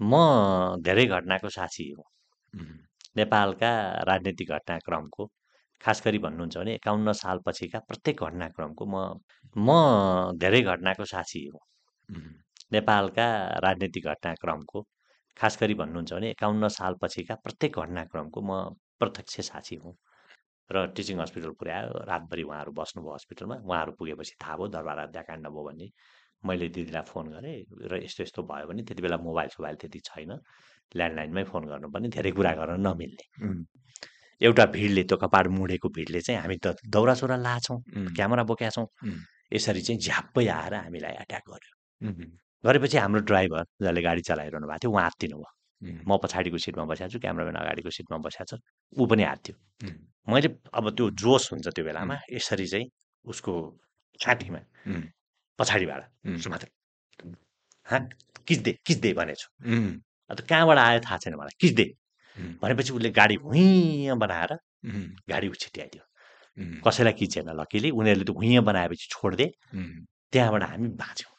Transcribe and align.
म 0.00 0.12
धेरै 0.82 1.04
घटनाको 1.06 1.48
साक्षी 1.48 1.84
हुँ। 1.94 2.66
नेपालका 3.16 3.70
राजनीतिक 4.10 4.48
घटनाक्रमको 4.50 5.26
खास 5.80 6.02
गरी 6.04 6.18
भन्नुहुन्छ 6.18 6.56
भने 6.56 6.72
एकाउन्न 6.74 7.12
सालपछिका 7.22 7.78
प्रत्येक 7.88 8.22
घटनाक्रमको 8.24 8.84
म 8.86 8.96
म 9.56 9.68
धेरै 10.38 10.60
घटनाको 10.62 11.04
साक्षी 11.14 11.40
हुँ। 11.46 12.22
नेपालका 12.72 13.26
राजनीतिक 13.66 14.04
घटनाक्रमको 14.06 14.78
खास 15.36 15.58
गरी 15.60 15.74
भन्नुहुन्छ 15.74 16.12
भने 16.12 16.30
एकाउन्न 16.30 16.68
सालपछिका 16.78 17.34
प्रत्येक 17.44 17.78
घटनाक्रमको 17.78 18.40
म 18.40 18.50
प्रत्यक्ष 19.00 19.40
साक्षी 19.50 19.76
हुँ। 19.84 19.94
र 20.70 20.86
टिचिङ 20.96 21.20
हस्पिटल 21.20 21.52
पुर्यायो 21.60 22.04
रातभरि 22.10 22.42
उहाँहरू 22.42 22.72
बस्नुभयो 22.72 23.14
हस्पिटलमा 23.14 23.56
उहाँहरू 23.68 23.92
पुगेपछि 23.98 24.34
थाहा 24.42 24.56
भयो 24.56 24.68
दरबार 24.76 24.98
हत्याकाण्ड 25.00 25.46
भयो 25.48 25.64
भन्ने। 25.68 25.88
मैले 26.46 26.68
दिदीलाई 26.74 27.04
फोन 27.10 27.26
गरेँ 27.34 27.56
र 27.90 27.92
यस्तो 28.04 28.22
यस्तो 28.24 28.42
भयो 28.50 28.66
भने 28.68 28.82
त्यति 28.88 29.02
बेला 29.02 29.16
मोबाइल 29.20 29.48
सोबाइल 29.56 29.76
त्यति 29.82 29.98
छैन। 30.08 30.32
ल्यान्डलाइनमै 30.96 31.44
फोन 31.50 31.62
गर्नुपर्ने 31.70 32.08
धेरै 32.16 32.30
कुरा 32.38 32.52
गर्न 32.58 32.80
नमिल्ने। 32.86 33.24
एउटा 34.40 34.64
भिडले 34.74 35.02
त्यो 35.04 35.16
कपाड 35.22 35.46
मुडेको 35.58 35.88
भिडले 35.96 36.20
चाहिँ 36.26 36.40
हामी 36.40 36.56
त 36.64 36.76
दौरा 36.88 37.14
सोरा 37.20 37.36
लाछौँ 37.36 37.78
क्यामेरा 38.16 38.42
बोकेका 38.50 38.70
छौँ। 38.76 38.86
यसरी 39.52 39.80
चाहिँ 39.86 40.00
झ्याप्पै 40.00 40.46
आएर 40.48 40.74
हामीलाई 40.74 41.14
एट्याक 41.24 41.44
गर्यो। 41.52 41.74
गरेपछि 42.64 42.96
हाम्रो 42.98 43.20
ड्राइभर 43.28 43.64
जसले 43.82 44.00
गाडी 44.02 44.22
चलाइरहनु 44.28 44.66
भएको 44.66 44.78
थियो 44.80 44.92
उहाँ 44.92 45.04
हात्तिनु 45.04 45.36
भयो। 45.36 45.52
म 45.80 46.16
पछाडिको 46.22 46.58
सिटमा 46.60 46.84
बसेको 46.92 47.08
छु 47.08 47.18
क्यामराम्यान 47.24 47.56
अगाडिको 47.56 47.90
सिटमा 47.90 48.16
बसेको 48.20 48.56
छ 48.56 48.60
ऊ 49.00 49.06
पनि 49.08 49.24
हात्थ्यो 49.24 49.54
मैले 50.28 50.48
अब 50.76 50.84
त्यो 50.96 51.04
जोस 51.16 51.44
हुन्छ 51.52 51.68
त्यो 51.72 51.84
बेलामा 51.88 52.16
यसरी 52.36 52.66
चाहिँ 52.72 52.86
उसको 53.24 53.52
छातीमा 54.20 54.60
उम्, 54.92 55.04
पछाडिबाट 55.60 56.02
सुमात्र 56.42 56.68
हाँ 57.86 58.00
किच्दे 58.48 58.72
किच्दे 58.86 59.12
भनेछु 59.20 59.48
अन्त 60.30 60.40
कहाँबाट 60.48 60.78
आयो 60.78 61.00
थाहा 61.06 61.16
छैन 61.22 61.34
मलाई। 61.34 61.54
किच्दे। 61.60 61.84
भनेपछि 62.62 62.92
उसले 62.92 63.10
गाडी 63.10 63.36
भुइँ 63.42 64.14
बनाएर 64.22 64.52
गाडी 65.30 65.48
उछिट्याइदियो। 65.48 66.04
कसैलाई 66.86 67.12
किचेन 67.18 67.50
लकिली 67.60 67.90
उनीहरूले 67.90 68.24
त 68.24 68.30
भुइँ 68.30 68.60
बनाएपछि 68.62 69.06
छोडिदिए 69.10 69.48
त्यहाँबाट 70.32 70.62
हामी 70.62 70.88
बाँच्यौँ। 71.02 71.34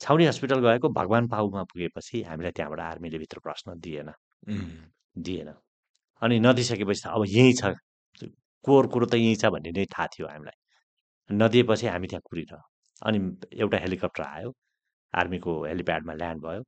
छाउनी 0.00 0.24
हस्पिटल 0.26 0.60
गएको 0.60 0.88
भगवान् 0.92 1.28
पाउमा 1.32 1.62
पुगेपछि 1.72 2.22
हामीलाई 2.28 2.52
त्यहाँबाट 2.52 2.80
आर्मीले 2.80 3.18
भित्र 3.18 3.38
प्रश्न 3.40 3.80
दिएन। 3.80 4.12
दिएन। 5.16 5.48
अनि 6.22 6.36
नदिइसकेपछि 6.44 7.00
त 7.04 7.06
अब 7.08 7.24
यहीँ 7.26 7.52
छ। 7.56 7.72
कोर 8.64 8.86
कुरो 8.92 9.06
त 9.06 9.14
यहीँ 9.16 9.36
छ 9.40 9.48
भन्ने 9.48 9.70
नै 9.72 9.84
थाहा 9.88 10.06
थियो 10.12 10.26
हामीलाई। 10.28 10.56
नदिएपछि 11.30 11.86
हामी 11.86 12.06
त्यहाँ 12.06 12.22
कुरिरह 12.28 12.60
अनि 13.02 13.18
एउटा 13.60 13.78
हेलिकप्टर 13.84 14.22
आयो 14.22 14.52
आर्मीको 15.14 15.52
हेलिप्याडमा 15.64 16.14
ल्यान्ड 16.22 16.42
भयो 16.46 16.62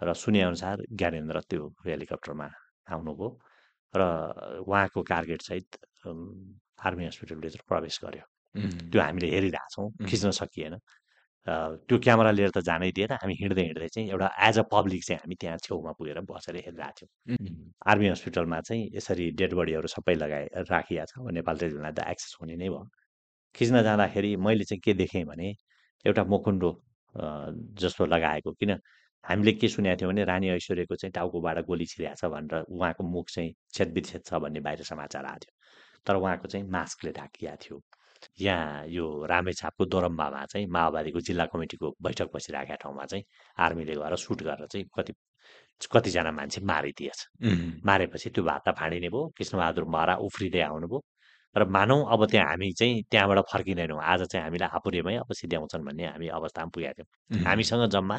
र 0.00 0.14
सुनेअनुसार 0.24 0.76
ज्ञानेन्द्र 0.98 1.40
त्यो 1.50 1.68
हेलिकप्टरमा 1.86 2.48
आउनुभयो 2.92 3.28
र 3.94 4.02
उहाँको 4.64 5.02
कार्गेटसहित 5.12 5.68
आर्मी 6.86 7.04
हस्पिटलभित्र 7.06 7.60
प्रवेश 7.68 7.98
गर्यो। 8.04 8.24
त्यो 8.90 9.00
हामीले 9.00 9.28
हेरिरहेछौँ. 9.34 9.86
खिच्न 10.08 10.30
सकिएन। 10.40 10.74
त्यो 11.86 11.98
क्यामेरा 12.04 12.30
लिएर 12.30 12.50
त 12.56 12.58
जानै 12.64 12.90
दिएन 12.96 13.12
हामी 13.20 13.34
हिँड्दै 13.40 13.62
हिँड्दै 13.62 13.88
चाहिँ 13.94 14.08
एउटा 14.10 14.28
एज 14.48 14.58
अ 14.58 14.62
पब्लिक 14.72 15.02
चाहिँ 15.04 15.20
हामी 15.22 15.34
त्यहाँ 15.40 15.58
छेउमा 15.64 15.92
पुगेर 15.98 16.20
बसेर 16.28 16.56
हेरिरहेको 16.56 16.92
थियौँ। 16.98 17.68
आर्मी 17.86 18.08
हस्पिटलमा 18.08 18.60
चाहिँ 18.68 18.82
यसरी 18.96 19.30
डेड 19.38 19.52
बडीहरू 19.54 19.88
सबै 19.96 20.14
लगाए 20.14 20.44
राखिया 20.72 21.04
छ 21.04 21.12
नेपाल 21.38 21.56
टेलिभिजनलाई 21.60 21.92
त 21.92 22.00
एक्सेस 22.12 22.36
हुने 22.40 22.56
नै 22.56 22.68
भयो। 22.68 22.88
खिच्न 23.54 23.82
जाँदाखेरि 23.82 24.30
मैले 24.36 24.64
चाहिँ 24.64 24.80
के 24.84 24.92
देखेँ 24.94 25.24
भने 25.24 25.54
एउटा 26.06 26.24
मुखुन्डो 26.24 26.70
जस्तो 27.80 28.06
लगाएको। 28.06 28.52
किन? 28.52 28.78
हामीले 29.24 29.52
के 29.52 29.68
सुनेको 29.68 29.96
थियौँ 30.00 30.10
भने 30.12 30.24
रानी 30.24 30.48
ऐश्वर्यको 30.50 30.94
चाहिँ 31.00 31.12
टाउकोबाट 31.12 31.58
गोली 31.66 31.86
छिरेको 31.86 32.14
छ 32.20 32.24
भनेर 32.32 32.64
उहाँको 32.68 33.02
मुख 33.04 33.28
चाहिँ 33.30 33.52
छेदविच्छेद 33.72 34.22
छ 34.26 34.34
भन्ने 34.36 34.60
बाहिर 34.60 34.82
समाचार 34.84 35.24
आएको 35.24 35.44
थियो 35.44 35.54
तर 36.06 36.14
उहाँको 36.16 36.48
चाहिँ 36.48 36.66
मास्कले 36.68 37.12
ढाकिया 37.12 37.56
थियो। 37.56 37.80
यहाँ 38.40 38.86
यो 38.88 39.04
रामेछापको 39.26 39.84
दोरम्बामा 39.84 40.44
चाहिँ 40.52 40.66
माओवादीको 40.68 41.20
जिल्ला 41.20 41.46
कमिटीको 41.52 41.94
बैठक 42.02 42.28
बसिरहेका 42.34 42.74
ठाउँमा 42.84 43.04
चाहिँ 43.04 43.24
आर्मीले 43.58 43.94
गएर 43.96 44.16
सुट 44.16 44.42
गरेर 44.42 44.66
चाहिँ 44.66 44.86
कति 44.96 45.12
कतिजना 45.92 46.32
मान्छे 46.32 46.60
मारिदिएछ। 46.60 47.20
मारेपछि 47.84 48.30
त्यो 48.30 48.44
भात 48.44 48.62
त 48.68 48.74
फाँडिने 48.78 49.08
भयो। 49.08 49.28
कृष्णबहादुर 49.36 49.84
महरा 49.84 50.14
उफ्रिँदै 50.20 50.60
आउनुभयो। 50.60 51.00
र 51.56 51.64
मानौँ 51.66 52.00
अब 52.12 52.26
त्यहाँ 52.30 52.46
हामी 52.48 52.72
चाहिँ 52.72 53.02
त्यहाँबाट 53.10 53.38
फर्किँदैनौँ। 53.52 54.00
आज 54.02 54.20
चाहिँ 54.26 54.44
हामीलाई 54.44 54.68
हापुरेमै 54.72 55.14
अब 55.22 55.32
सिध्याउँछन् 55.32 55.84
भन्ने 55.86 56.04
हामी 56.06 56.28
अवस्थामा 56.38 56.70
पुगेका 56.74 56.92
थियौँ। 56.98 57.44
हामीसँग 57.44 57.84
जम्मा 57.94 58.16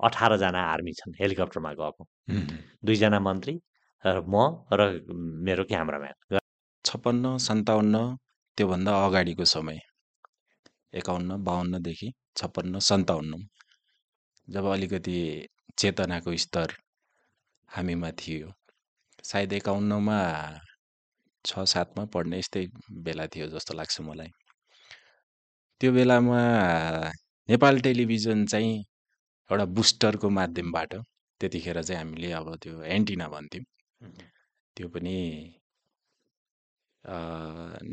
अठारजना 0.00 0.60
आर्मी 0.72 0.92
छन् 0.98 1.14
हेलिकप्टरमा 1.20 1.72
गएको। 1.80 2.02
दुईजना 2.84 3.18
मन्त्री 3.20 3.54
र 4.04 4.16
म 4.24 4.64
र 4.72 4.80
मेरो 5.44 5.64
क्यामराम्यान। 5.70 6.38
छप्पन्न 6.84 7.36
सन्ताउन्न 7.38 7.96
त्योभन्दा 8.58 8.92
अगाडिको 9.06 9.44
समय। 9.44 9.78
एकाउन्न 10.98 11.30
बाहन्नदेखि 11.44 12.08
छप्पन्न 12.36 12.78
सन्ताउन्न। 12.80 13.32
जब 14.48 14.64
अलिकति 14.66 15.18
चेतनाको 15.78 16.36
स्तर 16.36 16.68
हामीमा 17.68 18.10
थियो 18.20 18.48
सायद 19.24 19.52
एकाउन्नमा 19.52 20.18
छ 21.44 21.64
सातमा 21.72 22.04
पढ्ने 22.14 22.38
यस्तै 22.38 22.62
बेला 23.06 23.26
थियो 23.34 23.46
जस्तो 23.54 23.74
लाग्छ 23.74 24.00
मलाई। 24.08 24.30
त्यो 25.80 25.90
बेलामा 25.92 26.40
नेपाल 27.48 27.80
टेलिभिजन 27.86 28.44
चाहिँ 28.46 28.74
एउटा 29.50 29.64
बुस्टरको 29.78 30.28
माध्यमबाट 30.38 30.92
त्यतिखेर 31.40 31.82
चाहिँ 31.82 31.98
हामीले 32.00 32.30
अब 32.40 32.54
त्यो 32.62 32.82
एन्टिना 32.96 33.28
भन्थ्यौँ। 33.34 33.64
त्यो 34.76 34.88
पनि 34.94 35.16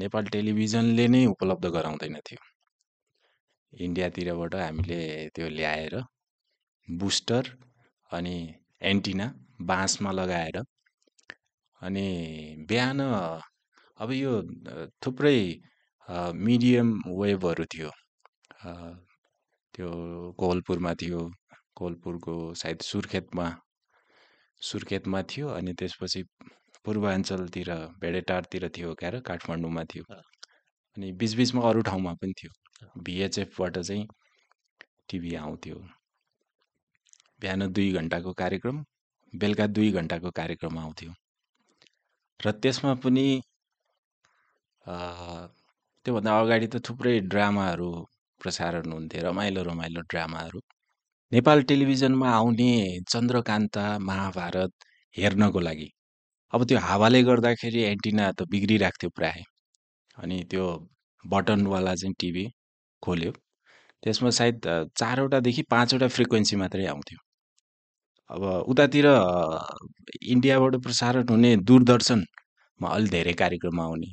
नेपाल 0.01 0.25
टेलिभिजनले 0.35 1.07
नै 1.07 1.25
उपलब्ध 1.33 1.65
गराउँदैन 1.75 2.15
थियो। 2.27 2.41
इन्डियातिरबाट 3.73 4.53
हामीले 4.55 4.99
त्यो 5.35 5.47
ल्याएर 5.57 5.95
बुस्टर 6.87 7.43
अनि 8.11 8.35
एन्टिना 8.91 9.25
बाँसमा 9.69 10.11
लगाएर 10.11 10.57
अनि 11.81 12.07
बिहान 12.69 12.99
अब 14.03 14.11
यो 14.11 14.33
थुप्रै 15.05 15.39
मिडियम 16.47 16.87
वेभहरू 17.19 17.65
थियो। 17.73 17.89
त्यो 19.75 19.89
कोहलपुरमा 20.39 20.93
थियो 21.01 21.19
कोहलपुरको 21.77 22.35
सायद 22.61 22.79
सुर्खेतमा 22.91 23.47
सुर्खेतमा 24.61 25.21
थियो 25.31 25.47
अनि 25.57 25.73
त्यसपछि 25.79 26.21
पूर्वाञ्चलतिर 26.85 27.69
भेडेटारतिर 28.01 28.63
थियो 28.77 28.93
क्या 28.99 29.09
र 29.13 29.19
काठमाडौँमा 29.29 29.83
थियो। 29.91 30.03
अनि 30.97 31.11
बिचबिचमा 31.21 31.61
अरू 31.69 31.81
ठाउँमा 31.89 32.13
पनि 32.21 32.33
थियो। 32.39 32.51
भिएचएफबाट 33.05 33.77
चाहिँ 33.77 34.07
टिभी 35.09 35.35
आउँथ्यो। 35.35 35.77
बिहान 37.41 37.61
दुई 37.73 37.91
घन्टाको 37.99 38.33
कार्यक्रम 38.41 38.83
बेलुका 39.33 39.65
दुई 39.77 39.91
घन्टाको 39.91 40.31
कार्यक्रम 40.41 40.77
आउँथ्यो। 40.79 41.11
र 42.45 42.51
त्यसमा 42.63 42.93
पनि 43.03 43.27
त्योभन्दा 46.05 46.31
अगाडि 46.41 46.67
त 46.73 46.75
थुप्रै 46.87 47.13
ड्रामाहरू 47.33 47.89
प्रसारण 48.41 48.91
हुन्थे 48.95 49.19
रमाइलो 49.27 49.61
रमाइलो 49.69 50.01
ड्रामाहरू। 50.11 50.59
नेपाल 51.31 51.63
टेलिभिजनमा 51.69 52.29
आउने 52.39 52.71
चन्द्रकान्ता 53.13 53.85
महाभारत 54.09 54.71
हेर्नको 55.15 55.59
लागि। 55.67 55.89
अब 56.53 56.63
त्यो 56.69 56.77
हावाले 56.87 57.21
गर्दाखेरि 57.29 57.81
एन्टिना 57.91 58.25
त 58.37 58.47
बिग्रिरहेको 58.53 58.97
थियो 59.01 59.11
प्रायः। 59.17 59.43
अनि 60.23 60.37
त्यो 60.51 60.65
बटनवाला 61.33 61.93
चाहिँ 62.01 62.15
टिभी 62.21 62.45
खोल्यो। 63.03 63.31
त्यसमा 64.03 64.29
सायद 64.39 64.55
चारवटादेखि 64.99 65.61
पाँचवटा 65.73 66.07
फ्रिक्वेन्सी 66.15 66.55
मात्रै 66.63 66.85
आउँथ्यो। 66.93 67.19
अब 68.29 68.43
उतातिर 68.69 69.05
इन्डियाबाट 70.33 70.75
प्रसारण 70.83 71.29
हुने 71.29 71.55
दूरदर्शनमा 71.69 72.89
अलि 72.95 73.07
धेरै 73.09 73.33
कार्यक्रम 73.41 73.79
आउने। 73.81 74.11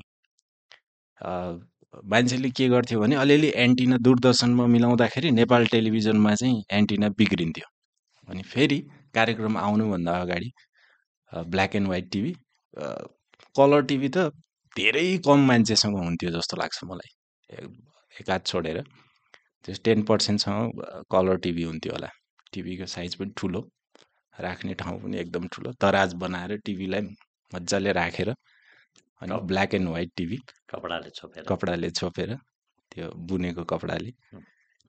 मान्छेले 2.12 2.50
के 2.58 2.68
गर्थ्यो 2.68 3.00
भने 3.00 3.16
अलिअलि 3.16 3.52
एन्टिना 3.64 3.96
दूरदर्शनमा 4.06 4.66
मिलाउँदाखेरि 4.74 5.30
नेपाल 5.40 5.66
टेलिभिजनमा 5.74 6.34
चाहिँ 6.34 6.62
एन्टिना 6.78 7.08
बिग्रिन्थ्यो। 7.18 7.66
अनि 8.28 8.42
फेरि 8.52 8.78
कार्यक्रम 9.14 9.56
आउनुभन्दा 9.58 10.12
अगाडि 10.20 10.50
black 11.32 11.76
and 11.76 11.86
white 11.88 12.10
TV 12.12 12.32
colour 13.56 13.82
TV 13.90 14.08
त 14.16 14.30
धेरै 14.76 15.06
कम 15.26 15.46
मान्छेसँग 15.48 15.96
हुन्थ्यो 15.98 16.30
जस्तो 16.38 16.56
लाग्छ 16.56 16.78
मलाई। 16.84 17.10
एकाध 18.20 18.40
छोडेर। 18.46 18.82
त्यो 19.64 19.74
टेन 19.84 20.02
पर्सेन्टसँग 20.08 20.82
कलर 21.12 21.36
टिभी 21.44 21.62
हुन्थ्यो 21.64 21.92
होला। 21.92 22.08
टिभीको 22.52 22.86
साइज 22.96 23.14
पनि 23.20 23.32
ठुलो। 23.38 23.60
राख्ने 24.38 24.74
ठाउँ 24.74 24.98
पनि 25.02 25.16
एकदम 25.18 25.46
ठुलो। 25.52 25.72
दराज 25.80 26.12
बनाएर 26.22 26.56
टिभीलाई 26.64 27.02
मजाले 27.52 27.92
राखेर 27.92 28.30
अनि 29.22 29.36
ब्ल्याक 29.48 29.74
एन्ड 29.74 29.88
व्हाइट 29.88 30.10
टिभी 30.16 30.38
कपडाले 30.70 31.10
छोपेर। 31.10 31.44
कपडाले 31.48 31.90
छोपेर 31.90 32.34
त्यो 32.92 33.10
बुनेको 33.28 33.64
कपडाले। 33.64 34.10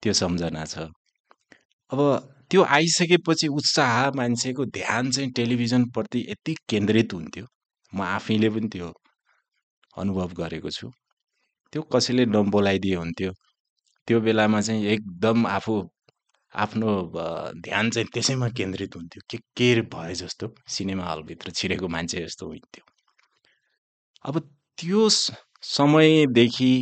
त्यो 0.03 0.13
सम्झना 0.13 0.65
छ। 0.65 0.89
अब 1.92 2.00
त्यो 2.50 2.63
आइसकेपछि 2.63 3.47
उत्साह 3.47 4.12
मान्छेको 4.15 4.65
ध्यान 4.65 5.12
चाहिँ 5.12 5.31
टेलिभिजनप्रति 5.31 6.19
यति 6.30 6.56
केन्द्रित 6.69 7.13
हुन्थ्यो। 7.13 7.45
म 7.94 8.01
आफैले 8.01 8.50
पनि 8.50 8.68
त्यो 8.68 8.92
अनुभव 9.97 10.33
गरेको 10.33 10.69
छु। 10.69 10.89
त्यो 11.74 11.81
कसैले 11.94 12.25
नबोलाइदिए 12.25 12.95
हुन्थ्यो। 12.95 13.31
त्यो 14.07 14.19
बेलामा 14.21 14.62
चाहिँ 14.62 14.86
एकदम 14.86 15.47
आफू 15.47 15.74
आफ्नो 16.63 16.90
ध्यान 17.66 17.90
चाहिँ 17.92 18.07
त्यसैमा 18.13 18.48
केन्द्रित 18.57 18.96
हुन्थ्यो। 18.96 19.22
के 19.30 19.38
के 19.57 19.81
भए 19.94 20.13
जस्तो 20.16 20.54
सिनेमा 20.75 21.06
हलभित्र 21.06 21.52
छिरेको 21.52 21.88
मान्छे 21.96 22.25
जस्तो 22.25 22.48
हुन्थ्यो। 22.48 22.84
अब 24.25 24.40
त्यो 24.78 25.10
समयदेखि 25.10 26.74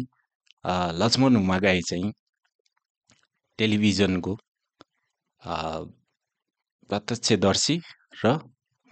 लक्ष्मण 1.02 1.36
हुमागाई 1.36 1.81
चाहिँ 1.90 2.12
टेलिभिजनको 3.60 4.36
प्रत्यक्षदर्शी 6.90 7.75
र 8.25 8.34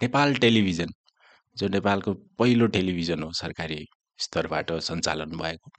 नेपाल 0.00 0.34
टेलिभिजन 0.44 0.90
जो 1.56 1.68
नेपालको 1.68 2.12
पहिलो 2.38 2.66
टेलिभिजन 2.76 3.22
हो 3.22 3.30
सरकारी 3.40 3.84
स्तरबाट 4.18 4.72
सञ्चालन 4.88 5.36
भएको। 5.42 5.70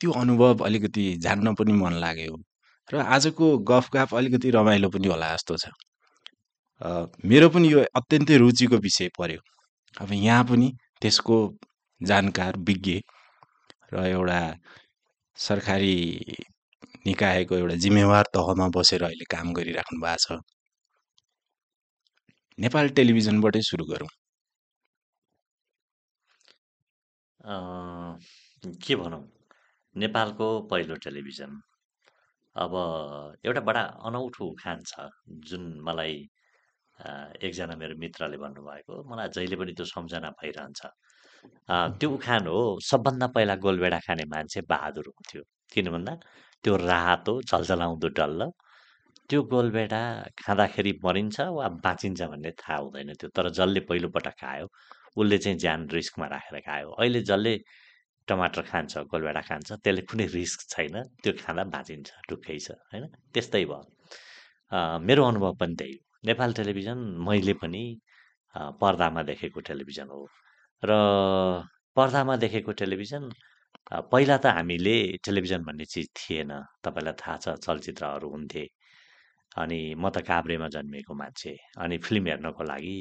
त्यो 0.00 0.10
अनुभव 0.20 0.64
अलिकति 0.66 1.04
जान्न 1.26 1.54
पनि 1.54 1.72
मन 1.82 1.92
लाग्यो। 2.04 2.36
र 2.90 2.96
आजको 3.14 3.46
गफगाफ 3.70 4.14
अलिकति 4.14 4.50
रमाइलो 4.56 4.88
पनि 4.94 5.08
होला 5.08 5.34
जस्तो 5.34 5.56
छ। 5.62 5.68
मेरो 7.30 7.48
पनि 7.54 7.72
यो 7.72 7.84
अत्यन्तै 8.00 8.36
रुचिको 8.38 8.76
विषय 8.86 9.08
पर्यो। 9.18 9.40
अब 9.94 10.12
यहाँ 10.12 10.44
पनि 10.44 10.68
त्यसको 11.00 11.36
जानकार 12.00 12.56
विज्ञ 12.68 13.00
र 13.92 14.04
एउटा 14.06 14.40
सरकारी 15.38 15.96
निकायको 17.06 17.56
एउटा 17.56 17.74
जिम्मेवार 17.84 18.24
तहमा 18.34 18.68
बसेर 18.76 19.02
अहिले 19.08 19.24
काम 19.30 19.52
गरिराख्नु 19.54 20.00
भएको 20.04 20.36
छ। 20.36 20.40
नेपाल 22.58 22.88
टेलिभिजनबाटै 22.98 23.62
सुरु 23.62 23.84
गरौँ। 23.92 24.08
के 28.84 28.96
भनौँ? 28.96 29.22
नेपालको 29.96 30.46
पहिलो 30.70 30.94
टेलिभिजन। 31.04 31.50
अब 32.64 32.72
एउटा 33.46 33.60
बडा 33.68 33.82
अनौठो 34.08 34.44
उखान 34.52 34.78
छ 34.90 35.08
जुन 35.48 35.64
मलाई 35.86 36.14
एकजना 37.46 37.74
मेरो 37.76 37.94
मित्रले 38.02 38.36
भन्नुभएको 38.44 38.94
मलाई 39.10 39.28
जहिले 39.36 39.56
पनि 39.60 39.72
त्यो 39.78 39.86
सम्झना 39.94 40.30
भइरहन्छ। 40.40 40.80
त्यो 42.00 42.08
उखान 42.16 42.46
हो 42.52 42.60
सबभन्दा 42.90 43.26
पहिला 43.36 43.54
गोलभेडा 43.64 43.98
खाने 44.06 44.24
मान्छे 44.34 44.60
बहादुर 44.72 45.06
हुन्थ्यो। 45.12 45.42
किन 45.72 45.86
भन्दा 45.94 46.14
त्यो 46.64 46.76
रातो 46.90 47.34
झल्झलाउँदो 47.50 48.08
डल्ल 48.18 48.50
त्यो 49.28 49.42
गोलभेडा 49.52 50.02
खाँदाखेरि 50.44 50.92
मरिन्छ 51.04 51.36
वा 51.56 51.68
बाँचिन्छ 51.84 52.20
भन्ने 52.32 52.50
थाहा 52.62 52.78
हुँदैन 52.82 53.12
थियो 53.20 53.30
तर 53.36 53.48
जसले 53.58 53.80
पहिलोपटक 53.88 54.34
खायो 54.40 54.66
उसले 55.20 55.38
चाहिँ 55.44 55.58
ज्यान 55.58 55.88
रिस्कमा 55.96 56.26
राखेर 56.34 56.56
खायो। 56.68 56.88
अहिले 57.00 57.20
जसले 57.30 57.54
टमाटर 58.28 58.62
खान्छ 58.70 58.92
गोलभेडा 59.12 59.42
खान्छ 59.48 59.68
त्यसले 59.84 60.02
कुनै 60.10 60.26
रिस्क 60.38 60.60
छैन 60.72 60.94
त्यो 61.22 61.32
खाँदा 61.44 61.62
बाँचिन्छ 61.74 62.08
ढुक्कै 62.28 62.58
छ 62.66 62.68
होइन? 62.90 63.04
त्यस्तै 63.34 63.64
भयो। 63.70 63.80
मेरो 65.06 65.22
अनुभव 65.30 65.52
पनि 65.60 65.74
त्यही 65.78 65.92
हो। 65.96 66.02
नेपाल 66.28 66.50
टेलिभिजन 66.58 66.98
मैले 67.26 67.54
पनि 67.62 67.82
पर्दामा 68.82 69.22
देखेको 69.30 69.60
टेलिभिजन 69.68 70.08
हो। 70.14 70.22
र 70.82 70.90
पर्दामा 71.96 72.34
देखेको 72.44 72.72
टेलिभिजन 72.80 73.22
पहिला 74.12 74.36
त 74.44 74.46
हामीले 74.56 74.96
टेलिभिजन 75.24 75.60
भन्ने 75.68 75.84
चिज 75.92 76.06
थिएन 76.18 76.50
तपाईँलाई 76.84 77.14
थाहा 77.22 77.36
छ 77.44 77.46
चलचित्रहरू 77.66 78.28
हुन्थे। 78.34 78.64
अनि 79.62 79.80
म 79.94 80.04
त 80.14 80.20
काभ्रेमा 80.28 80.68
जन्मिएको 80.74 81.14
मान्छे 81.14 81.52
अनि 81.82 81.96
फिल्म 82.06 82.24
हेर्नको 82.26 82.62
लागि 82.72 82.96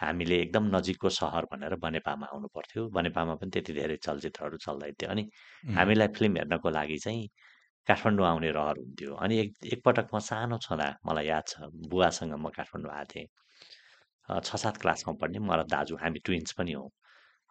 हामीले 0.00 0.36
एकदम 0.42 0.64
नजिकको 0.76 1.08
सहर 1.18 1.44
भनेर 1.52 1.74
बनेपामा 1.84 2.26
आउनु 2.32 2.48
पर्थ्यो 2.56 2.88
बनेपामा 2.96 3.34
पनि 3.40 3.50
त्यति 3.54 3.72
धेरै 3.72 3.96
चलचित्रहरू 4.06 4.56
चल्दैन 4.66 4.94
थियो 5.00 5.10
अनि 5.10 5.24
हामीलाई 5.76 6.08
फिल्म 6.16 6.36
हेर्नको 6.36 6.70
लागि 6.78 6.98
चाहिँ 7.04 7.28
काठमाडौँ 7.88 8.26
आउने 8.26 8.50
रहर 8.56 8.76
हुन्थ्यो। 8.78 9.14
अनि 9.14 9.38
एक 9.42 9.50
एकपटक 9.74 10.06
म 10.14 10.18
सानो 10.30 10.58
छँदा 10.66 10.88
मलाई 11.06 11.26
याद 11.26 11.44
छ 11.48 11.70
बुवासँग 11.90 12.34
म 12.34 12.48
काठमाडौँ 12.58 12.92
आएको 12.94 13.10
थिएँ। 13.12 13.26
छ 14.46 14.56
सात 14.62 14.76
क्लासमा 14.82 15.12
पढ्ने 15.20 15.38
म 15.38 15.50
र 15.58 15.62
दाजु 15.74 15.96
हामी 16.02 16.18
ट्विन्स 16.26 16.52
पनि 16.58 16.72
हौँ। 16.78 16.90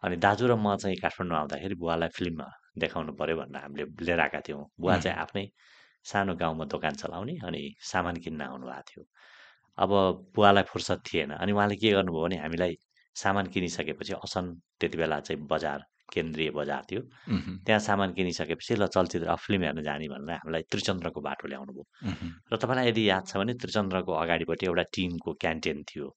अनि 0.02 0.16
दाजु 0.16 0.46
र 0.48 0.54
म 0.56 0.76
चाहिँ 0.76 0.96
काठमाडौँ 1.04 1.38
आउँदाखेरि 1.38 1.74
बुवालाई 1.82 2.08
फिल्ममा 2.16 2.48
देखाउनु 2.82 3.12
पऱ्यो 3.20 3.36
भनेर 3.36 3.62
हामीले 3.62 3.84
लिएर 4.06 4.20
आएका 4.20 4.40
थियौँ। 4.48 4.64
बुवा 4.80 4.96
चाहिँ 5.04 5.18
आफ्नै 5.24 5.44
सानो 6.04 6.34
गाउँमा 6.34 6.64
दोकान 6.72 6.94
चलाउने 7.02 7.34
अनि 7.46 7.62
सामान 7.92 8.16
किन्न 8.24 8.40
आउनु 8.42 8.66
भएको 8.66 8.82
थियो। 8.88 9.02
अब 9.78 9.90
बुवालाई 10.34 10.62
फुर्सद 10.68 11.00
थिएन। 11.06 11.30
अनि 11.38 11.52
उहाँले 11.52 11.76
के 11.76 11.90
गर्नुभयो 11.92 12.22
भने 12.22 12.36
हामीलाई 12.38 12.76
सामान 13.16 13.46
किनिसकेपछि 13.52 14.12
असन 14.24 14.44
त्यति 14.80 14.98
बेला 14.98 15.20
चाहिँ 15.20 15.40
बजार 15.46 15.84
केन्द्रीय 16.12 16.50
बजार 16.50 16.82
थियो। 16.90 17.00
त्यहाँ 17.64 17.80
सामान 17.80 18.12
किनिसकेपछि 18.12 18.74
ल 18.76 18.86
चलचित्र 18.86 19.28
अब 19.32 19.38
फिल्म 19.38 19.62
हेर्न 19.64 19.82
जाने 19.82 20.08
भनेर 20.08 20.36
हामीलाई 20.44 20.62
त्रिचन्द्रको 20.68 21.20
बाटो 21.20 21.48
ल्याउनु 21.48 21.72
भयो। 21.72 21.84
र 22.52 22.56
तपाईँलाई 22.56 22.88
यदि 22.88 23.02
याद 23.08 23.24
छ 23.26 23.36
भने 23.40 23.54
त्रिचन्द्रको 23.56 24.12
अगाडिपट्टि 24.12 24.66
एउटा 24.66 24.84
टिनको 24.92 25.30
क्यान्टिन 25.40 25.82
थियो। 25.88 26.08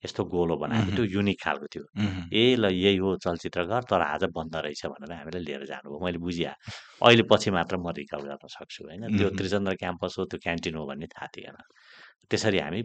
यस्तो 0.00 0.24
गोलो 0.32 0.56
बनाएको 0.56 0.90
त्यो 0.96 1.04
युनिक 1.04 1.38
खालको 1.44 1.66
थियो। 1.66 1.84
ए 2.32 2.56
ल 2.56 2.72
यही 2.72 2.96
हो 2.96 3.16
चलचित्रघर 3.20 3.82
तर 3.90 4.00
आज 4.00 4.22
बन्द 4.32 4.56
रहेछ 4.56 4.86
भनेर 4.86 5.12
हामीलाई 5.12 5.42
लिएर 5.44 5.64
जानुभयो। 5.66 5.98
मैले 6.00 6.18
बुझिया 6.24 6.54
अहिले 7.04 7.22
पछि 7.28 7.50
मात्र 7.52 7.76
म 7.76 7.92
रिकल 7.92 8.22
गर्न 8.24 8.46
सक्छु 8.48 8.80
होइन? 8.88 9.02
त्यो 9.18 9.28
त्रिचन्द्र 9.36 9.74
क्याम्पस 9.76 10.14
हो 10.18 10.24
त्यो 10.24 10.38
क्यान्टिन 10.40 10.74
हो 10.78 10.86
भन्ने 10.88 11.06
थाहा 11.06 11.26
थिएन। 11.36 11.56
त्यसरी 12.30 12.58
हामी 12.58 12.82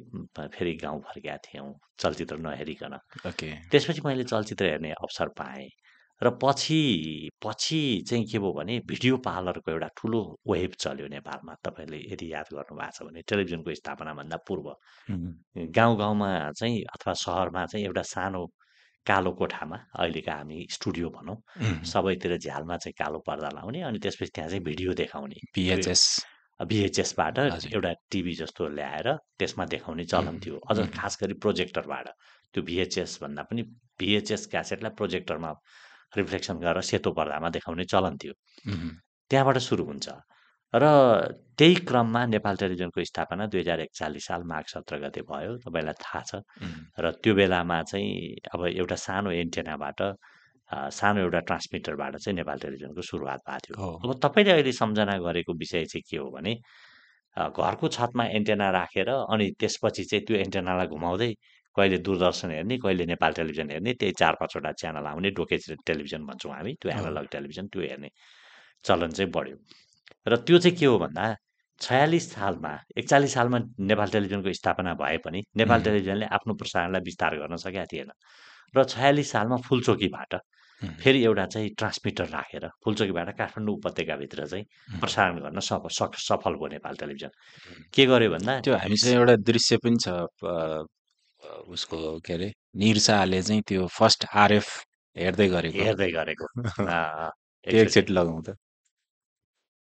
फेरि 0.56 0.74
गाउँ 0.84 1.02
फर्केका 1.02 1.38
थियौँ 1.48 1.74
चलचित्र 2.00 2.38
नहेरिकन। 2.38 2.94
ओके। 3.28 3.50
त्यसपछि 3.72 4.02
मैले 4.06 4.24
चलचित्र 4.24 4.66
हेर्ने 4.66 4.92
अवसर 4.92 5.28
पाएँ 5.38 5.70
र 6.22 6.30
पछि 6.42 7.30
पछि 7.44 7.80
चाहिँ 8.08 8.26
के 8.26 8.40
भयो 8.40 8.52
भने 8.54 8.80
भिडियो 8.88 9.18
पार्लरको 9.20 9.72
एउटा 9.72 9.88
ठुलो 10.00 10.20
वेभ 10.48 10.72
चल्यो 10.80 11.08
नेपालमा। 11.12 11.54
तपाईँले 11.60 11.98
यदि 12.14 12.32
याद 12.34 12.48
गर्नुभएको 12.56 12.92
छ 12.96 13.04
भने 13.04 13.22
टेलिभिजनको 13.28 13.74
स्थापनाभन्दा 13.76 14.38
पूर्व। 14.48 14.68
गाउँ 15.76 15.98
गाउँमा 15.98 16.30
चाहिँ 16.56 16.84
अथवा 16.96 17.14
सहरमा 17.14 17.66
चाहिँ 17.66 17.86
एउटा 17.86 18.02
सानो 18.02 18.46
कालो 19.06 19.32
कोठामा 19.36 19.78
अहिलेका 20.00 20.34
हामी 20.34 20.66
स्टुडियो 20.72 21.10
भनौँ। 21.10 21.38
सबैतिर 21.84 22.38
झ्यालमा 22.38 22.78
चाहिँ 22.78 22.94
कालो 22.96 23.20
पर्दा 23.28 23.50
लाउने 23.60 23.82
अनि 23.84 24.00
त्यसपछि 24.00 24.32
त्यहाँ 24.36 24.50
चाहिँ 24.50 24.64
भिडियो 24.64 24.94
देखाउने। 24.96 25.36
पिएचएस 25.54 26.04
भिएचएसबाट 26.60 27.38
एउटा 27.40 27.92
टिभी 28.12 28.34
जस्तो 28.36 28.68
ल्याएर 28.68 29.07
त्यसमा 29.40 29.66
देखाउने 29.66 30.06
चलन 30.06 30.40
थियो। 30.40 30.57
अझ 30.69 30.78
खास 30.96 31.18
गरी 31.22 31.34
प्रोजेक्टरबाट। 31.44 32.07
त्यो 32.54 32.63
भिएचएस 32.63 33.18
भन्दा 33.22 33.44
पनि 33.44 33.62
भिएचएस 34.00 34.48
क्यासेटलाई 34.48 34.91
प्रोजेक्टरमा 34.96 35.51
रिफ्लेक्सन 36.18 36.56
गरेर 36.60 36.82
सेतो 36.82 37.12
पर्दामा 37.12 37.50
देखाउने 37.50 37.86
चलन 37.86 38.18
थियो। 38.18 38.34
त्यहाँबाट 39.32 39.58
सुरु 39.58 39.84
हुन्छ। 39.84 40.08
र 40.74 40.84
त्यही 41.58 41.75
क्रममा 41.88 42.25
नेपाल 42.25 42.56
टेलिभिजनको 42.56 43.03
स्थापना 43.03 43.46
दुई 43.48 43.60
हजार 43.60 43.79
एकचालिस 43.79 44.25
साल 44.27 44.44
माघ 44.44 44.63
सत्र 44.68 45.00
गते 45.03 45.22
भयो। 45.27 45.58
तपाईँलाई 45.63 45.96
थाहा 46.03 46.22
छ। 46.24 46.32
र 47.00 47.12
त्यो 47.24 47.34
बेलामा 47.36 47.82
चाहिँ 47.84 48.12
अब 48.53 48.65
एउटा 48.79 48.96
सानो 48.96 49.32
एन्टेनाबाट 49.32 50.00
सानो 50.72 51.22
एउटा 51.22 51.39
ट्रान्समिटरबाट 51.50 52.15
चाहिँ 52.17 52.36
नेपाल 52.36 52.57
टेलिभिजनको 52.60 53.01
सुरुवात 53.01 53.39
भएको 53.50 53.74
थियो। 53.75 54.12
अब 54.12 54.19
तपाईँले 54.24 54.51
अहिले 54.51 54.72
सम्झना 54.72 55.17
गरेको 55.25 55.53
विषय 55.53 55.86
चाहिँ 55.86 56.03
के 56.10 56.17
हो 56.17 56.29
भने 56.31 56.53
घरको 57.38 57.88
छतमा 57.88 58.25
एन्टेना 58.38 58.69
राखेर 58.72 59.10
अनि 59.10 59.51
त्यसपछि 59.60 60.03
चाहिँ 60.03 60.25
त्यो 60.25 60.38
एन्टेनालाई 60.38 60.88
घुमाउँदै 60.88 61.34
कहिले 61.75 61.98
दूरदर्शन 62.00 62.51
हेर्ने 62.51 62.77
कहिले 62.84 63.05
नेपाल 63.05 63.34
टेलिभिजन 63.34 63.72
हेर्ने 63.72 63.93
त्यही 63.93 64.13
चार 64.19 64.36
पाँचवटा 64.39 64.72
च्यानल 64.81 65.05
आउने 65.05 65.29
डोके 65.38 65.57
टेलिभिजन 65.86 66.25
भन्छौँ 66.25 66.53
हामी 66.53 66.74
त्यो 66.81 66.91
एनालग 66.91 67.27
टेलिभिजन 67.31 67.67
त्यो 67.67 67.81
हेर्ने 67.81 68.10
चलन 68.86 69.12
चाहिँ 69.12 69.31
बढ्यो। 69.31 69.57
र 70.27 70.36
त्यो 70.48 70.57
चाहिँ 70.57 70.77
के 70.77 70.86
हो 70.86 70.98
भन्दा 71.00 71.36
छयालिस 71.81 72.31
सालमा 72.34 72.72
एकचालिस 72.98 73.34
सालमा 73.34 73.60
नेपाल 73.91 74.10
टेलिभिजनको 74.15 74.53
स्थापना 74.53 74.93
भए 75.03 75.17
पनि 75.25 75.43
नेपाल 75.57 75.81
टेलिभिजनले 75.84 76.25
आफ्नो 76.38 76.53
प्रसारणलाई 76.55 77.01
विस्तार 77.05 77.36
गर्न 77.39 77.55
सकेका 77.60 77.86
थिएन। 77.91 78.12
र 78.75 78.84
छयालिस 78.84 79.31
सालमा 79.31 79.57
फुलचोकीबाट 79.67 80.36
फेरि 80.82 81.24
एउटा 81.24 81.46
चाहिँ 81.46 81.70
ट्रान्समिटर 81.77 82.25
राखेर 82.27 82.67
फुलचोकीबाट 82.84 83.29
काठमाडौँ 83.38 83.75
उपत्यकाभित्र 83.75 84.48
चाहिँ 84.48 84.65
प्रसारण 85.00 85.39
गर्न 85.39 85.60
सफ 85.60 85.88
सक 85.91 86.15
सफल 86.20 86.53
भयो 86.55 86.67
नेपाल 86.67 86.96
टेलिभिजन। 86.96 87.32
के 87.94 88.05
गर्यो 88.05 88.29
भन्दा 88.32 88.60
त्यो 88.60 88.75
हामीसँग 88.75 89.15
एउटा 89.15 89.36
दृश्य 89.51 89.77
पनि 89.77 89.98
छ 90.03 90.86
उसको 91.70 92.20
के 92.20 92.34
अरे 92.34 92.51
निर 92.75 92.98
शाहले 93.00 93.41
चाहिँ 93.41 93.62
त्यो 93.67 93.88
फर्स्ट 93.88 94.25
आरएफ 94.36 94.67
हेर्दै 95.15 95.48
गरेको। 95.48 95.84
हेर्दै 95.84 96.12
गरेको। 96.12 96.46
एकचोटि 97.65 97.77
एकचोटि 97.77 98.13
लगाउँ 98.13 98.41
त 98.44 98.55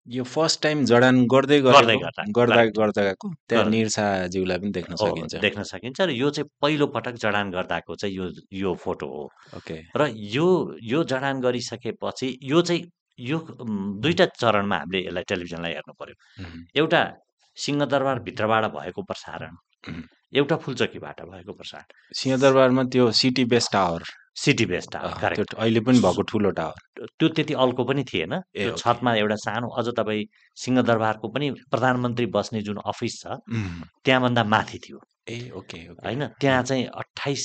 यो 0.08 0.24
फर्स्ट 0.24 0.62
टाइम 0.64 0.84
जडान 0.86 1.26
गर्दै 1.32 1.60
गर्दै 1.62 1.96
गर्दा। 1.98 2.24
गर्दाको 2.38 3.30
त्यहाँ 3.48 3.64
गर्दा। 3.64 3.70
निर 3.70 3.90
शाहज्यूलाई 3.90 4.58
पनि 4.60 4.72
देख्न 4.72 4.96
सकिन्छ। 4.96 5.36
देख्न 5.42 5.64
सकिन्छ 5.64 6.02
र 6.02 6.10
यो 6.12 6.30
चाहिँ 6.30 6.50
पहिलो 6.62 6.88
पटक 6.96 7.16
जडान 7.24 7.52
गर्दाको 7.52 7.96
चाहिँ 7.96 8.16
यो 8.16 8.26
यो 8.52 8.74
फोटो 8.84 9.08
हो। 9.08 9.24
ओके। 9.58 9.78
र 9.98 10.12
यो 10.36 10.48
यो 10.84 11.04
जडान 11.04 11.42
गरिसकेपछि 11.42 12.40
यो 12.44 12.62
चाहिँ 12.62 12.84
यो 13.20 13.38
दुईटा 14.04 14.26
चरणमा 14.26 14.78
हामीले 14.78 15.00
यसलाई 15.08 15.24
टेलिभिजनलाई 15.24 15.72
हेर्नु 15.72 15.94
पर्यो। 15.94 16.16
एउटा 16.76 17.02
सिंहदरबार 17.58 18.20
भित्रबाट 18.28 18.64
भएको 18.76 19.02
प्रसारण। 19.04 19.56
एउटा 20.34 20.56
फुलचोकीबाट 20.64 21.22
भएको 21.30 21.54
प्रसारण 21.54 21.88
सिंहदरबारमा 22.16 22.84
त्यो 22.94 23.12
city 23.22 23.46
base 23.46 23.70
tower. 23.74 24.04
City 24.36 24.66
best 24.66 24.90
त्यो 24.90 25.46
अहिले 25.58 25.80
पनि 25.86 26.00
भएको 26.02 26.22
ठुलो 26.26 26.50
टावर। 26.58 27.06
त्यो 27.20 27.28
त्यति 27.30 27.54
अल्को 27.54 27.84
पनि 27.86 28.04
थिएन। 28.04 28.34
त्यो 28.50 28.72
छतमा 28.82 29.14
एउटा 29.16 29.36
सानो 29.46 29.68
अझ 29.78 29.88
तपाईँ 29.98 30.26
सिंहदरबारको 30.58 31.28
पनि 31.30 31.50
प्रधानमन्त्री 31.70 32.26
बस्ने 32.34 32.62
जुन 32.66 32.78
अफिस 32.82 33.14
छ 33.22 33.38
त्यहाँभन्दा 34.04 34.44
माथि 34.44 34.78
थियो। 34.86 35.00
ए 35.30 35.38
ओके 35.56 35.78
होइन 36.02 36.26
त्यहाँ 36.42 36.64
चाहिँ 36.64 36.86
अठाइस 37.02 37.44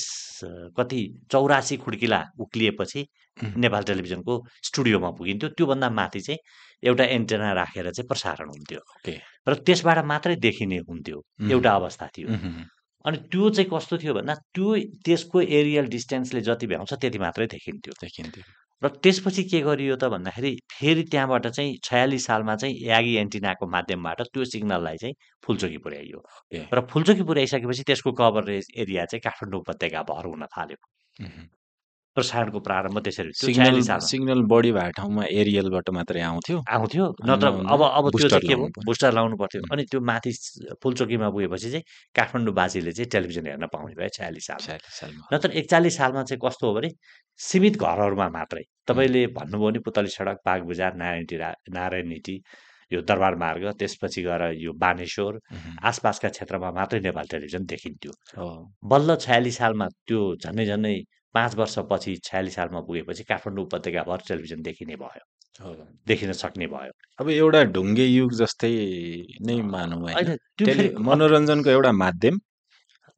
कति 0.77 1.01
चौरासी 1.31 1.77
खुड्किला 1.77 2.19
उक्लिएपछि 2.41 3.05
नेपाल 3.37 3.83
टेलिभिजनको 3.83 4.33
स्टुडियोमा 4.67 5.09
पुगिन्थ्यो। 5.17 5.49
त्योभन्दा 5.57 5.89
माथि 5.89 6.21
चाहिँ 6.21 6.39
एउटा 6.83 7.03
एन्टेना 7.15 7.51
राखेर 7.53 7.91
चाहिँ 7.91 8.07
प्रसारण 8.07 8.49
हुन्थ्यो। 8.49 8.79
ओके। 8.97 9.15
र 9.47 9.53
त्यसबाट 9.61 9.97
मात्रै 10.05 10.35
देखिने 10.41 10.77
हुन्थ्यो। 10.89 11.17
एउटा 11.51 11.71
अवस्था 11.75 12.07
थियो। 12.17 12.27
अनि 13.05 13.17
त्यो 13.31 13.49
चाहिँ 13.49 13.69
कस्तो 13.73 13.97
थियो 13.97 14.13
भन्दा 14.13 14.33
त्यो 14.55 14.75
त्यसको 15.05 15.41
एरियल 15.41 15.85
डिस्टेन्सले 15.87 16.41
जति 16.41 16.67
भ्याउँछ 16.67 16.93
त्यति 16.93 17.19
मात्रै 17.19 17.47
देखिन्थ्यो। 17.47 17.93
देखिन्थ्यो। 18.01 18.43
र 18.83 18.87
त्यसपछि 19.03 19.43
के 19.43 19.59
गरियो 19.61 19.95
त 19.95 20.03
भन्दाखेरि 20.07 20.51
फेरि 20.71 21.03
त्यहाँबाट 21.03 21.47
चाहिँ 21.47 21.77
छयालिस 21.83 22.25
सालमा 22.25 22.55
चाहिँ 22.55 22.75
यागी 22.87 23.15
एन्टिनाको 23.15 23.67
माध्यमबाट 23.67 24.21
त्यो 24.21 24.45
सिग्नललाई 24.45 24.97
चाहिँ 24.97 25.15
फुलचोकी 25.43 25.77
पुर्याइयो। 25.77 26.19
र 26.73 26.85
फुलचोकी 26.91 27.23
पुर्याइसकेपछि 27.23 27.83
त्यसको 27.83 28.11
कभरेज 28.11 28.67
एरिया 28.77 29.05
चाहिँ 29.05 29.21
काठमाडौँ 29.23 29.59
उपत्यका 29.59 30.03
भर 30.03 30.25
हुन 30.25 30.45
थाल्यो। 30.45 30.79
प्रसारणको 32.15 32.59
प्रारम्भ 32.67 32.97
त्यसरी 33.05 33.31
त्यो 33.39 33.47
सिग्नल 33.47 33.99
सिग्नल 34.09 34.41
बढी 34.51 34.71
भएको 34.71 34.91
ठाउँमा 34.97 35.23
एरियलबाट 35.41 35.89
मात्रै 35.97 36.21
आउँथ्यो 36.21 36.57
आउँथ्यो 36.75 37.05
नत्र 37.29 37.47
अब 37.73 37.81
अब 37.83 38.09
त्यो 38.17 38.27
चाहिँ 38.29 38.47
के 38.47 38.55
भयो? 38.55 38.83
बुस्टर 38.85 39.13
लाउनु 39.13 39.35
पर्थ्यो। 39.37 39.61
अनि 39.71 39.83
त्यो 39.91 39.99
माथि 40.09 40.31
फुलचोकीमा 40.83 41.29
पुगेपछि 41.29 41.69
चाहिँ 41.71 41.83
काठमाडौँवासीले 42.15 42.91
चाहिँ 42.91 43.09
टेलिभिजन 43.13 43.45
हेर्न 43.47 43.65
पाउने 43.73 43.93
भयो 43.99 44.09
छयालिस 44.17 44.47
छयालिस 44.47 44.89
सालमा। 44.99 45.23
नत्र 45.33 45.49
एकचालिस 45.61 45.97
सालमा 45.97 46.23
चाहिँ 46.23 46.41
कस्तो 46.45 46.67
हो 46.67 46.73
भने 46.75 46.89
सीमित 47.39 47.77
घरहरूमा 47.77 48.27
मात्रै। 48.37 48.63
तपाईँले 48.89 49.21
भन्नुभयो 49.37 49.69
भने 49.69 49.79
पुतली 49.85 50.09
सडक 50.09 50.37
बाग 50.45 50.59
बजार 50.69 50.91
नारायणी 51.01 51.37
रा 51.37 51.53
नारायणीटी 51.77 52.35
यो 52.91 53.01
दरबार 53.05 53.35
मार्ग 53.37 53.63
त्यसपछि 53.79 54.21
गएर 54.25 54.43
यो 54.57 54.71
बानेश्वर 54.73 55.37
आसपासका 55.85 56.29
क्षेत्रमा 56.35 56.71
मात्रै 56.73 56.99
नेपाल 57.05 57.25
टेलिभिजन 57.31 57.63
देखिन्थ्यो। 57.69 58.11
बल्ल 58.91 59.15
छयालिस 59.25 59.57
सालमा 59.57 59.87
त्यो 60.07 60.19
झन्डै 60.43 60.65
झन्डै 60.65 60.95
पाँच 61.35 61.55
वर्षपछि 61.55 62.15
छयालिस 62.23 62.55
सालमा 62.55 62.79
पुगेपछि 62.87 63.23
काठमाडौँ 63.23 63.63
उपत्यकाभर 63.65 64.19
टेलिभिजन 64.27 64.61
देखिने 64.61 64.95
भयो। 64.95 65.23
देखिन 66.07 66.31
सक्ने 66.33 66.67
भयो। 66.67 66.91
अब 67.19 67.29
एउटा 67.29 67.63
ढुङ्गे 67.75 68.05
युग 68.05 68.33
जस्तै 68.41 68.71
नै 69.47 69.61
मानौँ 69.73 69.99
मनोरञ्जनको 71.07 71.69
एउटा 71.69 71.91
माध्यम। 72.03 72.39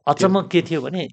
अचम्म 0.07 0.41
के 0.51 0.61
थियो 0.67 0.81
भने 0.81 1.05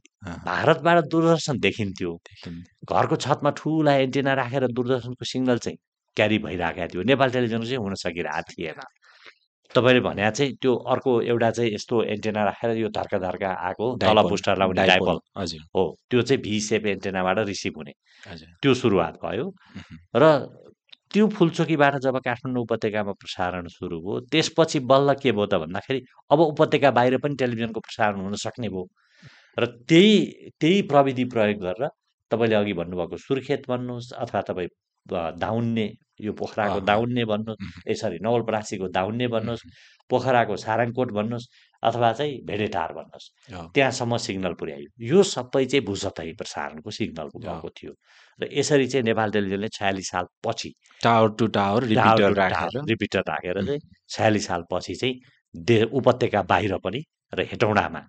भारतबाट 0.45 1.05
दूरदर्शन 1.13 1.59
देखिन्थ्यो। 1.61 2.13
देखिन्थ्यो। 2.29 2.95
घरको 2.95 3.17
छतमा 3.17 3.51
ठुला 3.57 3.93
एन्टेना 4.05 4.35
राखेर 4.35 4.67
दूरदर्शनको 4.73 5.25
सिग्नल 5.25 5.59
चाहिँ 5.65 5.79
क्यारी 6.17 6.39
भइरहेको 6.45 6.87
थियो। 6.95 7.03
नेपाल 7.13 7.31
टेलिभिजन 7.31 7.63
चाहिँ 7.63 7.79
हुन 7.85 7.95
सकिरहेको 7.95 8.53
थिएन। 8.53 8.81
तपाईँले 9.75 10.01
भने 10.01 10.31
चाहिँ 10.31 10.53
त्यो 10.57 10.75
अर्को 10.75 11.21
एउटा 11.23 11.51
चाहिँ 11.51 11.73
यस्तो 11.75 12.03
एन्टेना 12.15 12.45
राखेर 12.45 12.77
यो 12.77 12.89
धर्का 12.89 13.19
धर्का 13.19 13.51
आएको 13.69 13.87
तल 13.97 14.07
डाइपोल 14.07 14.31
बुस्टर 14.31 14.59
लाउने 14.59 14.87
डाइपोल 14.87 15.19
हजुर। 15.39 15.61
हो 15.77 15.83
त्यो 16.11 16.23
चाहिँ 16.23 16.43
भी 16.43 16.61
सेप 16.61 16.87
एन्टेनाबाट 16.87 17.39
रिसिभ 17.47 17.77
हुने। 17.77 17.93
हजुर। 18.29 18.49
त्यो 18.63 18.75
सुरुवात 18.75 19.19
भयो। 19.25 19.47
र 20.17 20.25
त्यो 21.13 21.27
फुलचोकीबाट 21.29 21.97
जब 22.01 22.17
काठमाडौँ 22.21 22.63
उपत्यकामा 22.63 23.13
प्रसारण 23.13 23.67
सुरु 23.69 24.01
भयो 24.01 24.21
त्यसपछि 24.33 24.79
बल्ल 24.85 25.15
के 25.15 25.33
भयो 25.33 25.47
त 25.47 25.55
भन्दाखेरि 25.61 26.01
अब 26.31 26.41
उपत्यका 26.41 26.91
बाहिर 26.91 27.17
पनि 27.19 27.35
टेलिभिजनको 27.37 27.81
प्रसारण 27.81 28.21
हुन 28.21 28.35
सक्ने 28.37 28.69
भयो। 28.69 28.85
र 29.59 29.67
त्यही 29.89 30.53
त्यही 30.61 30.83
प्रविधि 30.83 31.25
प्रयोग 31.25 31.61
गरेर 31.61 31.89
तपाईँले 32.31 32.55
अघि 32.55 32.73
भन्नुभएको 32.73 33.17
सुर्खेत 33.17 33.69
भन्नुहोस् 33.69 34.13
अथवा 34.15 34.41
तपाईँ 34.41 34.69
अ, 35.13 35.31
दाउन्ने 35.39 35.87
यो 36.21 36.33
पोखराको 36.33 36.81
दाउन्ने 36.91 37.25
भन्नुहोस् 37.25 37.89
ए 37.91 37.95
सरी 37.95 38.19
नवलपरासीको 38.23 38.89
दाउन्ने 38.99 39.27
भन्नुहोस् 39.35 39.63
पोखराको 40.11 40.57
सारङकोट 40.57 41.11
भन्नुहोस् 41.13 41.47
अथवा 41.83 42.13
चाहिँ 42.13 42.35
भेडेटार 42.47 42.93
भन्नुहोस् 42.93 43.27
त्यहाँसम्म 43.75 44.17
सिग्नल 44.27 44.55
पुर्यायो। 44.61 44.89
यो 45.11 45.23
सबै 45.23 45.65
चाहिँ 45.67 45.85
भूसतही 45.87 46.33
प्रसारणको 46.41 46.91
सिग्नल 46.91 47.29
हो 47.35 47.39
गएको 47.39 47.69
थियो। 47.79 47.93
र 48.41 48.49
यसरी 48.53 48.87
चाहिँ 48.89 49.05
नेपाल 49.05 49.31
टेलिभिजनले 49.31 49.69
छयालिस 49.69 50.09
साल 50.11 50.27
पछि 50.47 50.71
टावर 51.01 51.29
टु 51.39 51.47
टावर 51.47 51.83
रिपिटर 51.85 52.33
राखेर। 52.35 52.83
चाहिँ 53.67 53.81
छयालिस 54.11 54.47
साल 54.47 54.63
पछि 54.73 54.95
चाहिँ 54.95 55.15
दे 55.55 55.83
उपत्यका 55.99 56.43
बाहिर 56.43 56.77
पनि 56.85 57.01
र 57.35 57.41
हेटौँडामा 57.51 58.01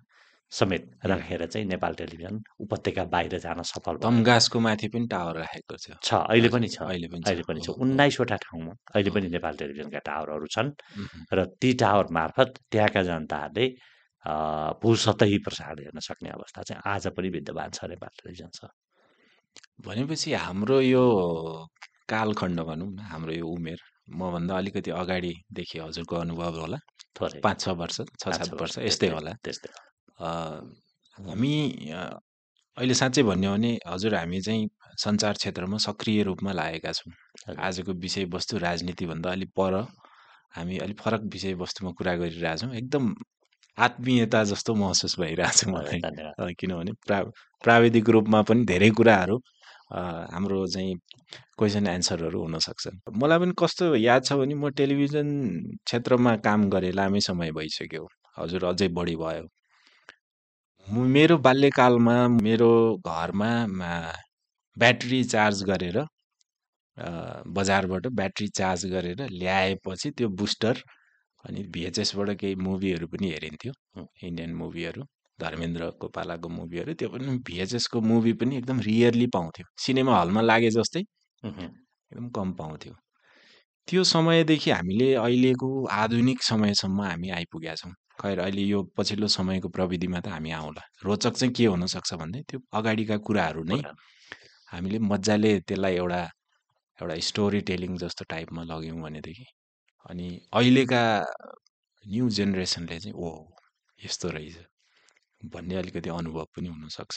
समेत 0.52 0.84
राखेर 1.06 1.46
चाहिँ 1.46 1.66
नेपाल 1.66 1.94
टेलिभिजन 1.94 2.40
उपत्यका 2.60 3.04
बाहिर 3.14 3.38
जान 3.38 3.62
सफल 3.62 3.94
भयो। 3.96 4.10
तम्घासको 4.10 4.60
माथि 4.60 4.88
पनि 4.90 5.06
टावर 5.06 5.36
राखेको 5.38 5.76
छ। 5.76 5.94
छ 6.02 6.14
अहिले 6.26 6.48
पनि 6.50 6.68
छ 6.68 6.82
अहिले 6.82 7.08
पनि 7.08 7.22
अहिले 7.26 7.42
पनि 7.48 7.60
छ। 7.60 7.70
उन्नाइसवटा 7.78 8.36
ठाउँमा 8.44 8.72
अहिले 8.94 9.10
पनि 9.14 9.28
नेपाल 9.30 9.54
टेलिभिजनका 9.62 10.00
टावरहरू 10.08 10.46
छन् 10.50 10.70
र 11.32 11.44
ती 11.60 11.70
टावर 11.82 12.06
मार्फत 12.10 12.48
त्यहाँका 12.70 13.02
जनताहरूले 13.02 13.66
भूसतही 14.82 15.38
प्रसारण 15.44 15.78
हेर्न 15.80 16.00
सक्ने 16.02 16.30
अवस्था 16.30 16.62
चाहिँ 16.62 16.82
आज 16.94 17.06
पनि 17.16 17.28
विद्यमान 17.36 17.70
छ 17.70 17.84
नेपाल 17.94 18.10
टेलिभिजन 18.18 18.50
छ। 18.50 18.74
भनेपछि 19.86 20.32
हाम्रो 20.34 20.80
यो 20.80 21.04
कालखण्ड 22.10 22.60
भनौँ 22.68 22.90
न 22.90 22.98
हाम्रो 23.12 23.32
यो 23.32 23.46
उमेर 23.46 23.78
मभन्दा 24.10 24.56
अलिकति 24.58 24.90
अगाडिदेखि 24.90 25.78
हजुरको 25.78 26.16
अनुभव 26.16 26.58
होला। 26.60 26.78
थोरै। 27.16 27.40
पाँच 27.40 27.60
छ 27.60 27.68
वर्ष 27.80 28.00
छ 28.18 28.34
सात 28.34 28.54
वर्ष 28.60 28.78
यस्तै 28.78 29.08
होला। 29.14 29.32
त्यस्तै 29.44 29.70
हामी 30.20 31.52
अहिले 32.76 32.94
साँच्चै 32.94 33.22
भन्यो 33.22 33.50
भने 33.52 33.72
हजुर 33.86 34.14
हामी 34.14 34.40
चाहिँ 34.40 34.68
सञ्चार 35.04 35.34
क्षेत्रमा 35.40 35.78
सक्रिय 35.86 36.22
रूपमा 36.28 36.52
लागेका 36.52 36.92
छौँ। 36.92 37.12
आजको 37.66 37.92
विषयवस्तु 38.04 38.58
राजनीतिभन्दा 38.58 39.30
अलिक 39.32 39.50
पर 39.58 39.74
हामी 40.56 40.78
अलिक 40.84 40.98
फरक 41.00 41.22
विषयवस्तुमा 41.34 41.90
कुरा 41.98 42.14
गरिरहेछौँ। 42.22 42.72
एकदम 42.74 43.14
आत्मीयता 43.78 44.42
जस्तो 44.44 44.74
महसुस 44.74 45.18
भइरहेछ 45.20 45.64
मलाई 45.74 46.54
किनभने 46.60 46.92
प्रा 47.06 47.22
प्राविधिक 47.64 48.08
रूपमा 48.16 48.42
पनि 48.48 48.64
धेरै 48.72 48.90
कुराहरू 48.98 49.36
हाम्रो 49.92 50.66
चाहिँ 50.74 50.94
क्वेसन 51.58 51.86
एन्सरहरू 51.86 52.42
हुनसक्छ। 52.42 52.88
मलाई 53.22 53.38
पनि 53.38 53.52
कस्तो 53.62 53.94
याद 53.96 54.24
छ 54.24 54.32
भने 54.40 54.54
म 54.54 54.70
टेलिभिजन 54.80 55.28
क्षेत्रमा 55.86 56.36
काम 56.48 56.68
गरेँ 56.70 56.92
लामै 56.92 57.20
समय 57.28 57.50
भइसक्यो। 57.58 58.06
हजुर 58.38 58.64
अझै 58.72 58.88
बढी 58.98 59.16
भयो। 59.16 59.48
मेरो 60.90 61.36
बाल्यकालमा 61.38 62.16
मेरो 62.28 62.70
घरमा 63.06 63.50
ब्याट्री 64.76 65.22
चार्ज 65.24 65.62
गरेर 65.64 65.98
बजारबाट 67.56 68.06
ब्याट्री 68.20 68.48
चार्ज 68.58 68.84
गरेर 68.92 69.20
ल्याएपछि 69.30 70.10
त्यो 70.18 70.28
बुस्टर 70.40 70.82
अनि 71.44 71.62
भिएचएसबाट 71.74 72.30
केही 72.40 72.54
मुभीहरू 72.66 73.06
पनि 73.06 73.30
हेरिन्थ्यो। 73.30 73.72
इन्डियन 74.26 74.54
मुभीहरू 74.54 75.02
धर्मेन्द्रको 75.38 76.08
पालाको 76.16 76.48
मुभीहरू 76.58 76.94
त्यो 76.98 77.08
पनि 77.08 77.38
भिएचएसको 77.46 78.00
मुभी 78.10 78.32
पनि 78.42 78.56
एकदम 78.56 78.80
रियरली 78.90 79.26
पाउँथ्यो। 79.36 79.66
सिनेमा 79.84 80.18
हलमा 80.20 80.40
लागे 80.40 80.70
जस्तै 80.70 81.00
एकदम 81.00 82.28
कम 82.36 82.52
पाउँथ्यो। 82.58 82.94
त्यो 83.88 84.04
समयदेखि 84.04 84.70
हामीले 84.70 85.14
अहिलेको 85.24 85.68
आधुनिक 86.02 86.42
समयसम्म 86.42 87.00
हामी 87.02 87.30
आइपुगेका 87.38 87.74
छौँ। 87.74 87.92
खैर 88.20 88.38
अहिले 88.40 88.62
यो 88.62 88.78
पछिल्लो 88.96 89.28
समयको 89.36 89.68
प्रविधिमा 89.76 90.20
त 90.20 90.28
हामी 90.28 90.50
आउँला। 90.60 90.82
रोचक 91.04 91.34
चाहिँ 91.40 91.52
के 91.56 91.64
हुनसक्छ 91.72 92.10
भन्दै 92.20 92.40
त्यो 92.48 92.58
अगाडिका 92.78 93.16
कुराहरू 93.26 93.62
नै 93.70 93.80
हामीले 94.72 94.98
मजाले 95.10 95.52
त्यसलाई 95.68 95.94
एउटा 95.96 96.20
एउटा 96.98 97.14
स्टोरी 97.28 97.60
टेलिङ 97.70 97.96
जस्तो 98.02 98.24
टाइपमा 98.32 98.62
लग्यौँ 98.70 99.00
भनेदेखि। 99.02 99.46
अनि 100.10 100.26
अहिलेका 100.52 101.02
न्यू 102.04 102.28
जेनेरेसनले 102.38 102.98
चाहिँ 103.00 103.14
ओ 103.16 103.28
यस्तो 103.98 104.28
रहेछ। 104.36 104.56
भन्ने 105.52 105.74
अलिकति 105.76 106.10
अनुभव 106.10 106.44
पनि 106.56 106.68
हुनसक्छ। 106.68 107.16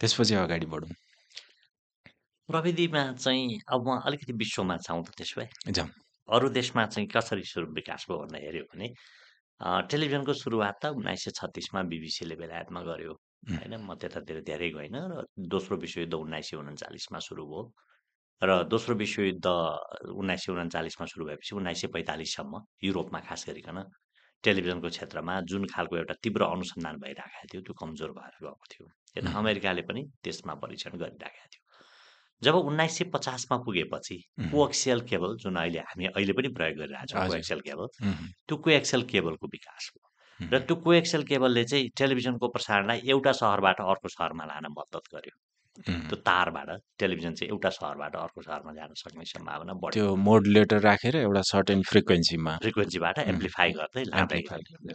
त्यसपछि 0.00 0.34
अगाडि 0.34 0.66
बढौँ। 0.66 0.94
प्रविधिमा 2.48 3.02
चाहिँ 3.14 3.58
अब 3.68 3.88
म 3.88 3.98
अलिकति 4.06 4.32
विश्वमा 4.32 4.76
छौँ 4.86 5.02
त 5.04 5.10
त्यसो 5.18 5.40
भए। 5.40 5.72
जाउँ 5.72 5.90
अरू 6.28 6.48
देशमा 6.48 6.86
चाहिँ 6.86 7.08
कसरी 7.14 7.42
सुरु 7.42 7.66
विकास 7.74 8.06
भयो 8.10 8.18
भनेर 8.26 8.42
हेऱ्यो 8.44 8.64
भने 8.70 8.88
टेलिभिजनको 9.60 10.32
सुरुवात 10.32 10.76
त 10.82 10.84
उन्नाइस 10.96 11.24
सय 11.24 11.30
छत्तिसमा 11.38 11.80
बिबिसीले 11.92 12.36
बेलायतमा 12.40 12.80
गर्यो। 12.82 13.12
होइन 13.52 13.74
म 13.76 13.94
त्यतातिर 14.00 14.40
धेरै 14.48 14.68
गइनँ 14.72 15.00
र 15.10 15.14
दोस्रो 15.52 15.76
विश्वयुद्ध 15.84 16.14
उन्नाइस 16.14 16.46
सय 16.50 16.56
उन्चालिसमा 16.56 17.18
सुरु 17.28 17.44
भयो 17.44 17.62
र 18.42 18.50
दोस्रो 18.72 18.94
विश्वयुद्ध 18.96 19.46
उन्नाइस 20.16 20.40
सय 20.44 20.52
उन्चालिसमा 20.52 21.06
सुरु 21.12 21.24
भएपछि 21.28 21.52
उन्नाइस 21.56 21.80
सय 21.80 21.88
पैँतालिससम्म 21.96 22.54
युरोपमा 22.84 23.20
खास 23.28 23.44
गरिकन 23.48 23.78
टेलिभिजनको 24.44 24.88
क्षेत्रमा 24.96 25.40
जुन 25.50 25.64
खालको 25.72 25.96
एउटा 25.96 26.14
तीव्र 26.24 26.42
अनुसन्धान 26.56 26.96
भइरहेको 27.04 27.48
थियो 27.52 27.60
त्यो 27.62 27.74
कमजोर 27.80 28.10
भएर 28.16 28.34
गएको 28.40 28.66
थियो। 28.72 28.86
यता 29.16 29.30
अमेरिकाले 29.38 29.82
पनि 29.84 30.00
त्यसमा 30.24 30.54
परीक्षण 30.64 30.92
गरिरहेको 30.96 31.48
थियो। 31.52 31.59
जब 32.42 32.54
उन्नाइस 32.54 32.98
सय 32.98 33.04
पचासमा 33.14 33.56
पुगेपछि 33.64 34.16
कोएक्सियल 34.52 35.00
केबल 35.10 35.36
जुन 35.42 35.56
अहिले 35.62 35.80
हामी 35.88 36.06
अहिले 36.06 36.32
पनि 36.38 36.48
प्रयोग 36.56 36.78
गरिरहेछौँ 36.78 37.26
कोएक्सियल 37.28 37.60
केबल 37.66 37.86
त्यो 38.46 38.56
कोएक्सियल 38.68 39.02
केबलको 39.12 39.46
विकास 39.56 39.90
भयो 39.94 40.08
र 40.40 40.58
त्यो 40.66 40.76
कोएक्सियल 40.84 41.22
केबलले 41.30 41.64
चाहिँ 41.70 41.88
टेलिभिजनको 41.98 42.48
प्रसारणलाई 42.48 43.00
एउटा 43.12 43.32
सहरबाट 43.40 43.80
अर्को 43.92 44.08
सहरमा 44.08 44.44
लान 44.50 44.66
मद्दत 44.78 45.14
गर्यो। 45.14 45.36
त्यो 45.78 46.16
तारबाट 46.28 46.68
टेलिभिजन 46.98 47.34
चाहिँ 47.34 47.50
एउटा 47.50 47.70
सहरबाट 47.76 48.16
अर्को 48.16 48.42
सहरमा 48.42 48.72
जान 48.74 48.94
सक्ने 49.02 49.24
सम्भावना 49.32 49.72
बढ्यो। 49.82 49.92
त्यो 49.92 50.16
मोडुलेटर 50.28 50.80
राखेर 50.80 51.16
एउटा 51.16 51.42
सर्टेन 51.52 51.82
फ्रिक्वेन्सीमा 51.90 52.56
फ्रिक्वेन्सीबाट 52.64 53.18
एम्प्लिफाई 53.18 53.70
गर्दै 53.78 54.04
लाँदै 54.04 54.40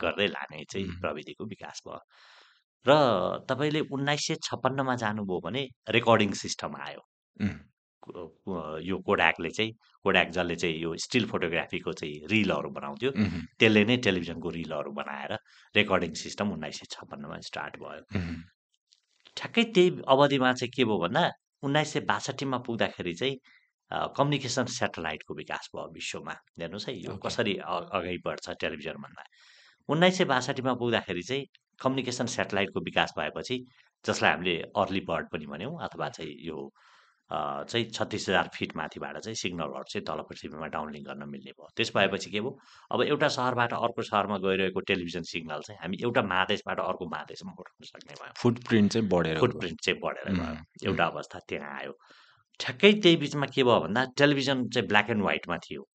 गर्दै। 0.03 0.27
लाने 0.35 0.63
चाहिँ 0.71 0.87
प्रविधिको 1.01 1.45
विकास 1.53 1.81
भयो। 1.87 1.99
र 2.85 2.91
तपाईँले 3.49 3.81
उन्नाइस 3.95 4.27
सय 4.27 4.35
छप्पन्नमा 4.47 4.95
जानुभयो 5.03 5.39
भने 5.45 5.63
रेकर्डिङ 5.97 6.31
सिस्टम 6.43 6.75
आयो। 6.87 7.01
यो 7.37 8.97
कोड्याकले 9.05 9.49
चाहिँ 9.49 9.71
कोड्याक 10.05 10.29
जसले 10.29 10.55
चाहिँ 10.55 10.75
यो 10.77 10.95
स्टिल 10.97 11.25
फोटोग्राफीको 11.27 11.93
चाहिँ 11.93 12.27
रिलहरू 12.31 12.69
बनाउँथ्यो 12.69 13.11
त्यसले 13.59 13.85
नै 13.85 13.97
टेलिभिजनको 14.07 14.49
रिलहरू 14.49 14.91
बनाएर 14.91 15.33
रेकर्डिङ 15.75 16.13
सिस्टम 16.15 16.51
उन्नाइस 16.51 16.79
सय 16.79 16.87
छप्पन्नमा 16.91 17.39
स्टार्ट 17.49 17.77
भयो 17.83 18.03
ठ्याक्कै 19.37 19.63
त्यही 19.75 20.01
अवधिमा 20.07 20.53
चाहिँ 20.53 20.71
के 20.77 20.85
भयो 20.85 20.99
भन्दा 20.99 21.29
उन्नाइस 21.63 21.93
सय 21.93 21.99
बासठीमा 22.07 22.57
पुग्दाखेरि 22.67 23.13
चाहिँ 23.13 23.37
कम्युनिकेसन 24.17 24.65
सेटेलाइटको 24.75 25.33
विकास 25.35 25.69
भयो 25.75 25.91
विश्वमा। 25.93 26.33
हेर्नुहोस् 26.59 26.87
है 26.89 26.95
यो 26.97 27.17
कसरी 27.25 27.53
अगाडि 27.65 28.17
बढ्छ 28.25 28.49
टेलिभिजनभन्दा 28.61 29.23
उन्नाइस 29.89 30.17
सय 30.17 30.25
बासठीमा 30.25 30.73
पुग्दाखेरि 30.73 31.23
चाहिँ 31.23 31.45
कम्युनिकेसन 31.81 32.25
सेटेलाइटको 32.33 32.79
विकास 32.81 33.13
भएपछि 33.17 33.57
जसलाई 34.05 34.31
हामीले 34.31 34.55
अर्ली 34.77 35.01
बर्ड 35.09 35.29
पनि 35.31 35.45
भन्यौँ 35.45 35.77
अथवा 35.83 36.09
चाहिँ 36.09 36.35
यो 36.47 36.57
चाहिँ 37.31 37.85
छत्तिस 37.89 38.27
हजार 38.29 38.49
फिट 38.53 38.75
माथिबाट 38.77 39.17
चाहिँ 39.17 39.35
सिग्नलहरू 39.35 39.83
चाहिँ 39.89 40.05
तल 40.05 40.21
पृथ्वीमा 40.29 40.67
डाउनलिङ 40.67 41.03
गर्न 41.03 41.29
मिल्ने 41.29 41.51
भयो। 41.51 41.69
त्यस 41.77 41.91
भएपछि 41.95 42.31
के 42.31 42.41
भयो? 42.41 42.57
अब 42.91 43.01
एउटा 43.01 43.27
सहरबाट 43.27 43.73
अर्को 43.73 44.01
सहरमा 44.01 44.37
गइरहेको 44.37 44.79
टेलिभिजन 44.79 45.23
सिग्नल 45.31 45.61
चाहिँ 45.67 45.79
हामी 45.81 45.97
एउटा 46.03 46.21
महादेशबाट 46.21 46.79
अर्को 46.79 47.05
महादेशमा 47.09 47.51
पठाउन 47.59 47.85
सक्ने 47.85 48.13
भयो। 48.13 48.33
फुटप्रिन्ट 48.37 48.91
चाहिँ 48.91 49.07
बढेर 49.09 49.39
फुटप्रिन्ट 49.39 49.81
चाहिँ 49.81 49.99
बढेर 50.03 50.31
गयो। 50.33 50.43
उम्, 50.43 50.57
एउटा 50.85 51.05
अवस्था 51.05 51.39
त्यहाँ 51.49 51.71
आयो। 51.79 51.93
ठ्याक्कै 52.59 52.91
त्यही 52.93 53.15
बिचमा 53.17 53.45
के 53.45 53.63
भयो 53.63 53.79
भन्दा 53.79 54.05
टेलिभिजन 54.17 54.67
चाहिँ 54.69 54.87
ब्ल्याक 54.87 55.09
एन्ड 55.09 55.21
व्हाइटमा 55.21 55.57
थियो। 55.57 55.87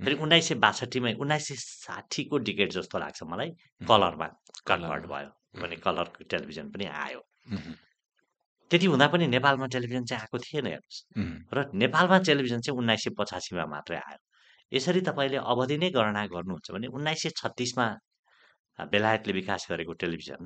फेरि 0.00 0.14
उन्नाइस 0.14 0.48
सय 0.48 0.54
बासठीमा 0.54 1.10
उन्नाइस 1.20 1.48
सय 1.48 1.54
साठीको 1.58 2.38
डिकेट 2.48 2.72
जस्तो 2.72 2.98
लाग्छ 2.98 3.22
मलाई 3.22 3.50
कलरमा 3.88 4.26
कन्भर्ट 4.66 5.04
भयो। 5.06 5.60
भने 5.60 5.76
कलरको 5.76 6.24
टेलिभिजन 6.24 6.70
पनि 6.70 6.86
आयो। 6.86 7.20
त्यति 8.70 8.86
हुँदा 8.86 9.06
पनि 9.12 9.26
नेपालमा 9.26 9.66
टेलिभिजन 9.74 10.04
चाहिँ 10.04 10.20
आएको 10.22 10.38
थिएन 10.38 10.66
हेर्नुहोस्। 10.66 10.98
र 11.54 11.58
नेपालमा 11.74 12.18
टेलिभिजन 12.28 12.60
चाहिँ 12.60 12.78
उन्नाइस 12.78 13.04
सय 13.04 13.10
पचासीमा 13.18 13.64
मात्रै 13.66 13.96
आयो। 13.96 14.20
यसरी 14.72 15.00
तपाईँले 15.08 15.38
अवधि 15.52 15.76
नै 15.78 15.90
गणना 15.90 16.26
गर्नुहुन्छ 16.34 16.70
भने 16.74 16.86
उन्नाइस 16.96 17.22
सय 17.22 17.30
छत्तिसमा 17.40 17.86
बेलायतले 18.78 19.32
विकास 19.32 19.66
गरेको 19.70 19.92
टेलिभिजन 20.02 20.40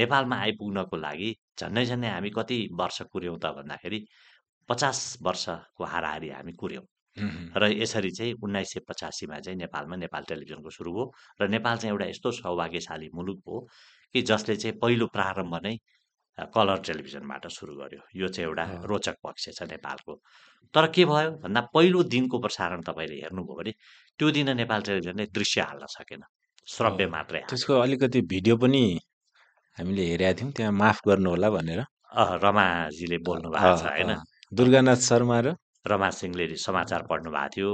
नेपालमा 0.00 0.36
आइपुग्नको 0.44 0.96
लागि 0.96 1.30
झन्डै 1.60 1.84
झन्डै 1.84 2.08
हामी 2.08 2.30
कति 2.38 2.58
वर्ष 2.80 3.02
कुर्यौँ 3.12 3.38
त 3.42 3.46
भन्दाखेरि 3.58 4.00
पचास 4.68 4.98
वर्षको 5.22 5.84
हाराहारी 5.84 6.28
हामी 6.30 6.52
कुर्यौँ। 6.52 6.86
र 7.56 7.62
यसरी 7.72 8.10
चाहिँ 8.10 8.32
उन्नाइस 8.42 8.72
सय 8.72 8.80
पचासीमा 8.88 9.38
चाहिँ 9.40 9.58
नेपालमा 9.58 9.96
नेपाल 9.96 10.22
टेलिभिजनको 10.28 10.70
सुरु 10.70 10.92
भयो 10.92 11.04
र 11.40 11.48
नेपाल 11.48 11.76
चाहिँ 11.78 11.92
एउटा 11.92 12.06
यस्तो 12.06 12.30
सौभाग्यशाली 12.40 13.08
मुलुक 13.14 13.40
हो 13.48 13.60
कि 14.14 14.22
जसले 14.22 14.56
चाहिँ 14.56 14.78
पहिलो 14.82 15.06
प्रारम्भ 15.14 15.54
नै 15.64 15.76
कलर 16.38 16.78
टेलिभिजनबाट 16.86 17.46
सुरु 17.46 17.74
गर्यो। 17.80 18.00
यो 18.20 18.28
चाहिँ 18.28 18.48
एउटा 18.48 18.64
रोचक 18.90 19.16
पक्ष 19.24 19.48
छ 19.56 19.62
नेपालको। 19.70 20.12
तर 20.74 20.86
के 20.90 21.04
भयो? 21.04 21.30
भन्दा 21.42 21.60
पहिलो 21.74 22.02
दिनको 22.14 22.38
प्रसारण 22.44 22.80
तपाईँले 22.82 23.16
हेर्नुभयो 23.22 23.54
भने 23.54 23.72
त्यो 24.18 24.30
दिन 24.30 24.48
नेपाल 24.56 24.80
टेलिभिजनले 24.82 25.26
दृश्य 25.30 25.60
हाल्न 25.60 25.86
सकेन। 25.86 26.22
श्रव्य 26.68 27.06
मात्रै 27.06 27.40
त्यसको 27.48 27.74
अलिकति 27.80 28.20
भिडियो 28.32 28.56
पनि 28.56 28.82
हामीले 29.78 30.02
हेरेका 30.10 30.32
थियौँ 30.40 30.52
त्यहाँ 30.56 30.72
माफ 30.72 30.98
गर्नु 31.06 31.30
होला 31.30 31.48
भनेर। 31.50 31.80
अह 32.18 32.30
रमाजीले 32.42 33.18
बोल्नु 33.26 33.48
भएको 33.54 33.76
छ 33.78 33.84
होइन? 33.94 34.10
दुर्गानाथ 34.54 35.00
शर्मा 35.10 35.38
र 35.44 35.54
रमा 35.86 36.10
सिंहले 36.18 36.44
समाचार 36.56 37.02
पढ्नु 37.10 37.30
भएको 37.30 37.50
थियो 37.54 37.70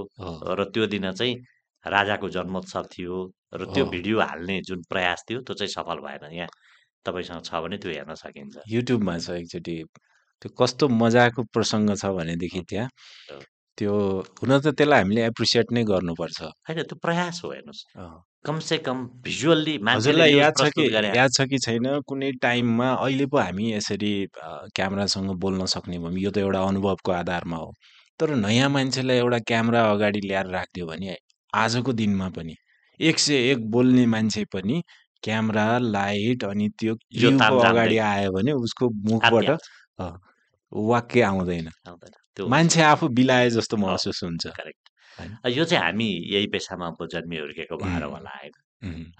र 0.58 0.64
त्यो 0.74 0.86
दिन 0.92 1.12
चाहिँ 1.12 1.34
राजाको 1.86 2.28
जन्मोत्सव 2.36 2.84
थियो 2.92 3.16
र 3.54 3.64
त्यो 3.72 3.84
भिडियो 3.94 4.20
हाल्ने 4.20 4.60
जुन 4.68 4.82
प्रयास 4.90 5.24
थियो 5.28 5.40
त्यो 5.46 5.54
चाहिँ 5.54 5.72
सफल 5.76 5.98
भएन 6.04 6.24
यहाँ। 6.32 6.48
तपाईँसँग 7.06 7.42
छ 7.44 7.50
भने 7.62 7.76
त्यो 7.82 7.90
हेर्न 7.92 8.14
सकिन्छ। 8.14 8.56
युट्युबमा 8.68 9.18
छ 9.18 9.30
एकचोटि। 9.40 9.76
त्यो 10.42 10.48
कस्तो 10.60 10.88
मजाको 10.88 11.42
प्रसङ्ग 11.54 11.96
छ 12.00 12.04
भनेदेखि 12.16 12.60
त्यहाँ 12.70 12.88
त्यो 13.78 13.92
हुन 14.40 14.50
त 14.60 14.66
त्यसलाई 14.76 15.00
हामीले 15.00 15.20
एप्रिसिएट 15.26 15.66
नै 15.72 15.82
गर्नुपर्छ। 15.90 16.38
होइन 16.68 16.82
त्यो 16.88 16.96
प्रयास 17.04 17.40
हो 17.44 17.50
हेर्नुहोस्। 17.52 17.82
कमसे 18.46 18.76
कम 18.86 18.98
भिजुअल्ली 19.24 19.74
हजुरलाई 19.88 20.32
याद 20.34 20.54
छ 20.58 20.68
कि 20.76 20.84
याद 21.16 21.30
छ 21.36 21.44
कि 21.50 21.58
छैन 21.64 21.86
कुनै 22.08 22.30
टाइममा 22.40 22.88
अहिले 23.04 23.26
पो 23.32 23.36
हामी 23.38 23.72
यसरी 23.72 24.12
क्यामेरासँग 24.76 25.30
बोल्न 25.40 25.66
सक्ने 25.74 25.98
भयौँ 25.98 26.20
यो 26.20 26.30
त 26.30 26.38
एउटा 26.44 26.60
अनुभवको 26.68 27.12
आधारमा 27.12 27.56
हो। 27.56 27.72
तर 28.20 28.34
नयाँ 28.36 28.68
मान्छेलाई 28.68 29.16
एउटा 29.16 29.38
क्यामेरा 29.48 29.80
अगाडि 29.90 30.20
ल्याएर 30.28 30.46
राखिदियो 30.56 30.86
भने 30.86 31.16
आजको 31.52 31.92
दिनमा 31.92 32.28
पनि 32.36 32.54
एक 33.00 33.18
सय 33.18 33.50
एक 33.50 33.70
बोल्ने 33.70 34.04
मान्छे 34.06 34.44
पनि 34.52 34.82
क्यामेरा 35.22 35.66
लाइट 35.78 36.44
अनि 36.44 36.68
त्यो 36.78 36.94
अगाडि 37.60 37.98
आयो 37.98 38.30
भने 38.32 38.52
उसको 38.52 38.88
मुखबाट 39.10 39.48
वाक्य 40.72 41.20
आउँदैन। 41.22 41.68
आउँदैन। 41.88 42.14
त्यो 42.36 42.46
मान्छे 42.46 42.82
आफू 42.82 43.08
बिलाए 43.18 43.50
जस्तो 43.50 43.76
महसुस 43.76 44.22
हुन्छ। 44.24 44.46
यो 45.48 45.64
चाहिँ 45.64 45.84
हामी 45.84 46.08
यही 46.32 46.46
पेसामा 46.54 46.86
अब 46.86 47.06
जन्मिए 47.12 47.40
हुर्केको 47.40 47.76
भएर 47.76 48.02
होला 48.02 48.30
होइन? 48.30 48.54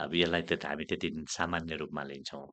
अब 0.01 0.15
यसलाई 0.15 0.43
त 0.49 0.65
हामी 0.65 0.85
त्यति 0.89 1.09
सामान्य 1.29 1.77
रूपमा 1.77 2.03
लिन्छौँ। 2.11 2.47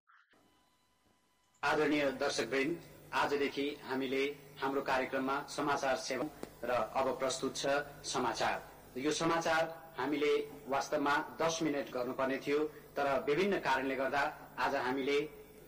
आदरणीय 1.63 2.03
दर्शकवृन्द 2.19 2.75
आजदेखि 3.13 3.67
हामीले 3.87 4.23
हाम्रो 4.61 4.81
कार्यक्रममा 4.81 5.35
समाचार 5.47 5.95
सेवन 5.95 6.27
र 6.65 6.71
अब 6.99 7.07
प्रस्तुत 7.21 7.55
छ 7.55 7.63
समाचार। 8.03 8.57
यो 8.97 9.11
समाचार 9.11 9.61
हामीले 9.97 10.33
वास्तवमा 10.67 11.15
दस 11.41 11.59
मिनट 11.63 11.87
गर्नुपर्ने 11.95 12.37
थियो। 12.45 12.59
तर 12.97 13.07
विभिन्न 13.27 13.57
कारणले 13.61 13.95
गर्दा 13.95 14.21
आज 14.57 14.75
हामीले 14.75 15.19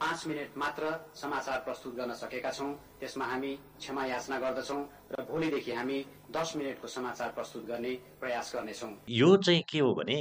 पाँच 0.01 0.25
मिनट 0.27 0.57
मात्र 0.57 0.91
समाचार 1.15 1.59
प्रस्तुत 1.65 1.93
गर्न 1.95 2.13
सकेका 2.17 2.51
छौं। 2.51 2.71
त्यसमा 2.99 3.25
हामी 3.25 3.53
क्षमा 3.77 4.05
याचना 4.05 4.37
गर्दछौं 4.39 4.81
र 5.13 5.23
भोलिदेखि 5.29 5.71
हामी 5.71 5.97
दस 6.33 6.53
मिनटको 6.57 6.87
समाचार 6.87 7.29
प्रस्तुत 7.37 7.65
गर्ने 7.67 7.93
प्रयास 8.19 8.51
गर्नेछौं। 8.55 8.91
यो 9.13 9.35
चाहिँ 9.45 9.63
के 9.69 9.79
हो 9.79 9.93
भने 9.95 10.17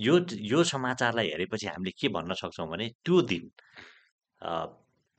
यो 0.00 0.14
यो 0.52 0.62
समाचारलाई 0.64 1.28
हेरेपछि 1.28 1.66
हामीले 1.66 1.92
के 2.00 2.08
भन्न 2.16 2.34
सक्छौँ 2.40 2.68
भने 2.70 2.88
त्यो 3.04 3.20
दिन 3.28 3.50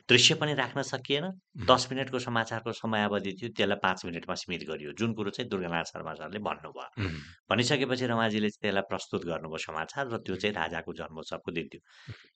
दृश्य 0.09 0.35
पनि 0.35 0.53
राख्न 0.53 0.81
सकिएन। 0.83 1.25
दस 1.67 1.87
मिनटको 1.91 2.19
समाचारको 2.19 2.71
समयावधि 2.71 3.31
थियो 3.39 3.49
त्यसलाई 3.55 3.79
पाँच 3.83 4.05
मिनटमा 4.05 4.35
सीमित 4.35 4.63
गरियो। 4.67 4.91
जुन 4.99 5.13
कुरो 5.13 5.29
चाहिँ 5.31 5.49
दुर्गानाथ 5.49 5.83
शर्मा 5.83 6.13
सरले 6.13 6.39
भन्नुभयो। 6.39 7.07
भनिसकेपछि 7.49 8.05
रमाजीले 8.05 8.49
चाहिँ 8.49 8.61
त्यसलाई 8.61 8.83
प्रस्तुत 8.89 9.25
गर्नुभयो 9.25 9.57
समाचार 9.57 10.07
र 10.11 10.17
त्यो 10.17 10.35
चाहिँ 10.35 10.55
राजाको 10.55 10.93
जन्मोत्सवको 10.93 11.51
दिन 11.51 11.67
थियो। 11.71 11.81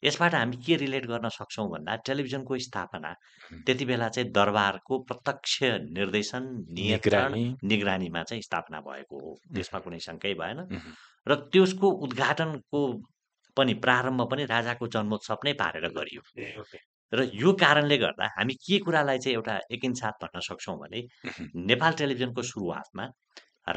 यसबाट 0.03 0.35
हामी 0.35 0.57
के 0.63 0.75
रिलेट 0.75 1.05
गर्न 1.05 1.29
सक्छौँ 1.29 1.67
भन्दा 1.69 1.95
टेलिभिजनको 2.07 2.57
स्थापना 2.57 3.13
त्यति 3.65 3.85
बेला 3.85 4.07
चाहिँ 4.15 4.31
दरबारको 4.31 4.99
प्रत्यक्ष 5.03 5.59
निर्देशन 5.91 6.43
नियन्त्रण 6.71 7.33
निगरानी। 7.33 7.45
निगरानीमा 7.63 8.23
चाहिँ 8.23 8.41
स्थापना 8.41 8.79
भएको 8.79 9.15
हो। 9.19 9.37
त्यसमा 9.55 9.79
कुनै 9.79 9.99
शङ्कै 9.99 10.33
भएन। 10.39 10.59
र 11.27 11.35
त्यसको 11.51 11.87
उद्घाटनको 12.05 12.79
पनि 13.57 13.73
प्रारम्भ 13.83 14.21
पनि 14.31 14.45
राजाको 14.45 14.87
जन्मोत्सव 14.87 15.39
नै 15.45 15.53
पारेर 15.53 15.87
गरियो। 15.91 16.21
र 17.13 17.29
यो 17.33 17.53
कारणले 17.53 17.97
गर्दा 17.97 18.25
हामी 18.37 18.53
के 18.67 18.77
कुरालाई 18.85 19.17
चाहिँ 19.23 19.35
एउटा 19.35 19.59
एकिनसाथ 19.71 20.15
भन्न 20.23 20.39
सक्छौँ 20.47 20.75
भने 20.79 20.99
नेपाल 21.71 21.93
टेलिभिजनको 22.01 22.41
सुरुवातमा 22.51 23.05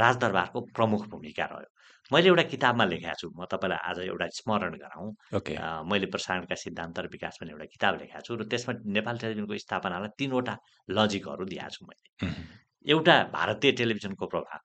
राजदरबारको 0.01 0.61
प्रमुख 0.77 1.07
भूमिका 1.11 1.45
रह्यो। 1.53 1.69
मैले 2.11 2.29
एउटा 2.29 2.43
किताबमा 2.53 2.85
लेखेको 2.91 3.15
छु 3.21 3.27
म 3.39 3.45
तपाईँलाई 3.53 3.79
आज 3.91 3.99
एउटा 4.07 4.27
स्मरण 4.39 4.75
गराउँ। 4.83 5.09
अ, 5.55 5.83
मैले 5.91 6.07
प्रसारणका 6.15 6.55
सिद्धान्त 6.65 6.99
र 6.99 7.07
विकास 7.15 7.39
भन्ने 7.41 7.53
एउटा 7.55 7.67
किताब 7.75 7.93
लेखेको 8.01 8.21
छु 8.27 8.33
र 8.37 8.45
त्यसमा 8.51 8.73
नेपाल 8.99 9.17
टेलिभिजनको 9.23 9.59
स्थापनालाई 9.67 10.11
तिनवटा 10.19 10.55
लजिकहरू 10.91 11.45
दिएको 11.53 11.71
छु 11.75 11.83
मैले। 11.87 12.09
एउटा 12.87 13.15
भारतीय 13.35 13.73
टेलिभिजनको 13.79 14.27
प्रभाव 14.27 14.59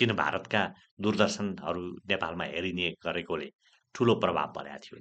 किन 0.00 0.10
भारतका 0.16 0.62
दूरदर्शनहरू 1.00 1.82
नेपालमा 2.12 2.44
हेरिने 2.44 2.88
गरेकोले 3.04 3.48
ठुलो 3.96 4.14
प्रभाव 4.20 4.52
परेको 4.56 4.78
थियो। 4.84 4.96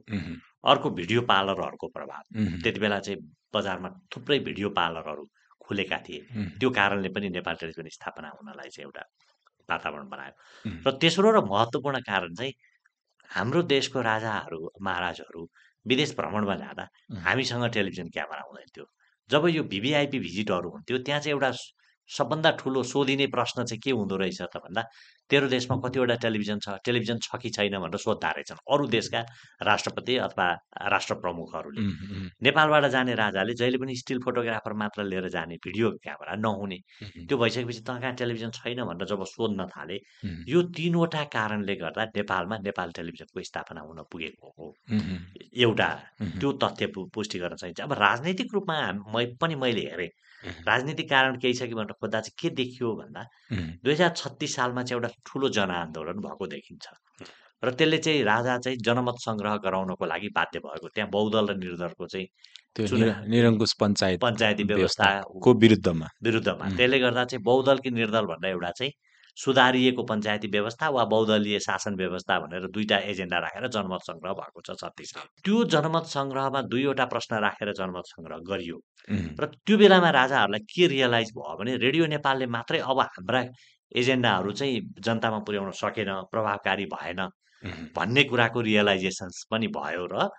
अर्को 0.71 0.89
भिडियो 0.99 1.21
पार्लरहरूको 1.31 1.87
प्रभाव। 1.97 2.23
त्यति 2.63 2.79
बेला 2.79 2.99
चाहिँ 2.99 3.19
बजारमा 3.53 3.89
थुप्रै 4.15 4.39
भिडियो 4.47 4.69
पार्लरहरू 4.79 5.23
खुलेका 5.61 5.97
थिए। 6.07 6.19
त्यो 6.59 6.69
कारणले 6.79 7.09
पनि 7.15 7.29
नेपाल 7.35 7.55
टेलिभिजन 7.61 7.89
स्थापना 7.97 8.29
हुनलाई 8.39 8.69
चाहिँ 8.69 8.85
एउटा 8.87 9.03
वातावरण 9.69 10.07
बनायो। 10.09 10.33
र 10.87 10.91
तेस्रो 11.01 11.31
र 11.31 11.43
महत्त्वपूर्ण 11.51 11.99
कारण 12.07 12.33
चाहिँ 12.33 12.53
हाम्रो 13.29 13.61
देशको 13.75 14.01
राजाहरू 14.01 14.59
महाराजहरू 14.81 15.41
विदेश 15.85 16.15
भ्रमणमा 16.17 16.55
जाँदा 16.55 16.85
हामीसँग 17.25 17.65
टेलिभिजन 17.73 18.07
क्यामेरा 18.15 18.43
हुँदैन 18.47 18.69
थियो। 18.75 18.85
जब 19.29 19.47
यो 19.49 19.63
भिभिआइपी 19.73 20.19
भिजिटहरू 20.19 20.69
हुन्थ्यो 20.69 20.97
त्यहाँ 21.05 21.21
चाहिँ 21.21 21.33
एउटा 21.35 21.51
सबभन्दा 22.09 22.51
ठुलो 22.61 22.83
सोधिने 22.83 23.27
प्रश्न 23.27 23.63
चाहिँ 23.65 23.81
के 23.81 23.91
हुँदो 23.91 24.15
रहेछ 24.17 24.41
त 24.41 24.57
भन्दा 24.65 24.81
तेरो 25.29 25.47
देशमा 25.47 25.75
कतिवटा 25.83 26.15
टेलिभिजन 26.21 26.59
छ? 26.59 26.69
टेलिभिजन 26.85 27.17
छ 27.17 27.35
कि 27.41 27.49
छैन 27.49 27.77
भनेर 27.81 27.97
सोद्धा 27.97 28.29
रहेछन् 28.31 28.59
अरू 28.73 28.87
देशका 28.87 29.21
राष्ट्रपति 29.63 30.17
अथवा 30.25 30.47
राष्ट्र 30.93 31.13
प्रमुखहरूले 31.23 31.81
नेपालबाट 32.45 32.85
जाने 32.93 33.15
राजाले 33.15 33.53
जहिले 33.53 33.77
पनि 33.81 33.95
स्टिल 33.95 34.19
फोटोग्राफर 34.25 34.73
मात्र 34.81 35.03
लिएर 35.03 35.29
जाने 35.29 35.55
भिडियो 35.65 35.91
क्यामेरा 36.03 36.35
नहुने। 36.37 36.77
त्यो 37.25 37.37
भइसकेपछि 37.37 37.81
त 37.81 37.97
कहाँ 38.01 38.13
टेलिभिजन 38.21 38.51
छैन 38.59 38.83
भनेर 38.85 39.07
जब 39.09 39.23
सोध्न 39.25 39.65
थाले 39.73 39.97
यो 40.47 40.61
तिनवटा 40.77 41.23
कारणले 41.33 41.75
गर्दा 41.75 42.05
नेपालमा 42.15 42.57
नेपाल 42.69 42.91
टेलिभिजनको 42.97 43.43
स्थापना 43.49 43.81
हुन 43.81 44.03
पुगेको 44.11 44.53
हो। 44.57 44.73
एउटा 45.65 45.89
त्यो 46.21 46.51
तथ्य 46.63 46.85
पुष्टि 47.15 47.39
गर्न 47.39 47.55
चाहिन्छ 47.55 47.81
अब 47.81 47.93
राजनैतिक 47.97 48.53
रूपमा 48.53 48.77
मै 49.15 49.25
पनि 49.41 49.55
मैले 49.55 49.89
हेरेँ। 49.89 50.09
राजनीतिक 50.67 51.09
कारण 51.09 51.37
केही 51.41 51.53
छ 51.53 51.65
कि 51.65 51.73
भनेर 51.73 51.93
खोज्दा 52.01 52.19
चाहिँ 52.21 52.37
के 52.41 52.49
देखियो 52.55 52.93
भन्दा 52.95 53.21
दुई 53.81 53.93
हजार 53.93 54.09
छत्तिस 54.15 54.55
सालमा 54.55 54.83
चाहिँ 54.83 55.01
एउटा 55.01 55.09
ठुलो 55.25 55.49
जनआन्दोलन 55.57 56.17
भएको 56.25 56.47
देखिन्छ। 56.47 56.85
र 57.63 57.71
त्यसले 57.71 57.97
चाहिँ 57.97 58.23
राजा 58.23 58.57
चाहिँ 58.57 58.77
जनमत 58.77 59.17
सङ्ग्रह 59.25 59.55
गराउनको 59.65 60.05
लागि 60.05 60.29
बाध्य 60.35 60.59
भएको। 60.59 60.87
त्यहाँ 60.95 61.09
बहुदल 61.09 61.47
र 61.47 61.55
निर्दलको 61.57 62.05
चाहिँ 62.07 62.27
निरङ्कुश 63.31 63.73
पञ्चायत 63.79 64.19
पञ्चायती 64.21 64.63
व्यवस्था 64.63 65.03
व्यवस्था 65.03 65.39
को 65.43 65.53
विरुद्धमा। 65.63 66.07
विरुद्धमा. 66.23 66.65
त्यसले 66.77 66.99
गर्दा 66.99 67.23
चाहिँ 67.25 67.43
बहुदल 67.43 67.77
कि 67.83 67.89
निर्दल 67.91 68.25
भनेर 68.31 68.51
एउटा 68.51 68.71
चाहिँ 68.79 68.91
सुधारिएको 69.37 70.03
पञ्चायती 70.03 70.47
व्यवस्था 70.47 70.89
वा 70.95 71.03
बहुदलीय 71.11 71.59
शासन 71.59 71.95
व्यवस्था 71.95 72.39
भनेर 72.39 72.67
दुईटा 72.75 72.97
एजेन्डा 73.11 73.37
राखेर 73.45 73.67
जनमत 73.67 74.01
सङ्ग्रह 74.07 74.33
भएको 74.39 74.61
छ 74.67 74.75
छत्तिसमा 74.81 75.23
त्यो 75.43 75.63
जनमत 75.75 76.05
सङ्ग्रहमा 76.07 76.61
दुईवटा 76.71 77.05
प्रश्न 77.13 77.39
राखेर 77.45 77.71
जनमत 77.79 78.05
सङ्ग्रह 78.15 78.37
गरियो। 78.47 78.77
र 79.39 79.45
त्यो 79.65 79.77
बेलामा 79.77 80.09
राजाहरूलाई 80.19 80.63
के 80.71 80.87
रियलाइज 80.87 81.31
भयो 81.35 81.55
भने 81.59 81.75
रेडियो 81.85 82.05
नेपालले 82.15 82.45
मात्रै 82.47 82.79
अब 82.79 82.99
हाम्रा 82.99 83.41
एजेन्डाहरू 83.91 84.51
चाहिँ 84.51 84.81
जनतामा 84.99 85.39
पुर्याउन 85.39 85.71
सकेन 85.71 86.11
प्रभावकारी 86.31 86.85
भएन 86.85 87.21
भन्ने 87.95 88.23
कुराको 88.23 88.61
रियलाइजेसन्स 88.61 89.43
पनि 89.51 89.67
भयो 89.67 90.05
र 90.05 90.29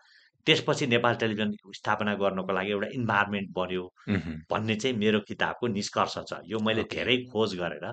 त्यसपछि 0.46 0.86
नेपाल 0.86 1.14
टेलिभिजन 1.14 1.52
स्थापना 1.74 2.14
गर्नको 2.14 2.52
लागि 2.52 2.70
एउटा 2.70 2.88
इन्भाइरोमेन्ट 2.92 3.48
बन्यो 3.50 3.84
भन्ने 4.50 4.74
चाहिँ 4.76 4.96
मेरो 4.96 5.20
किताबको 5.20 5.66
निष्कर्ष 5.68 6.14
छ। 6.28 6.38
यो 6.46 6.58
मैले. 6.58 6.82
धेरै 6.86 7.16
खोज 7.32 7.54
गरेर 7.58 7.86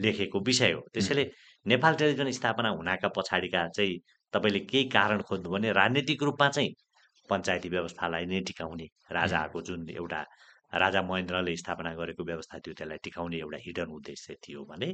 लेखेको 0.00 0.40
विषय 0.40 0.72
हो। 0.72 0.80
त्यसैले 0.94 1.24
नेपाल 1.66 1.94
टेलिभिजन 1.94 2.30
स्थापना 2.30 2.68
हुनका 2.68 3.08
पछाडिका 3.08 3.68
चाहिँ 3.68 3.98
तपाईँले 4.32 4.60
केही 4.60 4.84
कारण 4.88 5.22
खोज्नु 5.22 5.50
भने 5.50 5.72
राजनीतिक 5.72 6.22
रूपमा 6.22 6.48
चाहिँ 6.48 6.72
पञ्चायती 7.28 7.68
व्यवस्थालाई 7.68 8.26
नै 8.26 8.40
टिकाउने 8.40 8.86
राजाहरूको 9.12 9.60
जुन 9.62 9.88
एउटा 9.90 10.24
राजा 10.72 11.02
महेन्द्रले 11.02 11.56
स्थापना 11.56 11.94
गरेको 11.94 12.24
व्यवस्था 12.24 12.58
थियो 12.58 12.74
त्यसलाई 12.74 12.98
टिकाउने 13.04 13.36
एउटा 13.38 13.58
हिडन 13.66 13.90
उद्देश्य 13.90 14.36
थियो 14.48 14.64
भने 14.64 14.92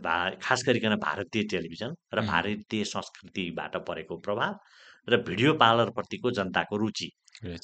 भा 0.00 0.16
खास 0.42 0.62
गरिकन 0.66 0.94
भारतीय 0.96 1.42
टेलिभिजन 1.52 1.94
र. 2.14 2.26
भारतीय 2.26 2.84
संस्कृतिबाट 2.84 3.76
परेको 3.88 4.16
प्रभाव 4.18 4.58
र 5.08 5.16
भिडियो 5.22 5.52
पार्लरप्रतिको 5.54 6.30
जनताको 6.30 6.76
रुचि। 6.76 7.10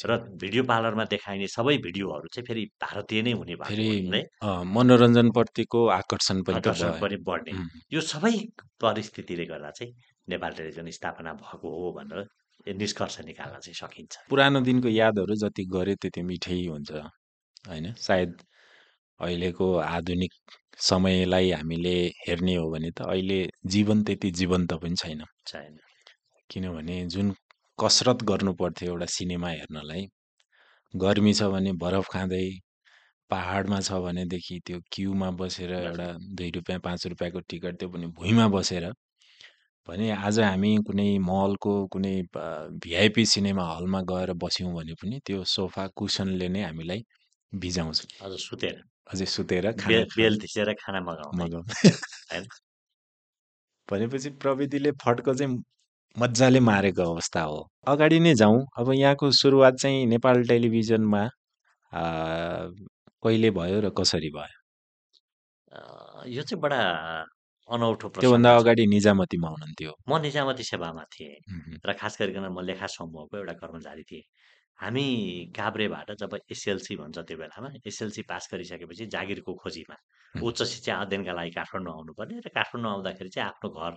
र 0.07 0.17
भिडियो 0.37 0.63
पार्लरमा 0.65 1.05
देखाइने 1.05 1.47
सबै 1.49 1.77
भिडियोहरू 1.79 2.29
चाहिँ 2.29 2.47
फेरि 2.47 2.65
भारतीय 2.83 3.23
नै 3.23 3.33
हुने 3.33 3.55
भएको 3.57 4.65
मनोरञ्जनप्रतिको 4.69 5.87
आकर्षण 5.89 6.43
पनि 6.43 7.17
बढ्ने 7.25 7.53
यो 7.93 8.01
सबै 8.01 8.35
परिस्थितिले 8.81 9.45
गर्दा 9.47 9.71
चाहिँ 9.71 9.93
नेपाल 10.29 10.53
टेलिभिजन 10.53 10.91
स्थापना 10.91 11.33
भएको 11.41 11.69
हो 11.79 11.93
भनेर 11.93 12.29
निष्कर्ष 12.67 13.21
निकाल्न 13.21 13.59
चाहिँ 13.61 13.75
सकिन्छ। 13.75 14.17
पुरानो 14.31 14.61
दिनको 14.61 14.89
यादहरू 14.89 15.35
जति 15.35 15.65
गरे 15.75 15.95
त्यति 16.03 16.23
मिठै 16.23 16.59
हुन्छ 16.67 16.91
होइन? 17.69 17.93
सायद 17.99 18.33
अहिलेको 19.21 19.67
आधुनिक 19.77 20.33
समयलाई 20.79 21.51
हामीले 21.51 21.95
हेर्ने 22.27 22.55
हो 22.57 22.71
भने 22.71 22.91
त 22.91 23.03
अहिले 23.03 23.41
जीवन 23.67 24.03
त्यति 24.05 24.31
जीवन्त 24.41 24.73
पनि 24.83 24.97
छैन। 24.97 25.25
छैन। 25.47 25.79
किनभने 26.51 26.97
जुन 27.07 27.35
कसरत 27.79 28.23
गर्नु 28.31 28.53
पर्थ्यो 28.55 28.89
एउटा 28.91 29.07
सिनेमा 29.07 29.49
हेर्नलाई 29.51 30.07
गर्मी 30.95 31.33
छ 31.35 31.43
भने 31.53 31.73
बरफ 31.83 32.09
खाँदै 32.13 32.47
पाहाडमा 33.31 33.81
छ 33.81 33.93
भनेदेखि 34.05 34.61
त्यो 34.67 34.79
क्युमा 34.93 35.31
बसेर। 35.41 35.73
एउटा 35.73 36.09
दुई 36.37 36.51
रुपियाँ 36.57 36.81
पाँच 36.81 37.07
रुपियाँको 37.07 37.41
टिकट 37.51 37.79
त्यो 37.79 37.89
पनि 37.89 38.07
भुइँमा 38.19 38.47
बसेर 38.49 38.93
भने 39.89 40.11
आज 40.15 40.39
हामी 40.41 40.73
कुनै 40.87 41.09
मलको 41.19 41.73
कुनै 41.93 42.15
भिआइपी 42.83 43.25
सिनेमा 43.27 43.65
हलमा 43.71 44.01
गएर 44.11 44.33
बस्यौँ 44.43 44.73
भने 44.75 44.95
पनि 45.01 45.19
त्यो 45.27 45.45
सोफा 45.55 45.87
कुसनले 45.99 46.49
नै 46.49 46.63
हामीलाई 46.63 47.01
भिजाउँछ। 47.53 47.99
अझ 48.23 48.33
सुतेर। 48.41 48.77
अझै 49.13 49.27
सुतेर 49.27 49.65
खाना 49.73 49.89
बेल 49.89 50.05
खान 50.05 50.17
बेल 50.17 50.39
थिचेर 50.43 50.73
खाना 50.83 51.01
मगाउने 51.01 51.45
मगाउने। 51.45 51.91
होइन? 52.33 52.45
भनेपछि 53.89 54.31
प्रविधिले 54.43 54.91
फड्को 55.03 55.35
चाहिँ 55.35 55.59
मजाले 56.17 56.61
मारेको 56.61 57.03
अवस्था 57.13 57.43
हो। 57.43 57.59
अगाडि 57.89 58.19
नै 58.21 58.35
जाउँ। 58.35 58.65
अब 58.79 58.93
यहाँको 58.95 59.31
सुरुवात 59.43 59.75
चाहिँ 59.83 60.07
नेपाल 60.07 60.43
टेलिभिजनमा 60.49 61.23
कहिले 63.23 63.51
भयो 63.51 63.81
र 63.81 63.91
कसरी 63.99 64.31
भयो? 64.31 64.57
यो 66.29 66.43
चाहिँ 66.43 66.61
बडा 66.63 66.81
अनौठो 67.69 68.09
त्योभन्दा। 68.21 68.51
अगाडि 68.57 68.85
निजामतीमा 68.95 69.49
हुनुहुन्थ्यो 69.49 69.93
म 70.09 70.13
निजामती 70.23 70.65
सेवामा 70.65 71.05
थिएँ 71.13 71.37
र 71.87 71.93
खास 72.01 72.17
गरिकन 72.21 72.47
म 72.51 72.61
लेखा 72.69 72.87
समूहको 72.97 73.35
एउटा 73.39 73.55
कर्मचारी 73.63 74.05
थिएँ 74.11 74.25
हामी 74.79 75.07
काभ्रेबाट 75.57 76.09
जब 76.21 76.33
एसएलसी 76.51 76.97
भन्छ 76.97 77.19
त्यो 77.29 77.37
बेलामा 77.39 77.69
एसएलसी 77.87 78.23
पास 78.31 78.49
गरिसकेपछि 78.53 79.07
जागिरको 79.15 79.53
खोजीमा। 79.63 79.97
उच्च 80.35 80.63
शिक्षा 80.63 80.95
अध्ययनका 81.03 81.33
लागि 81.39 81.51
काठमाडौँ 81.59 81.93
आउनुपर्ने 81.95 82.41
र 82.47 82.49
काठमाडौँ 82.57 82.93
आउँदाखेरि 82.93 83.31
चाहिँ 83.31 83.49
आफ्नो 83.49 83.69
घर 83.71 83.93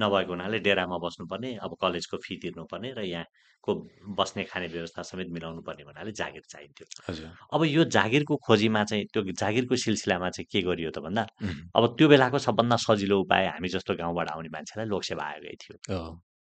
नभएको 0.00 0.32
हुनाले 0.32 0.58
डेरामा 0.66 0.96
बस्नुपर्ने 0.98 1.54
अब 1.64 1.76
कलेजको 1.82 2.16
फी 2.24 2.36
तिर्नुपर्ने 2.42 2.92
र 2.98 3.00
यहाँको 3.04 3.74
बस्ने 4.18 4.44
खाने 4.44 4.66
व्यवस्था 4.68 5.02
समेत 5.02 5.28
मिलाउनु 5.32 5.60
पर्ने 5.62 5.82
हुनाले 5.88 6.12
जागिर 6.12 6.42
चाहिन्थ्यो। 6.48 6.86
हजुर। 7.08 7.30
अब 7.54 7.64
यो 7.64 7.84
जागिरको 7.96 8.36
खोजीमा 8.46 8.84
चाहिँ 8.84 9.04
त्यो 9.12 9.22
जागिरको 9.32 9.76
सिलसिलामा 9.76 10.30
चाहिँ 10.30 10.46
के 10.52 10.62
गरियो 10.68 10.90
त 10.90 10.98
भन्दा 11.02 11.26
अब 11.76 11.82
त्यो 11.98 12.08
बेलाको 12.08 12.38
सबभन्दा 12.38 12.76
सजिलो 12.86 13.20
उपाय 13.24 13.46
हामी 13.56 13.68
जस्तो 13.68 13.94
गाउँबाट 13.96 14.28
आउने 14.30 14.48
मान्छेलाई 14.54 14.86
लोकसेवा 14.86 15.24
आयोगै 15.24 15.56
थियो। 15.62 15.76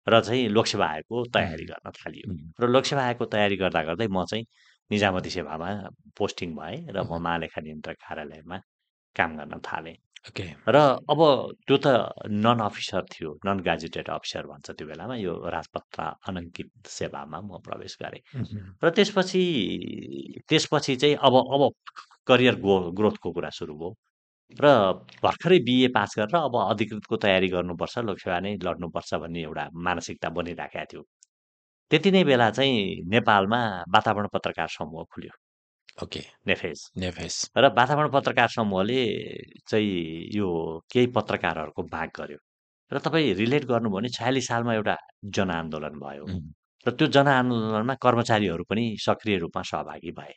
र 0.06 0.20
चाहिँ 0.20 0.48
लोकसेवा 0.48 0.86
आयोगको 0.86 1.24
तयारी 1.34 1.64
गर्न 1.66 1.90
थालियो। 1.90 2.26
र 2.60 2.68
लोकसेवा 2.68 3.02
आयोगको 3.02 3.24
तयारी 3.26 3.56
गर्दा 3.56 3.82
गर्दै 3.90 4.06
म 4.06 4.24
चाहिँ 4.24 4.44
निजामती 4.90 5.30
सेवामा 5.30 5.68
पोस्टिङ 6.14 6.54
भएँ 6.54 6.78
र 6.94 7.02
म 7.02 7.18
महालेखा 7.18 7.60
नियन्त्रक 7.60 7.96
कार्यालयमा 8.06 8.58
काम 9.16 9.30
गर्न 9.38 9.54
थालेँ। 9.66 9.96
ओके। 10.28 10.44
र 10.68 10.76
अब 11.12 11.20
त्यो 11.66 11.76
त 11.76 11.86
नन 12.44 12.58
अफिसर 12.60 13.02
थियो 13.12 13.30
नन 13.46 13.60
ग्रेजुएटेड 13.66 14.08
अफिसर 14.10 14.46
भन्छ 14.46 14.70
त्यो 14.70 14.86
बेलामा 14.88 15.14
यो 15.16 15.32
राजपत्र 15.56 16.02
अनङ्कित 16.28 16.70
सेवामा 16.88 17.38
म 17.40 17.58
प्रवेश 17.66 17.96
गरेँ। 18.02 18.22
र 18.84 18.90
त्यसपछि 18.90 19.42
त्यसपछि 20.48 20.96
चाहिँ 20.96 21.16
अब 21.22 21.34
अब 21.54 21.62
करियर 22.26 22.54
गो 22.60 22.74
ग्रोथको 22.98 23.32
कुरा 23.32 23.50
सुरु 23.50 23.74
भयो। 23.74 23.94
र 24.62 24.66
भर्खरै 25.22 25.58
बिए 25.68 25.88
पास 25.94 26.14
गरेर 26.18 26.36
अब 26.36 26.54
अधिकृतको 26.70 27.16
तयारी 27.16 27.48
गर्नुपर्छ 27.48 27.98
लोकसेवा 28.08 28.38
नै 28.40 28.56
लड्नुपर्छ 28.66 29.14
भन्ने 29.22 29.40
एउटा 29.42 29.64
मानसिकता 29.86 30.28
बनिराखेको 30.38 30.86
थियो। 30.92 31.02
त्यति 31.90 32.10
नै 32.10 32.24
बेला 32.24 32.50
चाहिँ 32.50 33.02
नेपालमा 33.14 33.60
वातावरण 33.94 34.26
पत्रकार 34.34 34.68
समूह 34.78 35.04
खुल्यो। 35.12 35.45
ओके। 36.02 36.20
नेफेज। 36.46 36.90
नेफेस 36.96 37.50
र 37.56 37.68
वातावरण 37.76 38.10
पत्रकार 38.10 38.48
समूहले 38.48 38.98
चाहिँ 39.68 40.28
यो 40.34 40.48
केही 40.92 41.06
पत्रकारहरूको 41.06 41.82
माग 41.82 42.10
गर्यो। 42.16 42.38
र 42.92 42.98
तपाईँ 42.98 43.34
रिलेट 43.34 43.64
गर्नुभयो 43.64 43.96
भने 43.96 44.08
छयालिस 44.08 44.46
सालमा 44.48 44.74
एउटा 44.74 44.96
जनआन्दोलन 45.24 45.94
भयो। 45.98 46.26
र 46.86 46.90
त्यो 46.90 47.06
जनआन्दोलनमा 47.06 47.94
कर्मचारीहरू 47.94 48.64
पनि 48.64 48.84
सक्रिय 49.00 49.38
रूपमा 49.38 49.62
सहभागी 49.62 50.10
भए। 50.10 50.34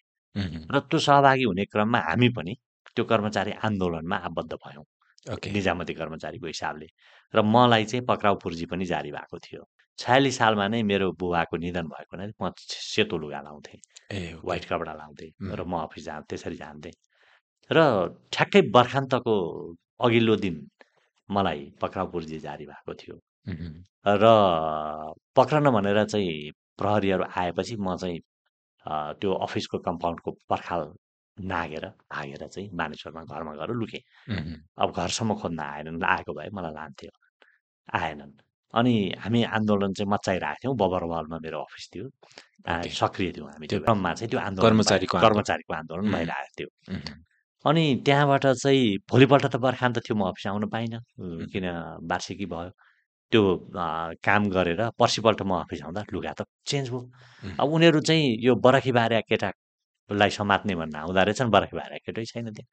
र 0.71 0.79
त्यो 0.79 0.99
सहभागी 0.99 1.43
हुने 1.43 1.65
क्रममा 1.65 1.99
हामी 1.99 2.29
पनि 2.29 2.53
त्यो 2.95 3.05
कर्मचारी 3.05 3.51
आन्दोलनमा 3.51 4.15
आबद्ध 4.15 4.53
भयौँ। 4.53 4.85
ओके। 5.33 5.51
निजामती 5.51 5.93
कर्मचारीको 5.93 6.47
हिसाबले। 6.47 6.87
र 7.33 7.41
मलाई 7.41 7.85
चाहिँ 7.85 8.05
पक्राउ 8.05 8.35
पूर्जी 8.35 8.65
पनि 8.65 8.85
जारी 8.85 9.11
भएको 9.11 9.37
थियो। 9.39 9.61
छयालिस 9.99 10.37
सालमा 10.37 10.65
नै 10.73 10.81
मेरो 10.91 11.07
बुबाको 11.21 11.55
निधन 11.63 11.87
भएको 11.93 12.11
हुनाले 12.15 12.33
म 12.41 12.51
सेतो 12.57 13.17
लुगा 13.17 13.41
लाउँथेँ 13.47 13.79
ए 14.11 14.19
वाइट 14.43 14.65
कपडा 14.71 14.93
लाउँथेँ. 14.93 15.31
र 15.57 15.61
म 15.67 15.73
अफिस 15.85 16.03
जाँ 16.05 16.21
त्यसरी 16.29 16.55
जान्थेँ 16.55 16.95
र 17.71 17.79
ठ्याक्कै 18.33 18.61
बर्खान्तको 18.75 19.33
अघिल्लो 20.05 20.35
दिन 20.45 20.55
मलाई 21.29 21.61
पक्राउ 21.81 22.05
पूर्जी 22.11 22.39
जारी 22.39 22.65
भएको 22.65 22.93
थियो 23.01 23.15
र 24.23 24.25
पक्रन 25.35 25.69
भनेर 25.75 26.03
चाहिँ 26.05 26.51
प्रहरीहरू 26.79 27.23
आएपछि 27.37 27.75
म 27.79 27.95
चाहिँ 28.01 28.19
त्यो 29.19 29.31
अफिसको 29.45 29.77
कम्पाउन्डको 29.87 30.31
पर्खाल 30.49 30.81
नागेर 31.37 31.85
भागेर 32.11 32.47
चाहिँ 32.47 32.69
मानेश्वरमा 32.73 33.23
घरमा 33.23 33.53
गएर 33.59 33.71
लुकेँ। 33.81 34.01
अब 34.81 34.91
घरसम्म 34.91 35.35
खोज्न 35.41 35.59
आएनन् 35.59 36.03
आएको 36.03 36.33
भए 36.33 36.49
मलाई 36.55 36.73
लान्थ्यो। 36.73 37.11
आएनन्। 37.99 38.31
अनि 38.73 38.93
हामी 39.23 39.43
आन्दोलन 39.57 39.93
चाहिँ 39.93 40.09
मचाइरहेको 40.11 40.59
थियौँ 40.63 40.75
बबर 40.77 41.03
वालमा 41.11 41.37
मेरो 41.45 41.59
अफिस 41.61 41.85
थियो। 41.95 42.05
सक्रिय 42.99 43.31
थियौँ 43.35 43.47
हामी 43.49 43.67
त्यो 43.67 43.79
क्रममा 43.79 44.13
चाहिँ 44.13 44.29
त्यो 44.29 44.39
आन्दोलन 44.39 44.67
कर्मचारीको। 44.69 45.17
कर्मचारीको 45.19 45.73
आन्दोलन 45.73 46.11
भइरहेको 46.13 46.51
थियो। 46.59 46.69
अनि 47.65 47.83
त्यहाँबाट 48.05 48.45
चाहिँ 48.61 48.97
भोलिपल्ट 49.11 49.45
त 49.45 49.55
बर्खान्त 49.65 49.97
थियो 50.05 50.15
म 50.17 50.29
अफिस 50.29 50.47
आउन 50.47 50.65
पाइनँ। 50.69 50.99
किन 51.51 51.65
वार्षिकी 52.11 52.45
भयो। 52.45 52.71
त्यो 53.31 53.41
काम 54.25 54.49
गरेर 54.49 54.81
पर्सिपल्ट 54.99 55.41
म 55.41 55.51
अफिस 55.65 55.81
आउँदा 55.85 56.01
लुगा 56.13 56.33
त 56.37 56.45
चेन्ज 56.65 56.89
भयो। 56.89 57.01
अब 57.59 57.67
उनीहरू 57.73 57.99
चाहिँ 58.01 58.37
यो 58.45 58.55
बरखी 58.55 58.91
बारे 58.91 59.21
केटालाई 59.29 60.29
समात्ने 60.29 60.75
भन्न 60.75 60.95
आउँदो 60.95 61.23
रहेछन् 61.25 61.49
बरखी 61.51 61.75
बारे 61.77 61.97
केटै 62.05 62.25
छैन 62.25 62.53
त्यहाँ। 62.53 62.69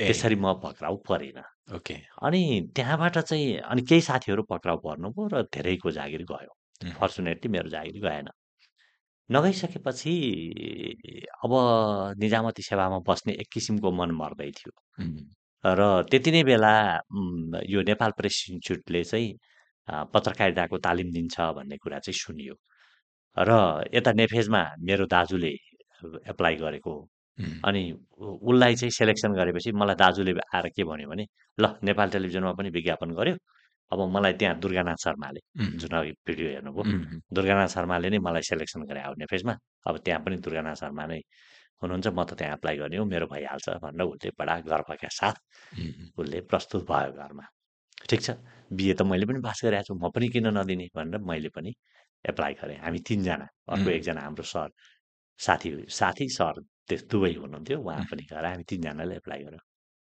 त्यसरी 0.00 0.36
म 0.36 0.52
पक्राउ 0.64 0.96
परिनँ। 1.08 1.44
ओके। 1.76 1.94
अनि 2.24 2.40
त्यहाँबाट 2.76 3.18
चाहिँ 3.18 3.56
अनि 3.70 3.82
केही 3.88 4.00
साथीहरू 4.00 4.42
पक्राउ 4.48 4.76
पर्नुभयो 4.84 5.26
र 5.32 5.42
धेरैको 5.54 5.90
जागिर 5.90 6.22
गयो। 6.32 6.52
फर्चुनेटली 7.00 7.48
मेरो 7.52 7.68
जागिर 7.68 8.00
गएन। 8.00 8.28
नगइसकेपछि 9.30 10.14
अब 11.44 11.52
निजामती 12.18 12.62
सेवामा 12.62 12.98
बस्ने 13.06 13.32
एक 13.40 13.48
किसिमको 13.52 13.90
मन 13.92 14.10
मर्दै 14.10 14.50
थियो। 14.58 14.72
र 15.64 15.80
त्यति 16.10 16.30
नै 16.32 16.42
बेला 16.44 16.72
यो 17.68 17.82
नेपाल 17.86 18.10
प्रेस 18.18 18.36
इन्स्टिच्युटले 18.50 19.04
चाहिँ 19.04 19.28
पत्रकारिताको 20.14 20.78
तालिम 20.78 21.08
दिन्छ 21.12 21.40
भन्ने 21.56 21.76
कुरा 21.76 21.98
चाहिँ 22.00 22.18
सुनियो। 22.18 22.54
र 23.36 23.50
यता 23.94 24.12
नेफेजमा 24.12 24.62
मेरो 24.82 25.06
दाजुले 25.06 25.52
एप्लाई 26.26 26.54
गरेको 26.56 26.92
अनि 27.64 27.82
उसलाई 28.20 28.74
चाहिँ 28.80 28.90
सेलेक्सन 28.90 29.32
गरेपछि 29.40 29.72
मलाई 29.72 29.96
दाजुले 30.02 30.32
आएर 30.54 30.66
के 30.76 30.84
भन्यो 30.84 31.08
भने 31.10 31.24
ल 31.58 31.64
नेपाल 31.88 32.08
टेलिभिजनमा 32.14 32.52
पनि 32.58 32.68
विज्ञापन 32.70 33.10
गर्यो। 33.18 33.36
अब 33.92 34.00
मलाई 34.14 34.32
त्यहाँ 34.40 34.58
दुर्गानाथ 34.62 34.98
शर्माले 35.04 35.40
जुन 35.80 35.94
अघि 35.98 36.12
भिडियो 36.26 36.48
हेर्नुभयो। 36.48 36.84
दुर्गानाथ 37.34 37.68
शर्माले 37.74 38.08
नै 38.10 38.18
मलाई 38.18 38.42
सेलेक्सन 38.50 38.82
गरे 38.86 39.00
आउने 39.08 39.26
फेजमा। 39.26 39.54
अब 39.88 39.94
त्यहाँ 40.04 40.20
पनि 40.24 40.36
दुर्गानाथ 40.46 40.76
शर्मा 40.82 41.04
नै 41.10 41.20
हुनुहुन्छ। 41.82 42.06
म 42.06 42.20
त 42.22 42.30
त्यहाँ 42.38 42.54
एप्लाई 42.54 42.76
गर्ने 42.76 42.96
हो। 42.96 43.04
मेरो 43.04 43.26
भइहाल्छ 43.26 43.66
भनेर 43.82 44.02
उसले 44.14 44.30
बडा 44.38 44.54
गर्वका 44.70 45.08
साथ 45.10 45.36
उसले 46.20 46.38
प्रस्तुत 46.50 46.82
भयो 46.86 47.12
घरमा। 47.18 47.44
ठिक 48.08 48.20
छ। 48.22 48.30
बिए 48.70 48.94
त 48.94 49.02
मैले 49.02 49.26
पनि 49.26 49.40
पास 49.42 49.58
गरेको 49.64 49.84
छु 49.90 49.94
म 49.98 50.06
पनि 50.14 50.28
किन 50.28 50.46
नदिने 50.54 50.86
भनेर 50.94 51.20
मैले 51.26 51.50
पनि 51.50 51.70
एप्लाई 52.30 52.52
गरेँ। 52.62 52.78
हामी 52.84 52.98
तिनजना। 53.02 53.46
अर्को. 53.74 53.88
एकजना 53.90 54.20
हाम्रो 54.22 54.44
सर 54.44 54.68
साथी 55.40 55.68
साथी 55.88 56.28
सर 56.28 56.54
त्यस 56.90 57.02
दुबई 57.10 57.34
हुनुहुन्थ्यो 57.36 57.78
उहाँ. 57.80 58.04
पनि 58.10 58.24
गएर 58.30 58.44
हामी 58.46 58.64
तिनजनाले 58.66 59.16
एप्लाई 59.16 59.42
गऱ्यौँ 59.44 59.64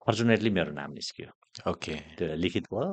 फर्चुनेटली 0.06 0.50
मेरो 0.50 0.72
नाम 0.72 0.90
निस्क्यो 0.92 1.28
ओके 1.66 1.94
त्यो 2.16 2.34
लिखित 2.36 2.66
भयो 2.72 2.90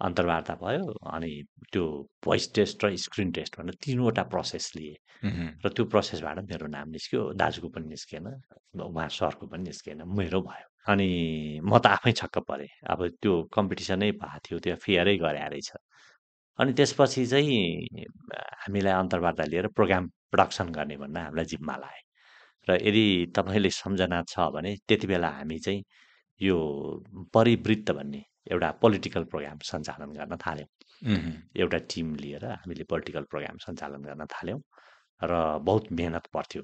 अन्तर्वार्ता 0.00 0.54
भयो 0.62 0.92
अनि 1.08 1.30
त्यो 1.72 1.84
भोइस 2.24 2.52
टेस्ट 2.54 2.84
र 2.84 2.96
स्क्रिन 2.98 3.30
टेस्ट 3.32 3.58
भनेर 3.58 3.74
तिनवटा 3.84 4.22
प्रोसेस 4.26 4.72
लिए 4.76 4.94
र 5.62 5.68
त्यो 5.68 5.84
प्रोसेसबाट 5.86 6.38
मेरो 6.50 6.66
नाम 6.68 6.88
निस्क्यो 6.90 7.22
दाजुको 7.34 7.68
पनि 7.68 7.86
निस्केन 7.88 8.26
उहाँ 8.82 9.08
सरको 9.10 9.46
पनि 9.46 9.62
निस्केन 9.62 10.02
मेरो 10.10 10.40
भयो 10.42 10.66
अनि 10.86 11.08
म 11.62 11.78
त 11.78 11.86
आफै 11.88 12.12
छक्क 12.12 12.38
परेँ 12.42 12.70
अब 12.90 13.06
त्यो 13.22 13.32
कम्पिटिसनै 13.54 14.10
भएको 14.18 14.38
थियो 14.44 14.58
त्यो 14.58 14.76
फेयरै 14.78 15.16
गरे 15.18 15.46
रहेछ 15.46 15.70
अनि 16.58 16.72
त्यसपछि 16.74 17.26
चाहिँ 17.26 18.06
हामीलाई 18.62 18.94
अन्तर्वार्ता 18.94 19.44
लिएर 19.46 19.66
प्रोग्राम 19.70 20.08
प्रडक्सन 20.30 20.68
गर्ने 20.72 20.96
भन्न 20.96 21.16
हामीलाई 21.18 21.44
जिम्मा 21.46 21.76
लाए 21.76 22.01
र 22.68 22.78
यदि 22.88 23.04
तपाईँले 23.36 23.70
सम्झना 23.82 24.22
छ 24.28 24.48
भने 24.54 24.76
त्यति 24.88 25.06
बेला 25.06 25.28
हामी 25.38 25.58
चाहिँ 25.58 25.82
यो 26.40 26.56
परिवृत्त 27.34 27.90
भन्ने 27.98 28.22
एउटा 28.52 28.70
पोलिटिकल 28.82 29.24
प्रोग्राम 29.32 29.58
सञ्चालन 29.70 30.12
गर्न 30.18 30.36
थाल्यौँ। 30.46 30.68
एउटा 31.62 31.78
टिम 31.90 32.14
लिएर 32.22 32.44
हामीले 32.46 32.84
पोलिटिकल 32.92 33.24
प्रोग्राम 33.30 33.56
सञ्चालन 33.66 34.02
गर्न 34.08 34.26
थाल्यौँ 34.34 34.60
र 35.20 35.32
बहुत 35.68 35.92
मेहनत 35.98 36.26
पर्थ्यो। 36.34 36.62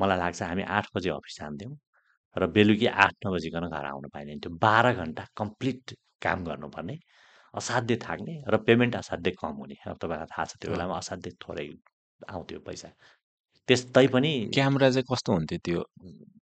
मलाई 0.00 0.18
लाग्छ 0.18 0.42
हामी 0.42 0.62
आठ 0.78 0.86
बजे 0.96 1.10
अफिस 1.10 1.38
जान्थ्यौँ 1.40 1.74
र 2.36 2.46
बेलुकी 2.56 2.86
आठ 3.04 3.14
नौ 3.24 3.32
बजीकन 3.34 3.68
घर 3.68 3.84
आउनु 3.92 4.08
पाइने 4.14 4.36
थियो 4.44 4.54
बाह्र 4.64 4.92
घन्टा 5.02 5.24
कम्प्लिट 5.36 5.94
काम 6.22 6.44
गर्नुपर्ने 6.44 6.96
असाध्य 7.54 7.96
थाक्ने 8.06 8.34
र 8.52 8.56
पेमेन्ट 8.66 8.96
असाध्यै 8.96 9.32
कम 9.42 9.54
हुने। 9.62 9.76
अब 9.86 9.96
तपाईँलाई 10.02 10.26
थाहा 10.32 10.44
छ 10.50 10.52
त्यो। 10.60 10.70
बेलामा 10.72 10.96
असाध्यै 11.02 11.32
थोरै 11.42 11.66
आउँथ्यो 12.32 12.58
पैसा। 12.68 12.88
त्यस्तै 13.68 14.06
पनि 14.14 14.32
क्यामेरा 14.54 14.90
चाहिँ 14.90 15.06
कस्तो 15.12 15.32
हुन्थ्यो 15.32 15.58
त्यो? 15.66 15.80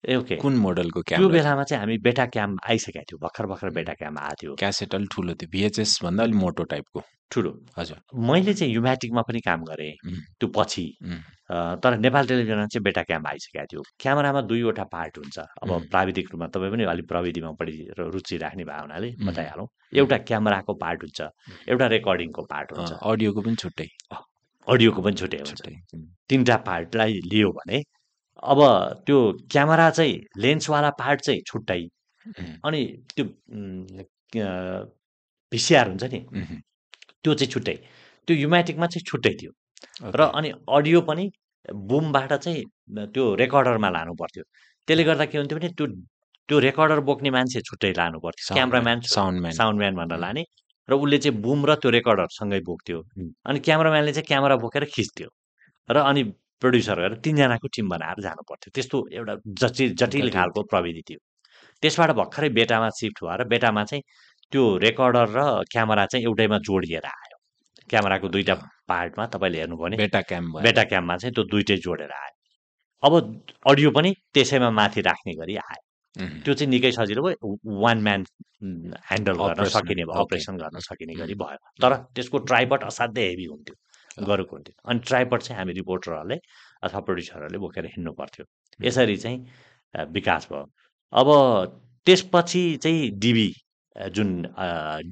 ए 0.08 0.14
ओके। 0.16 0.36
कुन 0.38 0.56
मोडलको 0.56 1.00
त्यो 1.02 1.08
क्यामेरा? 1.10 1.32
बेलामा 1.34 1.62
चाहिँ 1.68 1.80
हामी 1.82 1.96
बेटा 1.98 2.24
क्याम 2.34 2.56
आइसकेको 2.70 3.04
थियो 3.10 3.18
भर्खर 3.18 3.46
भर्खर 3.50 3.70
बेटा 3.78 3.92
क्याम 4.00 4.18
आएको 4.18 4.36
थियो। 4.42 4.54
क्यासेट 4.62 4.94
अलिक 4.94 5.08
ठुलो 5.12 5.34
थियो 5.34 5.50
भिएचएस 5.52 5.98
भन्दा 6.04 6.22
अलिक 6.22 6.36
मोटो 6.36 6.64
टाइपको। 6.72 7.02
ठुलो। 7.30 7.50
हजुर। 7.78 7.98
मैले 8.28 8.54
चाहिँ 8.54 8.72
युम्याटिकमा 8.74 9.22
पनि 9.28 9.40
काम 9.44 9.64
गरेँ 9.68 9.92
त्यो 10.38 10.48
पछि। 10.56 10.84
तर 11.82 11.96
नेपाल 11.98 12.26
टेलिभिजनमा 12.26 12.66
चाहिँ 12.72 12.82
बेटा 12.84 13.02
क्याम 13.10 13.26
आइसकेको 13.26 13.66
थियो। 13.72 13.82
क्यामेरामा 14.00 14.40
दुईवटा 14.48 14.84
पार्ट 14.94 15.18
हुन्छ। 15.18 15.38
अब. 15.38 15.70
प्राविधिक 15.90 16.26
रूपमा 16.32 16.46
तपाईँ 16.54 16.72
पनि 16.72 16.84
अलिक 16.94 17.06
प्रविधिमा 17.08 17.50
बढी 17.60 17.76
रुचि 17.98 18.36
राख्ने 18.38 18.64
भयो 18.64 18.80
हुनाले. 18.80 19.10
बताइहालौँ। 19.26 19.66
एउटा 19.98 20.18
क्यामेराको 20.30 20.72
पार्ट 20.80 21.02
हुन्छ 21.02 21.20
एउटा 21.68 21.86
रेकर्डिङको 21.96 22.42
पार्ट 22.48 22.68
हुन्छ। 22.78 22.90
अडियोको 23.02 23.40
पनि 23.42 23.56
छुट्टै। 23.56 23.88
अडियोको 24.72 25.00
पनि 25.06 25.16
छुट्टै 25.20 25.38
हुन्छ। 25.38 25.62
तिनवटा 26.28 26.56
पार्टलाई 26.68 27.12
लियो 27.32 27.50
भने 27.58 27.78
अब 28.52 28.60
त्यो 29.06 29.18
क्यामेरा 29.52 29.88
चाहिँ 29.98 30.14
लेन्सवाला 30.44 30.90
पार्ट 31.00 31.18
चाहिँ 31.26 31.40
छुट्टै। 31.50 31.80
अनि 32.66 32.80
त्यो 33.16 33.24
भिसिआर 35.52 35.86
हुन्छ 35.88 36.04
नि 36.12 36.20
त्यो 37.22 37.34
चाहिँ 37.34 37.50
छुट्टै। 37.54 37.76
त्यो 38.28 38.34
युम्याटिकमा 38.36 38.86
चाहिँ 38.92 39.04
छुट्टै 39.10 39.32
थियो। 39.40 39.52
र 40.18 40.20
अनि 40.38 40.48
अडियो 40.76 41.00
पनि 41.08 41.24
बुमबाट 41.90 42.32
चाहिँ 42.44 42.62
त्यो 43.14 43.24
रेकर्डरमा 43.42 43.88
लानु 43.96 44.12
पर्थ्यो 44.20 44.44
त्यसले 44.88 45.04
गर्दा 45.08 45.24
के 45.30 45.38
हुन्थ्यो 45.38 45.58
भने 45.58 45.68
त्यो 45.78 45.86
त्यो 46.48 46.58
रेकर्डर 46.66 47.00
बोक्ने 47.08 47.30
मान्छे 47.36 47.60
छुट्टै 47.68 47.92
लानु 47.98 48.18
पर्थ्यो 48.24 48.54
क्यामराम्यान 48.54 48.98
साउन्डम्यान। 49.16 49.52
साउन्डम्यान 49.60 49.94
भनेर 50.00 50.18
लाने। 50.24 50.42
र 50.88 50.94
उसले 50.94 51.18
चाहिँ 51.18 51.40
बुम 51.42 51.66
र 51.66 51.74
त्यो 51.82 51.90
रेकर्डर 51.90 52.26
सँगै 52.32 52.60
बोक्थ्यो. 52.68 52.98
अनि 53.46 53.58
क्यामराम्यानले 53.60 54.12
चाहिँ 54.12 54.26
क्यामेरा 54.26 54.56
बोकेर 54.64 54.84
खिच्थ्यो। 54.94 55.28
र 55.88 55.96
अनि 56.10 56.22
प्रड्युसर 56.62 56.96
गरेर 57.00 57.14
तिनजनाको 57.24 57.68
टिम 57.76 57.88
बनाएर 57.88 58.20
जानु 58.22 58.42
पर्थ्यो 58.48 58.70
त्यस्तो 58.74 58.96
एउटा 59.18 59.34
जटिल 59.60 59.94
जटिल 59.94 60.30
खालको 60.30 60.62
प्रविधि 60.72 61.02
थियो। 61.08 61.18
त्यसबाट 61.82 62.10
भर्खरै 62.20 62.48
बेटामा 62.58 62.88
सिफ्ट 62.98 63.24
भएर 63.24 63.44
बेटामा 63.52 63.84
चाहिँ 63.84 64.02
त्यो 64.52 64.62
रेकर्डर 64.84 65.26
र 65.36 65.40
क्यामेरा 65.72 66.06
चाहिँ 66.06 66.24
एउटैमा 66.24 66.58
जोडिएर 66.68 67.06
आयो। 67.06 67.36
क्यामेराको 67.90 68.28
दुईवटा 68.28 68.54
पार्टमा 68.88 69.26
तपाईँले 69.32 69.58
हेर्नुभयो 69.58 69.84
भने 69.84 69.96
बेटा 69.96 70.20
क्याम 70.30 70.52
बेटा 70.62 70.84
क्याममा 70.84 71.16
चाहिँ 71.16 71.34
त्यो 71.34 71.44
दुइटै 71.52 71.76
जोडेर 71.76 72.10
आयो। 72.10 72.34
अब 73.02 73.12
अडियो 73.70 73.90
पनि 73.90 74.10
त्यसैमा 74.34 74.70
माथि 74.70 75.00
राख्ने 75.00 75.32
गरी 75.40 75.56
आयो। 75.56 75.82
त्यो 76.16 76.54
चाहिँ 76.54 76.70
निकै 76.70 76.90
सजिलो 76.92 77.22
भयो। 77.22 77.58
वान 77.82 77.98
म्यान 78.02 78.24
ह्यान्डल 79.08 79.36
गर्न 79.38 79.64
सकिने 79.76 80.04
भयो। 80.04 80.24
अपरेसन 80.24 80.56
गर्न 80.56 80.78
सकिने 80.88 81.14
गरी 81.14 81.34
भयो। 81.34 81.58
तर 81.82 81.94
त्यसको 82.14 82.38
ट्राइपट 82.48 82.84
असाध्यै 82.84 83.28
हेभी 83.28 83.44
हुन्थ्यो। 83.44 83.76
गरुको 84.26 84.56
हुन्थ्यो। 84.56 84.74
अनि 84.90 84.98
ट्राइपट 85.06 85.42
चाहिँ 85.42 85.58
हामी 85.58 85.72
रिपोर्टरहरूले 85.72 86.38
अथवा 86.82 87.00
प्रड्युसरहरूले 87.06 87.58
बोकेर 87.58 87.86
हिँड्नु 87.86 88.12
पर्थ्यो। 88.18 88.44
यसरी 88.80 89.16
चाहिँ 89.16 89.38
विकास 90.12 90.48
भयो। 90.52 90.64
अब 91.12 91.28
त्यसपछि 92.06 92.64
चाहिँ 92.82 93.10
डिबी 93.18 93.48
जुन 94.14 94.28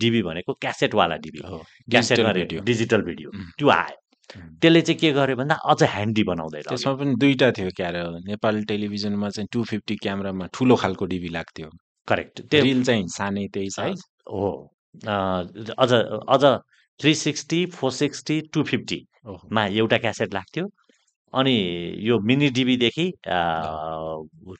डिबी 0.00 0.22
भनेको 0.22 0.52
क्यासेटवाला 0.62 1.16
डिबी 1.22 1.40
हो। 1.46 1.58
क्यासेटमा 1.90 2.32
डिजिटल 2.32 2.40
भिडियो। 2.40 2.60
Digital 2.62 3.02
video. 3.02 3.30
उम्, 3.30 3.50
त्यो 3.58 3.68
आयो. 3.68 3.96
त्यसले 4.34 4.80
चाहिँ 4.82 4.98
के 5.00 5.10
गर्यो 5.12 5.36
भन्दा 5.36 5.54
अझ 5.72 5.82
ह्यान्डी 5.82 6.22
बनाउँदै 6.30 6.62
त्यसमा 6.68 6.92
पनि 7.00 7.14
दुईटा 7.22 7.50
थियो 7.58 7.70
क्यारे 7.76 8.00
नेपाल 8.26 8.62
टेलिभिजनमा 8.70 9.28
चाहिँ 9.36 9.48
टु 9.52 9.62
फिफ्टी 9.70 9.96
क्यामेरामा 10.02 10.46
ठुलो 10.54 10.76
खालको 10.82 11.04
डिबी 11.12 11.28
लाग्थ्यो। 11.36 11.68
करेक्ट 12.08 12.40
त्यो 12.50 12.62
रिल 12.64 12.82
चाहिँ 12.84 13.06
सानै 13.16 13.46
त्यही 13.54 13.70
साइज 13.70 14.02
हो। 14.30 14.48
अझ 15.78 15.92
अझ 15.92 16.42
three 17.00 17.14
sixty 17.14 17.64
four 17.76 17.90
sixty 17.92 18.40
two 18.54 18.62
फिफ्टीमा 18.72 19.66
एउटा 19.66 19.98
क्यासेट 19.98 20.34
लाग्थ्यो। 20.34 20.66
अनि 21.34 21.54
यो 22.08 22.18
मिनी 22.26 22.48
डिबीदेखि 22.56 23.06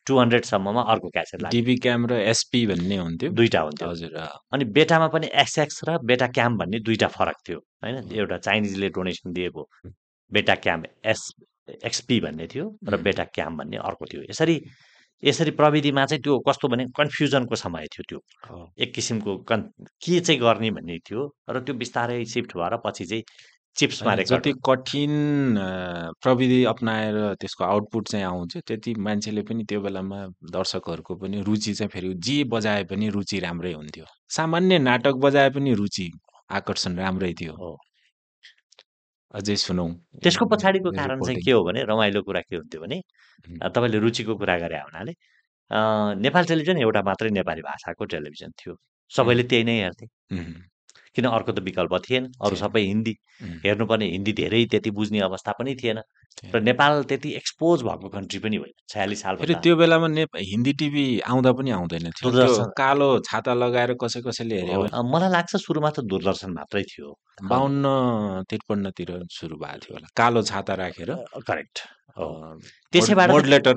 टु 0.06 0.18
हन्ड्रेडसम्ममा 0.18 0.82
अर्को 0.92 1.08
क्यासेट 1.08 1.44
डिबी 1.50 1.76
क्याम 1.84 2.06
र 2.06 2.12
एसपी 2.32 2.66
भन्ने 2.66 2.96
हुन्थ्यो? 2.96 3.30
दुईवटा 3.30 3.60
हुन्थ्यो। 3.60 3.88
हजुर 3.90 4.16
अनि 4.52 4.64
बेटामा 4.76 5.08
पनि 5.14 5.26
एक्सएक्स 5.42 5.80
र 5.88 5.98
बेटा 6.04 6.26
क्याम 6.36 6.56
भन्ने 6.58 6.78
दुईवटा 6.80 7.08
फरक 7.16 7.36
थियो 7.48 7.58
होइन? 7.58 7.96
एउटा 8.12 8.36
चाइनिजले 8.38 8.88
डोनेसन 8.98 9.32
दिएको 9.32 9.62
बेटा 10.32 10.54
क्याम 10.66 10.84
एस 11.06 11.20
एक्सपी 11.84 12.20
भन्ने 12.20 12.46
थियो 12.46 12.66
र 12.88 12.96
बेटा 13.02 13.24
क्याम 13.34 13.56
भन्ने 13.56 13.76
अर्को 13.76 14.04
थियो। 14.12 14.22
यसरी 14.30 14.60
यसरी 15.22 15.50
प्रविधिमा 15.58 16.04
चाहिँ 16.06 16.22
त्यो 16.22 16.38
कस्तो 16.48 16.68
भने 16.68 16.84
कन्फ्युजनको 16.96 17.54
समय 17.56 17.86
थियो 17.92 18.02
त्यो। 18.08 18.18
एक 18.82 18.92
किसिमको 18.94 19.36
कन् 19.48 19.62
के 20.04 20.20
चाहिँ 20.20 20.40
गर्ने 20.40 20.70
भन्ने 20.70 20.98
थियो 21.08 21.22
र 21.50 21.60
त्यो 21.60 21.74
बिस्तारै 21.74 22.24
सिफ्ट 22.34 22.56
भएर 22.56 22.76
पछि 22.84 23.04
चाहिँ 23.06 23.22
चिप्समा 23.78 24.10
होइन 24.10 24.18
रेकर्ड 24.18 24.42
जति 24.42 24.52
कठिन 24.66 25.12
प्रविधि 26.22 26.62
अप्नाएर 26.64 27.16
त्यसको 27.40 27.64
आउटपुट 27.64 28.08
चाहिँ 28.08 28.24
आउँछ 28.24 28.56
त्यति 28.66 28.94
मान्छेले 29.06 29.42
पनि 29.48 29.64
त्यो 29.68 29.80
बेलामा 29.80 30.18
दर्शकहरूको 30.52 31.14
पनि 31.22 31.42
रुचि 31.48 31.74
चाहिँ 31.74 31.90
फेरि 31.90 32.14
जे 32.26 32.36
बजाए 32.52 32.84
पनि 32.90 33.08
रुचि 33.16 33.38
राम्रै 33.40 33.72
हुन्थ्यो। 33.72 34.04
सामान्य 34.36 34.78
नाटक 34.78 35.14
बजाए 35.24 35.50
पनि 35.56 35.74
रुचि 35.74 36.10
आकर्षण 36.58 36.96
राम्रै 36.98 37.32
थियो। 37.40 37.76
अझै 39.34 39.56
सुनौ 39.56 39.86
त्यसको 40.22 40.44
पछाडिको 40.46 40.90
कारण 40.96 41.20
चाहिँ 41.20 41.40
के 41.44 41.52
हो 41.52 41.62
भने 41.64 41.82
रमाइलो 41.84 42.22
कुरा 42.22 42.40
के 42.40 42.56
हुन्थ्यो 42.56 42.80
भने 42.80 43.00
तपाईँले 43.68 43.98
रुचिको 43.98 44.34
कुरा 44.40 44.56
गरे 44.58 44.78
हुनाले 44.78 45.12
नेपाल 46.24 46.44
टेलिभिजन 46.46 46.78
एउटा 46.78 47.02
मात्रै 47.02 47.30
नेपाली 47.30 47.62
भाषाको 47.62 48.04
टेलिभिजन 48.14 48.50
थियो। 48.58 48.74
सबैले 49.10 49.42
त्यही 49.50 49.64
नै 49.64 49.76
हेर्थे। 49.82 50.06
किन 51.16 51.24
अर्को 51.26 51.52
त 51.52 51.58
विकल्प 51.64 51.94
थिएन। 52.04 52.24
अरू। 52.44 52.56
सबै 52.56 52.82
हिन्दी 52.82 53.14
हेर्नुपर्ने 53.64 54.06
हिन्दी 54.12 54.32
धेरै 54.40 54.64
त्यति 54.72 54.90
बुझ्ने 54.92 55.20
अवस्था 55.26 55.52
पनि 55.58 55.74
थिएन। 55.82 56.00
र 56.54 56.60
नेपाल 56.60 57.02
त्यति 57.08 57.28
एक्सपोज 57.34 57.82
भएको 57.82 58.08
कन्ट्री 58.12 58.38
पनि 58.44 58.56
होइन 58.56 58.72
छयालिस 58.88 59.22
फेरि 59.22 59.24
सालभन्दा 59.24 59.60
त्यो 59.60 59.76
बेलामा 59.76 60.08
ने 60.08 60.24
हिन्दी 60.36 60.72
टिभी 60.80 61.04
आउँदा 61.24 61.52
पनि 61.56 61.70
आउँदैन 61.72 62.10
थियो। 62.12 62.64
कालो 62.76 63.08
छाता 63.24 63.54
लगाएर 63.56 63.94
कसै 63.96 64.20
कसैले 64.20 64.60
हेऱ्यो 64.60 65.02
मलाई 65.12 65.30
लाग्छ 65.32 65.56
सुरुमा 65.56 65.90
त 65.90 66.04
दूरदर्शन 66.04 66.50
मात्रै 66.52 66.82
थियो। 66.84 67.08
बाहन्न 67.42 67.84
त्रिपन्नतिर 68.48 69.10
सुरु 69.32 69.56
भएको 69.56 69.78
थियो 69.80 69.94
होला। 69.96 70.08
कालो 70.12 70.40
छाता 70.44 70.74
राखेर। 70.76 71.10
करेक्ट 71.40 71.76
त्यसैबाट 72.16 73.30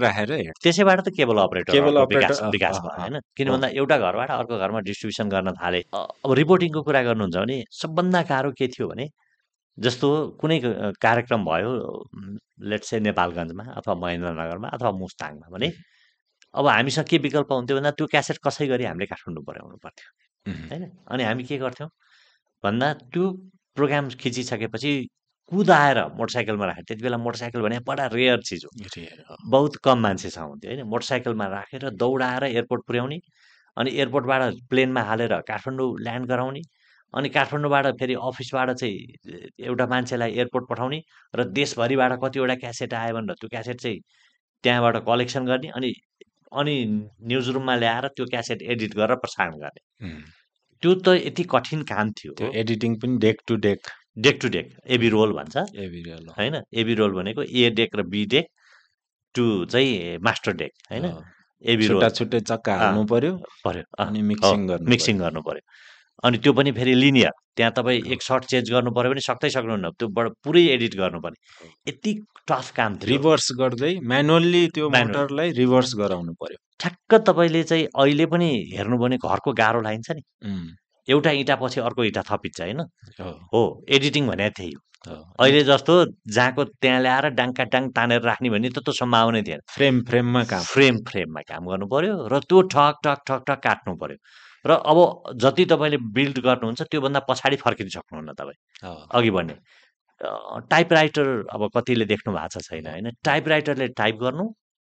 राखेर 0.03 0.31
त्यसैबाट 0.63 0.99
त 1.05 1.09
केबल 1.17 1.37
अपरेटर 1.43 1.73
केबल 1.73 1.97
विकास 2.07 2.77
भयो 2.79 3.01
होइन? 3.01 3.15
किन 3.37 3.47
भन्दा 3.51 3.67
एउटा 3.79 3.97
घरबाट 3.97 4.29
अर्को 4.31 4.57
घरमा 4.63 4.79
डिस्ट्रिब्युसन 4.89 5.27
गर्न 5.29 5.51
थाले। 5.59 5.81
अब 5.91 6.31
रिपोर्टिङको 6.41 6.81
कुरा 6.87 7.01
गर्नुहुन्छ 7.07 7.35
भने 7.35 7.57
सबभन्दा 7.81 8.21
गाह्रो 8.31 8.51
के 8.59 8.67
थियो 8.75 8.87
भने 8.91 9.05
जस्तो 9.77 10.07
कुनै 10.39 10.57
कार्यक्रम 11.03 11.41
भयो 11.45 11.71
लेट्स 12.71 12.89
से 12.89 12.99
नेपालगञ्जमा 12.99 13.63
अथवा 13.79 13.93
महेन्द्रनगरमा 14.03 14.67
अथवा 14.75 14.91
मुस्ताङमा 15.03 15.47
भने 15.55 15.69
अब 16.53 16.67
हामीसँग 16.67 17.07
के 17.11 17.17
विकल्प 17.27 17.51
हुन्थ्यो 17.51 17.75
भन्दा 17.77 17.91
त्यो 17.99 18.07
क्यासेट 18.13 18.37
कसै 18.47 18.65
गरी 18.71 18.83
हामीले 18.89 19.05
काठमाडौँ 19.11 19.43
पुर्याउनु 19.47 19.77
पर्थ्यो 19.83 20.07
होइन? 20.71 20.83
अनि 21.11 21.23
हामी 21.23 21.43
के 21.43 21.57
गर्थ्यौँ? 21.59 21.89
भन्दा 22.63 22.87
त्यो 23.13 23.23
प्रोग्राम 23.75 24.09
खिचिसकेपछि 24.21 24.91
कुदाएर 25.51 25.97
मोटरसाइकलमा 26.17 26.65
राखेर 26.65 26.83
त्यति 26.87 27.03
बेला 27.03 27.17
मोटरसाइकल 27.17 27.61
भने 27.61 27.79
बडा 27.87 28.05
रेयर 28.13 28.41
चिज 28.47 28.65
हो। 28.65 28.69
बहुत 29.49 29.75
कम 29.83 29.99
मान्छेसँग 29.99 30.49
हुन्थ्यो 30.49 30.71
होइन? 30.71 30.83
मोटरसाइकलमा 30.89 31.45
राखेर 31.47 31.89
दौडाएर 32.01 32.43
एयरपोर्ट 32.43 32.81
पुर्याउने 32.87 33.19
अनि 33.77 33.89
एयरपोर्टबाट 33.91 34.41
प्लेनमा 34.69 35.01
हालेर 35.09 35.33
काठमाडौँ 35.47 35.89
ल्यान्ड 35.99 36.27
गराउने 36.29 36.61
अनि 37.13 37.29
काठमाडौँबाट 37.29 37.85
फेरि 37.99 38.13
अफिसबाट 38.29 38.71
चाहिँ 38.71 38.97
एउटा 39.67 39.85
मान्छेलाई 39.93 40.31
एयरपोर्ट 40.31 40.65
पठाउने 40.69 40.99
र 41.35 41.43
देशभरिबाट 41.59 42.13
कतिवटा 42.23 42.55
क्यासेट 42.63 42.93
आयो 42.93 43.13
भनेर 43.15 43.35
त्यो 43.41 43.49
क्यासेट 43.49 43.81
चाहिँ 43.81 43.99
त्यहाँबाट 44.63 44.97
कलेक्सन 45.07 45.45
गर्ने 45.45 45.69
अनि 45.75 45.93
अनि 46.59 46.75
न्युज 47.29 47.49
रुममा 47.55 47.75
ल्याएर 47.75 48.07
त्यो 48.17 48.25
क्यासेट 48.25 48.61
एडिट 48.73 48.95
गरेर 48.97 49.15
प्रसारण 49.23 49.55
गर्ने। 49.63 49.81
त्यो 50.83 50.93
त 51.05 51.07
यति 51.25 51.43
कठिन 51.49 51.81
काम 51.89 52.11
थियो 52.19 52.51
एडिटिङ 52.61 52.95
पनि 53.01 53.17
deck 53.25 53.41
to 53.47 53.55
deck. 53.65 53.81
Deck 54.25 54.39
to 54.41 54.49
deck 54.49 54.71
AB 54.95 55.09
roll 55.09 55.33
भन्छ। 55.33 55.57
एभिरियल 55.57 56.27
होइन? 56.37 56.55
एबी 56.73 56.93
रोल 57.01 57.11
भनेको 57.13 57.41
ए 57.43 57.69
डेक 57.79 57.95
र 57.95 58.03
बी 58.13 58.25
डेक 58.33 58.47
टु 59.35 59.43
चाहिँ 59.65 60.17
मास्टर 60.23 60.53
डेक 60.61 60.71
होइन? 60.91 61.05
AB 61.73 61.87
roll. 61.87 62.09
छुट्टा 62.09 62.39
चक्का 62.39 62.75
हाल्नु 62.77 63.05
पर्यो 63.05 63.35
पर्यो। 63.65 63.83
अनि 64.05 64.21
मिक्सिङ 64.31 64.67
गर्नु 64.67 64.89
मिक्सिङ 64.89 65.19
गर्नु 65.19 65.41
पर्यो। 65.47 65.61
अनि 66.23 66.37
त्यो 66.43 66.51
पनि 66.53 66.71
फेरि 66.71 66.93
लिनियर। 66.95 67.31
त्यहाँ 67.55 67.71
तपाईँ 67.75 68.01
एक 68.13 68.21
सर्ट 68.21 68.45
चेन्ज 68.51 68.71
गर्नु 68.71 68.91
पऱ्यो 68.91 69.09
भने 69.11 69.21
सक्दै 69.21 69.49
सक्नुहुन्न। 69.49 69.89
त्यो 69.99 70.07
बड 70.17 70.29
पुरै 70.43 70.63
एडिट 70.75 70.95
गर्नुपर्ने। 70.95 71.37
यति 71.87 72.13
टफ 72.49 72.71
काम 72.75 72.95
थियो। 72.97 73.09
रिभर्स 73.11 73.47
गर्दै 73.59 73.93
म्यानुअल्ली 74.03 74.63
त्यो. 74.75 74.89
मोटरलाई 74.89 75.51
रिभर्स 75.61 75.95
गराउनु 76.01 76.33
पर्यो। 76.41 76.57
ठ्याक्क 76.79 77.11
तपाईँले 77.29 77.63
चाहिँ 77.63 77.87
अहिले 77.95 78.25
पनि 78.33 78.49
हेर्नु 78.73 78.97
भने 78.97 79.17
घरको 79.17 79.53
गाह्रो 79.61 79.81
लागिन्छ 79.87 80.11
नि। 80.11 80.23
एउटा 81.07 81.31
इँटा 81.31 81.55
पछि 81.55 81.79
अर्को 81.81 82.03
इँटा 82.03 82.21
थपिन्छ 82.29 82.59
होइन? 82.61 82.79
हो, 83.53 83.61
एडिटिङ 83.89 84.27
भने 84.27 84.49
त्यही 84.49 84.71
हो। 84.73 85.15
अहिले 85.39 85.63
जस्तो 85.63 85.93
जहाँको 86.27 86.63
त्यहाँ 86.83 86.99
ल्याएर 87.01 87.25
डाङका 87.39 87.63
डाङ 87.73 87.89
तानेर 87.95 88.21
राख्ने 88.21 88.49
भन्ने 88.49 88.69
त 88.69 88.83
त्यो 88.83 88.93
सम्भावनै 88.93 89.41
थिएन। 89.47 89.61
फ्रेम 89.71 90.03
फ्रेममा 90.03 90.43
काम 90.43 90.63
फ्रेम 90.73 90.95
फ्रेममा 91.07 91.41
काम 91.47 91.63
गर्नु 91.71 91.87
पर्यो 91.87 92.27
र 92.27 92.39
त्यो 92.43 92.61
ठक 92.67 92.99
ठक 93.03 93.19
ठक 93.27 93.41
ठक 93.47 93.59
काट्नु 93.63 93.95
पर्यो। 93.95 94.17
र 94.65 94.71
अब 94.75 94.97
जति 95.39 95.65
तपाईँले 95.71 95.97
बिल्ड 96.11 96.39
गर्नुहुन्छ 96.43 96.81
त्योभन्दा 96.91 97.19
पछाडि 97.29 97.55
फर्किन 97.63 97.87
सक्नुहुन्न 97.95 98.33
तपाईँ। 98.35 98.59
अघि 99.15 99.31
बढ्ने। 99.31 99.55
टाइप 100.67 100.93
राइटर 100.93 101.27
अब 101.47 101.61
कतिले 101.75 102.05
देख्नु 102.05 102.33
भएको 102.35 102.59
छ 102.59 102.67
छैन 102.67 102.87
होइन? 102.91 103.07
टाइप 103.23 103.47
राइटरले 103.47 103.87
टाइप 103.95 104.15
गर्नु 104.19 104.45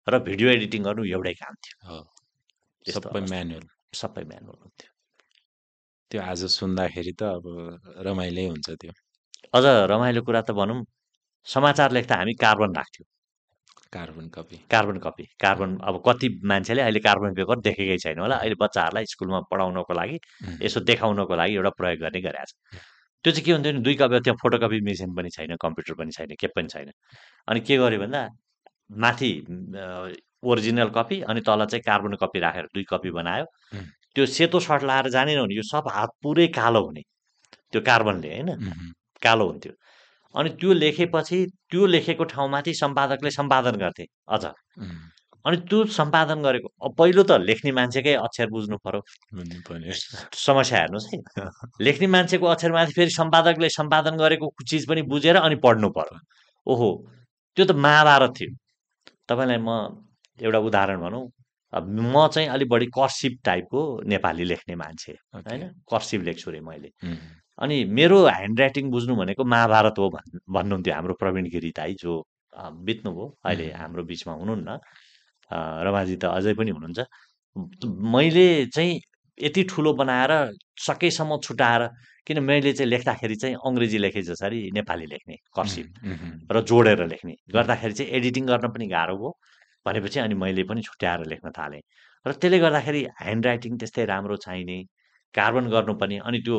र 0.07 0.19
भिडियो 0.27 0.49
एडिटिङ 0.51 0.83
गर्नु 0.83 1.03
एउटै 1.07 1.33
काम 1.39 1.55
थियो। 1.63 2.03
सबै। 2.85 3.21
म्यानुअल। 3.31 3.65
सबै 3.95 4.23
म्यानुअल 4.27 4.59
हुन्थ्यो। 4.59 4.90
त्यो 6.11 6.21
आज 6.21 6.41
सुन्दाखेरि 6.59 7.13
त 7.19 7.23
अब 7.23 7.45
रमाइलै 8.07 8.45
हुन्छ 8.51 8.69
त्यो। 8.81 8.91
अझ 9.57 9.65
रमाइलो 9.91 10.21
कुरा 10.27 10.41
त 10.47 10.51
भनौँ 10.59 10.83
समाचार 11.47 11.91
लेख्दा 11.97 12.15
हामी 12.19 12.33
carbon 12.43 12.71
राख्थ्यौँ। 12.79 13.07
Carbon 13.95 14.27
copy. 14.35 14.57
Carbon 14.71 14.97
copy 15.05 15.23
carbon 15.43 15.69
अब 15.89 15.95
कति 16.07 16.27
मान्छेले 16.51 16.81
अहिले 16.81 16.99
कार्बन 17.07 17.33
पेपर 17.39 17.59
देखेकै 17.67 17.97
छैन 18.03 18.19
होला 18.23 18.35
अहिले 18.43 18.55
बच्चाहरूलाई 18.63 19.05
स्कुलमा 19.13 19.39
पढाउनको 19.51 19.93
लागि 19.99 20.17
यसो 20.65 20.79
देखाउनको 20.91 21.35
लागि 21.41 21.53
एउटा 21.59 21.71
प्रयोग 21.79 21.99
गर्ने 22.03 22.21
गरेको 22.27 22.45
छ 22.51 22.53
त्यो 23.23 23.31
चाहिँ 23.31 23.45
के 23.45 23.51
हुन्थ्यो 23.51 23.71
भने 23.71 23.81
दुई 23.87 23.95
कपी 24.01 24.19
त्यहाँ 24.25 24.37
फोटोकपी 24.43 24.79
मेसिन 24.89 25.15
पनि 25.15 25.29
छैन 25.35 25.55
कम्प्युटर 25.63 25.93
पनि 25.99 26.11
छैन 26.17 26.35
के 26.41 26.47
पनि 26.55 26.67
छैन। 26.73 26.91
अनि 27.47 27.59
के 27.67 27.77
गर्यो 27.77 27.99
भन्दा 28.03 28.21
माथि 29.03 29.31
ओरिजिनल 30.51 30.89
कपी 30.97 31.21
अनि 31.29 31.41
तल 31.47 31.65
चाहिँ 31.71 31.83
कार्बन 31.89 32.15
कपी 32.23 32.39
राखेर 32.39 32.65
दुई 32.73 32.83
कपी 32.91 33.11
बनायो. 33.19 33.45
त्यो 34.15 34.25
सेतो 34.25 34.59
सर्ट 34.59 34.83
लाएर 34.83 35.09
जानेन 35.09 35.41
भने 35.41 35.55
यो 35.55 35.63
सब 35.63 35.87
हात 35.87 36.09
पुरै 36.23 36.47
कालो 36.47 36.81
हुने 36.85 37.01
त्यो 37.71 37.81
कार्बनले 37.81 38.27
होइन? 38.27 38.49
कालो 39.21 39.45
हुन्थ्यो। 39.47 39.73
अनि 40.35 40.49
त्यो 40.59 40.73
लेखेपछि 40.73 41.37
त्यो 41.71 41.85
लेखेको 41.85 42.23
ठाउँमाथि 42.23 42.73
सम्पादकले 42.73 43.31
सम्पादन 43.31 43.75
गर्थे 43.83 44.05
अझ। 44.27 44.45
अनि 45.45 45.57
त्यो 45.69 45.85
सम्पादन 45.99 46.41
गरेको 46.43 46.89
पहिलो 46.99 47.23
त 47.23 47.31
लेख्ने 47.41 47.71
मान्छेकै 47.71 48.13
अक्षर 48.25 48.47
बुझ्नु 48.49 48.77
पर्यो। 48.85 49.01
समस्या 50.37 50.77
हेर्नुहोस् 50.79 51.07
है। 51.11 51.17
लेख्ने 51.81 52.07
मान्छेको 52.07 52.45
अक्षरमाथि 52.45 52.91
फेरि 52.93 53.11
सम्पादकले 53.11 53.69
सम्पादन 53.69 54.17
गरेको 54.17 54.51
चिज 54.69 54.87
पनि 54.89 55.01
बुझेर 55.11 55.35
अनि 55.37 55.55
पढ्नु 55.55 55.89
पर्यो। 55.89 56.17
ओहो! 56.67 56.89
त्यो 57.57 57.65
त 57.65 57.71
महाभारत 57.71 58.31
थियो। 58.37 58.51
तपाईँलाई 59.27 59.57
म 59.57 59.69
एउटा 60.39 60.59
उदाहरण 60.59 60.97
भनौँ। 61.01 61.23
म 61.73 62.27
चाहिँ 62.27 62.47
अलिक 62.49 62.69
बढी 62.69 62.85
कर्सिभ 62.97 63.37
टाइपको 63.45 63.81
नेपाली 64.05 64.43
लेख्ने 64.43 64.75
मान्छे। 64.75 65.11
होइन? 65.35 65.63
कर्सिभ 65.89 66.21
लेख्छु 66.23 66.51
रे 66.51 66.59
मैले। 66.59 66.91
अनि 67.59 67.83
मेरो 67.85 68.17
ह्यान्ड 68.27 68.59
राइटिङ 68.59 68.89
बुझ्नु 68.91 69.15
भनेको 69.15 69.43
महाभारत 69.45 69.95
हो 69.99 70.09
भन् 70.09 70.39
भन्नुहुन्थ्यो 70.53 70.93
हाम्रो 70.93 71.13
प्रवीण 71.21 71.49
गिरी 71.49 71.71
दाई 71.77 71.93
जो 72.01 72.23
बित्नुभयो 72.87 73.25
अहिले. 73.45 73.71
हाम्रो 73.71 74.03
बिचमा 74.03 74.33
हुनुहुन्न। 74.33 74.79
रमाजी 75.87 76.15
त 76.15 76.25
अझै 76.25 76.53
पनि 76.59 76.71
हुनुहुन्छ। 76.71 76.99
मैले 78.15 78.65
चाहिँ 78.75 78.99
यति 79.37 79.63
ठुलो 79.71 79.93
बनाएर 79.93 80.31
सकेसम्म 80.87 81.37
छुटाएर 81.43 81.87
किन 82.27 82.39
मैले 82.43 82.73
चाहिँ 82.73 82.89
लेख्दाखेरि 82.89 83.35
चाहिँ 83.35 83.55
अङ्ग्रेजी 83.65 83.97
लेखे 83.97 84.21
जसरी 84.21 84.59
नेपाली 84.73 85.05
लेख्ने 85.05 85.35
कर्सिभ 85.55 85.87
र 86.51 86.61
जोडेर 86.61 87.07
लेख्ने। 87.07 87.33
गर्दाखेरि 87.53 87.93
चाहिँ 87.93 88.11
एडिटिङ 88.11 88.45
गर्न 88.45 88.67
पनि 88.75 88.87
गाह्रो 88.87 89.15
भयो। 89.17 89.31
भनेपछि 89.85 90.19
अनि 90.19 90.35
मैले 90.35 90.63
पनि 90.69 90.81
छुट्याएर 90.81 91.25
लेख्न 91.33 91.51
थालेँ। 91.57 91.81
र 92.25 92.31
त्यसले 92.31 92.59
गर्दाखेरि 92.59 93.01
ह्यान्ड 93.21 93.45
राइटिङ 93.45 93.77
त्यस्तै 93.77 94.05
राम्रो 94.05 94.35
चाहिने 94.45 94.77
कार्बन 95.33 95.65
गर्नुपर्ने 95.73 96.17
अनि 96.27 96.39
त्यो 96.45 96.57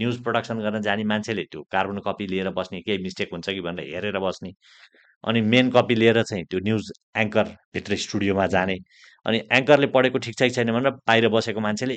न्युज 0.00 0.16
प्रडक्सन 0.24 0.58
गर्न 0.64 0.80
जाने 0.82 1.04
मान्छेले 1.12 1.44
त्यो 1.52 1.62
कार्बन 1.74 1.98
कपी 2.06 2.26
लिएर 2.32 2.50
बस्ने 2.58 2.80
केही 2.86 2.98
मिस्टेक 3.02 3.28
हुन्छ 3.32 3.48
कि 3.50 3.60
भनेर 3.60 3.86
हेरेर 3.94 4.18
बस्ने। 4.18 4.52
अनि 5.24 5.40
मेन 5.52 5.70
कपी 5.76 5.94
लिएर 5.94 6.22
चाहिँ 6.22 6.44
त्यो 6.50 6.60
न्युज 6.68 6.92
एङ्कर 7.18 7.46
भित्र 7.74 7.96
स्टुडियोमा 8.04 8.46
जाने। 8.54 8.76
अनि 9.26 9.38
एङ्करले 9.58 9.86
पढेको 9.94 10.18
ठिक 10.24 10.34
छ 10.38 10.42
कि 10.42 10.50
छैन 10.56 10.72
भनेर 10.72 10.90
बाहिर 11.08 11.28
बसेको 11.28 11.60
मान्छेले 11.60 11.96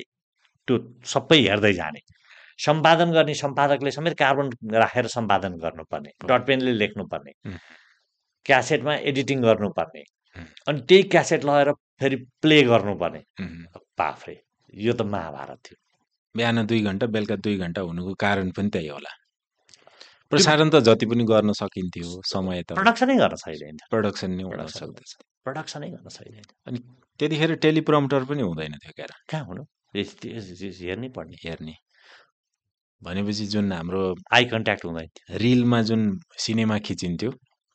त्यो 0.68 0.76
सबै 1.14 1.38
हेर्दै 1.48 1.72
जाने। 1.80 2.00
सम्पादन 2.58 3.10
गर्ने 3.16 3.34
सम्पादकले 3.34 3.90
समेत 3.90 4.14
कार्बन 4.18 4.50
राखेर 4.82 5.06
सम्पादन 5.16 5.52
गर्नुपर्ने। 5.64 6.10
डट 6.28 6.42
पेनले 6.46 6.72
लेख्नुपर्ने. 6.82 7.32
क्यासेटमा 8.46 8.94
एडिटिङ 9.10 9.42
गर्नुपर्ने. 9.42 10.02
अनि 10.68 10.80
त्यही 10.88 11.02
क्यासेट 11.12 11.44
लगेर 11.44 11.72
फेरि 12.00 12.16
प्ले 12.42 12.62
गर्नुपर्ने। 12.62 13.22
बाफ्रे 13.98 14.36
यो 14.74 14.92
त 14.92 15.02
महाभारत 15.02 15.58
थियो। 15.66 15.76
बिहान 16.34 16.66
दुई 16.66 16.80
घन्टा 16.82 17.06
बेलुका 17.06 17.36
दुई 17.36 17.56
घन्टा 17.56 17.80
हुनुको 17.82 18.14
कारण 18.14 18.50
पनि 18.56 18.68
त्यही 18.70 18.88
होला। 18.88 19.12
प्रसारण 20.30 20.70
त 20.70 20.80
जति 20.86 21.06
पनि 21.10 21.24
गर्न 21.24 21.52
सकिन्थ्यो 21.52 22.22
समय 22.32 22.62
त 22.62 22.78
प्रडक्सनै 22.78 23.16
गर्न 23.16 23.34
सकिँदैन 23.42 23.76
प्रडक्सन 23.90 24.30
नै 24.30 24.44
Production 24.44 24.78
सक्दछ। 24.78 25.10
प्रडक्सनै 25.44 25.88
गर्न 25.90 26.08
सकिँदैन 26.08 26.78
त्यतिखेर 27.20 27.54
टेलिप्रम्प्टर 27.64 28.24
पनि 28.30 28.42
हुँदैन 28.42 28.74
थियो 28.78 28.92
क्यार। 28.96 29.10
कहाँ 29.30 29.44
हुनु? 29.44 29.62
हेर्नै 29.96 31.08
पर्ने। 31.16 31.36
हेर्ने। 31.44 31.74
भनेपछि 33.02 33.46
जुन 33.46 33.72
हाम्रो 33.72 34.02
आई 34.32 34.44
कन्ट्याक्ट 34.44 34.84
हुँदैन 34.84 35.36
रिलमा 35.42 35.82
जुन 35.82 36.02
सिनेमा 36.38 36.78
खिचिन्थ्यो 36.86 37.30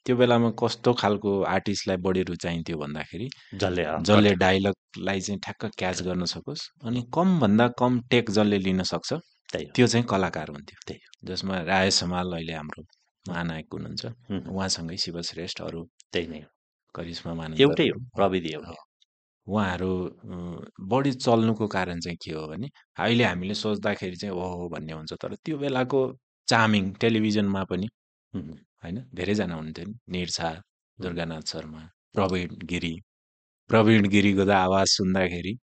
त्यो 0.06 0.16
बेलामा 0.16 0.50
कस्तो 0.62 0.94
खालको 0.94 1.32
आर्टिस्टलाई 1.50 1.98
बढी 1.98 2.22
रुचाइन्थ्यो 2.24 2.78
भन्दाखेरि 2.78 3.28
जसले 3.62 3.84
जसले 4.02 4.34
डायलगलाई 4.36 5.20
चाहिँ 5.22 5.40
ठ्याक्क 5.40 5.66
क्याच 5.78 6.02
गर्न 6.02 6.26
सकोस् 6.26 6.64
अनि 6.86 7.02
कमभन्दा 7.14 7.68
कम 7.80 8.00
टेक 8.12 8.32
जसले 8.32 8.58
लिन 8.60 8.84
सक्छ 8.84 9.10
त्यही 9.14 9.66
हो। 9.66 9.72
त्यो 9.76 9.88
चाहिँ 9.88 10.06
कलाकार 10.06 10.50
हुन्थ्यो। 10.50 10.80
त्यही 10.88 11.28
जसमा 11.28 11.62
राय 11.64 11.92
समाल 11.92 12.34
अहिले 12.34 12.54
हाम्रो 12.54 12.84
महानायक 13.26 13.68
हुनुहुन्छ। 13.74 14.06
हुँ, 14.06 14.42
उहाँसँगै 14.56 14.98
शिव 14.98 15.22
श्रेष्ठ 15.22 15.62
अरू 15.62 15.82
त्यही 16.14 16.28
नै 16.28 16.40
हो। 16.40 16.50
करिश्मा 16.96 17.32
एउटै 17.32 17.38
मानन्दरहरू 17.38 17.94
हो 17.94 18.06
प्रविधि 18.16 18.50
एउटै 18.54 18.76
उहाँहरू 19.48 19.92
बढी 20.92 21.12
चल्नुको 21.26 21.68
कारण 21.68 22.00
चाहिँ 22.00 22.18
के 22.24 22.32
हो 22.32 22.48
भने 22.48 22.68
अहिले 22.98 23.24
हामीले 23.24 23.54
सोच्दाखेरि 23.54 24.16
चाहिँ 24.16 24.36
ओहो 24.36 24.70
भन्ने 24.70 24.94
हुन्छ 24.94 25.14
तर 25.22 25.36
त्यो 25.46 25.58
बेलाको 25.58 26.02
चामिङ 26.48 26.92
टेलिभिजनमा 27.02 27.64
पनि 27.64 27.88
हुँ, 28.34 28.42
हुँ, 28.42 28.58
होइन? 28.86 28.98
धेरैजना 29.18 29.56
हुन्थ्यो 29.56 29.86
नि? 29.86 29.94
निर्छा 30.14 30.50
दुर्गानाथ 31.00 31.46
शर्मा 31.52 31.82
प्रवीण 32.16 32.50
गिरी। 32.72 32.96
प्रवीण 33.70 34.08
गिरीको 34.16 34.44
त 34.46 34.52
आवाज 34.58 34.88
सुन्दाखेरि 34.98 35.54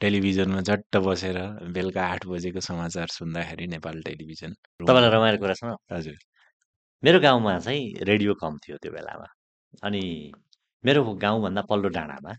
टेलिभिजनमा 0.00 0.60
झट्ट 0.60 0.96
बसेर 1.06 1.38
बेलुका 1.74 2.02
आठ 2.12 2.26
बजेको 2.26 2.60
समाचार 2.60 3.08
सुन्दाखेरि 3.18 3.66
नेपाल 3.74 4.02
टेलिभिजन 4.06 4.52
तपाईँलाई 4.82 5.10
रमाइलो 5.14 5.38
कुरा 5.42 5.54
सुन 5.54 5.70
हजुर। 5.92 6.16
मेरो 7.02 7.18
गाउँमा 7.20 7.58
चाहिँ 7.58 8.04
रेडियो 8.10 8.34
कम 8.42 8.58
थियो 8.64 8.76
त्यो 8.82 8.92
बेलामा। 8.92 9.28
अनि 9.82 10.02
मेरो 10.84 11.00
गाउँभन्दा 11.24 11.62
पल्लो 11.70 11.88
डाँडामा 11.96 12.32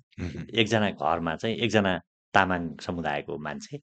एकजना 0.60 0.90
घरमा 0.92 1.36
चाहिँ 1.36 1.56
एकजना 1.66 1.94
तामाङ 2.34 2.62
समुदायको 2.86 3.38
मान्छे 3.48 3.78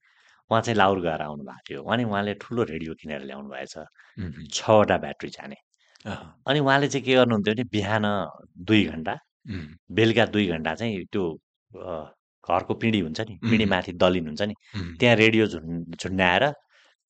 उहाँ 0.53 0.61
चाहिँ 0.61 0.77
लाउर 0.77 1.01
गएर 1.01 1.23
आउनु 1.25 1.43
भएको 1.49 1.65
थियो। 1.69 1.83
अनि 1.83 2.05
उहाँले 2.05 2.35
ठुलो 2.45 2.63
रेडियो 2.69 2.93
किनेर 3.01 3.23
ल्याउनु 3.25 3.49
भएछ। 3.49 3.75
छवटा 4.53 4.97
ब्याट्री 5.05 5.31
जाने। 5.33 5.57
अनि 6.47 6.59
उहाँले 6.61 6.89
चाहिँ 6.93 7.05
के 7.07 7.15
गर्नुहुन्थ्यो 7.17 7.55
भने 7.55 7.65
बिहान 7.73 8.05
दुई 8.69 8.85
घन्टा 8.93 9.15
बेलुका 9.97 10.25
दुई 10.35 10.47
घन्टा 10.55 10.75
चाहिँ 10.75 11.05
त्यो 11.13 11.25
घरको 12.45 12.75
पिँढी 12.75 13.01
हुन्छ 13.01 13.21
नि 13.21 13.39
पिँढी. 13.43 13.65
माथि 13.73 13.93
दलिन 14.03 14.27
हुन्छ 14.27 14.43
नि 14.43 14.55
त्यहाँ 15.01 15.17
रेडियो 15.17 15.47
झुन् 15.47 15.95
झुन्ड्याएर 15.95 16.45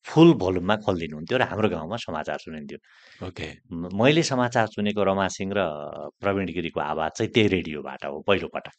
फुल 0.07 0.33
भोल्युममा 0.35 0.77
खोलिदिनुहुन्थ्यो 0.85 1.39
र 1.39 1.43
हाम्रो 1.51 1.69
गाउँमा 1.69 1.97
समाचार 1.97 2.39
सुनिन्थ्यो। 2.45 2.79
ओके। 3.27 3.47
मैले 3.71 4.23
समाचार 4.23 4.67
सुनेको 4.75 5.03
रमा 5.05 5.27
सिंह 5.31 5.53
र 5.57 5.61
प्रवीण 6.21 6.47
गिरीको 6.53 6.81
आवाज 6.81 7.11
चाहिँ 7.17 7.31
त्यही 7.33 7.49
रेडियोबाट 7.49 8.05
हो 8.05 8.21
पहिलोपटक। 8.27 8.75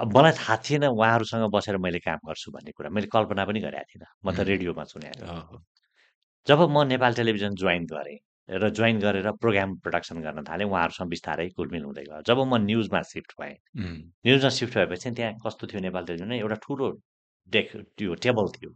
अब 0.00 0.16
मलाई 0.16 0.32
थाहा 0.32 0.56
थिएन 0.64 0.84
उहाँहरूसँग 0.86 1.50
बसेर 1.52 1.76
मैले 1.78 1.98
काम 1.98 2.18
गर्छु 2.28 2.50
भन्ने 2.52 2.72
कुरा। 2.72 2.90
मैले 2.90 3.06
कल्पना 3.12 3.44
पनि 3.44 3.60
गरेको 3.60 3.84
थिइनँ। 3.92 4.08
म 4.24 4.32
त. 4.32 4.40
रेडियोमा 4.50 4.84
सुनेको 4.84 5.20
थिएँ 5.20 5.60
जब 6.46 6.58
म 6.70 6.86
नेपाल 6.88 7.12
टेलिभिजन 7.14 7.54
जोइन 7.54 7.84
गरेँ 7.86 8.18
र 8.48 8.68
जोइन 8.70 8.98
गरेर 9.00 9.30
प्रोग्राम 9.38 9.76
प्रडक्सन 9.84 10.18
गर्न 10.22 10.42
थालेँ 10.44 10.66
उहाँहरूसँग 10.66 11.08
बिस्तारै 11.08 11.48
कुलमिल 11.56 11.84
हुँदै 11.84 12.02
गयो। 12.04 12.22
जब 12.26 12.38
म 12.42 12.56
न्युजमा 12.66 13.02
सिफ्ट 13.12 13.32
भएँ 13.40 13.56
न्युजमा 14.26 14.50
सिफ्ट 14.58 14.74
भएपछि 14.78 15.10
त्यहाँ 15.10 15.34
कस्तो 15.46 15.66
थियो 15.66 15.80
नेपाल 15.80 16.04
टेलिभिजन 16.06 16.32
एउटा 16.32 16.56
ठुलो 16.66 16.90
डेक 17.52 17.68
त्यो 17.98 18.14
टेबल 18.24 18.46
थियो। 18.56 18.70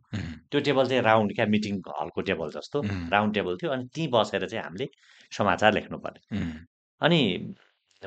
त्यो 0.50 0.60
टेबल 0.60 0.84
चाहिँ 0.88 1.02
राउन्ड 1.02 1.34
क्या 1.34 1.46
मिटिङ 1.46 1.74
हलको 2.00 2.20
टेबल 2.30 2.50
जस्तो 2.56 2.82
राउन्ड 3.12 3.34
टेबल 3.34 3.56
थियो 3.62 3.70
अनि 3.72 3.84
त्यहीँ 3.94 4.10
बसेर 4.12 4.46
चाहिँ 4.48 4.64
हामीले 4.64 4.86
समाचार 5.32 5.72
लेख्नुपर्ने। 5.74 6.20
उम्, 6.38 6.52
अनि 7.00 7.20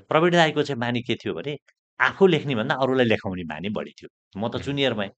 प्रवीण 0.09 0.31
दाईको 0.33 0.63
चाहिँ 0.63 0.79
बानी 0.79 1.01
के 1.01 1.15
थियो 1.15 1.33
भने 1.33 1.57
आफू 1.99 2.27
लेख्ने 2.27 2.55
भन्दा 2.55 2.75
अरूलाई 2.83 3.05
लेखाउने 3.05 3.43
बानी 3.51 3.69
बढी 3.77 3.91
थियो। 3.99 4.09
म 4.37 4.47
त. 4.49 4.61
जुनियरमै 4.65 5.09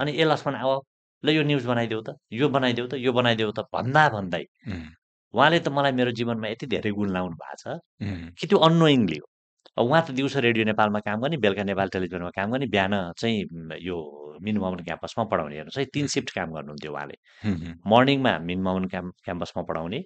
अनि 0.00 0.10
ए 0.12 0.24
लक्ष्मण 0.24 0.54
आव 0.54 0.70
ल 1.24 1.28
यो 1.30 1.42
न्युज 1.42 1.64
बनाइदेऊ 1.66 2.00
त 2.06 2.14
यो 2.32 2.48
बनाइदेऊ 2.48 2.86
त 2.86 2.94
यो 3.06 3.12
बनाइदेऊ 3.12 3.50
त 3.50 3.60
भन्दा 3.74 4.08
भन्दै 4.14 4.44
उहाँले 5.34 5.58
त 5.60 5.68
मलाई 5.68 5.92
मेरो 5.98 6.10
जीवनमा 6.18 6.48
यति 6.48 6.66
धेरै 6.74 6.90
गुण 6.98 7.08
लाउनु 7.16 7.36
भएको 7.42 7.56
छ 7.62 7.64
कि 8.38 8.46
त्यो 8.46 8.58
अनोइङली 8.68 9.18
हो 9.18 9.26
उहाँ 9.84 10.02
त 10.06 10.10
दिउँसो 10.18 10.40
रेडियो 10.46 10.64
नेपालमा 10.70 11.00
काम 11.06 11.18
गर्ने 11.22 11.36
बेलुका 11.42 11.64
नेपाल 11.70 11.88
टेलिभिजनमा 11.94 12.30
काम 12.38 12.48
गर्ने 12.52 12.66
बिहान 12.74 12.94
चाहिँ 13.18 13.38
यो 13.88 13.96
मिन 14.42 14.56
मोहन 14.62 14.82
क्याम्पसमा 14.88 15.24
पढाउने 15.30 15.54
हेर्नुहोस् 15.56 15.78
है 15.78 15.84
तिन 15.94 16.06
सिफ्ट 16.14 16.30
काम 16.34 16.48
गर्नुहुन्थ्यो 16.54 16.92
उहाँले। 16.92 17.16
उहुँ, 17.50 17.74
मर्निङमा 17.86 18.32
मिन 18.48 18.60
मोहन 18.62 18.84
क्याम्प 18.94 19.14
क्याम्पसमा 19.24 19.62
पढाउने 19.68 20.00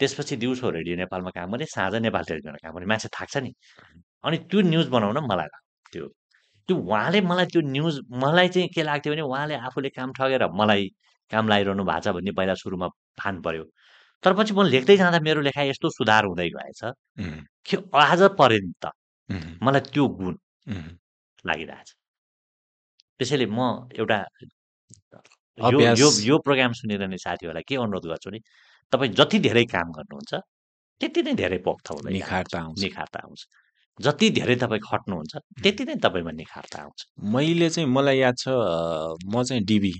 त्यसपछि 0.00 0.36
दिउँसो 0.42 0.70
रेडियो 0.76 0.96
नेपालमा 0.96 1.30
काम 1.36 1.50
गर्ने 1.52 1.66
साँझ 1.76 1.94
नेपाल 2.08 2.24
टेलिभिजनमा 2.28 2.60
काम 2.64 2.72
गर्ने। 2.74 2.86
मान्छे 2.92 3.08
थाक्छ 3.16 3.36
नि। 3.44 3.50
अनि 4.24 4.36
त्यो 4.50 4.60
न्युज 4.72 4.86
बनाउन 4.94 5.18
मलाई 5.30 5.48
लाग्थ्यो 5.54 6.06
त्यो। 6.68 6.76
उहाँले 6.76 7.20
मलाई 7.30 7.46
त्यो 7.52 7.60
न्युज 7.76 7.94
मलाई 8.22 8.48
चाहिँ 8.54 8.68
के 8.74 8.82
लाग्थ्यो 8.82 9.12
भने 9.12 9.22
उहाँले 9.22 9.54
आफूले 9.68 9.88
काम 9.98 10.12
ठगेर 10.18 10.42
मलाई 10.60 10.82
काम 11.30 11.44
लगाइरहनु 11.48 11.84
भएको 11.84 12.00
छ 12.04 12.14
भन्ने 12.16 12.32
पहिला 12.38 12.54
सुरुमा 12.62 12.88
भान 13.20 13.40
पर्यो 13.44 13.64
तर 14.24 14.32
पछि 14.36 14.52
म 14.54 14.62
लेख्दै 14.74 14.96
जाँदा 14.96 15.18
मेरो 15.26 15.40
लेखाइ 15.48 15.68
यस्तो 15.70 15.88
सुधार 15.98 16.24
हुँदै 16.30 16.48
गएछ 16.56 16.80
कि 17.66 17.76
आज 17.94 18.22
पर्यन्त 18.40 18.84
मलाई 19.62 19.82
त्यो 19.92 20.04
गुण. 20.20 20.34
लागिरहेछ। 21.46 21.88
त्यसैले 23.20 23.46
म 23.48 23.88
एउटा 23.98 24.18
यो 25.58 25.78
यो 26.00 26.08
यो 26.28 26.38
प्रोग्राम 26.44 26.72
सुनिरहने 26.72 27.18
साथीहरूलाई 27.18 27.64
के 27.68 27.76
अनुरोध 27.76 28.06
गर्छु 28.12 28.30
भने 28.30 28.40
तपाईँ 28.92 29.12
जति 29.14 29.38
धेरै 29.38 29.64
काम 29.74 29.88
गर्नुहुन्छ 29.96 30.32
त्यति 31.00 31.22
नै 31.22 31.32
धेरै 31.34 31.58
पोख्त 31.66 31.90
हुँदै 31.90 32.12
निखार 32.12 32.44
त 32.52 32.54
आउँछ। 32.56 32.78
निखारता 32.82 33.18
आउँछ। 33.24 33.40
जति 33.98 34.26
धेरै 34.38 34.56
तपाईँ 34.56 34.82
खट्नुहुन्छ 34.90 35.32
त्यति 35.62 35.84
नै 35.84 35.94
तपाईँमा 36.04 36.32
निखारता 36.32 36.78
आउँछ। 36.82 36.98
मैले 37.34 37.68
चाहिँ 37.70 37.88
मलाई 37.88 38.18
याद 38.18 38.36
छ 38.38 38.48
म 39.32 39.42
चाहिँ 39.48 39.64
डिबी 39.64 39.94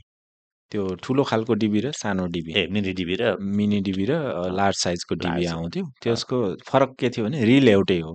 त्यो 0.72 0.82
ठुलो 1.02 1.22
खालको 1.24 1.54
डिबी 1.54 1.80
र 1.80 1.90
सानो 1.92 2.26
डिबी। 2.34 2.52
ए 2.54 2.66
मिनी 2.70 2.92
डिबी 2.92 3.14
र? 3.20 3.36
मिनी 3.40 3.80
डिबी 3.80 4.04
र 4.10 4.12
लार्ज 4.54 4.76
साइजको 4.76 5.14
डिबी 5.14 5.46
आउँथ्यो। 5.46 5.84
त्यसको 6.02 6.36
फरक 6.68 6.94
के 6.98 7.10
थियो 7.10 7.24
भने 7.26 7.44
रिल 7.44 7.68
एउटै 7.68 7.98
हो। 8.00 8.12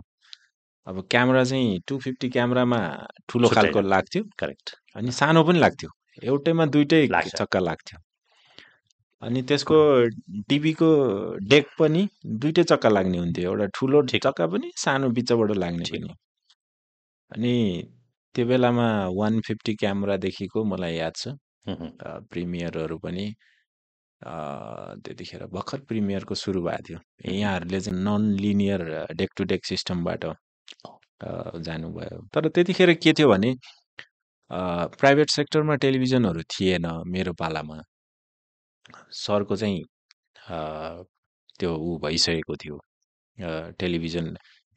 अब 0.87 0.95
क्यामेरा 1.11 1.43
चाहिँ 1.43 1.79
टु 1.87 1.97
फिफ्टी 1.99 2.29
क्यामेरामा 2.29 2.79
ठुलो 3.29 3.47
खालको 3.49 3.81
लाग्थ्यो। 3.81 4.23
करेक्ट। 4.39 4.75
अनि 4.95 5.11
सानो 5.11 5.43
पनि 5.43 5.59
लाग्थ्यो। 5.59 5.89
एउटैमा 6.23 6.65
दुइटै। 6.65 7.07
चक्का 7.35 7.59
लाग्थ्यो। 7.59 7.99
अनि 9.21 9.41
त्यसको 9.49 9.77
डिबीको 10.49 10.89
डेक 11.51 11.65
पनि 11.79 12.01
दुइटै 12.41 12.63
चक्का 12.71 12.89
लाग्ने 12.89 13.17
हुन्थ्यो। 13.17 13.51
एउटा 13.51 13.65
ठुलो। 13.75 14.01
चक्का 14.11 14.45
पनि 14.53 14.71
सानो 14.83 15.09
बिचबाट 15.17 15.51
लाग्ने। 15.63 15.85
पनि 15.91 16.13
अनि 17.31 17.53
त्यो 18.35 18.45
बेलामा 18.45 18.87
वान 19.19 19.39
फिफ्टी 19.47 19.73
क्यामेरादेखिको 19.81 20.63
मलाई 20.71 20.95
याद 20.95 21.13
छ। 21.15 21.23
प्रिमियरहरू 22.31 22.97
पनि 23.05 23.25
त्यतिखेर 25.05 25.45
भर्खर 25.55 25.79
प्रिमियरको 25.89 26.35
सुरु 26.35 26.61
भएको 26.67 26.83
थियो। 26.87 26.99
यहाँहरूले 27.31 27.79
चाहिँ 27.81 27.99
non 28.05 28.23
linear 28.43 28.81
deck 29.19 29.29
to 29.37 29.43
deck 29.51 29.65
सिस्टमबाट 29.65 30.23
जानुभयो। 31.65 32.17
तर 32.33 32.47
त्यतिखेर 32.55 32.93
के 33.03 33.13
थियो 33.17 33.27
भने 33.29 33.49
प्राइभेट 34.99 35.29
सेक्टरमा 35.29 35.75
टेलिभिजनहरू 35.83 36.41
थिएन 36.53 36.85
मेरो 37.13 37.33
पालामा। 37.41 37.77
सरको 39.23 39.55
चाहिँ 39.55 39.83
त्यो 41.59 41.75
ऊ 41.77 41.97
भइसकेको 42.03 42.55
थियो। 42.63 42.79
टेलिभिजन 43.79 44.25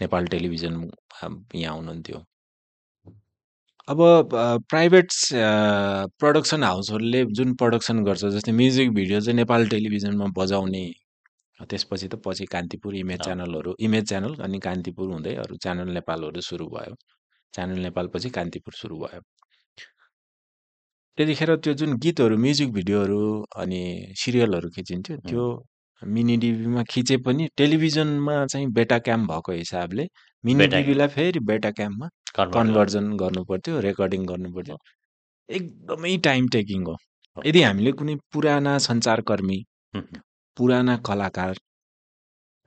नेपाल 0.01 0.27
टेलिभिजन 0.35 0.75
यहाँ 1.55 1.75
हुनुहुन्थ्यो। 1.77 2.25
अब 3.89 3.99
प्राइभेट 4.71 5.13
प्रडक्सन 6.21 6.65
हाउसहरूले 6.65 7.25
जुन 7.39 7.55
प्रडक्सन 7.63 8.03
गर्छ 8.05 8.25
जस्तै 8.25 8.53
म्युजिक 8.53 8.91
भिडियो 8.95 9.21
चाहिँ 9.21 9.37
नेपाल 9.37 9.69
टेलिभिजनमा 9.69 10.27
बजाउने 10.37 10.85
त्यसपछि 11.61 12.09
त 12.09 12.15
पछि 12.27 12.45
कान्तिपुर 12.55 12.95
इमेज। 12.97 13.21
च्यानलहरू 13.25 13.75
इमेज 13.87 14.09
च्यानल 14.09 14.35
अनि 14.47 14.59
कान्तिपुर 14.67 15.07
हुँदै 15.13 15.35
अरू 15.45 15.57
च्यानल 15.65 15.89
नेपालहरू 15.95 16.41
सुरु 16.49 16.67
भयो। 16.75 16.95
च्यानल 17.55 17.79
नेपालपछि 17.87 18.31
कान्तिपुर 18.31 18.75
सुरु 18.81 18.97
भयो। 19.05 19.21
त्यतिखेर 21.19 21.51
त्यो 21.65 21.73
जुन 21.75 21.93
गीतहरू 22.03 22.37
म्युजिक 22.39 22.69
भिडियोहरू 22.73 23.21
अनि 23.63 23.81
सिरियलहरू 24.17 24.69
खिचिन्थ्यो। 24.77 25.17
त्यो 25.29 25.45
मिनी 26.03 26.37
डिभीमा 26.43 26.83
खिचे 26.91 27.17
पनि 27.27 27.49
टेलिभिजनमा 27.59 28.35
चाहिँ 28.47 28.67
बेटा 28.73 28.99
क्याम 29.07 29.27
भएको 29.27 29.53
हिसाबले 29.53 30.05
मिनी 30.45 30.59
बेटा। 30.59 30.77
डिभीलाई 30.77 31.09
फेरि 31.17 31.41
बेटा 31.51 31.71
क्याममा 31.79 32.07
कन्भर्ट 32.37 32.55
कन्भर्जन 32.55 33.07
गर्नु 33.23 33.43
पर्थ्यो 33.51 33.81
रेकर्डिङ 33.89 34.27
गर्नु 34.31 34.49
पर्थ्यो 34.55 34.77
एकदमै 35.49 36.17
टाइम 36.29 36.49
टेकिङ 36.55 36.85
हो। 36.87 36.97
यदि 37.37 37.63
हामीले 37.63 37.93
कुनै 37.99 38.15
पुराना 38.33 38.79
सञ्चारकर्मी 38.87 39.59
पुराना 40.57 40.97
कलाकार। 41.09 41.55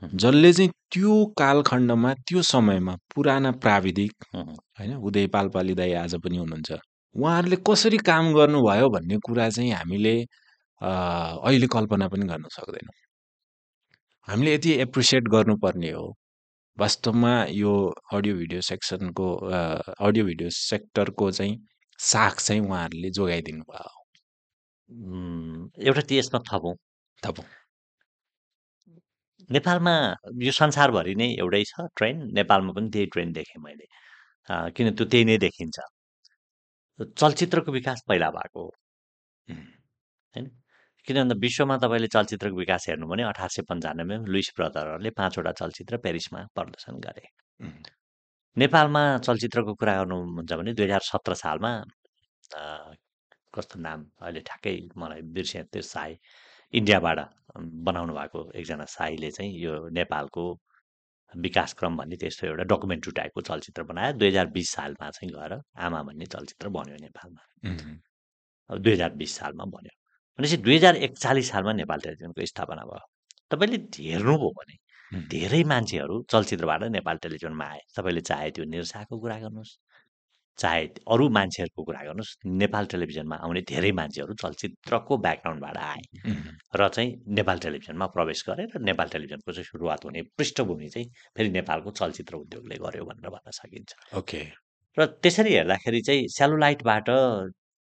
जसले 0.02 0.52
चाहिँ 0.54 0.72
त्यो 0.92 1.16
कालखण्डमा 1.40 2.14
त्यो 2.28 2.42
समयमा 2.44 2.96
पुराना 3.16 3.52
प्राविधिक 3.64 4.14
होइन 4.36 4.96
उदय 5.08 5.28
पालपाली 5.36 5.74
दाई 5.76 5.92
आज 6.04 6.16
पनि 6.24 6.38
हुनुहुन्छ 6.38 6.72
उहाँहरूले 7.16 7.58
कसरी 7.70 7.98
काम 8.10 8.34
गर्नुभयो 8.34 8.90
भन्ने 8.90 9.18
कुरा 9.28 9.50
चाहिँ 9.50 9.72
हामीले 9.74 10.16
अहिले 10.82 11.68
कल्पना 11.76 12.08
पनि 12.14 12.26
गर्न 12.28 12.46
सक्दैनौँ। 12.58 12.96
हामीले 14.28 14.54
यति 14.54 14.72
एप्रिसिएट 14.86 15.24
गर्नुपर्ने 15.36 15.92
हो। 15.92 16.06
वास्तवमा 16.78 17.34
यो 17.52 17.72
अडियो 18.14 18.36
भिडियो 18.36 18.62
सेक्सनको 18.70 19.28
अडियो 20.08 20.26
भिडियो 20.26 20.50
सेक्टरको 20.58 21.32
चाहिँ 21.32 21.58
साख 22.00 22.40
चाहिँ 22.40 22.62
उहाँहरूले 22.62 23.10
जोगाइदिनु 23.18 23.64
भयो 23.72 23.90
एउटा 25.88 26.02
त्यसमा 26.10 26.40
थपौँ 26.52 26.76
थपौँ 27.24 27.46
नेपालमा 29.50 29.94
यो 30.44 30.52
संसारभरि 30.62 31.14
नै 31.22 31.28
एउटै 31.44 31.64
छ 31.70 31.86
ट्रेन। 31.98 32.18
नेपालमा 32.40 32.72
पनि 32.78 32.90
त्यही 32.94 33.06
ट्रेन 33.14 33.32
देखेँ 33.38 33.62
मैले। 33.64 33.86
किन 34.76 34.96
त्यो 34.96 35.06
त्यही 35.12 35.26
नै 35.30 35.38
देखिन्छ। 35.46 35.78
चलचित्रको 37.00 37.72
विकास 37.72 38.04
पहिला 38.08 38.30
भएको 38.32 38.62
हो। 38.62 38.72
होइन 40.36 40.46
किन 41.08 41.18
भन्दा 41.18 41.36
विश्वमा 41.42 41.78
तपाईँले 41.78 42.08
चलचित्रको 42.08 42.56
विकास 42.58 42.86
हेर्नु 42.90 43.08
भने 43.08 43.24
अठार 43.24 43.50
सय 43.50 43.62
पन्चानब्बेमा 43.70 44.26
लुइस 44.28 44.52
ब्रदरहरूले 44.58 45.10
पाँचवटा 45.18 45.52
चलचित्र 45.52 45.98
पेरिसमा 45.98 46.46
प्रदर्शन 46.56 47.00
गरे। 47.06 47.26
नेपालमा 48.58 49.02
चलचित्रको 49.18 49.74
कुरा 49.74 49.94
गर्नुहुन्छ 49.98 50.54
भने 50.54 50.74
दुई 50.74 50.86
हजार 50.86 51.02
सत्र 51.04 51.34
सालमा 51.34 51.72
कस्तो 53.56 53.80
नाम? 53.80 54.00
अहिले 54.22 54.42
ठ्याक्कै 54.48 54.76
मलाई 54.98 55.22
बिर्सेँ 55.36 55.64
त्यो 55.72 55.82
साई 55.84 56.12
इन्डियाबाट 56.74 57.20
बनाउनु 57.88 58.14
भएको 58.14 58.40
एकजना 58.60 58.86
साईले 58.88 59.32
चाहिँ 59.32 59.52
यो 59.60 59.74
नेपालको 59.90 60.44
विकासक्रम 61.36 61.98
भन्ने 61.98 62.16
त्यस्तो 62.16 62.48
एउटा 62.48 62.64
डकुमेन्ट्री 62.64 63.12
टाइपको 63.12 63.42
चलचित्र 63.42 63.84
बनायो। 63.84 64.14
दुई 64.14 64.28
हजार 64.28 64.48
बिस 64.56 64.70
सालमा 64.70 65.10
चाहिँ 65.10 65.32
गएर 65.34 65.54
आमा 65.80 66.02
भन्ने 66.04 66.26
चलचित्र 66.26 66.70
बन्यो 66.70 66.96
नेपालमा। 67.02 67.42
अब 68.70 68.78
दुई 68.78 68.94
हजार 68.94 69.12
बिस 69.16 69.36
सालमा 69.38 69.66
बन्यो। 69.66 69.94
भनेपछि 70.40 70.58
दुई 70.58 70.76
हजार 70.76 70.96
एकचालिस 70.96 71.50
सालमा 71.52 71.74
नेपाल 71.74 72.00
टेलिभिजनको 72.00 72.46
स्थापना 72.46 72.84
भयो। 72.84 73.06
तपाईँले 73.52 73.78
हेर्नुभयो 74.04 74.50
भने 74.60 74.76
धेरै 75.30 75.64
मान्छेहरू 75.64 76.16
चलचित्रबाट 76.32 76.84
नेपाल 76.84 77.18
टेलिभिजनमा 77.18 77.66
आए। 77.66 77.82
तपाईँले 77.96 78.22
चाहे 78.22 78.52
त्यो 78.52 78.66
निर्साको 78.66 79.20
कुरा 79.20 79.38
गर्नुहोस्। 79.40 79.72
चाहे 80.60 80.86
अरू 81.08 81.30
मान्छेहरूको 81.30 81.84
कुरा 81.84 82.02
गर्नुहोस् 82.04 82.36
नेपाल 82.46 82.86
टेलिभिजनमा 82.86 83.36
आउने 83.36 83.62
धेरै 83.62 83.92
मान्छेहरू 83.92 84.34
चलचित्रको 84.34 85.18
ब्याकग्राउन्डबाट 85.18 85.78
आए 85.78 86.02
र 86.76 86.88
चाहिँ 86.88 87.12
नेपाल 87.28 87.60
टेलिभिजनमा 87.60 88.08
प्रवेश 88.08 88.44
गरे 88.50 88.66
र 88.76 88.82
नेपाल 88.82 89.08
टेलिभिजनको 89.10 89.52
चाहिँ 89.52 89.66
सुरुवात 89.66 90.06
हुने 90.06 90.22
पृष्ठभूमि 90.38 90.90
चाहिँ 90.90 91.08
फेरि 91.38 91.50
नेपालको 91.50 91.92
चलचित्र 91.92 92.36
उद्योगले 92.36 92.76
गर्यो 92.76 93.06
भनेर 93.06 93.30
भन्न 93.30 93.52
सकिन्छ। 93.52 93.96
ओके। 94.18 94.44
र 94.98 95.06
त्यसरी 95.24 95.54
हेर्दाखेरि 95.54 96.02
चाहिँ 96.02 96.28
सेलुलाइटबाट 96.28 97.10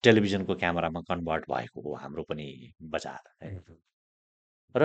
टेलिभिजनको 0.03 0.55
क्यामेरामा 0.55 1.01
कन्भर्ट 1.01 1.43
भएको 1.51 1.81
हो 1.81 1.95
हाम्रो 1.95 2.23
पनि 2.23 2.47
बजार। 2.81 3.21
र 4.75 4.83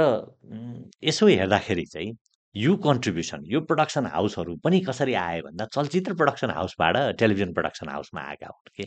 यसो 1.05 1.26
हेर्दाखेरि 1.26 1.85
चाहिँ 1.85 2.12
यो 2.57 2.74
कन्ट्रिब्युसन 2.86 3.44
यो 3.46 3.61
प्रडक्सन 3.61 4.07
हाउसहरू 4.07 4.57
पनि 4.64 4.80
कसरी 4.80 5.14
आए 5.18 5.40
भन्दा 5.42 5.64
चलचित्र 5.74 6.14
प्रडक्सन 6.14 6.50
हाउसबाट 6.50 6.96
टेलिभिजन 7.18 7.52
प्रडक्सन 7.52 7.88
हाउसमा 7.88 8.20
आएका 8.20 8.46
हुन् 8.46 8.70
कि? 8.76 8.84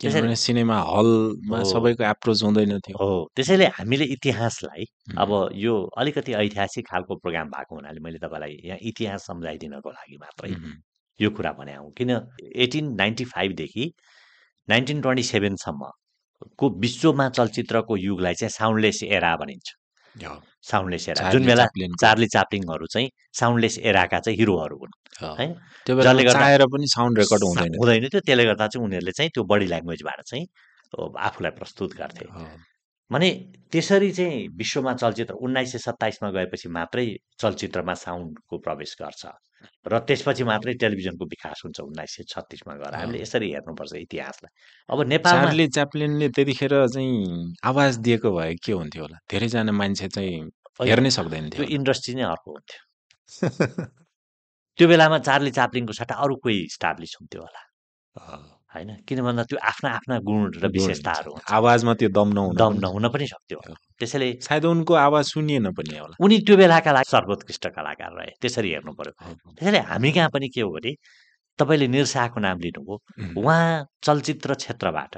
किनभने 0.00 0.36
सिनेमा 0.36 0.76
हलमा। 0.88 1.62
सबैको 1.70 2.04
एप्रोच 2.04 2.42
हुँदैन 2.42 2.78
थियो। 2.80 2.96
हो। 2.98 3.30
त्यसैले 3.36 3.66
हामीले 3.78 4.04
इतिहासलाई 4.16 4.84
अब 5.22 5.30
यो 5.54 5.74
अलिकति 5.98 6.32
ऐतिहासिक 6.34 6.86
खालको 6.90 7.16
प्रोग्राम 7.22 7.48
भएको 7.54 7.74
हुनाले 7.74 8.00
मैले 8.00 8.18
तपाईँलाई 8.18 8.56
यहाँ 8.64 8.78
इतिहास 8.90 9.26
सम्झाइदिनको 9.26 9.90
लागि 9.90 10.16
मात्रै 10.20 10.54
यो 11.20 11.30
कुरा 11.30 11.52
भने 11.58 11.74
हौ। 11.76 11.88
किन 11.98 12.10
एटिन 12.64 12.94
नाइन्टी 12.98 13.24
फाइभदेखि 13.34 13.84
नाइन्टिन 14.68 15.00
ट्वेन्टी 15.02 15.22
सेभेनसम्मको 15.22 16.70
विश्वमा 16.80 17.28
चलचित्रको 17.38 17.96
युगलाई 17.96 18.34
चाहिँ 18.34 18.50
साउन्डलेस 18.50 19.02
एरा 19.04 19.36
भनिन्छ। 19.36 19.68
साउन्डलेस 20.70 21.08
एरा 21.08 21.30
जुन 21.30 21.44
बेला। 21.46 21.66
चार्ली 22.00 22.26
चाप्लिङहरू 22.26 22.86
चाहिँ 22.86 23.08
साउन्डलेस 23.40 23.78
एराका 23.78 24.18
चाहिँ 24.20 24.38
हिरोहरू 24.38 24.76
हुन् 24.76 24.94
हो। 25.22 25.34
त्यो 25.86 26.00
जसले 26.02 26.24
गर्दा 26.24 26.66
पनि 26.66 26.86
साउन्ड 26.86 27.18
रेकर्ड 27.18 27.42
हुँदैन। 27.44 27.72
हुँदैन 27.78 28.08
थियो 28.08 28.20
त्यसले 28.20 28.44
गर्दा 28.44 28.66
चाहिँ 28.66 28.84
उनीहरूले 28.86 29.12
चाहिँ 29.12 29.30
त्यो 29.34 29.44
बडी 29.44 29.66
ल्याङ्ग्वेजबाट 29.66 30.20
चाहिँ 30.30 30.44
आफूलाई 31.18 31.50
प्रस्तुत 31.50 31.90
गर्थे 31.94 32.24
भने 33.10 33.30
त्यसरी 33.72 34.10
चाहिँ 34.12 34.48
विश्वमा 34.48 34.94
चलचित्र 34.94 35.34
उन्नाइस 35.34 35.72
सय 35.72 35.78
सत्ताइसमा 35.78 36.30
गएपछि 36.30 36.68
मात्रै 36.68 37.06
चलचित्रमा 37.38 37.94
साउन्डको 37.94 38.58
प्रवेश 38.58 38.96
गर्छ। 39.02 39.26
र 39.86 39.98
त्यसपछि 39.98 40.44
मात्रै 40.44 40.74
टेलिभिजनको 40.74 41.24
विकास 41.24 41.62
हुन्छ 41.64 41.80
उन्नाइस 41.80 42.16
सय 42.16 42.22
छत्तिसमा 42.28 42.74
गएर। 42.74 42.94
हामीले। 42.94 43.22
यसरी 43.22 43.50
हेर्नुपर्छ 43.52 43.94
इतिहासलाई। 43.94 44.52
अब 44.88 45.02
नेपालमा 45.06 45.44
चार्ली 45.44 45.68
च्याप्लिनले 45.68 46.28
त्यतिखेर 46.28 46.74
चाहिँ 46.86 47.54
आवाज 47.64 47.98
दिएको 47.98 48.30
भए 48.36 48.54
के 48.54 48.72
हुन्थ्यो 48.72 49.02
होला? 49.02 49.18
धेरैजना 49.30 49.72
मान्छे 49.72 50.08
चाहिँ 50.08 50.50
हेर्नै 50.80 51.10
सक्दैन 51.10 51.50
थियो 51.50 51.64
इन्डस्ट्री 51.78 52.14
नै 52.14 52.22
अर्को 52.22 52.50
हुन्थ्यो। 52.50 52.80
त्यो 54.78 54.88
बेलामा 54.88 55.18
चार्ली 55.18 55.50
चाप्लिङको 55.50 55.92
सट्टा 55.92 56.14
अरू 56.14 56.36
कोही 56.36 56.68
स्टाब्लिस 56.68 57.16
हुन्थ्यो 57.20 57.42
होला। 57.42 57.62
होइन? 58.74 58.90
किन 59.06 59.18
भन्दा 59.26 59.42
त्यो 59.50 59.58
आफ्ना 59.70 59.88
आफ्ना 59.98 60.18
गुण 60.28 60.42
र 60.62 60.66
विशेषताहरू 60.70 61.32
आवाजमा 61.58 61.92
त्यो 62.00 62.08
दम 62.18 62.28
नहुन 62.38 62.56
दम 62.56 62.72
नहुन 62.84 63.08
पनि 63.14 63.26
सक्थ्यो। 63.26 63.58
होला 63.58 63.76
त्यसैले 63.98 64.28
सायद 64.46 64.64
उनको 64.64 64.94
आवाज 65.06 65.24
सुनिएन 65.34 65.70
पनि 65.74 65.96
होला। 65.98 66.14
उनी 66.24 66.36
त्यो 66.46 66.56
बेलाका 66.56 66.90
लागि 66.92 67.10
सर्वोत्कृष्ट 67.10 67.66
कलाकार 67.76 68.10
रहे। 68.18 68.30
त्यसरी 68.42 68.70
हेर्नु 68.70 68.92
पर्यो। 68.94 69.12
त्यसैले 69.58 69.80
हामी 69.90 70.10
कहाँ 70.12 70.30
पनि 70.30 70.48
के 70.54 70.60
हो 70.62 70.70
भने 70.70 70.92
तपाईँले 71.58 71.86
निर्साहको 71.96 72.38
नाम 72.40 72.56
लिनुभयो। 72.64 72.96
उहाँ 73.40 73.84
चलचित्र 74.06 74.54
क्षेत्रबाट। 74.62 75.14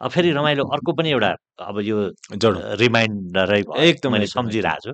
अब 0.00 0.10
फेरि 0.10 0.30
रमाइलो 0.32 0.64
अर्को 0.74 0.92
पनि 0.98 1.10
एउटा 1.10 1.30
अब 1.70 1.80
यो 1.86 1.96
रिमाइन्डरै 2.82 3.62
एकदम 3.88 4.12
मैले 4.12 4.26
सम्झिरहेको 4.26 4.90
छु। 4.90 4.92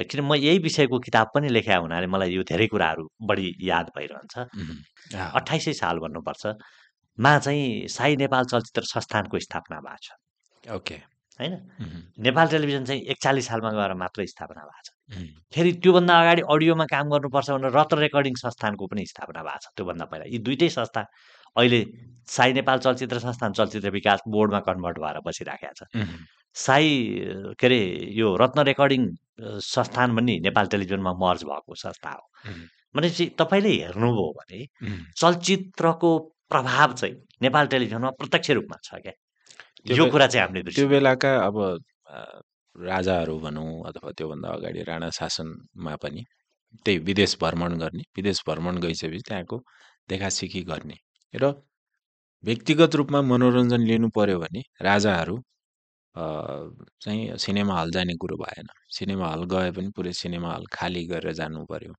किन 0.00 0.20
म 0.24 0.34
यही 0.34 0.58
विषयको 0.64 0.98
किताब 0.98 1.26
पनि 1.34 1.48
लेखा 1.48 1.76
हुनाले 1.76 2.06
मलाई 2.08 2.30
यो 2.32 2.42
धेरै 2.48 2.66
कुराहरू 2.72 3.04
बढी 3.20 3.46
याद 3.68 3.86
भइरहन्छ। 3.96 4.34
अठाइसै 5.38 5.72
साल 5.76 5.98
भन्नुपर्छ। 6.00 6.56
मा 7.20 7.38
चाहिँ 7.38 7.88
साई 7.88 8.16
नेपाल 8.16 8.44
चलचित्र 8.44 8.82
संस्थानको 8.88 9.38
स्थापना 9.38 9.80
भएको 9.80 9.96
छ। 10.02 10.74
ओके। 10.76 10.94
होइन? 11.40 11.54
नेपाल 12.20 12.48
टेलिभिजन 12.48 12.84
चाहिँ 12.84 13.02
एकचालिस 13.12 13.46
सालमा 13.48 13.70
गएर 13.72 13.94
मात्रै 13.96 14.26
स्थापना 14.26 14.62
भएको 14.64 14.82
छ। 14.84 14.88
फेरि 15.54 15.72
त्योभन्दा 15.82 16.20
अगाडि 16.20 16.42
अडियोमा 16.48 16.84
काम 16.86 17.10
गर्नुपर्छ 17.10 17.50
भनेर 17.50 17.72
रत्न 17.76 17.98
रेकर्डिङ 17.98 18.34
संस्थानको 18.40 18.86
पनि 18.86 19.06
स्थापना 19.06 19.42
भएको 19.42 19.58
छ। 19.60 19.76
त्योभन्दा 19.76 20.04
पहिला 20.04 20.24
यी 20.32 20.38
दुइटै 20.38 20.68
संस्था 20.70 21.04
अहिले 21.56 21.80
साई 22.28 22.52
नेपाल 22.52 22.78
चलचित्र 22.78 23.18
संस्थान 23.18 23.52
चलचित्र 23.52 23.90
विकास 23.90 24.20
बोर्डमा 24.28 24.60
कन्भर्ट 24.68 24.98
भएर 24.98 25.20
बसिराखेको 25.26 25.84
छ 25.84 26.16
साई 26.56 26.86
के 27.58 27.66
अरे 27.66 27.80
यो 28.14 28.36
रत्न 28.36 28.60
रेकर्डिङ 28.66 29.02
संस्थान 29.66 30.16
पनि 30.16 30.38
नेपाल 30.40 30.66
टेलिभिजनमा 30.66 31.12
मर्ज 31.18 31.42
भएको 31.44 31.74
संस्था 31.74 32.10
हो। 32.10 32.24
भनेपछि 32.96 33.26
तपाईँले 33.38 33.72
हेर्नुभयो 33.82 34.28
भने 34.38 34.60
चलचित्रको 35.16 36.10
प्रभाव 36.50 36.92
चाहिँ 37.00 37.14
नेपाल 37.42 37.66
टेलिभिजनमा 37.72 38.10
प्रत्यक्ष 38.20 38.50
रूपमा 38.58 38.76
छ 38.84 38.94
क्या? 39.04 39.12
यो 39.96 40.04
कुरा 40.10 40.26
चाहिँ 40.26 40.46
हामीले 40.46 40.72
त्यो 40.76 40.86
बेलाका 40.88 41.30
अब 41.46 41.56
राजाहरू 42.76 43.38
भनौँ 43.40 43.70
अथवा 43.88 44.10
त्योभन्दा 44.18 44.48
अगाडि 44.56 44.82
राणा 44.88 45.08
शासनमा 45.18 45.94
पनि 46.02 46.22
त्यही 46.84 46.98
विदेश 47.08 47.36
भ्रमण 47.42 47.78
गर्ने 47.82 48.02
विदेश 48.16 48.42
भ्रमण 48.48 48.78
गइसकेपछि 48.84 49.22
त्यहाँको 49.28 49.56
देखासिखी 50.10 50.62
गर्ने 50.70 50.96
र 51.34 51.52
व्यक्तिगत 52.44 52.94
रूपमा 52.98 53.20
मनोरञ्जन 53.30 53.82
लिनु 53.90 54.08
पर्यो 54.16 54.38
भने 54.40 54.60
राजाहरू 54.82 55.36
चाहिँ 57.02 57.36
सिनेमा 57.38 57.74
हल 57.80 57.90
जाने 57.90 58.14
कुरो 58.20 58.36
भएन। 58.36 58.66
सिनेमा 58.96 59.26
हल 59.32 59.42
गए 59.52 59.70
पनि 59.76 59.90
पुरै 59.96 60.12
सिनेमा 60.12 60.54
हल 60.54 60.64
खाली 60.72 61.04
गरेर 61.06 61.32
जानु 61.32 61.64
पर्यो। 61.70 61.92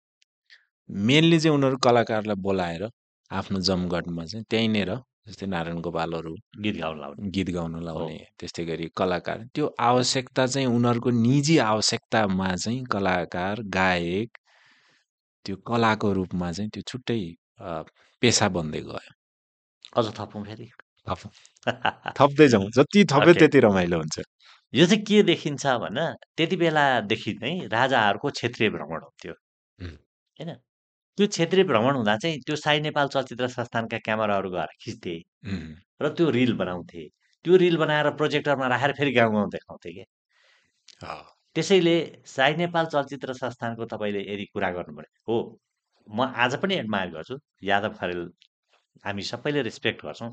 मेनली 0.89 1.39
चाहिँ 1.39 1.55
उनीहरू 1.57 1.77
कलाकारलाई 1.85 2.35
बोलाएर 2.47 2.83
आफ्नो 3.31 3.59
जमघटमा 3.59 4.25
चाहिँ 4.25 4.45
त्यहीँनिर 4.49 4.91
जस्तै 5.27 5.45
नारायण 5.45 5.79
गोपालहरू 5.79 6.33
गीत 6.63 6.75
गाउन 6.75 6.99
लाउने। 6.99 7.29
गीत 7.29 7.49
गाउन 7.49 7.83
लाउने 7.83 8.17
त्यस्तै 8.39 8.63
गरी 8.65 8.87
कलाकार। 8.97 9.37
त्यो 9.55 9.65
आवश्यकता 9.79 10.45
चाहिँ 10.47 10.67
उनीहरूको 10.67 11.09
निजी 11.17 11.57
आवश्यकतामा 11.57 12.55
चाहिँ 12.55 12.83
कलाकार 12.85 13.61
गायक 13.69 14.29
त्यो 15.45 15.55
कलाको 15.67 16.13
रूपमा 16.13 16.51
चाहिँ 16.51 16.69
त्यो 16.69 16.83
छुट्टै 16.87 17.19
पेसा 18.21 18.47
बन्दै 18.49 18.81
गयो। 18.81 19.13
अझ 19.95 20.05
थपौँ 20.17 20.43
फेरि? 20.45 20.67
थप्दै 22.17 22.47
जाउँ। 22.47 22.69
जति 22.71 23.05
थप्यो. 23.05 23.33
त्यति 23.33 23.59
रमाइलो 23.59 23.97
हुन्छ। 23.97 24.17
यो 24.73 24.85
चाहिँ 24.85 25.03
के 25.03 25.23
देखिन्छ 25.23 25.65
भन्दा 25.77 26.05
त्यति 26.37 26.55
बेलादेखि 26.55 27.31
नै 27.41 27.53
राजाहरूको 27.67 28.29
क्षेत्रीय 28.29 28.69
भ्रमण 28.69 29.01
हुन्थ्यो. 29.01 29.33
होइन? 30.37 30.51
त्यो 31.21 31.27
क्षेत्रीय 31.27 31.63
भ्रमण 31.63 31.95
हुँदा 31.95 32.15
चाहिँ 32.17 32.39
त्यो 32.41 32.55
साई 32.55 32.79
नेपाल 32.81 33.07
चलचित्र 33.07 33.47
संस्थानका 33.47 33.97
क्यामेराहरू 33.97 34.49
गएर 34.49 34.69
खिच्थे 34.81 35.15
र 36.01 36.09
त्यो 36.17 36.29
रिल 36.31 36.53
बनाउँथे। 36.57 37.03
त्यो 37.45 37.57
रिल 37.57 37.77
बनाएर 37.77 38.09
प्रोजेक्टरमा 38.17 38.67
राखेर 38.67 38.91
फेरि 38.97 39.11
गाउँ 39.11 39.33
गाउँ 39.33 39.49
देखाउँथे 39.49 39.91
कि? 39.93 40.03
त्यसैले 41.55 41.95
साई 42.25 42.55
नेपाल 42.55 42.85
चलचित्र 42.85 43.33
संस्थानको 43.33 43.85
तपाईँले 43.85 44.21
यदि 44.33 44.45
कुरा 44.53 44.69
गर्नु 44.71 44.95
पर्यो 44.97 45.11
हो 45.27 45.37
म 46.07 46.25
आज 46.35 46.55
पनि 46.57 46.75
एडमायर 46.75 47.09
गर्छु 47.11 47.37
यादव 47.63 47.93
खरेल 47.99 48.21
हामी 49.05 49.23
सबैले 49.23 49.61
रेस्पेक्ट 49.61 50.05
गर्छौँ। 50.05 50.31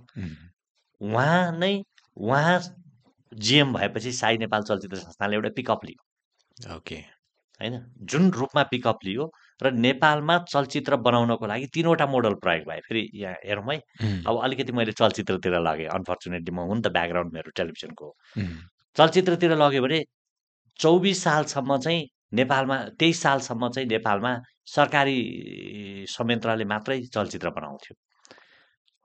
उहाँ 1.01 1.59
नै 1.59 1.72
उहाँ 2.16 2.61
जिएम 3.32 3.72
भएपछि 3.74 4.12
साई 4.12 4.39
नेपाल 4.39 4.62
चलचित्र 4.62 4.97
संस्थानले 4.97 5.36
एउटा 5.36 5.51
पिकअप 5.57 5.84
लियो। 5.84 6.76
ओके। 6.76 6.97
होइन? 7.61 7.74
जुन 8.01 8.30
रूपमा 8.30 8.62
पिकअप 8.62 9.05
लियो 9.05 9.30
र 9.63 9.71
नेपालमा 9.85 10.37
चलचित्र 10.53 10.97
बनाउनको 11.07 11.47
लागि 11.47 11.67
तिनवटा 11.75 12.07
मोडल 12.07 12.35
प्रयोग 12.45 12.65
भए। 12.69 12.81
फेरि 12.89 13.03
यहाँ 13.15 13.35
हेरौँ 13.47 13.65
है। 13.73 13.79
अब 14.27 14.41
अलिकति 14.45 14.73
मैले 14.73 14.93
चलचित्रतिर 15.01 15.59
लगेँ। 15.69 15.87
अनफर्चुनेटली 15.97 16.53
म 16.57 16.61
हुँ 16.69 16.77
नि 16.77 16.83
त 16.87 16.93
ब्याकग्राउन्ड 16.97 17.33
मेरो 17.35 17.51
टेलिभिजनको 17.59 18.07
चलचित्रतिर 18.97 19.53
लग्यो 19.63 19.83
भने 19.83 19.99
चौबिस 20.81 21.23
सालसम्म 21.25 21.77
चाहिँ 21.85 22.03
नेपालमा 22.39 22.77
तेइस 23.01 23.23
सालसम्म 23.23 23.69
चाहिँ 23.75 23.89
नेपालमा 23.89 24.33
सरकारी 24.75 25.17
संयन्त्रले 26.09 26.65
मात्रै 26.73 27.01
चलचित्र 27.15 27.51
बनाउँथ्यो। 27.59 27.95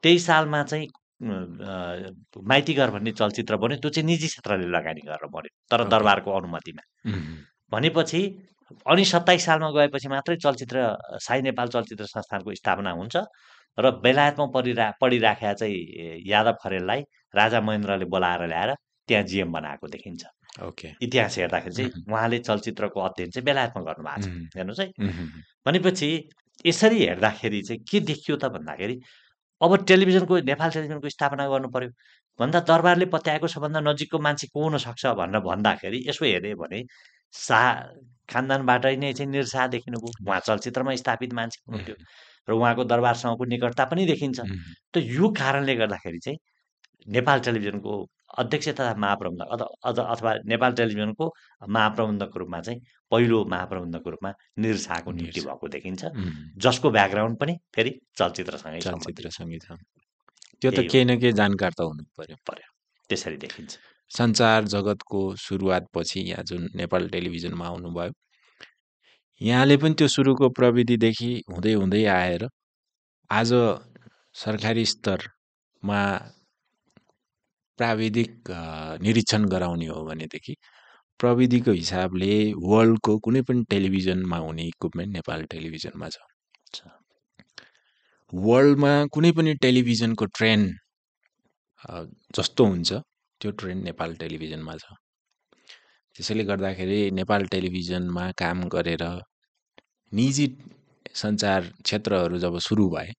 तेइस 0.04 0.26
सालमा 0.28 0.64
चाहिँ 0.72 0.88
अ, 1.24 2.12
माइती 2.52 2.74
घर 2.74 2.90
भन्ने 2.92 3.12
चलचित्र 3.12 3.58
बन्यो। 3.58 3.78
त्यो 3.82 3.90
चाहिँ 3.96 4.06
निजी 4.08 4.28
क्षेत्रले 4.28 4.68
लगानी 4.78 5.02
गरेर 5.08 5.28
बन्यो 5.36 5.52
तर। 5.72 5.84
दरबारको 5.94 6.30
अनुमतिमा। 6.40 6.84
भनेपछि 7.72 8.22
अनि 8.86 9.06
सत्ताइस 9.06 9.46
सालमा 9.46 9.70
गएपछि 9.72 10.08
मात्रै 10.10 10.36
चलचित्र 10.44 10.78
साई 11.22 11.42
नेपाल 11.42 11.68
चलचित्र 11.76 12.06
संस्थानको 12.06 12.54
स्थापना 12.56 12.92
हुन्छ 12.92 13.16
र 13.78 13.92
बेलायतमा 14.04 14.46
परिरा 14.54 14.86
पढिराखेका 15.02 15.54
चाहिँ 15.54 16.22
यादव 16.30 16.56
खरेललाई 16.64 17.02
राजा 17.36 17.62
महेन्द्रले 17.62 18.06
बोलाएर 18.06 18.48
ल्याएर 18.48 18.74
त्यहाँ 19.10 19.24
जिएम 19.24 19.52
बनाएको 19.52 19.88
देखिन्छ। 19.88 20.24
ओके। 20.64 20.88
इतिहास 21.02 21.38
हेर्दाखेरि 21.38 21.76
चाहिँ 21.76 21.92
उहाँले 22.10 22.40
चलचित्रको 22.40 23.00
अध्ययन 23.02 23.30
चाहिँ 23.32 23.46
बेलायतमा 23.46 23.82
गर्नुभएको 23.84 24.22
छ। 24.22 24.58
हेर्नुहोस् 24.58 24.80
है 24.80 24.88
भनेपछि 25.66 26.10
यसरी 26.66 27.00
हेर्दाखेरि 27.06 27.62
चाहिँ 27.62 27.82
के 27.90 28.00
देखियो 28.00 28.38
त 28.38 28.46
भन्दाखेरि 28.54 28.96
अब 29.62 29.76
टेलिभिजनको 29.88 30.40
नेपाल 30.46 30.70
टेलिभिजनको 30.72 31.10
स्थापना 31.10 31.48
गर्नु 31.50 31.70
पर्यो। 31.74 31.90
भन्दा 32.40 32.60
दरबारले 32.70 33.06
पत्याएको 33.10 33.48
सबभन्दा 33.48 33.80
नजिकको 33.90 34.20
मान्छे 34.20 34.48
को 34.54 34.64
हुनसक्छ 34.64 35.06
भनेर 35.18 35.42
भन्दाखेरि 35.42 36.00
यसो 36.10 36.26
हेऱ्यो 36.26 36.56
भने 36.62 36.84
शाह 37.34 37.66
खानदानबाटै 38.30 38.96
नै 38.98 39.14
चाहिँ 39.14 39.32
निर 39.32 39.46
शाह 39.46 39.68
देखिनुभयो 39.68 40.12
उहाँ 40.28 40.40
चलचित्रमा 40.40 40.96
स्थापित 40.96 41.34
मान्छे 41.34 41.60
हुनुहुन्थ्यो 41.68 41.96
र 42.48 42.52
उहाँको 42.54 42.84
दरबारसँगको 42.84 43.44
निकटता 43.46 43.86
पनि 43.86 44.06
देखिन्छ। 44.06 44.40
त 44.94 44.98
यो 44.98 45.30
कारणले 45.32 45.76
गर्दाखेरि 45.76 46.20
चाहिँ 46.20 46.38
नेपाल 47.08 47.40
टेलिभिजनको 47.40 47.92
अध्यक्ष 48.38 48.68
तथा 48.70 48.94
महाप्रबन्धक 48.96 49.48
अझ 49.84 50.00
अथवा 50.00 50.34
नेपाल 50.46 50.72
टेलिभिजनको 50.74 51.26
महाप्रबन्धकको 51.70 52.40
रूपमा 52.40 52.60
चाहिँ 52.62 52.80
पहिलो 53.12 53.46
महाप्रबन्धकको 53.46 54.10
रूपमा 54.10 54.32
निर 54.60 54.78
शाहको 54.78 55.12
निर 55.12 55.22
नियुक्ति। 55.22 55.42
भएको 55.42 55.68
देखिन्छ। 55.68 56.02
जसको 56.58 56.90
ब्याकग्राउन्ड 56.90 57.38
पनि 57.38 57.54
फेरि 57.76 57.92
चलचित्रसँगै 58.18 58.82
सम्बन्धित। 58.82 59.04
चलचित्र 59.04 59.30
सङ्गीत 59.30 59.64
हो। 59.70 59.76
त्यो 60.62 60.72
त। 60.72 60.80
केही 60.92 61.06
न 61.06 61.20
केही 61.20 61.34
जानकार 61.34 61.72
त 61.78 61.82
हुनु 61.82 62.04
पर्यो। 62.18 62.68
त्यसरी 63.10 63.38
देखिन्छ। 63.38 63.93
सञ्चार 64.18 64.64
जगतको 64.74 65.22
सुरुवातपछि 65.36 66.20
यहाँ 66.22 66.44
जुन 66.44 66.70
नेपाल 66.76 67.10
टेलिभिजनमा 67.10 67.66
आउनुभयो 67.68 68.12
यहाँले 69.42 69.78
पनि 69.78 69.94
त्यो 69.94 70.08
सुरुको 70.08 70.50
प्रविधिदेखि 70.60 71.32
हुँदै 71.52 71.74
हुँदै 71.74 72.04
आएर 72.20 72.48
आज 73.30 73.52
सरकारी 74.36 74.86
स्तरमा 74.86 76.02
प्राविधिक 77.80 78.52
निरीक्षण 79.02 79.46
गराउने 79.50 79.88
हो 79.88 80.04
भनेदेखि 80.06 80.56
प्रविधिको 81.20 81.72
हिसाबले 81.72 82.36
वर्ल्डको 82.66 83.18
कुनै 83.20 83.42
पनि 83.42 83.64
टेलिभिजनमा 83.70 84.38
हुने 84.38 84.64
इक्विपमेन्ट 84.64 85.14
नेपाल 85.14 85.44
टेलिभिजनमा 85.54 86.10
छ। 86.10 86.18
वर्ल्डमा 88.34 88.94
कुनै 89.14 89.32
पनि 89.32 89.54
टेलिभिजनको 89.66 90.26
ट्रेन्ड 90.38 90.66
जस्तो 92.38 92.66
हुन्छ 92.66 93.02
त्यो 93.42 93.52
ट्रेन्ड 93.60 93.84
नेपाल 93.84 94.16
टेलिभिजनमा 94.22 94.76
छ। 94.82 94.86
त्यसैले 96.16 96.44
गर्दाखेरि 96.52 97.00
नेपाल 97.20 97.46
टेलिभिजनमा 97.54 98.26
काम 98.42 98.68
गरेर 98.74 99.04
निजी 100.12 100.48
सञ्चार 101.22 101.62
क्षेत्रहरू 101.86 102.38
जब 102.44 102.58
सुरु 102.68 102.90
भए 102.90 103.10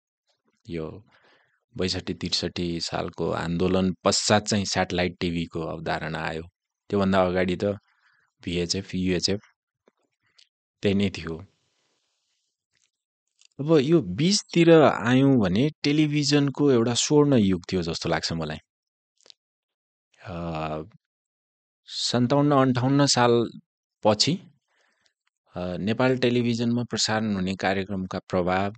यो 0.67 0.87
बैसठी 1.75 2.15
त्रिसठी 2.15 2.69
सालको 2.89 3.31
आन्दोलन 3.45 3.87
पश्चात 4.05 4.47
चाहिँ 4.49 4.65
सेटेलाइट 4.75 5.17
टिभीको 5.21 5.61
अवधारणा 5.75 6.21
आयो। 6.27 6.43
त्योभन्दा 6.91 7.23
अगाडि 7.29 7.57
त 7.63 7.65
भिएचएफ 8.43 8.95
युएचएफ 8.95 9.41
त्यही 10.83 10.95
नै 10.95 11.09
थियो। 11.17 11.37
अब 13.59 13.69
यो 13.83 14.01
बिचतिर 14.19 14.71
आयौँ 14.83 15.35
भने 15.41 15.69
टेलिभिजनको 15.85 16.71
एउटा 16.73 16.95
स्वर्ण 17.05 17.39
युग 17.39 17.63
थियो 17.73 17.83
जस्तो 17.89 18.09
लाग्छ 18.09 18.33
मलाई। 18.41 18.59
सन्ताउन्न 21.89 22.53
अन्ठाउन्न 22.63 23.07
सालपछि 23.15 24.35
अ, 25.57 25.61
नेपाल 25.89 26.17
टेलिभिजनमा 26.25 26.83
प्रसारण 26.91 27.35
हुने 27.37 27.55
कार्यक्रमका 27.65 28.19
प्रभाव 28.31 28.73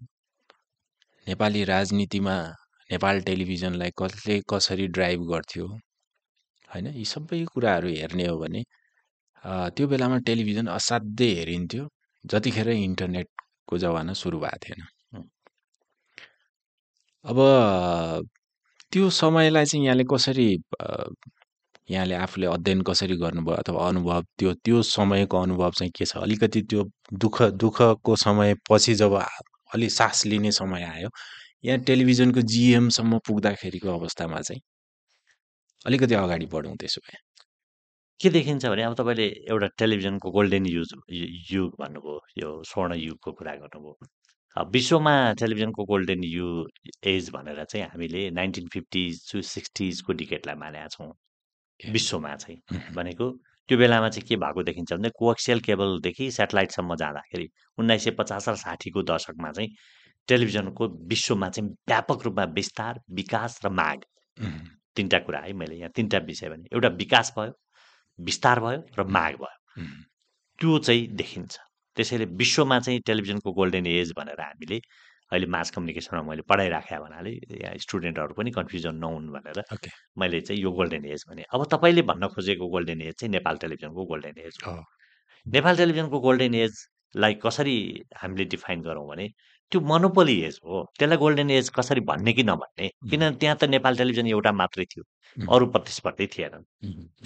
नेपाली 1.27 1.65
राजनीतिमा 1.73 2.37
नेपाल 2.91 3.21
टेलिभिजनलाई 3.29 3.91
कसले 4.03 4.41
कसरी 4.53 4.87
ड्राइभ 4.99 5.21
गर्थ्यो 5.33 5.67
होइन 6.71 6.87
यी 6.97 7.05
सबै 7.15 7.45
कुराहरू 7.55 7.89
हेर्ने 8.01 8.27
हो 8.29 8.37
भने 8.43 8.63
त्यो 9.77 9.87
बेलामा 9.93 10.19
टेलिभिजन 10.29 10.67
असाध्यै 10.79 11.31
हेरिन्थ्यो 11.41 11.85
जतिखेर 12.25 12.69
इन्टरनेटको 12.77 13.79
जमाना 13.85 14.13
सुरु 14.23 14.39
भएको 14.45 14.59
थिएन। 14.67 14.81
अब 17.25 17.39
त्यो 18.93 19.09
समयलाई 19.21 19.65
चाहिँ 19.67 19.85
यहाँले 19.87 20.05
कसरी 20.13 20.47
यहाँले 21.89 22.15
आफूले 22.15 22.47
अध्ययन 22.47 22.81
कसरी 22.83 23.17
गर्नुभयो 23.17 23.57
अथवा 23.57 23.87
अनुभव 23.89 24.23
त्यो 24.39 24.53
त्यो 24.65 24.83
समयको 24.83 25.43
अनुभव 25.43 25.71
चाहिँ 25.79 25.91
के 25.97 26.05
छ? 26.05 26.17
अलिकति 26.17 26.63
त्यो 26.71 26.85
दुःख 27.15 27.43
दुःखको 27.63 28.17
समय 28.17 28.55
पछि 28.71 28.95
जब 28.95 29.15
अलि 29.75 29.89
सास 29.91 30.25
लिने 30.27 30.51
समय 30.53 30.83
आयो 30.85 31.09
यहाँ 31.65 31.79
टेलिभिजनको 31.87 32.41
जिएमसम्म 32.55 33.19
पुग्दाखेरिको 33.27 33.89
अवस्थामा 33.99 34.41
चाहिँ 34.41 34.61
अलिकति 35.87 36.15
अगाडि 36.15 36.47
बढौँ 36.53 36.77
त्यसो 36.77 37.01
भए। 37.07 37.19
के 38.21 38.31
देखिन्छ 38.31 38.67
भने 38.67 38.83
अब 38.83 38.95
तपाईँले 38.99 39.27
एउटा 39.51 39.67
टेलिभिजनको 39.79 40.31
गोल्डेन 40.31 40.67
युज 40.67 40.95
युग 41.53 41.75
भन्नुभयो 41.81 42.21
यो 42.39 42.63
स्वर्ण 42.71 42.95
युगको 42.99 43.33
कुरा 43.33 43.55
गर्नुभयो। 43.55 44.67
विश्वमा 44.73 45.15
टेलिभिजनको 45.41 45.85
गोल्डेन 45.85 46.25
यु 46.25 46.47
एज 47.13 47.31
भनेर 47.35 47.65
चाहिँ 47.65 47.87
हामीले 47.87 48.31
नाइन्टिन 48.41 48.69
फिफ्टिज 48.73 49.31
टु 49.33 49.43
सिक्सटिजको 49.53 50.13
डिकेटलाई 50.23 50.55
मानेका 50.65 50.89
छौँ. 50.97 51.13
विश्वमा 51.81 52.35
चाहिँ 52.37 52.59
भनेको 52.95 53.31
त्यो 53.69 53.79
बेलामा 53.79 54.09
चाहिँ 54.09 54.27
के 54.29 54.37
भएको 54.37 54.63
देखिन्छ 54.63 54.93
भने 54.93 55.11
कोएक्सियल 55.19 55.61
केबलदेखि 55.61 56.31
सेटेलाइटसम्म 56.31 56.97
जाँदाखेरि 56.97 57.49
उन्नाइस 57.79 58.05
सय 58.05 58.11
पचास 58.11 58.49
र 58.49 58.55
साठीको 58.57 59.03
दशकमा 59.03 59.51
चाहिँ 59.53 59.71
टेलिभिजनको 60.29 60.89
विश्वमा 61.09 61.49
चाहिँ 61.49 61.71
व्यापक 61.89 62.25
रूपमा 62.25 62.45
विस्तार 62.45 63.01
विकास 63.11 63.61
र 63.65 63.69
माग। 63.69 64.05
तिनवटा 64.97 65.19
कुरा 65.19 65.41
है 65.41 65.53
मैले 65.53 65.75
यहाँ 65.75 65.91
तिनवटा 65.97 66.19
विषय 66.19 66.49
भने। 66.49 66.69
एउटा 66.73 66.89
विकास 66.89 67.33
भयो 67.39 67.53
विस्तार 68.19 68.61
भयो 68.61 68.83
र 68.99 69.05
माग 69.05 69.35
भयो। 69.35 69.85
त्यो 70.59 70.79
चाहिँ 70.79 71.07
देखिन्छ। 71.07 71.59
त्यसैले 71.97 72.25
विश्वमा 72.25 72.79
चाहिँ 72.81 73.01
टेलिभिजनको 73.01 73.53
गोल्डेन 73.53 73.87
एज 73.87 74.13
भनेर 74.17 74.41
हामीले 74.41 74.81
अहिले 75.33 75.47
मास 75.51 75.71
कम्युनिकेसनमा 75.71 76.23
मैले 76.23 76.43
पढाइराखेँ 76.49 76.99
भन्नाले 76.99 77.31
यहाँ 77.63 77.77
स्टुडेन्टहरू 77.85 78.35
पनि 78.39 78.51
कन्फ्युजन 78.59 78.95
नहुन् 79.05 79.31
भनेर 79.35 79.63
मैले 80.19 80.41
चाहिँ 80.41 80.63
यो 80.63 80.71
गोल्डेन 80.73 81.05
एज 81.07 81.25
भने 81.31 81.43
अब 81.55 81.65
तपाईँले 81.73 82.03
भन्न 82.11 82.29
खोजेको 82.35 82.69
गोल्डेन 82.71 83.03
एज 83.03 83.15
चाहिँ 83.15 83.33
नेपाल 83.33 83.57
टेलिभिजनको 83.59 84.05
गोल्डेन 84.07 84.39
एज 84.47 84.59
हो। 84.67 84.77
नेपाल 85.47 85.77
टेलिभिजनको 85.77 86.21
गोल्डेन 86.21 86.55
एजलाई 86.55 87.35
कसरी 87.43 87.77
हामीले 88.23 88.45
डिफाइन 88.55 88.83
गरौँ 88.83 89.07
भने 89.09 89.29
त्यो 89.73 89.81
मोनोपोली 89.83 90.41
एज 90.47 90.59
हो। 90.65 90.83
त्यसलाई 90.99 91.19
गोल्डेन 91.19 91.51
एज 91.51 91.69
कसरी 91.77 92.01
भन्ने 92.07 92.33
कि 92.33 92.43
नभन्ने 92.45 92.89
किनभने 93.11 93.37
त्यहाँ 93.37 93.57
त 93.61 93.65
नेपाल 93.75 93.97
टेलिभिजन 93.97 94.27
एउटा 94.27 94.53
मात्रै 94.63 94.85
थियो 94.85 95.05
अरू 95.37 95.67
प्रतिस्पर्धी 95.75 96.27
थिएनन्। 96.35 96.65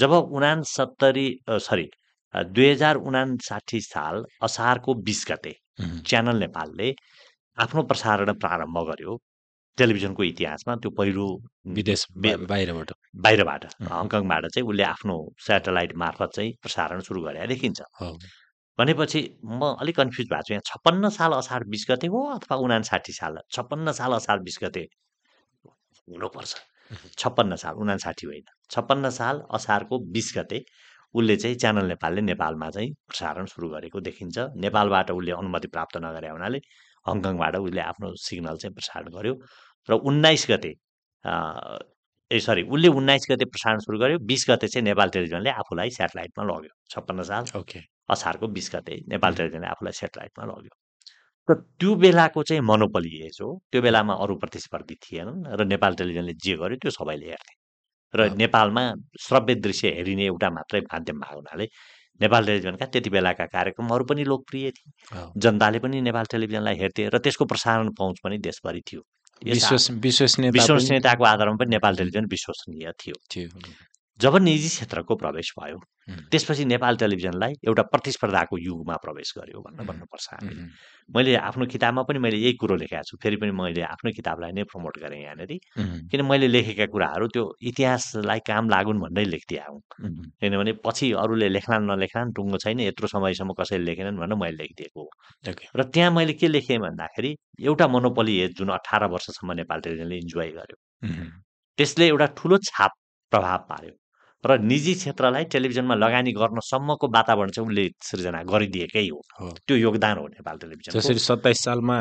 जब 0.01 0.13
उनासत्तरी 0.13 1.29
सरी 1.69 1.89
दुई 2.35 2.71
हजार 2.71 2.97
उनासाठी 2.97 3.81
साल 3.81 4.25
असारको 4.43 4.95
बिस 5.07 5.25
गते 5.31 5.53
च्यानल 6.07 6.37
नेपालले 6.39 6.91
आफ्नो 7.59 7.83
प्रसारण 7.83 8.33
प्रारम्भ 8.35 8.79
गर्यो। 8.89 9.17
टेलिभिजनको 9.79 10.23
इतिहासमा 10.25 10.75
त्यो 10.77 10.91
पहिलो 10.91 11.27
विदेश 11.77 12.07
बाहिरबाट। 12.17 12.91
बाहिरबाट. 13.17 13.65
हङकङबाट 13.93 14.47
चाहिँ 14.47 14.67
उसले 14.69 14.83
आफ्नो 14.85 15.17
सेटेलाइट 15.47 15.93
मार्फत 15.97 16.31
चाहिँ 16.37 16.53
प्रसारण 16.63 17.01
सुरु 17.01 17.21
गरे 17.23 17.47
देखिन्छ। 17.47 17.81
भनेपछि 18.79 19.21
म 19.45 19.75
अलिक 19.81 19.97
कन्फ्युज 19.97 20.29
भएको 20.31 20.43
छु 20.43 20.53
यहाँ 20.55 20.63
छप्पन्न 20.67 21.09
साल 21.11 21.33
असार 21.33 21.65
बिस 21.73 21.87
गते 21.91 22.07
हो 22.07 22.21
अथवा 22.35 22.57
उनासाठी 22.67 23.13
साल 23.13 23.39
छप्पन्न 23.51 23.93
साल 23.93 24.13
असार 24.13 24.39
बिस 24.41 24.59
गते 24.63 24.87
हुनुपर्छ। 26.09 26.55
छप्पन्न 27.19 27.57
साल 27.57 27.75
उनासाठी 27.77 28.27
होइन। 28.27 28.47
छप्पन्न 28.71 29.11
साल 29.21 29.43
असारको 29.55 29.99
बिस 30.15 30.33
गते 30.37 30.65
उसले 31.15 31.37
चाहिँ 31.37 31.57
च्यानल 31.57 31.87
नेपालले 31.87 32.21
नेपालमा 32.23 32.71
चाहिँ 32.71 32.93
प्रसारण 33.09 33.47
सुरु 33.47 33.69
गरेको 33.69 34.01
देखिन्छ। 34.01 34.39
नेपालबाट 34.65 35.11
उसले 35.11 35.33
अनुमति 35.33 35.69
प्राप्त 35.69 35.97
नगरे 36.07 36.29
हुनाले 36.29 36.61
हङकङबाट 37.07 37.55
उसले 37.67 37.81
आफ्नो 37.91 38.09
सिग्नल 38.27 38.57
चाहिँ 38.63 38.75
प्रसारण 38.75 39.09
गर्यो 39.17 39.35
र 39.89 39.93
उन्नाइस 40.11 40.47
गते 40.51 40.73
ए 42.31 42.39
सरी 42.47 42.63
उसले 42.75 42.89
उन्नाइस 43.01 43.27
गते 43.31 43.45
प्रसारण 43.55 43.79
सुरु 43.87 43.99
गर्यो 43.99 44.19
बिस 44.31 44.45
गते 44.51 44.69
चाहिँ 44.73 44.85
नेपाल 44.91 45.09
टेलिभिजनले 45.15 45.51
आफूलाई 45.63 45.91
सेटेलाइटमा 46.01 46.45
लग्यो 46.51 46.73
छप्पन्न 46.93 47.23
साल 47.31 47.45
ओके 47.61 47.81
असारको 48.15 48.47
बिस 48.57 48.71
गते 48.75 48.95
नेपाल. 49.09 49.35
टेलिभिजनले 49.39 49.69
आफूलाई 49.75 49.93
सेटेलाइटमा 50.03 50.45
लग्यो 50.53 50.75
र 51.49 51.55
त्यो 51.81 51.95
बेलाको 52.03 52.43
चाहिँ 52.49 52.63
मोनोपोली 52.71 53.11
एज 53.27 53.39
हो 53.43 53.49
त्यो 53.71 53.81
बेलामा 53.83 54.15
अरू 54.25 54.35
प्रतिस्पर्धी 54.43 54.95
थिएनन् 55.05 55.41
र 55.59 55.65
नेपाल 55.75 55.95
टेलिभिजनले 56.01 56.35
जे 56.45 56.55
गर्यो 56.63 56.77
त्यो 56.83 56.91
सबैले 56.99 57.27
हेर्थे 57.33 57.55
र। 58.15 58.29
नेपालमा 58.43 58.83
श्रव्य 59.27 59.55
दृश्य 59.67 59.89
हेरिने 59.97 60.25
एउटा 60.27 60.49
मात्रै 60.59 60.81
माध्यम 60.93 61.17
भएको 61.21 61.39
हुनाले 61.41 61.67
नेपाल 62.21 62.47
टेलिभिजनका 62.47 62.87
त्यति 62.87 63.11
बेलाका 63.11 63.45
कार्यक्रमहरू 63.47 64.05
पनि 64.05 64.25
लोकप्रिय 64.25 64.71
थिए। 64.71 64.93
जनताले 65.37 65.79
पनि 65.79 66.01
नेपाल 66.01 66.25
टेलिभिजनलाई 66.25 66.77
हेर्थे 66.77 67.09
र 67.09 67.19
त्यसको 67.19 67.45
प्रसारण 67.45 67.91
पहुँच 67.91 68.17
पनि 68.25 68.39
देशभरि 68.39 68.81
थियो। 68.81 69.03
विश्वसनीयताको 69.43 71.25
आधारमा 71.25 71.57
पनि 71.57 71.71
नेपाल 71.71 71.97
टेलिभिजन 71.97 72.27
विश्वसनीय 72.27 72.93
थियो। 73.01 73.17
जब 74.23 74.37
निजी 74.37 74.69
क्षेत्रको 74.69 75.15
प्रवेश 75.17 75.53
भयो। 75.59 75.79
त्यसपछि 76.31 76.65
नेपाल 76.65 76.97
टेलिभिजनलाई 76.97 77.53
एउटा 77.69 77.83
प्रतिस्पर्धाको 77.93 78.59
युगमा 78.59 78.97
प्रवेश 79.05 79.33
गर्यो 79.39 79.61
भनेर 79.63 79.81
हुँ। 79.81 79.87
भन्नुपर्छ 79.89 80.27
हामीले। 80.33 80.63
मैले 81.17 81.35
आफ्नो 81.37 81.67
किताबमा 81.67 82.03
पनि 82.09 82.19
मैले 82.19 82.37
यही 82.37 82.53
कुरो 82.63 82.77
लेखेको 82.83 83.03
छु 83.09 83.17
फेरि 83.23 83.37
पनि 83.43 83.53
मैले 83.61 83.83
आफ्नो 83.95 84.11
किताबलाई 84.19 84.53
नै 84.53 84.65
प्रमोट 84.73 84.99
गरेँ 84.99 85.23
यहाँनिर। 85.23 85.53
किन 86.11 86.21
मैले 86.27 86.49
लेखेका 86.49 86.87
कुराहरू 86.95 87.27
त्यो 87.35 87.45
इतिहासलाई 87.71 88.41
काम 88.51 88.69
लागुन् 88.71 89.01
भन्दै 89.01 89.25
लेखिदिए 89.25 89.63
हुँ 89.69 89.81
उम्, 90.05 90.25
किनभने 90.41 90.73
पछि 90.85 91.13
अरूले 91.23 91.49
लेख्लान् 91.49 91.87
नलेख्लान् 91.91 92.33
टुङ्गो 92.37 92.59
छैन 92.65 92.81
यत्रो 92.81 93.07
समयसम्म 93.15 93.53
कसैले 93.61 93.85
लेखेनन् 93.85 94.19
भनेर 94.19 94.39
मैले 94.43 94.57
लेखिदिएको 94.63 95.01
हो। 95.01 95.11
र 95.77 95.83
त्यहाँ 95.95 96.11
मैले 96.11 96.33
के 96.35 96.49
लेखेँ 96.49 96.79
भन्दाखेरि 96.79 97.31
एउटा 97.63 97.87
मोनोपोली 97.89 98.35
एज 98.41 98.57
जुन 98.59 98.69
अठार 98.79 99.07
वर्षसम्म 99.15 99.53
नेपाल 99.63 99.81
टेलिभिजनले 99.81 100.17
इन्जोय 100.19 100.51
गर्यो 100.59 100.77
त्यसले 101.79 102.07
एउटा 102.09 102.27
ठुलो 102.39 102.59
छाप 102.69 102.93
प्रभाव 103.33 103.59
पार्यो 103.69 103.93
र 104.45 104.57
निजी 104.59 104.95
क्षेत्रलाई 104.95 105.45
टेलिभिजनमा 105.53 105.95
लगानी 105.95 106.33
गर्नसम्मको 106.33 107.07
वातावरण 107.13 107.51
चाहिँ 107.53 107.69
उसले 107.69 107.85
सृजना 108.03 108.43
गरिदिएकै 108.49 109.05
हो। 109.09 109.21
हो। 109.41 109.49
त्यो 109.69 109.77
योगदान 109.77 110.17
हो 110.19 110.27
नेपाल 110.29 110.57
टेलिभिजनको। 110.59 110.99
जसरी 110.99 111.19
सत्ताइस 111.21 111.59
सालमा 111.65 111.97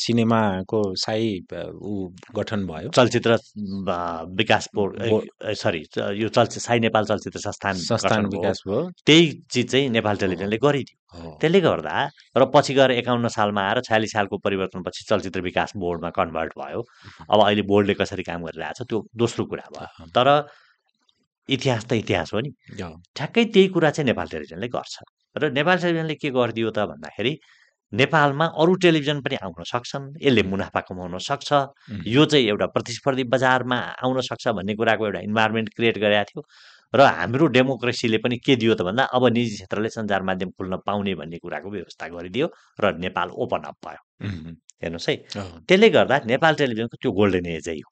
सिनेमाको 0.00 0.80
साई 0.96 1.28
ऊ 1.52 2.08
गठन 2.36 2.64
भयो। 2.66 2.88
चलचित्र 2.96 3.36
विकास 4.40 4.68
बोर्ड 4.74 4.92
सरी 5.62 5.82
यो 6.22 6.28
चलचित्र 6.28 6.60
साई 6.60 6.78
नेपाल 6.80 7.04
चलचित्र 7.12 7.38
संस्थान 7.40 7.74
संस्थान। 7.92 8.26
विकास 8.36 8.62
भयो। 8.68 8.88
त्यही 9.06 9.30
चिज 9.52 9.70
चाहिँ 9.70 9.88
नेपाल 9.90 10.16
टेलिभिजनले 10.24 10.56
गरिदियो। 10.64 11.36
त्यसले 11.40 11.60
गर्दा 11.60 11.96
र 12.36 12.44
पछि 12.54 12.74
गएर 12.74 12.90
एकाउन्न 13.04 13.28
सालमा 13.28 13.62
आएर 13.68 13.80
छयालिस 13.84 14.12
सालको 14.12 14.38
परिवर्तनपछि 14.40 15.04
चलचित्र 15.08 15.40
विकास 15.44 15.72
बोर्डमा 15.76 16.10
कन्भर्ट 16.16 16.52
भयो। 16.58 16.80
अब 17.28 17.38
अहिले 17.46 17.62
बोर्डले 17.68 17.94
कसरी 18.00 18.22
काम 18.24 18.48
गरिरहेछ 18.48 18.82
त्यो 18.88 19.04
दोस्रो 19.12 19.44
कुरा 19.44 19.68
भयो। 19.76 20.08
तर 20.08 20.28
इतिहास 21.48 21.84
त 21.88 21.92
इतिहास 21.92 22.32
हो 22.34 22.40
नि। 22.40 22.50
ठ्याक्कै 23.16 23.44
त्यही 23.54 23.68
कुरा 23.74 23.90
चाहिँ 23.90 24.06
नेपाल 24.06 24.26
टेलिभिजनले 24.32 24.68
गर्छ। 24.68 24.94
र 25.36 25.50
नेपाल 25.50 25.76
टेलिभिजनले 25.82 26.14
के 26.14 26.30
गरिदियो 26.30 26.70
त 26.70 26.78
भन्दाखेरि 26.90 27.32
नेपालमा 27.92 28.46
अरू 28.56 28.74
टेलिभिजन 28.84 29.20
पनि 29.20 29.36
आउन 29.44 29.64
सक्छन् 29.68 30.04
यसले 30.22 30.42
मुनाफा 30.48 30.80
कमाउन 30.88 31.18
सक्छ। 31.18 31.50
यो 32.06 32.24
चाहिँ 32.24 32.46
एउटा 32.48 32.66
प्रतिस्पर्धी 32.72 33.24
बजारमा 33.34 33.76
आउन 34.00 34.20
सक्छ 34.20 34.48
भन्ने 34.56 34.74
कुराको 34.80 35.02
एउटा 35.06 35.20
इन्भाइरोमेन्ट 35.28 35.68
क्रिएट 35.76 35.98
गरेका 35.98 36.24
थियो। 36.30 36.42
र 36.94 37.00
हाम्रो 37.00 37.46
डेमोक्रेसीले 37.56 38.18
पनि 38.24 38.36
के 38.44 38.56
दियो 38.56 38.74
त 38.74 38.82
भन्दा 38.84 39.04
अब 39.16 39.26
निजी 39.32 39.54
क्षेत्रले 39.56 39.88
सञ्चार 39.88 40.22
माध्यम 40.22 40.50
खुल्न 40.56 40.76
पाउने 40.86 41.14
भन्ने 41.20 41.38
कुराको 41.40 41.68
व्यवस्था 41.70 42.08
गरिदियो 42.08 42.46
र 42.80 42.96
नेपाल 42.96 43.28
ओपन 43.32 43.62
अप 43.68 43.76
भयो। 43.84 44.00
हेर्नुहोस् 44.82 45.08
है। 45.10 45.16
त्यसले 45.68 45.88
गर्दा 45.96 46.16
नेपाल 46.32 46.54
टेलिभिजनको 46.60 46.96
त्यो 47.02 47.10
गोल्डन 47.20 47.46
एजै 47.56 47.78
हो 47.78 47.90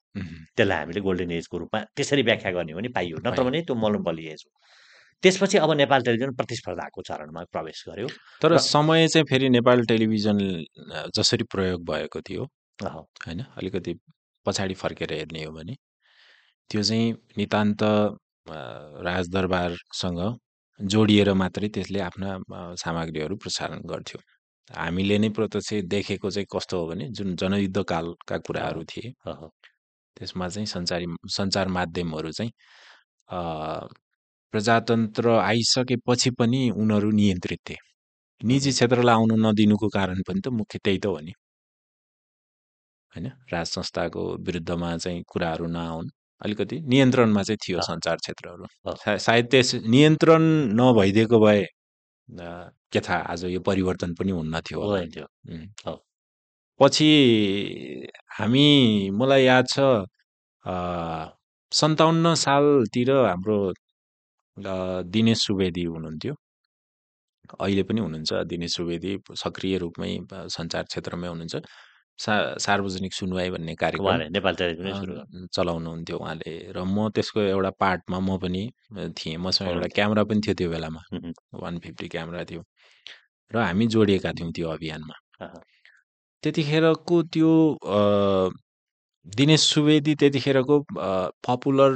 त्यसलाई 0.56 0.78
हामीले 0.78 1.00
गोल्डन 1.08 1.30
एजको 1.38 1.56
रूपमा 1.58 1.80
त्यसरी 1.96 2.22
व्याख्या 2.28 2.50
गर्ने 2.56 2.72
हो 2.72 2.78
भने 2.78 2.88
पाइयो। 2.98 3.16
नत्र। 3.26 3.42
भने 3.44 3.62
त्यो 3.66 3.74
मोनोपोली 3.84 4.26
एज 4.34 4.44
हो। 4.46 4.52
त्यसपछि 5.22 5.58
अब 5.58 5.70
नेपाल 5.76 6.02
टेलिभिजन 6.02 6.32
प्रतिस्पर्धाको 6.36 7.02
चरणमा 7.08 7.40
प्रवेश 7.52 7.84
गर्यो 7.88 8.08
तर 8.42 8.56
समय 8.64 9.08
चाहिँ 9.08 9.26
फेरि 9.30 9.48
नेपाल 9.50 9.84
टेलिभिजन 9.86 10.38
जसरी 11.16 11.44
प्रयोग 11.52 11.84
भएको 11.90 12.20
थियो 12.28 12.44
होइन 12.78 13.40
अलिकति 13.40 13.94
पछाडि 14.46 14.74
फर्केर 14.82 15.12
हेर्ने 15.12 15.44
हो 15.44 15.52
भने 15.52 15.74
त्यो 16.70 16.82
चाहिँ 16.82 17.12
नितान्त 17.38 17.82
राजदरबारसँग 19.06 20.20
जोडिएर 20.80 21.32
मात्रै 21.36 21.68
त्यसले 21.68 22.00
आफ्ना 22.00 22.30
सामग्रीहरू 22.82 23.36
प्रसारण 23.36 23.80
गर्थ्यो। 23.86 24.18
हामीले 24.70 25.18
नै 25.18 25.28
प्रत्यक्ष 25.36 25.72
देखेको 25.88 26.30
चाहिँ 26.30 26.46
कस्तो 26.54 26.80
हो 26.80 26.86
भने 26.90 27.08
जुन 27.16 27.34
जनयुद्धकालका 27.36 28.36
कुराहरू 28.46 28.82
थिए। 28.90 29.12
त्यसमा 30.16 30.48
चाहिँ 30.48 30.66
सञ्चारी 30.66 31.06
सञ्चार 31.36 31.68
माध्यमहरू 31.68 32.30
चाहिँ 32.32 32.52
प्रजातन्त्र 34.54 35.30
आइसकेपछि 35.40 36.30
पनि 36.38 36.60
उनीहरू 36.76 37.10
नियन्त्रित 37.10 37.60
थिए। 37.68 37.76
निजी 38.40 38.70
क्षेत्रलाई 38.72 39.14
आउन 39.14 39.32
नदिनुको 39.46 39.88
कारण 39.96 40.22
पनि 40.28 40.40
त 40.44 40.48
मुख्य 40.60 40.78
त्यही 40.84 40.98
त 40.98 41.06
हो 41.06 41.18
नि। 41.20 41.32
होइन? 43.12 43.26
राज 43.52 43.66
संस्थाको 43.66 44.22
विरुद्धमा 44.46 44.96
चाहिँ 44.96 45.22
कुराहरू 45.32 45.66
नआउन् 45.66 46.08
अलिकति 46.42 46.76
नियन्त्रणमा 46.90 47.42
चाहिँ 47.42 47.58
थियो। 47.64 47.80
सञ्चार 47.82 48.16
क्षेत्रहरू। 48.16 48.64
सायद 49.18 49.46
त्यस 49.50 49.74
नियन्त्रण 49.86 50.42
नभइदिएको 50.80 51.38
भए 51.46 51.62
के 52.92 53.00
थाहा 53.00 53.18
आज 53.32 53.44
यो 53.44 53.60
परिवर्तन 53.60 54.14
पनि 54.18 54.32
हुन्न 54.32 54.60
थियो 54.66 54.80
होला। 54.80 55.00
थियो। 55.14 55.26
पछि 56.80 57.08
हामी 58.38 58.66
मलाई 59.18 59.44
याद 59.44 59.66
छ 59.68 59.76
सन्ताउन्न 61.72 62.34
सालतिर 62.44 63.10
हाम्रो 63.26 63.58
दिनेश 65.14 65.38
सुवेदी 65.46 65.84
हुनुहुन्थ्यो। 65.84 66.34
अहिले 67.60 67.82
पनि 67.88 68.00
हुनुहुन्छ। 68.00 68.32
दिनेश 68.50 68.72
सुवेदी 68.76 69.12
सक्रिय 69.42 69.78
रूपमै 69.82 70.10
सञ्चार 70.56 70.84
क्षेत्रमै 70.90 71.28
हुनुहुन्छ। 71.28 71.56
सा 72.24 72.34
सार्वजनिक 72.66 73.12
सुनवाई 73.14 73.50
भन्ने 73.50 73.74
कार्यक्रम 73.82 74.06
उहाँले 74.06 74.28
नेपाल 74.36 74.54
टेलिभिजन 74.60 74.94
सुरु 75.00 75.12
गर्नु 75.14 75.44
अ, 75.44 75.48
चलाउनुहुन्थ्यो 75.56 76.16
उहाँले 76.22 76.52
र 76.76 76.78
म 76.94 77.08
त्यसको 77.16 77.40
एउटा 77.54 77.70
पार्टमा 77.82 78.18
म 78.20 78.36
पनि 78.42 78.62
थिएँ। 79.18 79.36
मसँग 79.44 79.68
एउटा। 79.72 79.88
क्यामेरा 79.96 80.22
पनि 80.28 80.40
थियो 80.44 80.54
त्यो 80.60 80.68
बेलामा। 80.70 81.00
वान 81.62 81.74
फिफ्टी 81.84 82.06
क्यामेरा 82.14 82.44
थियो। 82.50 82.62
र 83.52 83.56
हामी 83.66 83.86
जोडिएका 83.94 84.30
थियौँ 84.38 84.50
त्यो 84.56 84.66
अभियानमा। 84.76 85.14
त्यतिखेरको 86.42 87.16
त्यो 87.34 87.50
दिनेश 89.26 89.62
सुवेदी 89.72 90.12
त्यतिखेरको 90.20 90.76
पपुलर 91.46 91.92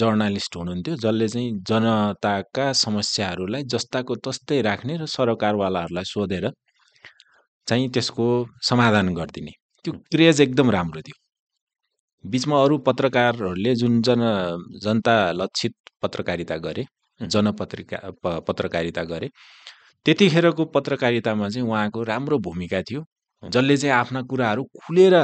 जर्नालिस्ट 0.00 0.56
हुनुहुन्थ्यो 0.56 0.94
जसले 1.04 1.28
चाहिँ 1.34 1.50
जनताका 1.68 2.66
समस्याहरूलाई 2.84 3.62
जस्ताको 3.74 4.14
तस्तै 4.26 4.60
राख्ने 4.68 4.94
र 5.02 5.06
सरकारवालाहरूलाई 5.16 6.04
सोधेर 6.14 6.44
चाहिँ 7.68 7.88
त्यसको 7.94 8.26
समाधान 8.68 9.14
गरिदिने। 9.14 9.52
त्यो 9.86 9.94
क्रेज 10.12 10.40
एकदम 10.40 10.70
राम्रो 10.76 11.00
थियो 11.08 11.18
बिचमा 12.24 12.62
अरू 12.64 12.78
पत्रकारहरूले 12.86 13.74
जुन 13.82 14.00
जन 14.06 14.22
जनता 14.84 15.14
लक्षित 15.32 15.74
पत्रकारिता 16.02 16.56
गरे। 16.66 16.84
जनपत्रिका 17.20 17.98
प- 18.22 18.40
पत्रकारिता 18.48 19.02
गरे 19.12 19.28
त्यतिखेरको 20.06 20.64
पत्रकारितामा 20.76 21.48
चाहिँ 21.48 21.68
उहाँको 21.68 22.02
राम्रो 22.12 22.38
भूमिका 22.46 22.80
थियो। 22.90 23.02
जसले 23.42 23.76
चाहिँ 23.76 23.94
आफ्ना 23.94 24.22
कुराहरू 24.30 24.64
खुलेर 24.84 25.14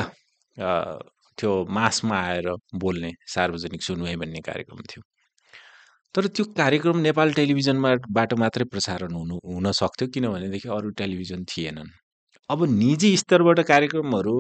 त्यो 1.39 1.51
मासमा 1.79 2.17
आएर 2.21 2.49
बोल्ने 2.83 3.11
सार्वजनिक 3.35 3.83
सुनवाई 3.83 4.17
भन्ने 4.23 4.41
कार्यक्रम 4.49 4.83
थियो 4.91 5.03
तर 6.15 6.27
त्यो 6.37 6.45
कार्यक्रम 6.61 6.99
नेपाल 7.09 7.33
टेलिभिजनमा 7.33 7.95
बाट 8.19 8.35
मात्रै 8.43 8.65
प्रसारण 8.73 9.13
हुनु 9.15 9.37
हुन 9.47 9.71
सक्थ्यो 9.73 10.09
किनभनेदेखि 10.15 10.69
अरू 10.79 10.91
टेलिभिजन 11.01 11.45
थिएनन् 11.51 11.91
अब 12.53 12.65
निजी 12.69 13.17
स्तरबाट 13.17 13.61
कार्यक्रमहरू 13.73 14.35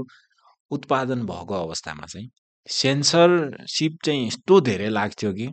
उत्पादन 0.70 1.26
भएको 1.26 1.54
अवस्थामा 1.64 2.06
चाहिँ 2.06 2.28
सेन्सरसिप 2.68 3.98
चाहिँ 4.04 4.26
यस्तो 4.26 4.60
धेरै 4.68 4.88
लाग्थ्यो 4.88 5.32
कि 5.32 5.46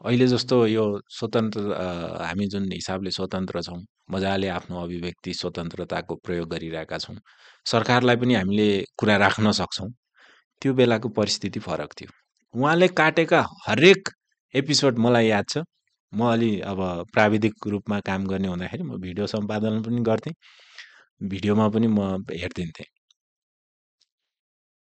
अहिले 0.00 0.26
जस्तो 0.26 0.56
यो 0.66 0.84
स्वतन्त्र 1.18 1.60
हामी 2.26 2.46
जुन 2.52 2.70
हिसाबले 2.72 3.10
स्वतन्त्र 3.10 3.62
छौँ 3.62 3.80
मजाले 4.10 4.48
आफ्नो 4.58 4.82
अभिव्यक्ति 4.82 5.34
स्वतन्त्रताको 5.34 6.14
प्रयोग 6.24 6.48
गरिरहेका 6.50 6.98
छौँ 6.98 7.16
सरकारलाई 7.72 8.16
पनि 8.16 8.34
हामीले 8.34 8.68
कुरा 8.98 9.16
राख्न 9.16 9.52
सक्छौँ 9.60 9.88
त्यो 10.62 10.72
बेलाको 10.74 11.08
परिस्थिति 11.18 11.60
फरक 11.60 11.92
थियो। 12.00 12.10
उहाँले 12.54 12.88
काटेका 12.88 13.40
हरेक 13.66 14.08
एपिसोड 14.54 14.98
मलाई 14.98 15.26
याद 15.26 15.44
छ। 15.48 15.62
म 16.12 16.20
अलि 16.32 16.50
अब 16.70 16.78
प्राविधिक 17.12 17.66
रूपमा 17.66 17.98
काम 18.08 18.26
गर्ने 18.26 18.48
हुँदाखेरि 18.48 18.82
म 18.84 18.98
भिडियो 19.00 19.26
सम्पादन 19.26 19.80
पनि 19.82 20.00
गर्थेँ। 20.10 20.34
भिडियोमा 21.30 21.68
पनि 21.74 21.86
म 21.86 22.00
हेरिदिन्थेँ। 22.30 22.86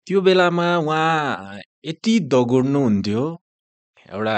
त्यो 0.08 0.22
बेलामा 0.22 0.68
उहाँ 0.78 1.60
यति 1.86 2.14
दगुड्नुहुन्थ्यो 2.34 3.24
एउटा 4.14 4.36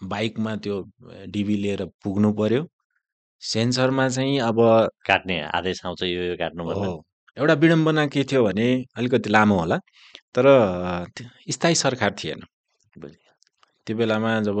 बाइकमा 0.00 0.54
त्यो 0.64 0.76
डिबी 1.34 1.56
लिएर 1.56 1.84
पुग्नु 2.04 2.32
पर्यो। 2.40 2.62
सेन्सरमा 3.42 4.08
चाहिँ 4.08 4.38
अब 4.40 4.58
काट्ने 5.06 5.40
आदेश 5.56 5.84
आउँछ 5.86 6.02
यो 6.02 6.22
यो 6.22 6.36
काट्नु 6.42 6.62
एउटा 7.36 7.54
विडम्बना 7.62 8.06
के 8.06 8.24
थियो 8.30 8.42
भने 8.44 8.66
अलिकति 8.96 9.30
लामो 9.30 9.58
होला 9.60 9.76
तर 10.34 10.46
स्थायी 11.52 11.74
सरकार 11.74 12.14
थिएन। 12.18 12.40
त्यो 13.86 13.96
बेलामा 13.96 14.30
जब 14.48 14.58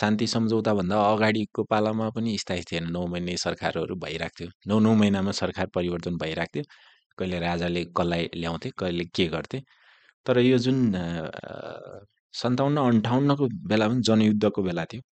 शान्ति 0.00 0.26
सम्झौताभन्दा 0.26 0.96
अगाडिको 1.12 1.62
पालामा 1.70 2.08
पनि 2.16 2.36
स्थायी 2.38 2.62
थिएन। 2.70 2.90
नौ 2.92 3.06
महिने 3.06 3.36
सरकारहरू 3.36 3.94
भइरहेको 4.04 4.36
थियो 4.38 4.50
नौ 4.68 4.78
नौ 4.80 4.94
महिनामा 5.00 5.32
सरकार 5.42 5.66
परिवर्तन 5.74 6.16
भइरहेको 6.22 6.52
थियो 6.54 6.64
कहिले 7.18 7.38
राजाले 7.40 7.84
कसलाई 7.96 8.28
ल्याउँथे 8.34 8.70
कहिले 8.78 9.04
के 9.14 9.26
गर्थे। 9.34 9.60
तर 10.26 10.38
यो 10.38 10.58
जुन 10.58 10.78
सन्ताउन्न 12.42 12.78
अन्ठाउन्नको 12.80 13.48
बेला 13.68 13.88
पनि 13.88 14.00
जनयुद्धको 14.08 14.62
बेला 14.62 14.84
थियो। 14.92 15.02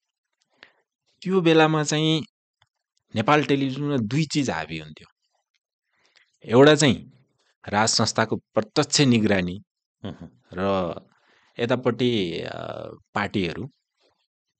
त्यो 1.23 1.41
बेलामा 1.41 1.83
चाहिँ 1.85 2.21
नेपाल 3.15 3.45
टेलिभिजनमा 3.45 3.97
दुई 4.11 4.25
चिज 4.33 4.51
हाबी 4.51 4.79
हुन्थ्यो। 4.79 5.09
एउटा 6.45 6.75
चाहिँ 6.75 6.97
राज 7.65 7.89
संस्थाको 7.89 8.37
प्रत्यक्ष 8.55 9.01
निगरानी 9.13 9.57
र 10.03 10.61
यतापट्टि 11.59 12.11
पार्टीहरू। 13.15 13.69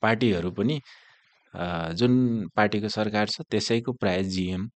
पार्टीहरू 0.03 0.51
पनि 0.59 0.81
जुन 1.99 2.13
पार्टीको 2.57 2.89
सरकार 2.89 3.27
छ 3.29 3.43
त्यसैको 3.51 3.93
प्राय 4.01 4.23
जिएम 4.35 4.69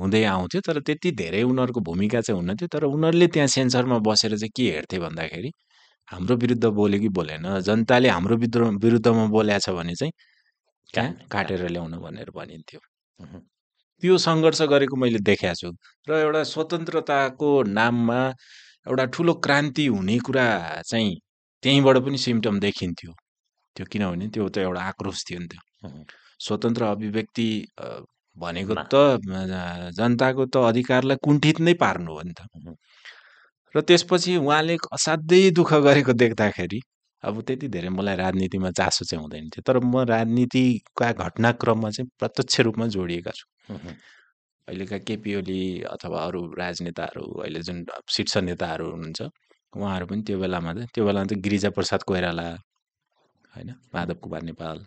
हुँदै 0.00 0.22
आउँथ्यो। 0.24 0.60
तर 0.66 0.80
त्यति 0.86 1.10
धेरै 1.20 1.42
उनीहरूको 1.42 1.80
भूमिका 1.88 2.20
चाहिँ 2.20 2.40
हुन 2.40 2.54
थियो 2.56 2.68
तर 2.74 2.84
उनीहरूले 2.84 3.26
त्यहाँ 3.34 3.48
सेन्सरमा 3.56 3.98
बसेर 4.08 4.36
चाहिँ 4.38 4.50
के 4.56 4.70
हेर्थे 4.74 4.98
भन्दाखेरि 4.98 5.50
हाम्रो 6.08 6.36
विरुद्ध 6.42 6.64
बोल्यो 6.78 7.00
कि 7.00 7.08
बोलेन 7.18 7.46
जनताले 7.68 8.08
हाम्रो 8.08 8.36
विरुद्ध 8.42 8.84
विरुद्धमा 8.84 9.24
बोलेको 9.36 9.60
छ 9.66 9.70
भने 9.78 9.94
चाहिँ 10.00 10.12
काट्ने, 10.94 11.26
काटेर 11.32 11.68
ल्याउनु 11.68 11.96
भनेर 12.00 12.30
भनिन्थ्यो। 12.36 12.80
त्यो 14.02 14.18
सङ्घर्ष 14.26 14.60
गरेको 14.72 14.96
मैले 15.02 15.18
देखाएको 15.18 15.56
छु। 15.60 15.68
र 16.08 16.12
एउटा 16.24 16.42
स्वतन्त्रताको 16.52 17.50
नाममा 17.78 18.20
एउटा 18.86 19.04
ठुलो 19.14 19.34
क्रान्ति 19.44 19.86
हुने 19.86 20.18
कुरा 20.26 20.46
चाहिँ 20.86 21.14
त्यहीँबाट 21.62 21.96
पनि 22.06 22.18
सिम्टम 22.26 22.58
देखिन्थ्यो। 22.60 23.12
त्यो 23.76 23.84
किनभने 23.92 24.26
त्यो 24.34 24.48
त 24.48 24.58
एउटा 24.66 24.80
आक्रोश 24.90 25.18
थियो 25.28 25.38
नि 25.40 25.48
त। 25.52 25.54
उहुँ, 25.84 26.04
स्वतन्त्र 26.46 26.82
अभिव्यक्ति 26.94 27.48
भनेको। 28.36 28.74
त 28.92 28.94
जनताको 29.98 30.42
त 30.52 30.56
अधिकारलाई 30.70 31.18
कुण्ठित 31.26 31.60
नै 31.66 31.74
पार्नु 31.84 32.12
हो 32.16 32.22
नि 32.28 32.34
त। 32.38 32.40
र 33.74 33.80
त्यसपछि 33.88 34.36
उहाँले 34.36 34.76
असाध्यै 34.96 35.50
दुःख 35.58 35.70
गरेको 35.86 36.12
देख्दाखेरि 36.22 36.80
अब 37.22 37.40
त्यति 37.46 37.66
धेरै 37.68 37.88
मलाई 37.88 38.16
राजनीतिमा 38.16 38.70
चासो 38.78 39.04
चाहिँ 39.04 39.22
हुँदैन 39.22 39.48
थियो 39.52 39.62
तर 39.68 39.76
म 39.84 40.04
राजनीतिका 40.08 41.08
घटनाक्रममा 41.24 41.88
चाहिँ 41.96 42.08
प्रत्यक्ष 42.20 42.60
रूपमा 42.66 42.86
जोडिएका 42.96 43.32
छु। 43.38 43.44
अहिलेका 44.68 44.98
केपी 45.08 45.34
ओली 45.36 45.60
अथवा 45.94 46.18
अरू 46.26 46.40
राजनेताहरू 46.58 47.24
अहिले 47.42 47.60
जुन 47.66 47.78
शीर्ष 48.14 48.36
नेताहरू 48.48 48.86
हुनुहुन्छ 48.90 49.20
उहाँहरू 49.76 50.06
पनि 50.10 50.22
त्यो 50.26 50.36
बेलामा 50.40 50.72
त 50.74 50.78
त्यो 50.94 51.02
बेलामा 51.06 51.26
त 51.30 51.32
गिरिजाप्रसाद 51.44 52.02
कोइराला 52.10 52.46
होइन? 53.56 53.70
माधव 53.94 54.14
कुमार 54.22 54.42
नेपाल 54.42 54.86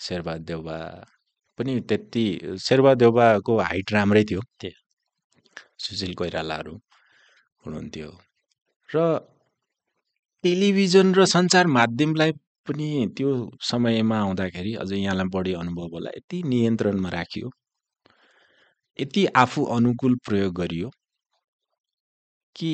शेरबहादुर 0.00 0.44
देउबा 0.44 0.76
पनि 1.58 1.72
त्यति 1.80 2.24
शेरबहादुर 2.60 3.00
देउबाको 3.02 3.52
हाइट 3.60 3.92
राम्रै 3.92 4.24
थियो। 4.24 4.40
त्यो। 4.60 4.70
सुशील 5.78 6.14
कोइरालाहरू 6.14 6.74
हुनुहुन्थ्यो। 7.64 8.10
र 8.88 8.96
टेलिभिजन 10.44 11.14
र 11.14 11.24
सञ्चार 11.24 11.66
माध्यमलाई 11.66 12.32
पनि 12.66 12.88
त्यो 13.16 13.30
समयमा 13.60 14.16
आउँदाखेरि 14.20 14.72
अझ 14.74 14.90
यहाँलाई 14.92 15.28
बढी 15.34 15.52
अनुभव 15.52 15.88
होला। 15.94 16.10
यति 16.16 16.42
नियन्त्रणमा 16.42 17.08
राखियो। 17.08 17.50
यति 18.98 19.26
आफू 19.42 19.64
अनुकूल 19.76 20.14
प्रयोग 20.26 20.54
गरियो 20.54 20.88
कि 22.56 22.72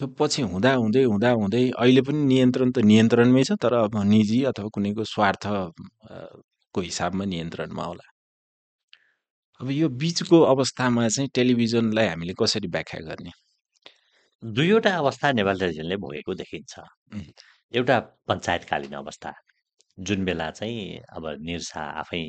त्यो 0.00 0.06
पछि 0.18 0.42
हुँदा 0.52 0.72
हुँदै 0.82 1.02
हुँदा 1.12 1.30
हुँदै 1.40 1.62
अहिले 1.82 2.02
पनि 2.08 2.20
नियन्त्रण 2.32 2.70
त 2.76 2.78
नियन्त्रणमै 2.90 3.42
छ 3.48 3.52
तर 3.62 3.72
अब 3.84 3.94
निजी 4.12 4.38
अथवा 4.50 4.68
कुनैको 4.74 5.04
स्वार्थ 5.14 5.46
अ, 5.46 5.56
को 6.74 6.80
हिसाबमा 6.88 7.24
नियन्त्रणमा 7.34 7.84
होला। 7.90 8.06
अब 9.60 9.70
यो 9.80 9.88
बिचको 10.02 10.38
अवस्थामा 10.54 11.08
चाहिँ 11.14 11.28
टेलिभिजनलाई 11.34 12.06
हामीले 12.12 12.34
कसरी 12.42 12.68
व्याख्या 12.76 13.00
गर्ने? 13.08 13.32
दुईवटा 14.42 14.92
अवस्था 15.02 15.32
नेपाल 15.38 15.56
टेलिभिजनले 15.60 15.96
भोगेको 16.04 16.34
देखिन्छ. 16.42 16.72
एउटा 17.78 17.98
पञ्चायतकालीन 18.28 18.92
अवस्था 19.02 19.32
जुन 20.06 20.24
बेला 20.24 20.50
चाहिँ 20.58 20.98
अब 21.16 21.24
निरसा 21.48 21.82
आफै 22.02 22.22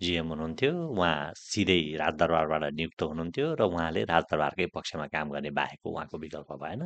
जिएम 0.00 0.28
हुनुहुन्थ्यो 0.28 0.72
उहाँ 0.88 1.32
सिधै 1.36 1.80
राजदरबारबाट 1.98 2.64
नियुक्त 2.74 3.02
हुनुहुन्थ्यो 3.02 3.46
र 3.60 3.62
उहाँले 3.64 4.04
राजदरबारकै 4.12 4.66
पक्षमा 4.76 5.06
काम 5.14 5.30
गर्ने 5.34 5.50
बाहेक 5.58 5.86
उहाँको 5.86 6.18
विकल्प 6.24 6.52
भएन 6.62 6.82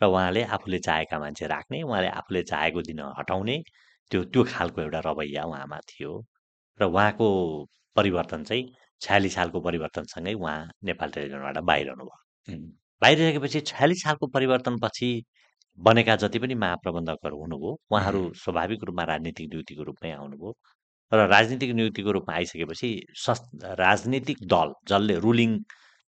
र 0.00 0.04
उहाँले 0.06 0.42
आफूले 0.56 0.78
चाहेका 0.88 1.18
मान्छे 1.18 1.46
राख्ने 1.46 1.82
उहाँले 1.82 2.08
आफूले 2.20 2.42
चाहेको 2.52 2.82
दिन 2.90 3.00
हटाउने 3.18 3.56
त्यो 4.10 4.24
त्यो 4.32 4.44
खालको 4.52 4.80
एउटा 4.82 5.00
रवैया 5.06 5.42
उहाँमा 5.44 5.78
थियो। 5.90 6.12
र 6.80 6.84
उहाँको 6.84 7.26
परिवर्तन 7.96 8.44
चाहिँ 8.44 8.64
छयालिस 9.02 9.34
सालको 9.34 9.60
परिवर्तनसँगै 9.60 10.34
उहाँ 10.34 10.58
नेपाल 10.84 11.10
टेलिभिजनबाट 11.10 11.58
बाहिर 11.70 11.88
हुनुभयो। 11.90 12.58
बाहिरिसकेपछि 13.02 13.60
छयालिस 13.70 14.02
सालको 14.04 14.26
परिवर्तनपछि 14.36 15.10
बनेका 15.78 16.16
जति 16.22 16.38
पनि 16.38 16.54
महाप्रबन्धकहरू 16.54 17.36
हुनुभयो 17.40 17.72
उहाँहरू. 17.90 18.22
स्वाभाविक 18.42 18.84
रूपमा 18.84 19.04
राजनीतिक 19.12 19.46
नियुक्तिको 19.52 19.82
रूपमै 19.90 20.10
आउनुभयो। 20.12 20.52
र 21.14 21.26
राजनीतिक 21.28 21.70
नियुक्तिको 21.72 22.10
रूपमा 22.12 22.34
आइसकेपछि 22.34 22.90
सस् 23.16 23.42
राजनीतिक 23.78 24.38
दल 24.46 24.72
जसले 24.88 25.18
रुलिङ 25.18 25.58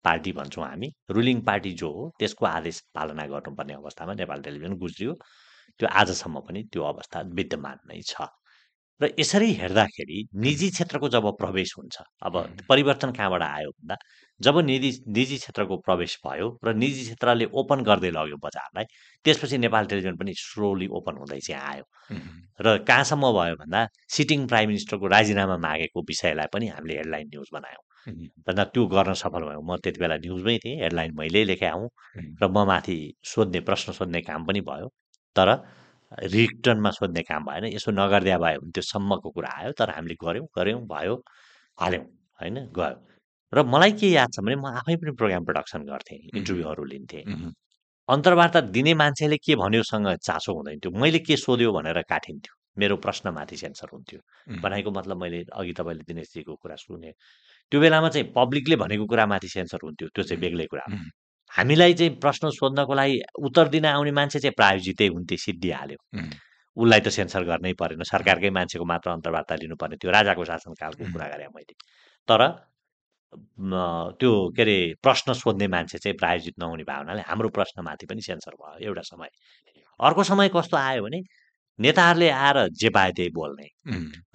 पार्टी 0.05 0.33
भन्छौँ 0.33 0.65
हामी 0.65 0.89
रुलिङ 1.11 1.41
पार्टी 1.43 1.73
जो 1.75 1.91
हो 1.93 2.11
त्यसको 2.19 2.47
आदेश 2.49 2.81
पालना 2.95 3.27
गर्नुपर्ने 3.27 3.75
अवस्थामा 3.75 4.15
नेपाल 4.15 4.43
टेलिभिजन 4.43 4.77
गुज्रियो 4.77 5.15
त्यो 5.81 5.89
आजसम्म 6.03 6.41
पनि 6.41 6.63
त्यो 6.73 6.83
अवस्था 6.85 7.21
विद्यमान 7.35 7.79
नै 7.89 8.01
छ 8.03 8.29
र 9.01 9.09
यसरी 9.19 9.53
हेर्दाखेरि 9.53 10.19
निजी 10.37 10.69
क्षेत्रको 10.71 11.09
जब 11.09 11.27
प्रवेश 11.39 11.75
हुन्छ 11.79 11.97
अब. 12.23 12.37
परिवर्तन 12.69 13.11
कहाँबाट 13.13 13.43
आयो 13.43 13.71
भन्दा 13.71 13.97
जब 14.41 14.59
निजी 14.61 14.91
निजी 15.09 15.37
क्षेत्रको 15.37 15.77
प्रवेश 15.87 16.19
भयो 16.27 16.49
र 16.65 16.75
निजी 16.75 17.03
क्षेत्रले 17.03 17.45
ओपन 17.61 17.83
गर्दै 17.89 18.11
लग्यो 18.11 18.37
बजारलाई 18.37 18.85
त्यसपछि 19.25 19.59
नेपाल 19.59 19.87
टेलिभिजन 19.91 20.17
पनि 20.17 20.33
स्लोली 20.37 20.87
ओपन 20.99 21.17
हुँदै 21.19 21.41
चाहिँ 21.41 21.63
आयो। 21.63 21.85
र 22.65 22.77
कहाँसम्म 22.89 23.33
भयो 23.33 23.55
भन्दा 23.63 23.81
सिटिङ 24.17 24.47
प्राइम 24.47 24.69
मिनिस्टरको 24.69 25.07
राजीनामा 25.17 25.57
मागेको 25.67 26.01
विषयलाई 26.11 26.47
पनि 26.53 26.67
हामीले 26.69 26.95
हेडलाइन 26.97 27.27
न्युज 27.33 27.49
बनायौँ। 27.53 27.83
भन्दा 28.47 28.65
त्यो 28.75 28.87
गर्न 28.87 29.13
सफल 29.23 29.43
भयौँ। 29.49 29.63
म 29.65 29.77
त्यति 29.85 29.99
बेला 30.01 30.17
न्युजमै 30.25 30.57
थिएँ 30.65 30.77
हेडलाइन 30.83 31.11
मैले 31.21 31.45
लेखे 31.51 31.71
उम्. 31.73 31.89
र 32.43 32.45
म 32.49 32.65
माथि 32.71 32.97
सोध्ने 33.33 33.61
प्रश्न 33.69 33.93
सोध्ने 33.99 34.21
काम 34.29 34.45
पनि 34.47 34.61
भयो। 34.61 34.89
तर 35.37 35.49
रिटर्नमा 36.37 36.91
सोध्ने 36.99 37.23
काम 37.31 37.43
भएन। 37.49 37.65
यसो 37.77 37.91
नगरिदिया 37.93 38.39
भयो 38.39 38.61
भने 38.61 38.73
त्यो 38.77 38.83
सम्मको 38.93 39.29
कुरा 39.37 39.51
आयो। 39.59 39.73
तर 39.81 39.91
हामीले 39.97 40.15
गऱ्यौँ 40.25 40.47
गऱ्यौँ 40.59 40.81
भयो 40.93 41.15
हाल्यौँ 41.81 42.05
होइन? 42.41 42.57
गयो। 42.79 43.16
र 43.53 43.63
मलाई 43.63 43.93
के 43.93 44.09
याद 44.11 44.31
छ 44.33 44.41
भने 44.41 44.57
म 44.57 44.67
आफै 44.81 44.97
पनि 44.97 45.13
प्रोग्राम 45.15 45.45
प्रडक्सन 45.45 45.83
गर्थेँ 45.87 46.19
इन्टरभ्यूहरू 46.35 46.85
लिन्थेँ। 46.85 47.25
अन्तर्वार्ता 48.09 48.61
दिने 48.61 48.95
मान्छेले 48.95 49.37
के 49.37 49.55
भन्योसँग 49.57 50.09
चासो 50.23 50.53
हुँदैन 50.55 50.79
थियो। 50.79 50.93
मैले 50.95 51.19
के 51.19 51.37
सोध्यो 51.37 51.73
भनेर 51.73 52.03
काटिन्थ्यो। 52.07 52.55
मेरो 52.79 52.97
प्रश्नमाथि 52.97 53.57
सेन्सर 53.57 53.89
हुन्थ्यो. 53.93 54.21
भनेको 54.63 54.91
मतलब 54.91 55.17
मैले 55.23 55.43
अघि 55.53 55.73
तपाईँले 55.73 56.05
दिनेशजीको 56.07 56.55
कुरा 56.55 56.77
सुने। 56.77 57.11
त्यो 57.73 57.81
बेलामा 57.81 58.09
चाहिँ 58.09 58.33
पब्लिकले 58.37 58.77
भनेको 58.77 59.07
कुरामाथि 59.07 59.49
सेन्सर 59.49 59.79
हुन्थ्यो 59.83 60.09
त्यो 60.15 60.25
चाहिँ 60.25 60.41
बेग्लै 60.41 60.67
कुरा. 60.67 60.85
हामीलाई 61.51 61.95
चाहिँ 61.95 62.15
प्रश्न 62.21 62.51
सोध्नको 62.51 62.95
लागि 62.95 63.21
उत्तर 63.47 63.69
दिन 63.75 63.85
आउने 63.87 64.11
मान्छे 64.11 64.39
चाहिँ 64.39 64.55
प्रायोजितै 64.55 65.07
हुन्थे 65.07 65.37
सिद्धिहाल्यो. 65.37 65.99
उसलाई 66.77 67.01
त 67.01 67.09
सेन्सर 67.09 67.43
गर्नै 67.43 67.73
परेन। 67.75 68.03
सरकारकै 68.05 68.51
मान्छेको 68.51 68.85
मात्र 68.85 69.11
अन्तर्वार्ता 69.11 69.55
लिनुपर्ने 69.57 69.97
थियो। 69.97 70.11
राजाको 70.13 70.45
शासनकालको. 70.45 71.03
कुरा 71.13 71.27
गरेँ 71.33 71.49
मैले। 71.57 71.75
तर 72.29 72.41
त्यो 74.21 74.33
के 74.57 74.63
अरे 74.63 74.77
प्रश्न 75.03 75.33
सोध्ने 75.33 75.67
मान्छे 75.69 75.99
चाहिँ 75.99 76.17
प्रायोजित 76.19 76.55
नहुने 76.61 76.85
भयो 76.85 76.99
हुनाले 76.99 77.23
हाम्रो 77.27 77.49
प्रश्नमाथि 77.49 78.07
पनि 78.07 78.23
सेन्सर 78.23 78.55
भयो 78.61 78.87
एउटा 78.87 79.03
समय। 79.03 79.29
अर्को 80.01 80.23
समय 80.25 80.49
कस्तो 80.55 80.77
आयो 80.77 81.03
भने 81.03 81.21
नेताहरूले 81.79 82.29
आएर 82.31 82.69
जे 82.73 82.89
पाए 82.91 83.13
त्यही 83.13 83.31
बोल्ने। 83.31 83.67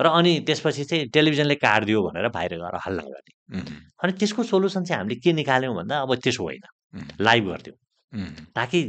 र 0.01 0.05
अनि 0.07 0.39
त्यसपछि 0.47 0.83
चाहिँ 0.85 1.07
टेलिभिजनले 1.09 1.55
काटिदियो 1.55 2.01
भनेर 2.07 2.27
बाहिर 2.29 2.53
गएर 2.57 2.75
हल्ला 2.85 3.03
गर्ने। 3.03 3.61
अनि 4.03 4.11
त्यसको 4.13 4.43
सोल्युसन 4.43 4.83
चाहिँ 4.83 4.99
हामीले 4.99 5.19
के 5.19 5.33
निकाल्यौँ 5.33 5.75
भन्दा 5.75 6.01
अब 6.01 6.15
त्यसो 6.15 6.43
होइन 6.43 6.63
लाइभ 7.21 7.47
गर्थ्यौँ। 7.49 7.77
उम्, 8.13 8.31
ताकि 8.55 8.79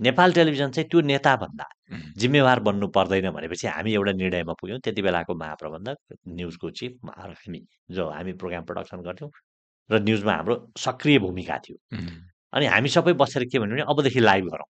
नेपाल 0.00 0.32
टेलिभिजन 0.32 0.70
चाहिँ 0.70 0.88
त्यो 0.90 1.00
नेताभन्दा. 1.00 1.66
जिम्मेवार 2.18 2.60
बन्नु 2.66 2.86
पर्दैन 2.88 3.30
भनेपछि 3.30 3.66
हामी 3.66 3.92
एउटा 3.94 4.12
निर्णयमा 4.12 4.52
पुग्यौँ। 4.60 4.78
त्यति 4.80 5.02
बेलाको 5.02 5.34
महाप्रबन्धक 5.34 5.96
न्युजको 6.28 6.70
चिफ 6.70 6.92
हामी 7.06 7.60
जो 7.94 8.08
हामी 8.10 8.32
प्रोग्राम 8.40 8.64
प्रडक्सन 8.64 8.98
गर्थ्यौँ 9.06 9.30
र 9.92 10.00
न्युजमा 10.02 10.32
हाम्रो 10.32 10.54
सक्रिय 10.78 11.18
भूमिका 11.24 11.56
थियो। 11.64 11.76
अनि 12.52 12.66
हामी 12.66 12.88
सबै 12.96 13.12
बसेर 13.22 13.44
के 13.52 13.58
भन्यो 13.58 13.74
भने 13.74 13.84
अबदेखि 13.92 14.20
लाइभ 14.20 14.44
गरौँ। 14.52 14.68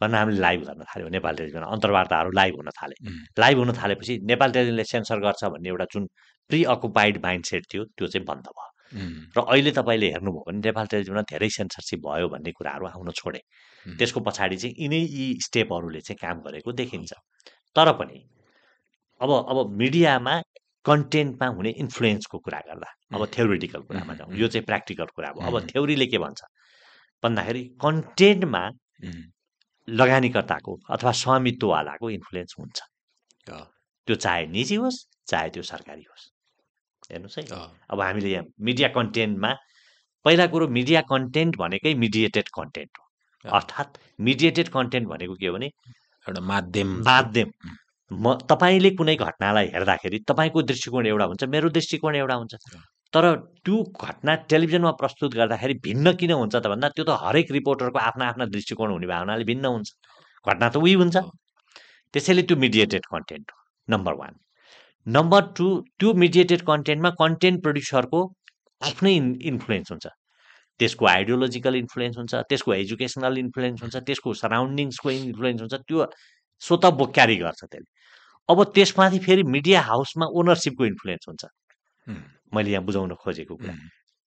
भनेर 0.00 0.14
हामीले 0.14 0.40
लाइभ 0.40 0.60
गर्न 0.66 0.82
थाल्यौँ 0.90 1.10
नेपाल 1.10 1.34
टेलिभिजन 1.36 1.62
अन्तर्वार्ताहरू 1.74 2.30
लाइभ 2.30 2.54
हुन 2.56 2.68
थाले. 2.78 2.94
लाइभ 3.38 3.58
हुन 3.58 3.72
थालेपछि 3.74 4.18
नेपाल 4.30 4.50
टेलिभिजनले 4.52 4.84
सेन्सर 4.84 5.18
गर्छ 5.26 5.44
भन्ने 5.54 5.68
एउटा 5.68 5.86
जुन 5.92 6.06
प्रि 6.50 6.62
अकुपाइड 6.74 7.22
माइन्डसेट 7.24 7.62
थियो 7.72 7.84
त्यो 7.96 8.06
चाहिँ 8.06 8.24
बन्द 8.26 8.46
भयो। 8.56 8.70
र 9.36 9.38
अहिले 9.42 9.70
तपाईँले 9.78 10.06
हेर्नुभयो 10.14 10.42
भने 10.46 10.60
नेपाल 10.64 10.86
टेलिभिजनमा 10.86 11.22
धेरै 11.32 11.48
सेन्सरसिप 11.58 12.00
भयो 12.06 12.28
भन्ने 12.28 12.52
कुराहरू 12.54 12.86
आउन 12.86 13.10
छोडे. 13.10 13.40
त्यसको 13.98 14.20
पछाडि 14.20 14.56
चाहिँ 14.56 14.74
यिनै 14.78 15.00
यी 15.16 15.26
स्टेपहरूले 15.46 16.00
चाहिँ 16.06 16.18
काम 16.22 16.36
गरेको 16.46 16.72
देखिन्छ। 16.72 17.12
तर 17.76 17.92
पनि 17.98 18.18
अब 19.20 19.30
अब 19.50 19.74
मिडियामा 19.76 20.34
कन्टेन्टमा 20.88 21.46
हुने 21.56 21.70
इन्फ्लुएन्सको 21.84 22.38
कुरा 22.38 22.60
गर्दा 22.68 22.88
अब. 23.14 23.26
थ्योरिटिकल 23.34 23.80
कुरामा 23.88 24.14
जाउँ. 24.14 24.34
यो 24.34 24.48
चाहिँ 24.48 24.64
प्र्याक्टिकल 24.66 25.06
कुरा 25.16 25.32
भयो 25.32 25.46
अब. 25.48 25.66
थ्योरीले 25.70 26.06
के 26.06 26.18
भन्छ 26.18 26.40
भन्दाखेरि 27.22 27.62
कन्टेन्टमा. 27.82 28.62
लगानीकर्ताको 29.88 30.72
अथवा 30.90 31.12
स्वामित्ववालाको 31.18 32.08
इन्फ्लुएन्स 32.10 32.54
हुन्छ 32.58 32.78
त्यो 33.48 34.14
चाहे 34.16 34.46
निजी 34.46 34.74
होस् 34.82 34.98
चाहे 35.28 35.48
त्यो 35.50 35.62
सरकारी 35.62 36.04
होस् 36.10 36.24
हेर्नुहोस् 37.10 37.38
है 37.38 37.44
अब 37.90 38.00
हामीले 38.00 38.30
यहाँ 38.30 38.44
मिडिया 38.68 38.88
कन्टेन्टमा 38.96 39.52
पहिला 40.24 40.46
कुरो 40.52 40.68
मिडिया 40.68 41.00
कन्टेन्ट 41.10 41.56
भनेकै 41.56 41.94
मिडिएटेड 42.04 42.48
कन्टेन्ट 42.54 42.98
हो। 42.98 43.04
अर्थात् 43.56 43.98
मिडिएटेड 44.20 44.68
कन्टेन्ट 44.68 45.08
भनेको 45.08 45.34
के 45.40 45.46
हो 45.46 45.54
भने 45.54 45.66
एउटा 45.66 46.40
माध्यम 46.52 46.88
माध्यम 47.06 47.48
म 48.10 48.34
तपाईँले 48.50 48.90
कुनै 48.98 49.14
घटनालाई 49.16 49.66
हेर्दाखेरि 49.74 50.18
तपाईँको 50.28 50.62
दृष्टिकोण 50.70 51.06
एउटा 51.06 51.24
हुन्छ 51.30 51.44
मेरो 51.54 51.68
दृष्टिकोण 51.76 52.14
एउटा 52.16 52.34
हुन्छ। 52.34 52.54
तर 53.12 53.24
त्यो 53.64 53.76
घटना 54.04 54.34
टेलिभिजनमा 54.48 54.90
प्रस्तुत 55.00 55.34
गर्दाखेरि 55.34 55.74
भिन्न 55.84 56.12
किन 56.20 56.32
हुन्छ 56.32 56.54
त 56.56 56.66
भन्दा 56.72 56.88
त्यो 56.96 57.04
त 57.04 57.10
हरेक 57.24 57.52
रिपोर्टरको 57.58 57.98
आफ्ना 57.98 58.24
आफ्ना 58.30 58.44
दृष्टिकोण 58.54 58.90
हुने 58.92 59.06
भावनाले 59.12 59.44
भिन्न 59.50 59.64
हुन्छ। 59.74 59.88
घटना 60.48 60.68
त 60.68 60.76
उही 60.76 60.94
हुन्छ। 61.00 61.16
त्यसैले 62.14 62.42
त्यो 62.48 62.56
मिडिएटेड 62.64 63.04
कन्टेन्ट 63.12 63.46
हो 63.52 63.58
नम्बर 63.88 64.14
वान 64.20 64.32
नम्बर 65.06 65.42
टू 65.56 65.66
त्यो 66.00 66.12
मिडिएटेड 66.22 66.60
कन्टेन्टमा 66.70 67.10
कन्टेन्ट 67.20 67.62
प्रड्युसरको 67.62 68.20
आफ्नै 68.80 69.14
इन्फ्लुएन्स 69.52 69.88
हुन्छ। 69.92 70.06
त्यसको 70.80 71.04
आइडियोलोजिकल 71.06 71.74
इन्फ्लुएन्स 71.84 72.16
हुन्छ 72.16 72.34
त्यसको 72.48 72.72
एजुकेसनल 72.72 73.38
इन्फ्लुएन्स 73.44 73.82
हुन्छ 73.82 73.96
त्यसको 74.08 74.34
सराउन्डिङ्सको 74.42 75.10
इन्फ्लुएन्स 75.10 75.60
हुन्छ 75.60 75.74
त्यो 75.88 76.06
स्वत 76.62 76.84
बोक्यारी 77.00 77.36
गर्छ 77.44 77.60
त्यसले। 77.64 77.88
अब 78.48 78.64
त्यसमाथि 78.74 79.18
फेरि 79.18 79.42
मिडिया 79.54 79.80
हाउसमा 79.82 80.26
ओनरसिपको 80.40 80.84
इन्फ्लुएन्स 80.86 81.28
हुन्छ। 81.28 81.44
मैले 82.54 82.70
यहाँ 82.70 82.84
बुझाउन 82.84 83.14
खोजेको 83.22 83.56
कुरा। 83.56 83.74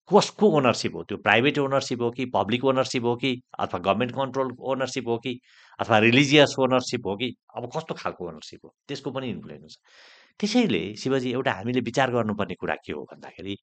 कसको 0.10 0.46
ओनरसिप 0.58 0.96
हो? 0.96 1.04
त्यो 1.04 1.18
प्राइभेट 1.26 1.58
ओनरसिप 1.60 2.02
हो 2.02 2.10
कि 2.12 2.26
पब्लिक 2.36 2.66
ओनरसिप 2.66 3.04
हो 3.04 3.16
कि 3.16 3.32
अथवा 3.60 3.80
गभर्मेन्ट 3.80 4.12
कन्ट्रोल 4.16 4.50
ओनरसिप 4.72 5.08
हो 5.08 5.18
कि 5.24 5.34
अथवा 5.80 5.98
रिलिजियस 6.06 6.56
ओनरसिप 6.60 7.08
हो 7.08 7.16
कि 7.16 7.34
अब 7.58 7.70
कस्तो 7.76 7.94
खालको 7.96 8.28
ओनरसिप 8.28 8.60
हो? 8.66 8.74
त्यसको 8.88 9.12
पनि 9.12 9.30
इन्फ्लुएन्स 9.30 9.62
हुन्छ। 9.62 9.78
त्यसैले 10.40 10.84
शिवजी 11.02 11.32
एउटा 11.32 11.52
हामीले 11.52 11.82
विचार 11.82 12.12
गर्नुपर्ने 12.12 12.56
कुरा 12.62 12.76
के 12.86 12.94
हो 12.94 13.04
भन्दाखेरि 13.12 13.56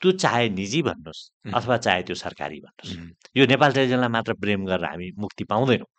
त्यो 0.00 0.12
चाहे 0.12 0.48
निजी 0.48 0.82
भन्नुहोस् 0.82 1.22
अथवा 1.54 1.76
चाहे 1.76 2.02
त्यो 2.02 2.14
सरकारी 2.16 2.60
भन्नुहोस् 2.60 3.36
यो 3.36 3.46
नेपाल 3.46 3.72
टेलिभिजनलाई 3.72 4.08
मात्र 4.16 4.32
प्रेम 4.42 4.64
गरेर 4.66 4.84
हामी 4.84 5.10
मुक्ति 5.18 5.44
पाउँदैनौँ। 5.44 5.90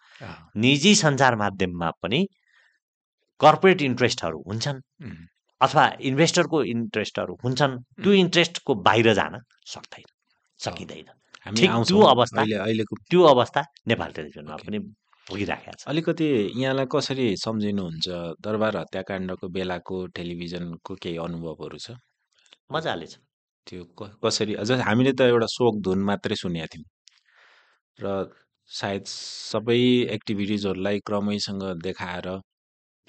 निजी 0.58 0.94
सञ्चार 0.96 1.36
माध्यममा 1.36 1.90
पनि 2.02 2.20
कर्पोरेट 3.44 3.82
इन्ट्रेस्टहरू 3.82 4.40
हुन्छन् 4.48 4.80
अथवा 5.62 5.86
इन्भेस्टरको 6.10 6.64
इन्ट्रेस्टहरू 6.74 7.34
हुन्छन् 7.44 7.74
त्यो 8.04 8.12
इन्ट्रेस्टको 8.24 8.72
बाहिर 8.88 9.14
जान 9.20 9.34
सक्दैन 9.74 10.10
सकिँदैन। 10.60 11.08
त्यो 11.58 12.00
अवस्था 12.06 12.42
अहिले 12.42 12.56
अहिलेको 12.66 12.96
त्यो 13.10 13.22
अवस्था 13.34 13.62
नेपाल 13.88 14.12
टेलिभिजनमा। 14.18 14.56
पनि 14.66 14.80
भोगिराखेको 15.28 15.78
छ। 15.78 15.88
अलिकति 15.88 16.28
यहाँलाई 16.62 16.86
कसरी 16.94 17.26
सम्झिनुहुन्छ 17.38 18.08
दरबार 18.46 18.78
हत्याकाण्डको 18.78 19.48
बेलाको 19.58 19.98
टेलिभिजनको 20.18 20.96
केही 21.02 21.18
अनुभवहरू 21.26 21.78
छ? 21.78 21.98
मजाले 22.72 23.08
छ। 23.08 23.16
त्यो 23.68 23.82
कसरी 24.24 24.54
अझ 24.62 24.70
हामीले 24.82 25.14
त 25.14 25.22
एउटा 25.34 25.48
शोक 25.58 25.76
धुन 25.86 26.00
मात्रै 26.10 26.36
सुनेका 26.36 26.68
थियौँ। 26.74 26.88
र 28.00 28.06
सायद 28.70 29.04
सबै 29.06 29.82
एक्टिभिटिजहरूलाई 30.16 30.98
क्रमैसँग 31.08 31.64
देखाएर 31.86 32.28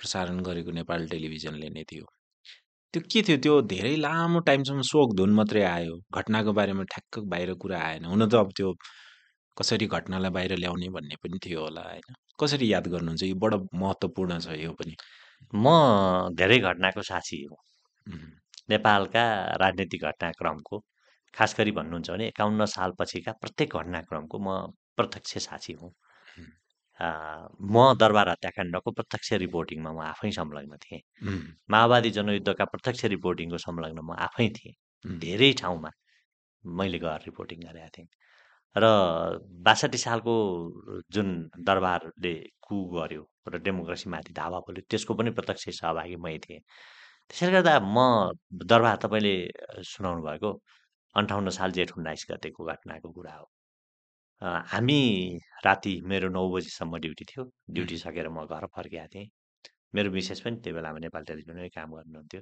प्रसारण 0.03 0.43
गरेको 0.49 0.71
नेपाल 0.81 1.07
टेलिभिजनले 1.15 1.69
नै 1.77 1.85
थियो। 1.93 2.05
त्यो 2.95 3.03
के 3.13 3.23
थियो? 3.27 3.37
त्यो 3.45 3.55
धेरै 3.73 3.95
लामो 3.97 4.41
टाइमसम्म 4.49 4.83
शोक 4.91 5.15
धुन 5.19 5.31
मात्रै 5.39 5.63
आयो। 5.77 5.95
घटनाको 6.19 6.53
बारेमा 6.59 6.85
ठ्याक्क 6.93 7.19
बाहिर 7.33 7.55
कुरा 7.63 7.79
आएन। 7.89 8.05
हुन 8.13 8.29
त 8.29 8.35
अब 8.43 8.51
त्यो 8.59 8.69
कसरी 9.57 9.87
घटनालाई 9.97 10.31
बाहिर 10.37 10.53
ल्याउने 10.63 10.89
भन्ने 10.97 11.17
पनि 11.23 11.39
थियो 11.45 11.61
होला 11.65 11.83
होइन? 11.89 12.15
कसरी 12.41 12.73
याद 12.73 12.87
गर्नुहुन्छ? 12.95 13.23
यो 13.23 13.37
बडो 13.45 13.59
महत्त्वपूर्ण 13.83 14.39
छ 14.45 14.59
यो 14.67 14.73
पनि। 14.81 14.95
म 15.55 15.67
धेरै 16.39 16.59
घटनाको 16.69 17.03
साक्षी 17.11 17.39
हो। 17.49 17.57
नेपालका 18.71 19.25
राजनीतिक 19.63 20.03
घटनाक्रमको 20.11 20.77
खास 21.35 21.55
गरी 21.59 21.73
भन्नुहुन्छ 21.79 22.11
भने 22.11 22.27
एकाउन्न 22.33 22.65
सालपछिका 22.77 23.33
प्रत्येक 23.43 23.77
घटनाक्रमको 23.81 24.37
म 24.39 24.49
प्रत्यक्ष 24.97 25.33
साक्षी 25.49 25.73
हुँ। 25.81 25.91
म 27.01 27.93
दरबार 28.01 28.29
हत्याकाण्डको 28.29 28.91
प्रत्यक्ष 28.99 29.33
रिपोर्टिङमा 29.45 29.91
म 29.93 30.01
आफै 30.13 30.31
संलग्न 30.39 30.77
थिएँ। 30.85 31.01
माओवादी 31.71 32.11
जनयुद्धका 32.19 32.65
प्रत्यक्ष 32.73 33.05
रिपोर्टिङको 33.15 33.59
संलग्न 33.59 33.99
म 34.01 34.13
आफै 34.27 34.49
थिएँ। 34.59 34.75
धेरै 35.05 35.53
ठाउँमा 35.61 35.91
मैले 36.65 36.99
गएर 36.99 37.21
रिपोर्टिङ 37.27 37.59
गरेका 37.69 37.89
थिएँ। 37.97 38.09
र 38.77 38.85
बासठी 39.67 39.99
सालको 39.99 40.35
जुन 41.13 41.29
दरबारले 41.69 42.35
कु 42.63 42.77
गर्यो 42.95 43.23
र 43.53 43.59
डेमोक्रेसीमाथि 43.67 44.33
धावा 44.33 44.59
बोल्यो 44.67 44.83
त्यसको 44.91 45.15
पनि 45.15 45.31
प्रत्यक्ष 45.39 45.69
सहभागी 45.81 46.17
मै 46.17 46.39
थिएँ। 46.45 46.61
त्यसैले 47.31 47.53
गर्दा 47.53 47.75
म 47.81 47.99
दरबार 48.65 48.97
तपाईँले 49.05 49.35
सुनाउनु 49.93 50.23
भएको 50.23 50.51
अन्ठाउन्न 51.17 51.51
साल 51.59 51.71
जेठ 51.73 51.91
उन्नाइस 51.99 52.27
गतेको 52.31 52.65
घटनाको 52.65 53.09
कुरा 53.13 53.35
हो। 53.37 53.47
अ, 54.43 54.49
हामी 54.67 55.39
राति 55.65 56.01
मेरो 56.11 56.29
नौ 56.29 56.43
बजीसम्म 56.53 56.99
ड्युटी 56.99 57.25
थियो। 57.31 57.45
ड्युटी 57.71 57.97
सकेर 57.97 58.29
म 58.29 58.45
घर 58.47 58.67
फर्केका 58.77 59.07
थिएँ। 59.15 59.29
मेरो 59.95 60.11
मिसेस 60.11 60.41
पनि 60.43 60.57
त्यो 60.65 60.75
बेलामा 60.75 60.99
नेपाल 61.07 61.23
टेलिभिजनमै 61.31 61.69
काम 61.79 61.91
गर्नुहुन्थ्यो 61.95 62.41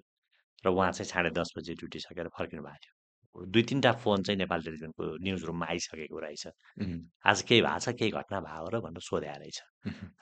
र 0.64 0.68
उहाँ 0.70 0.90
चाहिँ 0.92 1.08
साढे 1.12 1.30
दस 1.36 1.52
बजी 1.56 1.74
ड्युटी 1.80 1.98
सकेर 2.00 2.28
फर्किनु 2.38 2.62
भएको 2.62 2.80
थियो। 2.84 3.44
दुई 3.52 3.62
तिनवटा 3.68 3.92
फोन 4.02 4.22
चाहिँ 4.24 4.38
नेपाल 4.38 4.60
टेलिभिजनको 4.64 5.02
न्युज 5.24 5.44
रुममा 5.44 5.66
आइसकेको 5.72 6.18
रहेछ। 6.24 6.46
आज 7.30 7.42
केही 7.48 7.60
भएको 7.68 7.78
छ 7.84 7.88
केही 8.00 8.10
घटना 8.16 8.40
भयो 8.48 8.68
र 8.72 8.80
भनेर 8.80 9.02
सोध्या 9.04 9.34
रहेछ। 9.36 9.58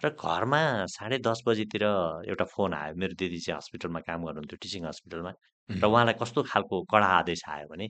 र 0.04 0.10
घरमा 0.10 0.60
साढे 0.98 1.18
दस 1.28 1.42
बजीतिर 1.46 1.82
एउटा 2.26 2.44
फोन 2.54 2.74
आयो। 2.74 2.94
मेरो 2.98 3.14
दिदी 3.22 3.38
चाहिँ 3.38 3.56
हस्पिटलमा 3.56 4.00
काम 4.08 4.26
गर्नुहुन्थ्यो 4.26 4.58
टिचिङ 4.62 4.82
हस्पिटलमा। 4.90 5.32
र 5.68 5.84
उहाँलाई 5.86 6.14
कस्तो 6.22 6.42
खालको 6.50 6.76
कडा 6.90 7.06
आदेश 7.22 7.42
आयो 7.54 7.66
भने 7.70 7.86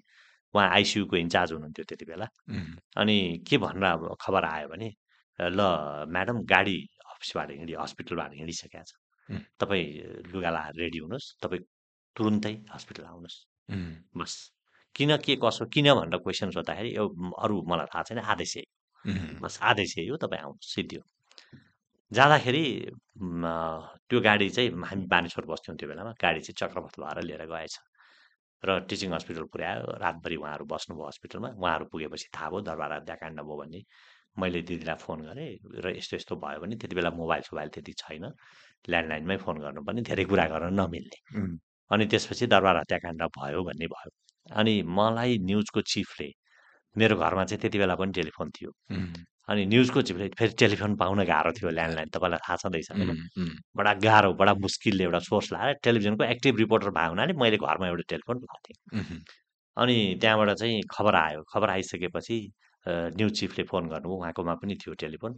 उहाँ 0.55 0.69
आइसियुको 0.69 1.17
इन्चार्ज 1.17 1.53
हुनुहुन्थ्यो 1.53 1.85
त्यति 1.89 2.05
बेला। 2.11 2.27
अनि 3.01 3.17
के 3.49 3.59
भनेर 3.59 3.85
अब 3.85 4.17
खबर 4.21 4.45
आयो 4.45 4.69
भने 4.69 4.89
ल 5.39 5.61
म्याडम 6.15 6.39
गाडी 6.53 6.79
अफिसबाट 7.13 7.51
हिँडी 7.51 7.75
हस्पिटलबाट 7.81 8.33
हिँडिसकेको 8.35 8.85
छ. 8.85 8.93
तपाईँ 9.61 9.87
लुगा 10.33 10.51
लाएर 10.51 10.75
रेडी 10.83 10.99
हुनुहोस् 11.05 11.27
तपाईँ 11.43 11.63
तुरुन्तै 12.17 12.55
हस्पिटल 12.75 13.05
आउनुहोस्। 13.05 13.37
बस। 14.17 14.33
किन 14.95 15.17
के 15.25 15.37
कसो 15.37 15.67
किन 15.75 15.87
भनेर 15.95 16.19
क्वेसन 16.25 16.51
सोद्धाखेरि 16.51 16.91
यो 16.97 17.05
अरू 17.45 17.57
मलाई 17.71 17.87
थाहा 17.93 18.03
छैन 18.09 18.19
आदेश 18.19 18.57
यही 18.57 19.39
बस 19.43 19.59
आदेश 19.63 19.99
यही 19.99 20.09
हो 20.09 20.17
तपाईँ 20.17 20.43
आउनुहोस् 20.43 20.75
सिद्धि 20.75 20.97
हो। 20.97 21.05
जाँदाखेरि 22.13 22.65
त्यो 24.09 24.21
गाडी 24.21 24.49
चाहिँ 24.51 24.71
हामी 24.89 25.07
बानेश्वर 25.07 25.45
बस्थ्यौँ 25.47 25.77
त्यो 25.79 25.89
बेलामा 25.89 26.13
गाडी 26.23 26.41
चाहिँ 26.41 26.57
चक्रपथ 26.61 26.95
भएर 27.01 27.23
लिएर 27.29 27.45
गएछ। 27.47 27.75
र 28.65 28.79
टिचिङ 28.91 29.13
हस्पिटल 29.13 29.45
पुर्यायो 29.53 29.99
रातभरि 30.03 30.37
उहाँहरू 30.37 30.65
बस्नुभयो 30.67 31.07
हस्पिटलमा। 31.07 31.49
उहाँहरू 31.63 31.85
पुगेपछि 31.93 32.29
थाहा 32.35 32.49
भयो 32.51 32.61
दरबार 32.69 32.93
हत्याकाण्ड 32.93 33.41
भयो 33.41 33.57
भन्ने 33.57 33.81
मैले 34.39 34.63
दिदीलाई 34.63 34.97
फोन 34.99 35.19
गरेँ 35.29 35.51
र 35.85 35.87
यस्तो 35.97 36.17
यस्तो 36.17 36.35
भयो 36.37 36.61
भने 36.63 36.77
त्यति 36.77 36.95
बेला 36.97 37.11
मोबाइल 37.11 37.43
सोबाइल 37.49 37.69
त्यति 37.75 37.93
छैन। 38.03 38.25
ल्यान्डलाइनमै 38.89 39.37
फोन 39.45 39.57
गर्नुपर्ने 39.63 40.03
धेरै 40.03 40.25
कुरा 40.31 40.47
गर्न 40.53 40.75
नमिल्ने। 40.81 41.19
अनि 41.91 42.05
त्यसपछि 42.07 42.47
दरबार 42.47 42.77
हत्याकाण्ड 42.83 43.23
भयो 43.39 43.63
भन्ने 43.65 43.87
भयो। 43.87 44.11
अनि 44.59 44.75
मलाई 44.99 45.39
न्युजको 45.39 45.81
चिफले 45.83 46.29
मेरो 46.97 47.17
घरमा 47.17 47.45
चाहिँ 47.45 47.61
त्यति 47.61 47.79
बेला 47.79 47.95
पनि 47.95 48.13
टेलिफोन 48.13 48.51
थियो। 48.51 48.71
अनि 49.49 49.65
न्युजको 49.67 50.01
फेरि 50.39 50.53
टेलिफोन 50.61 50.97
पाउन 51.01 51.25
गाह्रो 51.25 51.53
थियो 51.59 51.71
ल्यान्डलाइन 51.71 52.09
तपाईँलाई 52.15 52.41
थाहा 52.47 52.57
छँदैछ 52.63 52.91
होइन? 52.93 53.11
बडा 53.77 53.93
गाह्रो 54.05 54.33
बडा 54.41 54.53
मुस्किलले 54.65 55.05
एउटा 55.05 55.19
सोर्स 55.29 55.53
लाएर 55.53 55.75
टेलिभिजनको 55.85 56.25
एक्टिभ 56.25 56.57
रिपोर्टर 56.59 56.91
भएको 56.91 57.11
हुनाले 57.11 57.33
मैले 57.43 57.57
घरमा 57.57 57.87
एउटा 57.89 58.05
टेलिफोन 58.13 58.37
लगाएको 58.37 58.61
थिएँ। 58.67 59.23
अनि 59.77 59.97
त्यहाँबाट 60.21 60.51
चाहिँ 60.61 60.83
खबर 60.91 61.15
आयो 61.15 61.43
खबर 61.53 61.71
आइसकेपछि 61.71 62.39
न्युज 62.87 63.33
चिफले 63.39 63.65
फोन 63.71 63.89
गर्नुभयो 63.89 64.17
उहाँकोमा 64.19 64.55
पनि 64.61 64.75
थियो 64.85 64.95
टेलिफोन। 65.01 65.33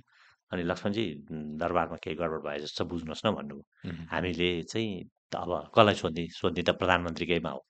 अनि 0.52 0.62
लक्ष्मणजी 0.66 1.04
दरबारमा 1.62 1.96
केही 2.02 2.16
गडबड 2.16 2.40
भए 2.46 2.58
जस्तो 2.66 2.84
बुझ्नुहोस् 2.90 3.24
न 3.26 3.30
भन्नुभयो 3.38 3.92
हामीले 4.10 4.50
चाहिँ 4.66 4.90
अब 5.38 5.50
कसलाई 5.74 5.94
सोध्ने 5.94 6.26
सोध्ने 6.34 6.62
त 6.66 6.70
प्रधानमन्त्रीकैमा 6.82 7.50
हो। 7.50 7.60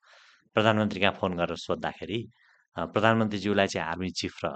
प्रधानमन्त्री 0.56 1.00
कहाँ 1.00 1.12
फोन 1.20 1.36
गरेर 1.36 1.56
सोद्धाखेरि 1.68 2.18
प्रधानमन्त्रीज्यूलाई 2.76 3.66
चाहिँ 3.66 3.86
आर्मी 3.86 4.10
चिफ 4.20 4.34
र 4.44 4.46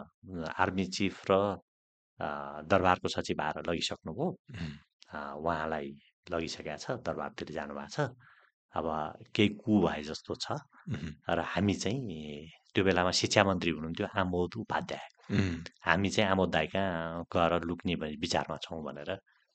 आर्मी 0.56 0.84
चिफ 0.96 1.20
र 1.30 1.32
दरबारको 2.70 3.08
सचिव 3.08 3.40
आएर 3.42 3.56
लगिसक्नुभयो 3.68 4.26
उहाँलाई 5.38 5.88
लगिसकेका 6.32 6.76
छ 6.76 6.86
दरबारतिर 7.06 7.48
जानुभएको 7.52 7.88
छ। 7.88 7.98
अब 8.74 8.86
केही 9.34 9.48
कु 9.62 9.72
भए 9.86 10.02
जस्तो 10.02 10.34
छ। 10.34 10.46
र 11.30 11.40
हामी 11.52 11.74
चाहिँ 11.74 12.02
त्यो 12.74 12.84
बेलामा 12.84 13.10
शिक्षा 13.14 13.44
मन्त्री 13.44 13.70
हुनुहुन्थ्यो 13.70 14.06
आमोद 14.18 14.50
उपाध्याय। 14.66 15.04
हामी 15.86 16.08
चाहिँ 16.10 16.30
आमोद 16.30 16.50
दाई 16.50 16.66
कहाँ 16.74 17.24
गएर 17.30 17.52
लुक्ने 17.64 17.94
विचारमा 17.94 18.56
छौँ 18.64 18.82
भनेर 18.82 19.10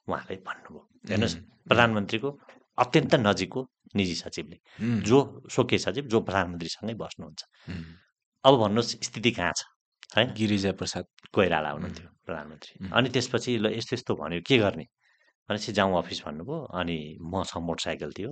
उहाँले 0.08 0.36
भन्नुभयो। 0.40 0.82
हेर्नुहोस् 1.10 1.36
प्रधानमन्त्रीको 1.68 2.30
अत्यन्त 2.78 3.14
नजिकको 3.28 3.62
निजी 3.96 4.16
सचिवले 4.16 4.58
जो 5.04 5.18
स्वकीय 5.52 5.78
सचिव 5.78 6.04
जो 6.08 6.20
प्रधानमन्त्रीसँगै 6.22 6.94
बस्नुहुन्छ। 6.96 7.42
अब 8.46 8.54
भन्नुहोस् 8.62 8.96
स्थिति 9.04 9.32
कहाँ 9.32 9.54
छ? 9.54 9.62
होइन 10.16 10.34
गिरिजा 10.34 10.72
प्रसाद 10.80 11.06
कोइराला 11.34 11.70
हुनुहुन्थ्यो। 11.70 12.08
प्रधानमन्त्री. 12.30 12.90
अनि 12.94 13.10
त्यसपछि 13.10 13.58
ल 13.58 13.74
यस्तो 13.74 13.94
यस्तो 13.98 14.16
भन्यो 14.22 14.42
के 14.46 14.58
गर्ने? 14.62 14.86
भनेपछि 15.50 15.72
जाउँ 15.74 15.98
अफिस 15.98 16.20
भन्नुभयो। 16.26 16.58
अनि 16.80 16.98
मसँग 17.34 17.64
मोटरसाइकल 17.66 18.12
थियो। 18.18 18.32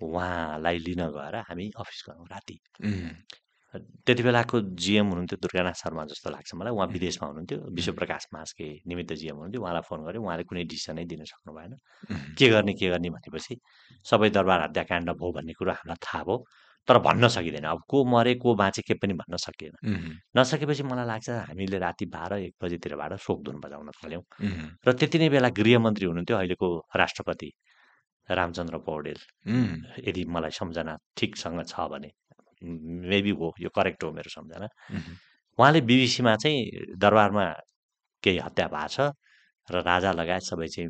उहाँलाई 0.00 0.78
लिन 0.86 1.02
गएर 1.16 1.34
हामी 1.48 1.70
अफिस 1.80 2.00
गयौँ 2.08 2.26
राति। 2.32 2.56
त्यति 4.06 4.22
बेलाको 4.22 4.60
जिएम 4.78 5.06
हुनुहुन्थ्यो 5.10 5.38
दुर्गानाथ 5.42 5.74
शर्मा 5.82 6.04
जस्तो 6.06 6.30
लाग्छ 6.30 6.54
मलाई। 6.54 6.72
उहाँ 6.76 6.86
विदेशमा 6.94 7.26
हुनुहुन्थ्यो। 7.28 7.58
विश्वप्रकाश 7.74 8.26
मासके 8.34 8.66
निमित्त 8.86 9.12
जिएम 9.18 9.34
हुनुहुन्थ्यो। 9.34 9.62
उहाँलाई 9.62 9.82
फोन 9.88 10.04
गरेँ। 10.06 10.20
उहाँले 10.22 10.44
कुनै 10.46 10.64
डिसिसनै 10.70 11.04
दिन 11.10 11.24
सक्नु 11.26 11.50
भएन। 11.56 11.74
के 12.38 12.48
गर्ने 12.54 12.72
के 12.78 12.86
गर्ने? 12.90 13.10
भनेपछि 13.10 13.54
सबै 14.06 14.30
दरबार 14.30 14.60
हत्याकाण्ड 14.62 15.10
भयो 15.10 15.30
भन्ने 15.32 15.52
कुरो 15.58 15.72
हामीलाई 15.74 15.98
थाहा 16.06 16.22
भयो। 16.22 16.36
तर 16.88 16.98
भन्न 17.00 17.28
सकिँदैन। 17.28 17.64
अब 17.64 17.82
को 17.88 18.04
मरे 18.04 18.34
को 18.36 18.54
बाँचे 18.54 18.82
के 18.82 18.94
पनि 19.00 19.14
भन्न 19.14 19.36
सकिएन 19.36 19.74
नसकेपछि 20.36 20.82
मलाई 20.84 21.06
लाग्छ 21.06 21.28
हामीले 21.48 21.78
राति 21.78 22.06
बाह्र 22.06 22.32
एक 22.44 22.54
बजीतिरबाट 22.62 23.12
शोकधुन 23.16 23.56
बजाउन 23.64 23.90
थाल्यौँ। 23.98 24.22
र 24.86 24.92
त्यति 24.92 25.18
नै 25.18 25.28
बेला 25.32 25.48
गृहमन्त्री 25.56 26.06
हुनुहुन्थ्यो 26.06 26.36
अहिलेको 26.36 26.68
राष्ट्रपति 26.96 27.50
रामचन्द्र 28.28 28.78
पौडेल। 28.84 29.18
यदि 30.08 30.24
मलाई 30.28 30.50
सम्झना 30.60 30.96
ठिकसँग 31.16 31.64
छ 31.64 31.88
भने 31.92 32.10
मेबी 33.08 33.30
हो 33.40 33.52
यो 33.60 33.68
करेक्ट 33.76 34.04
हो 34.04 34.10
मेरो 34.12 34.30
सम्झना। 34.30 34.68
उहाँले 35.58 35.80
बिबिसीमा 35.80 36.36
चाहिँ 36.36 36.96
दरबारमा 37.00 37.44
केही 38.22 38.38
हत्या 38.44 38.66
भएको 38.68 38.88
छ 38.88 39.12
र 39.68 39.80
राजा 39.80 40.12
लगायत 40.12 40.44
सबै 40.44 40.68
चाहिँ 40.68 40.88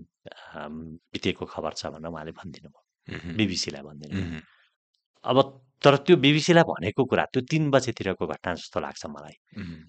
बितेको 1.14 1.44
खबर 1.46 1.72
छ 1.78 1.86
भनेर 1.94 2.10
उहाँले 2.10 2.32
भनिदिनु 2.34 2.68
भयो 2.74 3.34
बिबिसीलाई 3.38 3.82
भनिदिनु 3.82 4.40
अब 5.24 5.36
तर 5.84 5.96
त्यो 6.06 6.16
बिबिसीलाई 6.16 6.64
भनेको 6.64 7.04
कुरा 7.04 7.24
त्यो 7.32 7.40
तिन 7.50 7.70
बजेतिरको 7.70 8.26
घटना 8.26 8.54
जस्तो 8.54 8.80
लाग्छ 8.80 9.06
मलाई। 9.06 9.36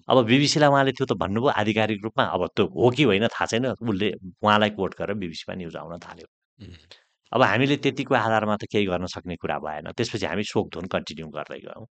अब 0.08 0.16
बिबिसीलाई 0.30 0.70
उहाँले 0.70 0.92
त्यो 0.92 1.06
त 1.06 1.12
भन्नुभयो 1.22 1.50
आधिकारिक 1.60 1.98
रूपमा 2.04 2.24
अब 2.36 2.42
त्यो 2.56 2.64
हो 2.76 2.90
कि 2.96 3.02
होइन 3.08 3.26
थाहा 3.32 3.46
छैन 3.50 3.66
उसले 3.80 4.08
उहाँलाई 4.44 4.70
कोट 4.78 4.92
गरेर 4.98 5.16
बिबिसीमा 5.16 5.54
न्युज 5.56 5.76
आउन 5.76 5.98
थाल्यो। 6.06 6.28
अब 7.32 7.42
हामीले 7.42 7.76
त्यतिको 7.84 8.14
आधारमा 8.14 8.56
त 8.60 8.64
केही 8.72 8.86
गर्न 8.86 9.06
सक्ने 9.14 9.36
कुरा 9.42 9.58
भएन 9.58 9.90
त्यसपछि 9.96 10.26
हामी 10.26 10.44
शोकधुन 10.52 10.86
कन्टिन्यू 10.94 11.26
गर्दै 11.36 11.60
गयौँ। 11.64 11.86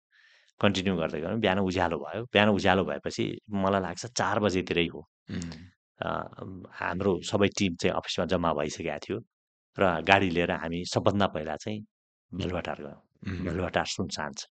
कन्टिन्यू 0.62 0.96
गर्दै 1.02 1.20
गयौँ 1.22 1.40
बिहान 1.40 1.60
उज्यालो 1.64 1.98
भयो। 2.04 2.22
बिहान 2.34 2.50
उज्यालो 2.58 2.84
भएपछि 2.86 3.24
मलाई 3.64 3.82
लाग्छ 3.82 4.04
चार 4.20 4.40
बजेतिरै 4.46 4.88
हो। 4.94 5.02
हाम्रो 6.80 7.12
सबै 7.32 7.48
टिम 7.58 7.76
चाहिँ 7.82 7.96
अफिसमा 7.96 8.26
जम्मा 8.32 8.52
भइसकेको 8.60 9.00
थियो 9.06 9.18
र 9.78 9.84
गाडी 10.06 10.30
लिएर 10.36 10.52
हामी 10.62 10.80
सबभन्दा 10.94 11.28
पहिला 11.34 11.56
चाहिँ 11.64 11.80
बेलुवाटार 12.32 12.80
गयौँ। 12.84 13.02
बेलुवाटार 13.24 13.86
सुनसान 13.98 14.32
छ 14.40 14.46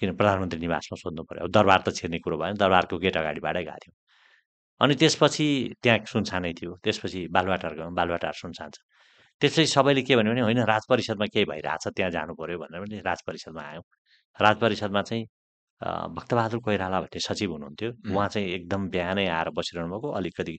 किन 0.00 0.16
प्रधानमन्त्री 0.16 0.58
निवासमा 0.60 0.96
सोध्नु 0.98 1.22
पऱ्यो 1.28 1.44
अब 1.46 1.50
दरबार 1.52 1.80
त 1.86 1.94
छिर्ने 1.94 2.18
कुरो 2.24 2.36
भएन 2.38 2.56
दरबारको 2.58 2.98
गेट 2.98 3.16
अगाडिबाटै 3.16 3.62
गएको 3.64 3.78
थियौँ। 3.82 3.96
अनि 4.80 4.94
त्यसपछि 4.98 5.46
त्यहाँ 5.82 5.98
सुनसानै 6.12 6.52
थियो। 6.58 6.70
त्यसपछि 6.84 7.20
बालुवाटार 7.30 7.74
गयौँ। 7.78 7.92
बालुवाटार 7.94 8.34
सुनसान 8.34 8.70
छ 8.74 8.78
त्यसपछि 9.40 9.66
सबैले 9.66 10.02
के 10.02 10.16
भन्यो 10.16 10.32
भने 10.32 10.42
होइन 10.42 10.60
राज 10.66 10.82
परिषदमा 10.90 11.26
केही 11.34 11.44
भइरहेछ। 11.50 11.84
त्यहाँ 11.96 12.10
जानु 12.10 12.34
पऱ्यो 12.34 12.58
भनेर 12.58 12.80
पनि 12.82 13.00
राज 13.06 13.20
परिषदमा 13.26 13.62
आयौँ। 13.62 13.84
राज 14.38 14.56
परिषदमा 14.60 15.02
चाहिँ 15.02 15.24
भक्तबहादुर 16.16 16.60
कोइराला 16.66 16.98
भन्ने 17.00 17.20
सचिव 17.20 17.50
हुनुहुन्थ्यो। 17.52 17.90
उहाँ 18.10 18.28
चाहिँ 18.28 18.48
एकदम 18.58 18.88
बिहानै 18.90 19.26
आएर 19.28 19.48
बसिरहनु 19.54 19.88
भएको 19.92 20.08
अलिकति 20.18 20.56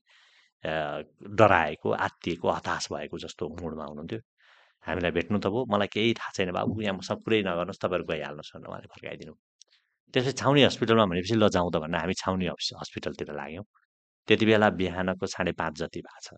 डराएको 0.63 1.89
आत्तिएको 1.91 2.47
हताश 2.51 2.87
भएको 2.93 3.17
जस्तो 3.19 3.43
मुडमा 3.61 3.85
हुनुहुन्थ्यो। 3.91 4.19
हामीलाई 4.85 5.11
भेट्नु 5.17 5.37
त 5.39 5.47
भयो। 5.53 5.65
मलाई 5.73 5.87
केही 5.95 6.13
थाहा 6.19 6.31
छैन 6.35 6.51
बाबु 6.51 6.81
यहाँ 6.81 6.95
मसँग 6.99 7.19
कुरै 7.23 7.39
नगर्नुहोस् 7.47 7.81
तपाईँहरू 7.83 8.05
गइहाल्नुहोस् 8.11 8.51
भनेर 8.53 8.67
उहाँले 8.69 8.87
फर्काइदिनु। 8.93 9.33
त्यसपछि 10.13 10.33
छाउनी 10.41 10.61
हस्पिटलमा 10.69 11.05
भनेपछि 11.11 11.35
ल 11.35 11.45
जाउँ 11.49 11.69
त 11.73 11.75
भनेर 11.83 11.99
हामी 12.03 12.13
छाउनी 12.13 12.45
हस- 12.53 12.75
हस्पिटलतिर 12.81 13.29
लाग्यौँ। 13.33 13.65
त्यति 14.27 14.45
बेला 14.45 14.69
बिहानको 14.79 15.25
साढे 15.25 15.51
पाँच 15.61 15.73
जति 15.79 15.99
भएको 16.01 16.21
छ। 16.21 16.37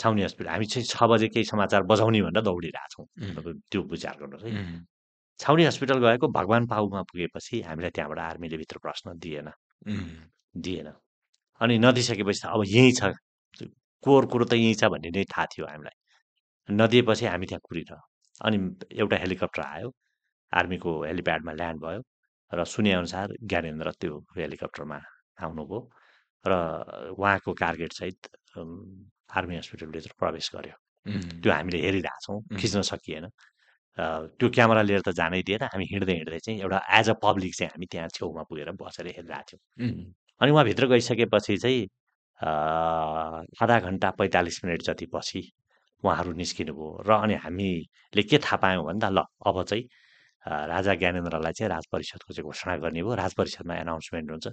छाउनी 0.00 0.22
हस्पिटल 0.22 0.50
हामी 0.50 0.66
चाहिँ 0.66 0.86
छ 0.86 0.96
बजे 1.10 1.28
केही 1.34 1.44
समाचार 1.44 1.82
बजाउने 1.90 2.20
भनेर 2.22 2.42
दौडिरहेछौँ 2.42 3.04
त्यो 3.70 3.80
विचार 3.82 4.14
गर्नुहोस् 4.20 4.44
है। 4.44 4.52
छाउनी 5.40 5.64
हस्पिटल 5.64 5.98
गएको 6.04 6.26
भगवान् 6.28 6.66
पाउमा 6.68 7.02
पुगेपछि 7.10 7.60
हामीलाई 7.62 7.90
त्यहाँबाट 7.90 8.18
आर्मीले 8.18 8.56
भित्र 8.56 8.78
प्रश्न 8.78 9.18
दिएन। 9.18 9.48
दिएन। 10.56 10.88
अनि 11.60 11.74
नदिइसकेपछि 11.78 12.40
त 12.42 12.46
अब 12.54 12.62
यहीँ 12.66 12.92
छ। 12.92 13.12
कोर 14.04 14.26
कुरो 14.26 14.44
त 14.44 14.52
यहीँ 14.54 14.74
छ 14.74 14.84
भन्ने 14.92 15.10
नै 15.10 15.24
थाहा 15.24 15.46
थियो 15.52 15.66
हामीलाई। 15.66 15.96
नदिएपछि 16.68 17.26
हामी 17.26 17.46
त्यहाँ 17.46 17.60
कुरिरह 17.68 18.00
अनि 18.46 18.58
एउटा 19.00 19.16
हेलिकप्टर 19.16 19.62
आयो 19.62 19.88
आर्मीको 20.52 20.90
हेलिप्याडमा 21.04 21.52
ल्यान्ड 21.60 21.80
भयो 21.84 22.00
र 22.52 22.64
सुनेअनुसार 22.64 23.28
ज्ञानेन्द्र 23.50 23.90
त्यो 24.00 24.18
हेलिकप्टरमा 24.38 24.98
आउनुभयो 25.44 25.80
र 26.44 26.52
उहाँको 27.18 27.52
कार्गेटसहित 27.62 28.28
आर्मी 29.36 29.56
हस्पिटलभित्र 29.56 30.12
प्रवेश 30.18 30.50
गर्यो। 30.54 30.76
त्यो 31.42 31.52
हामीले 31.52 31.78
हेरिरहेछौँ. 31.84 32.40
खिच्न 32.60 32.80
सकिएन। 32.90 33.26
त्यो 34.38 34.48
क्यामेरा 34.54 34.82
लिएर 34.82 35.02
त 35.06 35.10
जानै 35.20 35.42
दिएन 35.42 35.62
हामी 35.72 35.84
हिँड्दै 35.90 36.14
हिँड्दै 36.14 36.38
चाहिँ 36.38 36.60
एउटा 36.60 36.78
एज 36.98 37.10
अ 37.10 37.14
पब्लिक 37.24 37.54
चाहिँ 37.54 37.70
हामी 37.74 37.86
त्यहाँ 37.92 38.08
छेउमा 38.14 38.42
पुगेर 38.48 38.70
बसेर 38.80 39.06
हेरिरहेको 39.06 39.42
थियौँ। 39.50 39.60
अनि 40.40 40.50
उहाँभित्र 40.52 40.86
गइसकेपछि 40.92 41.56
चाहिँ 41.64 41.82
आधा 43.62 43.78
घन्टा 43.80 44.10
पैँतालिस 44.18 44.64
मिनट 44.64 44.82
जति 44.82 45.06
पछि 45.14 45.42
उहाँहरू 46.04 46.32
निस्किनुभयो 46.42 46.88
र 47.08 47.10
अनि 47.24 47.34
हामीले 47.44 48.22
के 48.30 48.38
थाहा 48.38 48.56
पायौँ 48.62 48.84
भने 48.84 49.00
त 49.00 49.10
ल 49.16 49.18
अब 49.48 49.56
चाहिँ 49.64 49.84
राजा 50.44 50.94
ज्ञानेन्द्रलाई 51.00 51.52
चाहिँ 51.58 51.70
राज 51.70 51.84
परिषदको 51.92 52.32
चाहिँ 52.34 52.44
घोषणा 52.44 52.76
गर्ने 52.84 53.02
भयो। 53.02 53.14
राज 53.16 53.32
परिषदमा 53.34 53.74
एनाउन्समेन्ट 53.74 54.30
हुन्छ 54.30 54.46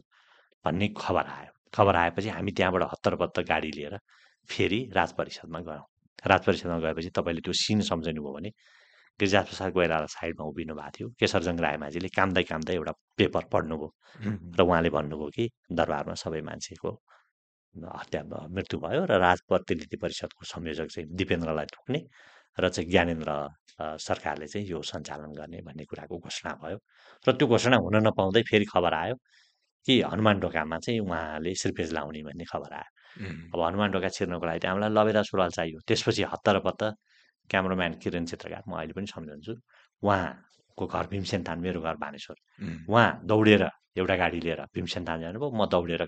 भन्ने 0.65 0.87
खबर 0.97 1.25
आयो। 1.27 1.51
खबर 1.75 1.95
आएपछि 1.95 2.29
हामी 2.29 2.51
त्यहाँबाट 2.57 2.83
हत्तरपत्त 2.91 3.39
गाडी 3.51 3.71
लिएर 3.77 3.97
फेरि 4.49 4.79
राज 4.95 5.11
परिषदमा 5.19 5.59
गयौँ। 5.67 5.85
राज 6.23 6.41
परिषदमा 6.45 6.77
गएपछि 6.79 7.09
तपाईँले 7.11 7.41
त्यो 7.41 7.53
सिन 7.53 7.81
सम्झिनुभयो 7.91 8.33
भने 8.33 8.49
गिरिजा 9.19 9.41
प्रसाद 9.41 9.73
कोइराला 9.73 10.05
साइडमा 10.15 10.43
उभिनु 10.47 10.73
भएको 10.75 10.91
थियो। 10.95 11.07
केशरजङ 11.19 11.55
रायमाझीले 11.59 12.09
कामदै 12.15 12.43
कामदै 12.51 12.73
एउटा 12.79 12.93
पेपर 13.19 13.43
पढ्नुभयो 13.51 13.89
र 14.57 14.61
उहाँले 14.63 14.89
भन्नुभयो 14.89 15.29
कि 15.35 15.43
दरबारमा 15.71 16.15
सबै 16.23 16.41
मान्छेको 16.41 16.89
हत्या 17.75 18.21
मृत्यु 18.55 18.79
भयो 18.79 19.01
र 19.11 19.17
राज 19.25 19.39
प्रतिनिधि 19.49 19.97
परिषदको 20.03 20.43
संयोजक 20.53 20.87
चाहिँ 20.93 21.07
दिपेन्द्रलाई 21.19 21.65
थुक्ने 21.75 21.99
र 22.57 22.69
चाहिँ 22.69 22.89
ज्ञानेन्द्र 22.91 23.31
सरकारले 24.07 24.47
चाहिँ 24.47 24.67
यो 24.67 24.81
सञ्चालन 24.91 25.31
गर्ने 25.39 25.61
भन्ने 25.67 25.83
कुराको 25.89 26.17
घोषणा 26.19 26.51
भयो 26.63 26.77
र 27.25 27.31
त्यो 27.37 27.47
घोषणा 27.47 27.77
हुन 27.85 27.95
नपाउँदै 28.07 28.41
फेरि 28.49 28.65
खबर 28.73 28.93
आयो 28.93 29.15
कि 29.85 30.01
हनुमान 30.11 30.39
ढोकामा 30.39 30.77
चाहिँ 30.85 30.99
उहाँले 30.99 31.53
श्रीपेज 31.61 31.93
लाउने 31.93 32.21
भन्ने 32.23 32.45
खबर 32.51 32.73
आयो। 32.73 32.89
अब 33.53 33.59
हनुमान 33.65 33.89
ढोका 33.91 34.09
छिर्नको 34.15 34.45
लागि 34.45 34.59
त 34.59 34.65
हामीलाई 34.69 34.91
लबेदा 34.97 35.21
सुरुवाल 35.29 35.51
चाहियो। 35.57 35.79
त्यसपछि 35.87 36.23
हत्तरपत्त 36.33 36.83
क्यामराम्यान 37.49 37.93
किरण 38.03 38.25
चित्रकार 38.31 38.63
म 38.69 38.77
अहिले 38.77 38.93
पनि 38.93 39.07
सम्झन्छु। 39.15 39.53
उहाँको 40.03 40.85
घर 40.85 41.05
भीमसेन 41.11 41.41
मेरो 41.65 41.81
घर 41.81 41.95
बानेश्वर 42.03 42.35
उम्, 42.61 42.77
उहाँ 42.89 43.09
दौडेर 43.25 43.63
एउटा 43.97 44.15
गाडी 44.15 44.39
लिएर 44.45 44.61
भीमसेन 44.75 45.03
थान 45.07 45.17
जानुभयो 45.21 45.49
म 45.51 45.65
दौडेर 45.73 46.01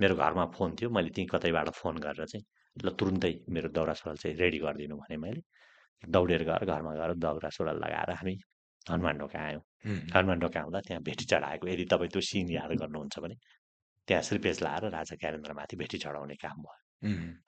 मेरो 0.00 0.14
घरमा 0.16 0.44
फोन 0.56 0.74
थियो 0.76 0.90
मैले 0.90 1.10
त्यहीँ 1.10 1.28
कतैबाट 1.32 1.68
फोन 1.80 1.96
गरेर 2.06 2.26
चाहिँ 2.26 2.44
ल 2.76 2.90
तुरुन्तै 2.98 3.32
मेरो 3.54 3.68
दौरा 3.76 3.94
सुरुवाल 3.94 4.16
चाहिँ 4.22 4.36
रेडी 4.36 4.58
गरिदिनु 4.58 4.96
भने 4.96 5.16
मैले 5.24 5.42
दौडेर 6.02 6.42
गएर 6.48 6.64
घरमा 6.64 6.92
गएर 6.94 7.12
दौरा 7.24 7.50
सुरुवाल 7.56 7.78
लगाएर 7.84 8.10
हामी 8.20 8.34
हनुमान 8.90 9.18
ढोका 9.18 9.38
आयौँ। 9.38 9.62
हनुमान 10.14 10.38
ढोका 10.40 10.60
आउँदा 10.60 10.80
त्यहाँ 10.86 11.02
भेटी 11.02 11.24
चढाएको 11.32 11.66
यदि 11.68 11.84
तपाईँ 11.92 12.10
त्यो 12.10 12.20
सिन 12.20 12.50
याद 12.50 12.70
गर्नुहुन्छ 12.82 13.18
भने 13.22 13.36
त्यहाँ 14.08 14.22
श्रीपेज 14.28 14.62
लाएर 14.62 14.84
राजा 14.90 15.14
ज्ञानेन्द्रमाथि 15.20 15.76
भेटी 15.76 15.98
चढाउने 15.98 16.34
काम 16.42 16.56
भयो। 16.62 16.80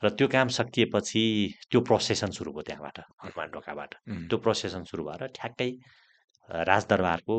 र 0.05 0.09
त्यो 0.19 0.27
काम 0.29 0.49
सकिएपछि 0.59 1.23
त्यो 1.71 1.81
प्रोसेसन 1.81 2.31
सुरु 2.37 2.51
भयो 2.53 2.63
त्यहाँबाट 2.69 2.99
हनुमान 3.25 3.49
ढोकाबाट। 3.55 3.93
त्यो 4.29 4.39
प्रोसेसन 4.39 4.83
सुरु 4.91 5.03
भएर 5.05 5.27
ठ्याक्कै 5.35 5.71
राजदरबारको 6.71 7.37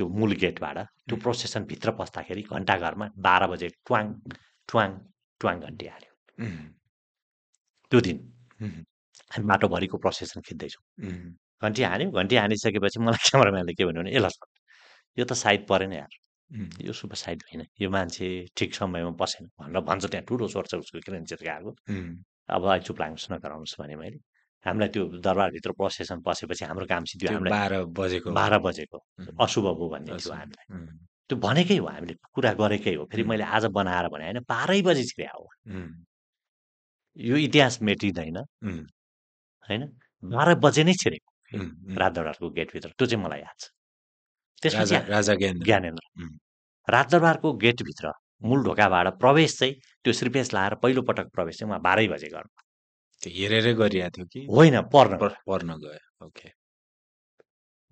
त्यो 0.00 0.08
मूल 0.08 0.32
गेटबाट 0.40 0.78
त्यो 1.06 1.16
उम्. 1.16 1.22
प्रोसेसन 1.22 1.62
भित्र 1.70 1.90
पस्दाखेरि 2.00 2.42
घन्टाघरमा 2.56 3.06
बाह्र 3.20 3.46
बजे 3.52 3.68
ट्वाङ 3.86 4.04
ट्वाङ 4.68 4.88
ट्वाङ 5.40 5.56
घन्टी 5.68 5.86
हाल्यो। 5.92 6.12
त्यो 7.92 8.00
दिन। 8.06 8.18
हामी 9.32 9.46
बाटोभरिको 9.52 9.96
प्रोसेसन 10.00 10.40
खिच्दैछौँ। 10.48 10.82
घन्टी 11.60 11.82
हान्यौँ 11.84 12.12
घन्टी 12.16 12.36
हानिसकेपछि 12.40 12.98
मलाई 13.04 13.20
क्यामराम्यानले 13.28 13.72
के 13.76 13.84
भन्यो 13.84 14.00
भने 14.00 14.10
ए 14.16 14.20
ल 14.24 14.28
यो 15.18 15.24
त 15.28 15.32
साइड 15.36 15.68
परेन 15.68 15.92
यार। 15.92 16.12
यो 16.80 16.92
सुपर 16.96 17.16
साइड 17.20 17.38
होइन। 17.52 17.62
यो 17.76 17.88
मान्छे 17.92 18.26
ठिक 18.56 18.70
समयमा 18.74 19.12
पसेन 19.20 19.52
भनेर 19.60 19.80
भन्छ 19.84 20.04
त्यहाँ 20.08 20.24
ठुलो 20.24 20.48
स्वर 20.48 20.64
छ 20.70 20.80
उसको 20.80 20.98
किरण 21.04 21.24
चित्रकारको 21.28 21.70
अब 22.56 22.62
अहिले 22.64 22.84
चुप 22.88 22.96
लाग्नुहोस् 23.00 23.30
नगराउनुहोस् 23.36 23.76
भने 23.80 23.96
मैले। 24.00 24.18
हामीलाई 24.66 24.88
त्यो 24.94 25.04
दरबारभित्र 25.24 25.70
प्रोसेसन 25.72 26.20
पसेपछि 26.20 26.64
हाम्रो 26.64 26.86
काम 26.86 27.04
सिद्धि 27.10 27.26
त्यो 27.26 27.34
हामीलाई 27.36 27.52
बाह्र 27.56 27.74
बजेको 27.98 28.28
बाह्र 28.32 28.58
बजेको 28.66 28.98
अशुभ 29.40 29.66
भयो 29.76 29.88
भन्ने 29.88 30.12
थियो। 30.20 30.32
हामीलाई। 30.34 30.66
त्यो 31.28 31.36
भनेकै 31.38 31.76
हो 31.80 31.86
हामीले 31.86 32.14
कुरा 32.34 32.52
गरेकै 32.60 32.94
हो। 32.94 33.04
फेरि. 33.10 33.22
मैले 33.24 33.44
आज 33.56 33.64
बनाएर 33.72 34.06
भने 34.12 34.24
होइन 34.24 34.38
बाह्रै 34.48 34.80
बजी 34.82 35.04
छिर्या 35.10 35.32
हो 35.32 35.48
यो 37.16 37.36
इतिहास 37.36 37.82
मेटिँदैन। 37.82 38.36
होइन? 39.66 39.82
बाह्र 40.22 40.54
बजे 40.64 40.82
नै 40.84 40.94
छिरेको. 40.94 41.30
राजदरबारको 41.98 42.50
गेटभित्र। 42.50 42.88
त्यो 42.98 43.06
चाहिँ 43.06 43.24
मलाई 43.24 43.40
याद 43.40 43.56
छ। 43.60 43.64
त्यसपछि 44.62 44.96
राजा 45.10 45.34
ज्ञानेन्द्र. 45.68 46.04
राजदरबारको 46.88 47.48
गेटभित्र 47.64 48.12
मूल 48.42 48.64
ढोकाबाट 48.64 49.06
प्रवेश 49.18 49.58
चाहिँ 49.58 49.74
त्यो 50.04 50.12
श्रीपेस 50.12 50.52
लाएर 50.54 50.74
पहिलो 50.82 51.02
पटक 51.02 51.26
प्रवेश 51.32 51.58
चाहिँ 51.58 51.70
उहाँ 51.70 51.80
बाह्रै 51.82 52.08
बजे 52.08 52.28
गर्नु। 52.28 52.50
त्यो 53.22 53.30
हेरेरै 53.36 53.72
गरिएको 53.74 54.10
थियो 54.16 54.26
कि? 54.32 54.40
होइन 54.50 54.80
पर्न 54.94 55.16
पर- 55.22 55.36
पर्न 55.48 55.70
गयो 55.84 56.26
ओके। 56.26 56.48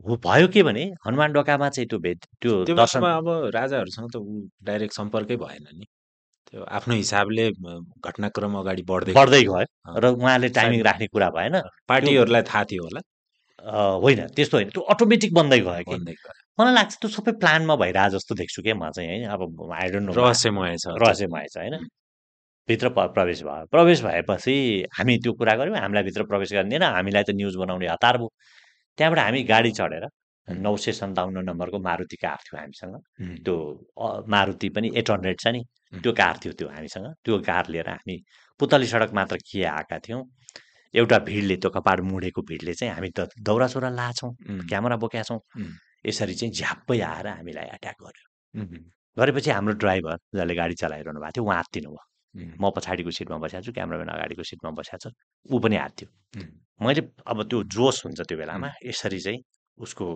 हो 0.07 0.17
भयो 0.17 0.49
के 0.49 0.63
भने 0.63 0.83
हनुमान 1.07 1.33
डोकामा 1.33 1.69
चाहिँ 1.69 1.89
त्यो 1.89 1.99
भेट 1.99 2.19
त्यो 2.43 2.65
त्यो 2.65 2.75
दर्शन 2.75 3.01
बेलामा 3.01 3.17
अब 3.19 3.51
राजाहरूसँग 3.55 4.09
त 4.13 4.17
ऊ 4.17 4.49
डाइरेक्ट 4.63 4.95
सम्पर्कै 4.95 5.37
भएन 5.37 5.67
नि। 5.79 5.87
त्यो 6.51 6.63
आफ्नो 6.77 6.95
हिसाबले 6.95 7.45
घटनाक्रम 8.07 8.53
अगाडि 8.59 8.83
बढ्दै 8.91 9.13
बढ्दै 9.13 9.43
गयो। 9.43 9.65
र 10.03 10.05
उहाँले 10.17 10.49
टाइमिङ 10.49 10.81
राख्ने 10.89 11.07
कुरा 11.13 11.29
भएन। 11.31 11.55
पार्टीहरूलाई 11.89 12.43
थाहा 12.51 12.65
थियो 12.65 12.83
होला। 12.87 13.01
होइन 14.05 14.21
त्यस्तो 14.37 14.57
होइन। 14.57 14.69
त्यो 14.71 14.83
अटोमेटिक 14.95 15.31
बन्दै 15.35 15.59
गयो 15.61 15.83
कि। 15.89 15.97
मलाई 16.59 16.75
लाग्छ 16.75 16.93
त्यो 17.01 17.09
सबै 17.17 17.33
प्लानमा 17.43 17.75
भइरहेको 17.83 18.11
जस्तो 18.17 18.33
देख्छु 18.41 18.61
क्या 18.63 18.75
म 18.75 18.91
चाहिँ 18.97 19.09
है। 19.11 19.27
अब 19.35 19.43
आई 19.73 19.87
डोन्ट 19.93 20.07
नो 20.09 20.13
रहस्यमय 20.15 20.77
छ। 20.83 20.85
रहस्यमय 21.03 21.47
छ 21.53 21.57
होइन। 21.59 21.75
भित्र 22.69 22.89
प- 22.97 23.13
प्रवेश 23.15 23.43
भयो। 23.43 23.67
प्रवेश 23.73 24.03
भएपछि 24.05 24.55
हामी 24.99 25.17
त्यो 25.25 25.33
कुरा 25.41 25.55
गऱ्यौँ 25.57 25.77
हामीलाई 25.79 26.03
भित्र 26.09 26.23
प्रवेश 26.31 26.53
गरिदिएन 26.53 26.83
हामीलाई 26.83 27.23
त 27.29 27.31
न्युज 27.41 27.55
बनाउने 27.63 27.87
हतार 27.89 28.17
भयो। 28.19 28.29
त्यहाँबाट 28.99 29.19
हामी 29.25 29.43
गाडी 29.53 29.71
चढेर। 29.79 30.05
नौ 30.49 30.77
सय 30.77 30.93
सन्ताउन्न 31.01 31.39
नम्बरको 31.49 31.79
मारुति 31.89 32.17
कार 32.25 32.39
थियो 32.45 32.59
हामीसँग। 32.61 32.95
त्यो 33.45 33.57
मारुति 34.35 34.69
पनि 34.75 34.89
एट 35.01 35.11
हन्ड्रेड 35.11 35.37
छ 35.41 35.47
नि। 35.55 35.63
त्यो 36.03 36.13
कार 36.21 36.35
थियो 36.45 36.53
त्यो 36.59 36.69
हामीसँग। 36.69 37.07
त्यो 37.25 37.39
कार 37.49 37.65
लिएर 37.73 37.89
हामी 37.89 38.17
पुतली 38.61 38.87
सडक 38.93 39.13
मात्र 39.19 39.37
के 39.49 39.63
आएका 39.65 39.99
थियौँ। 40.09 40.23
एउटा 40.95 41.19
भिडले 41.29 41.57
त्यो 41.63 41.71
कपाड 41.71 42.01
मुडेको 42.11 42.41
भिडले 42.49 42.73
चाहिँ 42.75 42.93
हामी 42.95 43.11
त 43.17 43.29
दौरा 43.47 43.67
सुरुवाल 43.73 43.95
लाछौँ 43.97 44.31
क्यामेरा 44.69 44.97
बोकेका 45.05 45.23
छौँ 45.29 45.41
यसरी 46.07 46.35
चाहिँ 46.41 46.53
झ्याप्पै 46.53 46.99
आएर 47.01 47.27
हामीलाई 47.29 47.67
एट्याक 47.77 47.97
गर्यो। 48.03 48.27
गरेपछि 49.17 49.51
हाम्रो 49.51 49.75
ड्राइभर 49.83 50.17
जसले 50.35 50.55
गाडी 50.55 50.75
चलाइरहनु 50.83 51.21
भएको 51.21 51.33
थियो 51.37 51.45
उहाँ 51.45 51.57
हात्तिनु 51.57 51.91
भयो 51.93 52.05
म 52.61 52.71
पछाडिको 52.77 53.11
सिटमा 53.19 53.37
बसेको 53.43 53.63
छु 53.67 53.73
क्यामराम्यान 53.77 54.09
अगाडिको 54.17 54.43
सिटमा 54.51 54.71
बसेको 54.79 54.99
छ 55.05 55.15
ऊ 55.51 55.59
पनि 55.65 55.77
हात्थ्यो 55.77 56.09
उम्, 56.39 56.51
मैले 56.81 57.03
अब 57.31 57.39
त्यो 57.51 57.59
जोस 57.75 57.97
हुन्छ 58.05 58.21
त्यो 58.29 58.37
बेलामा 58.39 58.69
यसरी 58.87 59.21
चाहिँ 59.27 59.41
उसको 59.79 60.07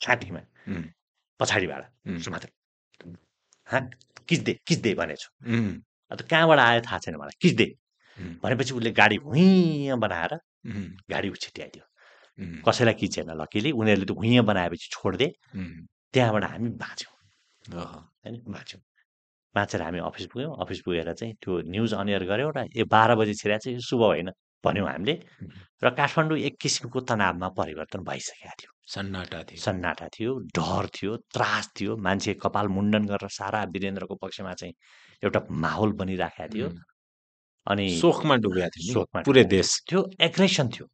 छातीमा 0.00 0.40
पछाडिबाट 1.40 1.82
उम्, 2.08 2.18
सुमात्र 2.24 2.48
हाँ 3.68 3.80
किच्दे 4.28 4.52
किच्दे 4.68 4.90
भनेछु। 4.94 5.28
अन्त 6.10 6.20
कहाँबाट 6.30 6.58
आयो 6.58 6.80
थाहा 6.86 6.98
छैन 7.02 7.14
मलाई। 7.18 7.36
किच्दे 7.42 7.66
भनेपछि 8.42 8.72
उसले 8.78 8.90
गाडी 9.00 9.16
भुइँ 9.26 9.96
बनाएर 10.04 10.32
गाडी 11.10 11.28
छिट्याइदियो 11.44 11.84
उम्, 12.38 12.62
कसैलाई 12.66 12.94
किचेन 13.00 13.30
लकिली 13.42 13.70
उनीहरूले 13.80 14.06
त 14.06 14.12
भुइँ 14.20 14.40
बनाएपछि 14.50 14.86
छोडिदिए 14.94 15.30
त्यहाँबाट 16.14 16.44
हामी 16.50 16.68
बाँच्यौँ। 16.82 17.12
होइन 18.22 18.34
बाँच्यौँ। 18.54 18.80
बाँचेर 19.56 19.82
हामी 19.82 19.98
अफिस 20.04 20.26
पुग्यौँ। 20.32 20.54
अफिस 20.62 20.80
पुगेर 20.84 21.12
चाहिँ 21.12 21.34
त्यो 21.42 21.52
न्युज 21.64 21.94
अनियर 21.94 22.22
गऱ्यौँ 22.30 22.52
र 22.56 22.58
ए 22.76 22.84
बाह्र 22.84 23.14
बजी 23.16 23.34
छिरा 23.40 23.56
चाहिँ 23.58 23.76
यो 23.76 23.80
शुभ 23.80 24.02
होइन 24.02 24.30
भन्यौँ 24.64 24.88
हामीले। 24.88 25.14
र 25.82 25.90
काठमाडौँ 25.96 26.38
एक 26.38 26.54
किसिमको 26.60 27.00
तनावमा 27.08 27.48
परिवर्तन 27.56 28.00
भइसकेको 28.04 28.54
थियो। 28.60 28.70
सन्नाटा 28.86 29.38
थियो। 29.48 29.58
सन्नाटा 29.60 30.06
थियो 30.14 30.32
डर 30.56 30.84
थियो 30.96 31.16
त्रास 31.34 31.64
थियो। 31.76 31.96
मान्छे 31.96 32.34
कपाल 32.42 32.66
मुण्डन 32.68 33.04
गरेर 33.06 33.28
सारा 33.30 33.64
वीरेन्द्रको 33.74 34.14
पक्षमा 34.22 34.52
चाहिँ 34.60 34.74
एउटा 35.22 35.40
माहौल 35.50 35.92
बनिराखेको 36.00 36.54
थियो। 36.54 36.68
अनि 37.66 37.86
शोकमा 38.00 38.34
डुबेको 38.44 38.68
थियो 38.74 38.92
शोकमा 38.92 39.22
पुरै 39.26 39.44
देश। 39.44 39.68
त्यो 39.88 40.00
एग्रेसन 40.20 40.68
थियो। 40.68 40.86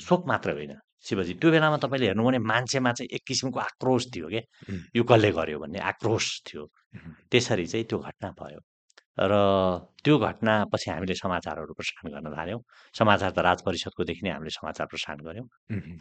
शोक 0.00 0.26
मात्र 0.28 0.50
होइन। 0.52 0.72
शिवजी 1.08 1.34
त्यो 1.40 1.50
बेलामा 1.50 1.76
तपाईँले 1.84 2.06
हेर्नु 2.06 2.24
भने 2.24 2.38
मान्छेमा 2.52 2.92
चाहिँ 2.92 3.08
एक 3.16 3.22
किसिमको 3.28 3.58
आक्रोश 3.60 4.02
थियो 4.14 4.28
क्या 4.28 4.42
उम्, 4.70 4.80
यो 4.96 5.02
कसले 5.04 5.30
गर्यो 5.38 5.58
भन्ने 5.62 5.78
आक्रोश 5.92 6.26
थियो। 6.46 6.62
त्यसरी 7.30 7.66
चाहिँ 7.66 7.84
त्यो 7.90 7.98
घटना 7.98 8.30
भयो। 8.40 8.60
र 9.14 9.34
त्यो 10.04 10.18
घटना 10.18 10.52
पछि 10.72 10.90
हामीले 10.90 11.14
समाचारहरू 11.14 11.72
प्रसारण 11.78 12.12
गर्न 12.14 12.28
थाल्यौँ। 12.34 12.60
समाचार 12.98 13.30
त 13.30 13.38
राज 13.46 13.62
परिषदकोदेखि 13.66 14.22
नै 14.26 14.30
हामीले 14.34 14.50
समाचार 14.50 14.86
प्रसारण 14.90 15.20
गऱ्यौँ। 15.22 15.46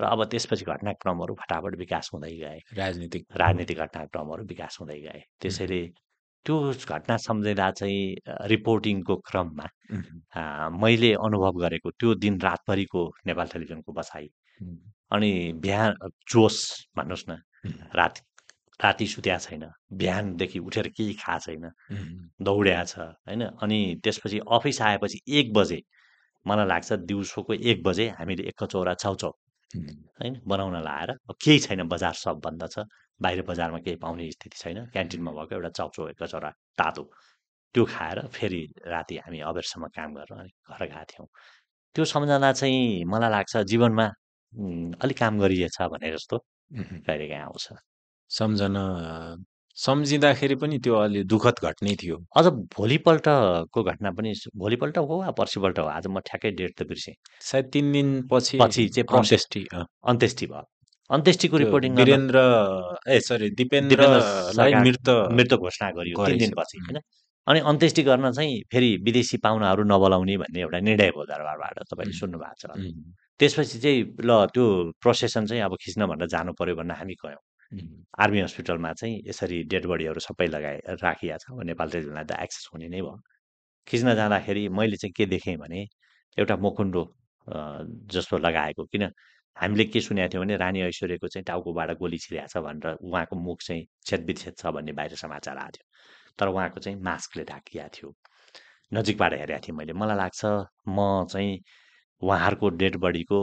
र 0.02 0.04
अब 0.04 0.24
त्यसपछि 0.32 0.66
घटनाक्रमहरू 0.66 1.34
फटाफट 1.42 1.74
विकास 1.78 2.10
हुँदै 2.14 2.34
गए। 2.42 2.60
राजनीतिक 2.74 3.24
राजनीतिक 3.38 3.78
घटनाक्रमहरू 3.78 4.44
विकास 4.50 4.78
हुँदै 4.82 5.00
गए। 5.00 5.22
त्यसैले 5.42 5.82
त्यो 6.46 6.56
घटना 6.90 7.16
सम्झिँदा 7.18 7.70
चाहिँ 7.72 8.02
रिपोर्टिङको 8.52 9.16
क्रममा 9.30 9.66
मैले 10.82 11.14
अनुभव 11.28 11.54
गरेको 11.64 11.90
त्यो 12.00 12.14
दिन 12.24 12.40
रातभरिको 12.42 13.02
नेपाल 13.28 13.48
टेलिभिजनको 13.54 13.92
बसाइ 13.94 14.28
अनि 15.12 15.32
बिहान 15.64 15.96
जोस 16.30 16.88
भन्नुहोस् 16.98 17.30
न 17.30 17.38
राति 17.96 18.22
राति 18.80 19.06
सुत्या 19.08 19.38
छैन। 19.38 19.64
बिहानदेखि 19.94 20.60
उठेर 20.60 20.88
केही 20.98 21.14
खाएको 21.14 21.40
छैन। 21.40 21.72
दौड्या 22.42 22.84
छ 22.84 23.00
होइन? 23.00 23.42
अनि 23.64 23.80
त्यसपछि 24.04 24.40
अफिस 24.52 24.82
आएपछि 24.82 25.22
एक 25.40 25.54
बजे 25.54 25.82
मलाई 26.46 26.68
लाग्छ 26.68 26.94
दिउँसोको 27.08 27.54
एक 27.54 27.84
बजे 27.84 28.10
हामीले 28.10 28.44
एक 28.50 28.64
कचौरा 28.64 28.94
चाउचाउ 28.94 29.32
उम्, 29.72 29.86
होइन? 30.20 30.42
बनाउन 30.48 30.76
लाएर 30.84 31.12
केही 31.42 31.60
छैन 31.60 31.88
बजार 31.88 32.14
सब 32.14 32.42
बन्द 32.44 32.68
छ। 32.72 32.86
बाहिर 33.22 33.42
बजारमा 33.48 33.80
केही 33.80 33.96
पाउने 33.96 34.32
स्थिति 34.32 34.58
छैन। 34.58 34.86
क्यान्टिनमा 34.94 35.32
भएको 35.32 35.56
एउटा 35.56 35.70
चाउचाउ 35.70 36.08
एक 36.10 36.18
कचौरा 36.24 36.50
तातो। 36.78 37.04
त्यो 37.76 37.84
खाएर 37.86 38.20
फेरि 38.28 38.62
राति 38.88 39.16
हामी 39.18 39.40
अबेरसम्म 39.40 39.88
काम 39.96 40.14
गरेर 40.14 40.40
अनि 40.40 40.50
घर 40.50 40.86
गएका 40.86 41.04
थियौँ। 41.10 41.28
त्यो 41.96 42.06
सम्झँदा 42.06 42.52
चाहिँ 42.52 43.06
मलाई 43.06 43.30
लाग्छ 43.30 43.58
जीवनमा 43.72 44.08
अलिक 45.04 45.18
काम 45.18 45.40
गरिएछ 45.40 45.82
भने 45.82 46.12
जस्तो 46.12 46.38
कहिलेकाहीँ 47.08 47.44
आउँछ। 47.44 47.68
सम्झन 48.32 48.76
सम्झिँदाखेरि 49.78 50.56
पनि 50.56 50.78
त्यो 50.80 50.94
अलि 50.96 51.24
दुःखद 51.24 51.56
घटनै 51.66 51.96
थियो। 52.02 52.18
अझ 52.38 52.46
भोलिपल्टको 52.78 53.84
घटना 53.84 54.12
पनि 54.18 54.34
भोलिपल्ट 54.58 54.98
हो 54.98 55.18
वा 55.20 55.32
पर्सिपल्ट 55.32 55.80
हो? 55.80 55.86
आज 55.86 56.08
म 56.08 56.20
ठ्याक्कै 56.20 56.52
डेट 56.52 56.72
त 56.78 56.84
बिर्सेँ। 56.88 57.14
सायद 57.42 57.66
तिन 57.74 57.92
दिन 57.92 58.10
पछि 58.32 58.58
पछि 58.62 58.88
चाहिँ 58.90 59.18
अन्त्येष्टि 59.18 59.66
अन्त्येष्टि 59.74 60.46
भयो। 60.46 60.70
अन्त्येष्टिको 61.10 61.58
त्यो 61.58 61.66
रिपोर्टिङ 61.66 61.96
वीरेन्द्र 61.96 62.38
ए 63.10 63.20
सरी 63.20 63.50
दिपेन्द्रलाई 63.58 64.74
मृत 64.86 65.10
मृत 65.34 65.54
घोषणा 65.54 65.90
गरियो 65.98 66.26
तिन। 66.26 66.38
दिनपछि. 66.38 66.78
होइन? 66.80 67.00
अनि 67.48 67.60
अन्त्येष्टि 67.70 68.02
गर्न 68.04 68.32
चाहिँ 68.32 68.62
फेरि 68.72 68.90
विदेशी 69.06 69.38
पाहुनाहरू 69.46 69.84
नबोलाउने 69.84 70.36
भन्ने 70.44 70.60
एउटा 70.62 70.80
निर्णय 70.80 71.10
भयो 71.12 71.26
दरबारबाट 71.32 71.76
तपाईँले. 71.92 72.14
सुन्नु 72.20 72.38
भएको 72.40 72.56
छ 72.62 72.72
त्यसपछि 73.40 73.78
चाहिँ 73.84 74.00
ल 74.24 74.32
त्यो 74.54 74.66
प्रोसेसन 75.02 75.46
चाहिँ 75.50 75.62
अब 75.64 75.76
खिच्न 75.84 76.06
भनेर 76.08 76.28
जानु 76.34 76.54
पर्यो 76.60 76.76
भनेर 76.76 76.96
हामी 76.98 77.16
गयौँ। 77.24 77.42
आर्मी 78.24 78.40
हस्पिटलमा 78.42 78.92
चाहिँ 78.94 79.16
यसरी 79.28 79.58
डेड 79.72 79.86
बडीहरू 79.92 80.20
सबै 80.28 80.48
लगाए 80.48 80.78
राखिया 81.04 81.38
छ 81.42 81.52
अब 81.52 81.62
नेपाल 81.72 81.88
टेलिभिजनलाई 81.92 82.26
त 82.30 82.40
एक्सेस 82.46 82.70
हुने 82.74 82.88
नै 82.94 83.02
भयो। 83.02 83.18
खिच्न 83.88 84.16
जाँदाखेरि 84.16 84.64
मैले 84.70 84.96
चाहिँ 85.02 85.14
के 85.18 85.26
देखेँ 85.36 85.58
भने 85.58 85.82
एउटा 86.38 86.56
मुखुन्डो 86.64 87.04
अ, 87.48 87.58
जस्तो 88.14 88.38
लगाएको 88.38 88.84
किन 88.94 89.04
हामीले 89.58 89.86
के 89.92 90.00
सुनेको 90.02 90.30
थियौँ 90.34 90.44
भने 90.46 90.56
रानी 90.58 90.82
ऐश्वर्यको 90.82 91.28
चाहिँ 91.28 91.44
टाउकोबाट 91.50 91.90
गोली 92.00 92.18
छिरेको 92.24 92.48
छ 92.54 92.64
भनेर 92.64 92.96
उहाँको 93.04 93.36
मुख 93.36 93.60
चाहिँ 93.68 93.84
छेदविच्छेद 94.08 94.54
छ 94.58 94.66
भन्ने 94.76 94.92
बाहिर 94.94 95.16
समाचार 95.20 95.58
आएको 95.58 95.72
थियो। 95.78 95.86
तर 96.40 96.48
उहाँको 96.48 96.80
चाहिँ 96.80 96.98
मास्कले 97.02 97.44
ढाकिया 97.52 97.88
थियो। 97.96 98.14
नजिकबाट 98.92 99.34
हेरेको 99.34 99.62
थिएँ 99.68 99.76
मैले। 99.78 99.94
मलाई 99.94 100.18
लाग्छ 100.18 100.42
म 100.90 101.26
चाहिँ 101.32 101.54
उहाँहरूको 102.22 102.70
डेड 102.82 102.96
बडीको 103.04 103.40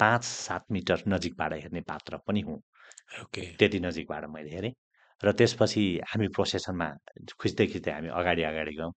पाँच 0.00 0.22
सात 0.24 0.64
मिटर 0.72 1.02
नजिकबाट 1.08 1.52
हेर्ने 1.54 1.80
पात्र 1.88 2.16
पनि 2.26 2.40
हुँ। 2.40 2.58
ओके। 3.22 3.42
त्यति 3.58 3.78
नजिकबाट 3.80 4.24
मैले 4.34 4.50
हेरेँ 4.50 4.72
र 5.22 5.32
त्यसपछि 5.32 5.82
हामी 6.08 6.28
प्रोसेसनमा 6.36 6.88
खिच्दै 7.42 7.66
खिच्दै 7.66 7.92
हामी 7.92 8.08
अगाडि 8.20 8.42
अगाडि 8.42 8.72
गयौँ 8.78 8.92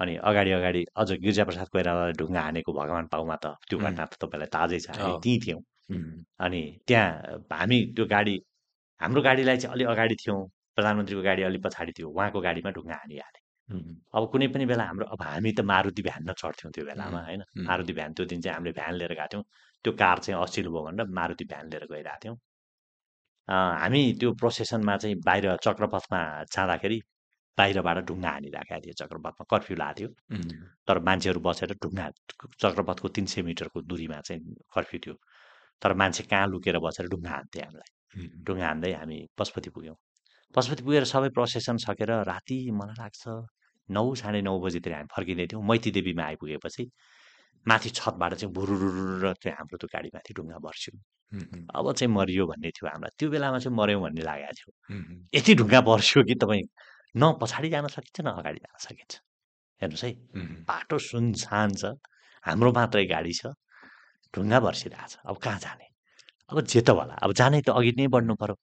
अनि 0.00 0.14
अगाडि 0.30 0.50
अगाडि 0.52 0.84
अझ 0.96 1.08
गिरिजाप्रसाद 1.14 1.68
कोइरालाले 1.68 2.12
ढुङ्गा 2.18 2.40
हानेको 2.40 2.72
भगवान् 2.72 3.08
पाउमा 3.12 3.36
त 3.36 3.46
त्यो. 3.68 3.78
घटना 3.78 4.04
त 4.06 4.14
तपाईँलाई 4.22 4.48
ताजै 4.56 4.78
छ। 4.80 4.90
हामी. 4.90 5.12
त्यहीँ 5.22 5.38
थियौँ। 5.44 5.60
अनि 6.40 6.62
त्यहाँ 6.86 7.10
हामी 7.52 7.78
त्यो 7.96 8.04
गाडी 8.06 8.34
हाम्रो 9.00 9.20
गाडीलाई 9.22 9.56
चाहिँ 9.56 9.74
अलि 9.74 9.84
अगाडि 9.84 10.14
थियौँ। 10.22 10.40
प्रधानमन्त्रीको 10.76 11.22
गाडी 11.22 11.42
अलि 11.48 11.58
पछाडि 11.66 11.92
थियो 11.98 12.08
उहाँको 12.10 12.40
गाडीमा 12.40 12.70
ढुङ्गा 12.76 12.96
हानिहाले। 13.02 13.40
अब 14.16 14.22
कुनै 14.32 14.46
पनि 14.54 14.64
बेला 14.70 14.84
हाम्रो 14.84 15.06
अब 15.14 15.22
हामी 15.22 15.52
त 15.52 15.60
मारुति 15.72 16.02
भ्यान 16.02 16.22
न 16.28 16.32
चढ्थ्यौँ 16.40 16.72
त्यो 16.72 16.84
बेलामा 16.84 17.20
होइन. 17.28 17.42
मारुति 17.68 17.92
भ्यान 17.98 18.12
त्यो 18.16 18.24
दिन 18.32 18.40
चाहिँ 18.40 18.54
हामीले 18.56 18.72
भ्यान 18.80 18.94
लिएर 19.00 19.12
गएको 19.14 19.28
थियौँ। 19.32 19.44
त्यो 19.84 19.92
कार 20.02 20.18
चाहिँ 20.24 20.40
असिल 20.42 20.66
भयो 20.68 20.82
भनेर 20.86 21.06
मारुति 21.18 21.44
भ्यान 21.52 21.64
लिएर 21.72 21.84
गइरहेको 21.92 22.18
थियौँ। 22.24 22.36
हामी 23.48 24.02
त्यो 24.20 24.32
प्रोसेसनमा 24.40 24.96
चाहिँ 25.02 25.16
बाहिर 25.26 25.56
चक्रपथमा 25.64 26.20
जाँदाखेरि 26.54 26.98
बाहिरबाट 27.58 27.98
ढुङ्गा 28.08 28.30
हानिराखेको 28.30 28.80
थियो 28.84 28.94
चक्रपथमा 29.00 29.44
कर्फ्यू 29.52 29.76
लाएको 29.76 29.98
थियो। 29.98 30.08
तर 30.88 30.98
मान्छेहरू 31.08 31.40
बसेर 31.48 31.72
ढुङ्गा 31.82 32.06
चक्रपथको 32.62 33.08
तिन 33.16 33.26
सय 33.32 33.42
मिटरको 33.48 33.78
दूरीमा 33.90 34.20
चाहिँ 34.28 34.42
कर्फ्यू 34.74 35.00
थियो। 35.04 35.14
तर 35.82 35.92
मान्छे 36.00 36.22
कहाँ 36.30 36.46
लुकेर 36.52 36.78
बसेर 36.86 37.06
ढुङ्गा 37.12 37.30
हान्थे 37.30 37.60
हामीलाई? 37.60 37.90
ढुङ्गा 38.46 38.66
हान्दै 38.66 38.92
हामी 38.92 39.18
पशुपति 39.38 39.70
पुग्यौँ। 39.70 39.96
पशुपति 40.54 40.82
पुगेर 40.84 41.04
सबै 41.12 41.28
प्रोसेसन 41.36 41.76
सकेर 41.86 42.10
राति 42.28 42.56
मलाई 42.78 42.96
लाग्छ 42.98 43.22
नौ 43.88 44.04
साढे 44.20 44.40
नौ 44.42 44.58
बजीतिर 44.60 44.92
हामी 44.92 45.08
फर्किँदै 45.16 45.46
थियौँ। 45.52 45.62
मैती 45.68 45.90
देवीमा 45.96 46.22
आइपुगेपछि 46.24 46.84
माथि 47.66 47.90
छतबाट 47.98 48.34
चाहिँ 48.34 48.52
भुरुरुर 48.54 49.32
चाहिँ 49.42 49.56
हाम्रो 49.58 49.76
त्यो 49.80 49.88
गाडीमाथि 49.94 50.32
ढुङ्गा 50.36 50.58
बर्स्यो। 50.66 50.92
अब 51.76 51.92
चाहिँ 51.92 52.12
मरियो 52.12 52.46
भन्ने 52.46 52.70
थियो 52.76 52.86
हामीलाई। 52.88 53.16
त्यो 53.18 53.28
बेलामा 53.32 53.58
चाहिँ 53.64 53.76
मऱ्यौँ 53.76 54.00
भन्ने 54.02 54.22
लागेको 54.22 54.52
थियो। 54.58 54.70
यति 55.36 55.52
ढुङ्गा 55.60 55.80
बर्स्यो 55.88 56.22
कि 56.28 56.34
तपाईँ 56.42 56.64
न 57.16 57.32
पछाडि 57.40 57.68
जान 57.74 57.86
सकिन्छ 57.96 58.20
न 58.20 58.28
अगाडि 58.40 58.60
जान 58.64 58.76
सकिन्छ। 58.86 59.12
हेर्नुहोस् 59.80 60.04
है 60.04 60.10
बाटो 60.68 60.98
सुनसान 60.98 61.68
छ 61.80 61.84
हाम्रो 62.44 62.70
मात्रै 62.72 63.04
गाडी 63.14 63.32
छ 63.40 63.42
ढुङ्गा 64.34 64.58
बर्सिरहेछ। 64.66 65.12
अब 65.30 65.36
कहाँ 65.44 65.58
जाने? 65.64 65.86
अब 66.50 66.60
जे 66.72 66.80
त 66.80 66.90
होला 66.90 67.14
अब 67.24 67.32
जानै 67.40 67.60
त 67.66 67.70
अघि 67.78 67.92
नै 67.98 68.06
बढ्नु 68.14 68.34
पर्यो। 68.42 68.56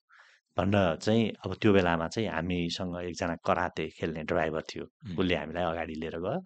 भनेर 0.59 0.95
चाहिँ 1.05 1.23
अब 1.45 1.51
त्यो 1.61 1.71
बेलामा 1.73 2.07
चाहिँ 2.13 2.27
हामीसँग 2.29 2.95
एकजना 3.01 3.35
कराते 3.47 3.87
खेल्ने 3.97 4.23
ड्राइभर 4.31 4.63
थियो। 4.69 4.85
उसले 5.17 5.35
हामीलाई 5.41 5.63
अगाडि 5.71 5.95
लिएर 6.01 6.17
गयो 6.25 6.39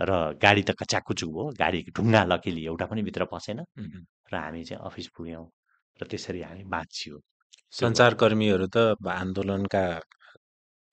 र 0.00 0.10
गाडी 0.42 0.62
त 0.68 0.70
कच्याकुचुक 0.80 1.30
भयो 1.34 1.44
गाडी 1.62 1.80
ढुङ्गा 1.96 2.22
लकिली 2.32 2.62
एउटा 2.70 2.86
पनि 2.90 3.02
भित्र 3.08 3.24
पसेन। 3.32 3.60
र 4.32 4.34
हामी 4.34 4.62
चाहिँ 4.64 4.82
अफिस 4.88 5.08
पुग्यौँ 5.16 5.44
र 6.00 6.02
त्यसरी 6.10 6.40
हामी 6.42 6.64
बाँचियो 6.74 7.16
सञ्चारकर्मीहरू 7.74 8.66
त 8.74 8.76
आन्दोलनका 9.20 9.84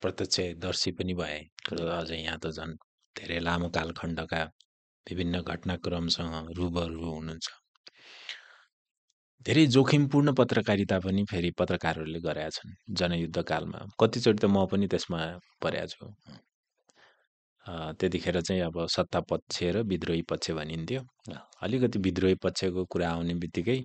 प्रत्यक्षदर्शी 0.02 0.90
पनि 0.98 1.14
भए 1.20 1.38
र 1.72 1.78
अझ 1.98 2.10
यहाँ 2.10 2.38
त 2.38 2.46
झन् 2.56 2.74
धेरै 3.16 3.38
लामो 3.46 3.68
कालखण्डका 3.76 4.42
विभिन्न 5.06 5.42
घटनाक्रमसँग 5.42 6.50
रुबरु 6.58 7.04
हुनुहुन्छ। 7.16 7.61
धेरै 9.46 9.64
जोखिमपूर्ण 9.74 10.32
पत्रकारिता 10.38 10.98
पनि 11.04 11.22
फेरि 11.30 11.50
पत्रकारहरूले 11.58 12.20
गरेका 12.26 12.50
छन् 12.56 12.72
जनयुद्ध 12.98 13.38
कालमा। 13.50 13.78
कतिचोटि 14.00 14.38
त 14.42 14.46
म 14.54 14.66
पनि 14.70 14.86
त्यसमा 14.92 15.20
परेको 15.62 15.86
छु। 15.92 16.04
त्यतिखेर 17.98 18.40
चाहिँ 18.46 18.62
अब 18.68 18.76
सत्ता 18.96 19.20
पक्ष 19.30 19.56
र 19.74 19.82
विद्रोही 19.90 20.22
पक्ष 20.30 20.50
भनिन्थ्यो। 20.58 21.00
अलिकति 21.62 21.98
विद्रोही 22.06 22.34
पक्षको 22.44 22.84
कुरा 22.92 23.08
आउने 23.10 23.34
बित्तिकै 23.42 23.78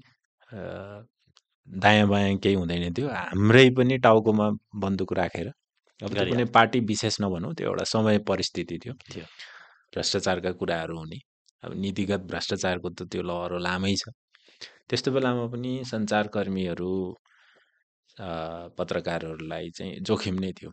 दायाँ 1.67 2.07
बायाँ 2.07 2.37
केही 2.43 2.55
हुँदैन 2.55 2.93
थियो। 2.97 3.07
हाम्रै 3.09 3.69
पनि 3.77 3.97
टाउकोमा 4.05 4.47
बन्दुक 4.83 5.13
राखेर। 5.19 5.47
अब 5.99 6.09
त्यो 6.13 6.25
कुनै 6.31 6.45
पार्टी 6.57 6.79
विशेष 6.91 7.15
नभनौँ 7.21 7.53
त्यो 7.57 7.65
एउटा 7.69 7.83
समय 7.93 8.17
परिस्थिति 8.29 8.77
थियो। 8.83 8.93
थियो। 9.13 9.25
भ्रष्टाचारका 9.93 10.51
कुराहरू 10.59 10.97
हुने। 10.97 11.17
अब 11.63 11.71
नीतिगत 11.83 12.21
भ्रष्टाचारको 12.31 12.89
त 12.89 13.09
त्यो 13.11 13.21
लहरो 13.29 13.57
लामै 13.57 13.93
छ। 14.01 14.13
त्यस्तो 14.89 15.11
बेलामा 15.11 15.45
पनि 15.53 15.71
सञ्चारकर्मीहरू 15.91 16.91
पत्रकारहरूलाई 18.77 19.69
चाहिँ 19.77 19.99
जोखिम 20.07 20.35
नै 20.43 20.51
थियो। 20.57 20.71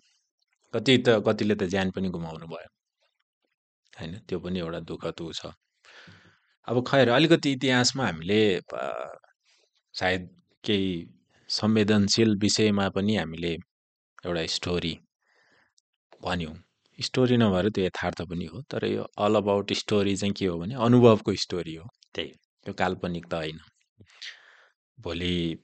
कति 0.75 0.93
त 1.07 1.09
कतिले 1.27 1.55
त 1.55 1.63
ज्यान 1.73 1.91
पनि 1.97 2.09
गुमाउनु 2.17 2.47
भयो। 2.53 2.69
होइन? 3.99 4.13
त्यो 4.29 4.39
पनि 4.45 4.59
एउटा 4.59 4.81
दुःखद 4.91 5.21
ऊ 5.21 5.33
छ। 5.39 5.53
अब 6.69 6.77
खैर 6.89 7.09
अलिकति 7.11 7.53
इतिहासमा 7.53 8.05
हामीले 8.07 8.41
सायद 9.95 10.23
केही 10.65 10.93
संवेदनशील 11.51 12.31
विषयमा 12.43 12.89
पनि 12.97 13.17
हामीले 13.17 13.53
एउटा 14.25 14.47
स्टोरी 14.57 14.95
भन्यौँ। 16.25 16.55
स्टोरी 16.99 17.37
नभएर 17.37 17.69
त्यो 17.75 17.85
यथार्थ 17.85 18.23
पनि 18.31 18.47
हो 18.53 18.63
तर 18.71 18.85
यो 18.87 19.03
अल 19.25 19.35
अबाउट 19.37 19.73
स्टोरी 19.83 20.17
चाहिँ 20.17 20.35
के 20.39 20.47
हो 20.47 20.59
भने 20.59 20.75
अनुभवको 20.87 21.35
स्टोरी 21.45 21.75
हो। 21.75 21.87
त्यही। 22.15 22.31
त्यो 22.65 22.75
काल्पनिक 22.75 23.25
त 23.31 23.35
होइन। 23.35 23.59
भोलि 24.99 25.57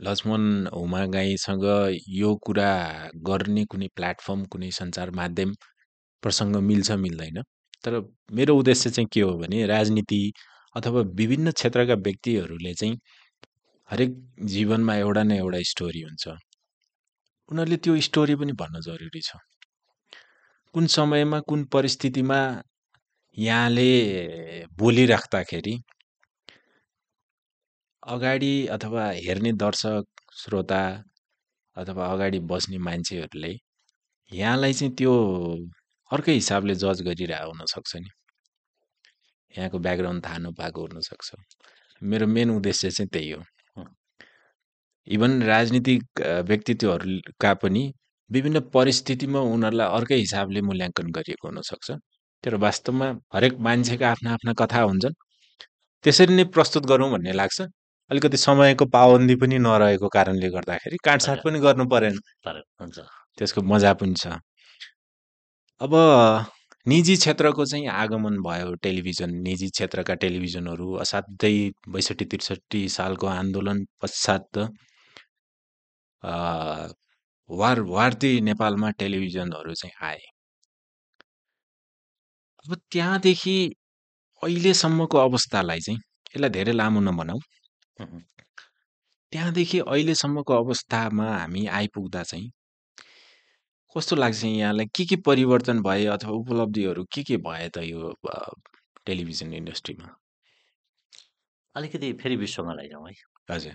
लक्ष्मण 0.00 0.42
हुमागाईसँग 0.74 1.64
यो 2.08 2.34
कुरा 2.46 2.70
गर्ने 3.28 3.64
कुनै 3.64 3.88
प्लेटफर्म 3.96 4.44
कुनै 4.52 4.70
सञ्चार 4.70 5.10
माध्यम 5.10 5.54
प्रसङ्ग 6.22 6.56
मिल्छ 6.68 6.90
मिल्दैन। 7.04 7.42
तर 7.84 8.00
मेरो 8.32 8.56
उद्देश्य 8.56 8.90
चाहिँ 8.90 9.08
के 9.12 9.20
हो 9.20 9.32
भने 9.38 9.66
राजनीति 9.66 10.20
अथवा 10.76 11.00
विभिन्न 11.20 11.50
क्षेत्रका 11.50 11.94
व्यक्तिहरूले 12.06 12.74
चाहिँ 12.74 12.98
हरेक 13.90 14.14
जीवनमा 14.44 14.94
एउटा 14.94 15.22
न 15.22 15.32
एउटा 15.32 15.60
स्टोरी 15.72 16.00
हुन्छ। 16.02 16.28
उनीहरूले 17.48 17.76
त्यो 17.76 18.00
स्टोरी 18.00 18.34
पनि 18.36 18.52
भन्न 18.52 18.80
जरुरी 18.80 19.20
छ। 19.20 19.36
कुन 20.74 20.86
समयमा 20.86 21.40
कुन 21.40 21.64
परिस्थितिमा 21.64 22.40
यहाँले 23.38 23.90
बोलिराख्दाखेरि 24.78 25.74
अगाडि 28.14 28.54
अथवा 28.76 29.04
हेर्ने 29.24 29.52
दर्शक 29.62 30.04
श्रोता 30.42 30.80
अथवा 31.76 32.06
अगाडि 32.12 32.38
बस्ने 32.50 32.78
मान्छेहरूले 32.86 33.52
यहाँलाई 34.30 34.72
चाहिँ 34.78 34.94
त्यो 34.98 35.12
अर्कै 36.10 36.32
हिसाबले 36.32 36.74
जज 36.82 37.02
गरिरहेको 37.08 37.50
हुनसक्छ 37.52 37.92
नि। 37.96 38.10
यहाँको 39.54 39.78
ब्याकग्राउन्ड 39.86 40.24
थाहा 40.24 40.38
नपाएको 40.44 40.80
हुनसक्छ 40.86 41.28
मेरो 42.02 42.26
मेन 42.36 42.50
उद्देश्य 42.50 42.90
चाहिँ 42.90 43.08
त्यही 43.12 43.30
हो। 43.30 43.42
इभन 45.06 45.42
राजनीतिक 45.52 46.20
व्यक्तित्वहरूका 46.48 47.52
पनि 47.62 47.82
विभिन्न 48.30 48.60
परिस्थितिमा 48.74 49.40
उनीहरूलाई 49.54 49.88
अर्कै 49.98 50.16
हिसाबले 50.24 50.60
मूल्याङ्कन 50.68 51.06
गरिएको 51.16 51.48
हुनसक्छ 51.48 51.88
तर 52.44 52.54
वास्तवमा 52.64 53.08
हरेक 53.34 53.54
मान्छेका 53.66 54.10
आफ्ना 54.10 54.30
आफ्ना 54.36 54.52
कथा 54.60 54.80
हुन्छन्। 54.90 55.14
त्यसरी 56.04 56.34
नै 56.38 56.44
प्रस्तुत 56.56 56.86
गरौँ 56.92 57.10
भन्ने 57.12 57.32
लाग्छ। 57.40 57.58
अलिकति 58.10 58.36
समयको 58.36 58.84
पाबन्दी 58.94 59.34
पनि 59.40 59.58
नरहेको 59.58 60.08
कारणले 60.16 60.48
गर्दाखेरि 60.50 60.96
हजुर 61.08 61.40
पनि 61.44 61.58
गर्नु 61.60 61.84
परेन। 61.92 62.16
हुन्छ। 62.80 62.98
त्यसको 63.38 63.60
मजा 63.72 63.92
पनि 64.00 64.14
छ। 64.22 64.38
अब 65.80 65.92
निजी 66.86 67.16
क्षेत्रको 67.16 67.64
चाहिँ 67.70 67.86
आगमन 68.02 68.36
भयो 68.46 68.74
टेलिभिजन। 68.84 69.30
निजी 69.46 69.68
क्षेत्रका 69.76 70.14
टेलिभिजनहरू 70.24 70.88
असाध्यै 71.04 71.70
बैसठी 71.94 72.24
त्रिसठी 72.32 72.80
सालको 72.96 73.26
आन्दोलन 73.26 73.84
पश्चात 74.02 74.58
वार 77.50 77.80
वार्ती 77.92 78.30
नेपालमा 78.48 78.90
टेलिभिजनहरू 79.00 79.74
चाहिँ 79.80 79.94
आए। 80.08 80.20
अब 82.64 82.74
त्यहाँदेखि 82.92 83.56
अहिलेसम्मको 84.42 85.18
अवस्थालाई 85.18 85.80
चाहिँ 85.86 86.00
यसलाई 86.34 86.50
धेरै 86.56 86.72
लामो 86.72 87.00
नबनाऊ। 87.00 87.38
त्यहाँदेखि 88.00 89.78
अहिलेसम्मको 89.80 90.54
अवस्थामा 90.54 91.26
हामी 91.38 91.66
आइपुग्दा 91.66 92.22
चाहिँ 92.22 92.50
कस्तो 93.96 94.16
लाग्छ 94.16 94.44
यहाँलाई? 94.44 94.86
के 94.96 95.04
के 95.04 95.16
परिवर्तन 95.26 95.80
भए 95.82 96.04
अथवा 96.14 96.32
उपलब्धिहरू 96.32 97.04
के 97.14 97.22
के 97.22 97.36
भए 97.48 97.68
त 97.74 97.78
यो 97.84 98.10
अ, 98.30 98.50
टेलिभिजन 99.06 99.52
इन्डस्ट्रीमा? 99.54 100.08
अलिकति 101.76 102.12
फेरि 102.22 102.36
विश्वमा 102.36 102.72
लैजाउँ 102.74 103.08
है। 103.08 103.14
हजुर। 103.50 103.72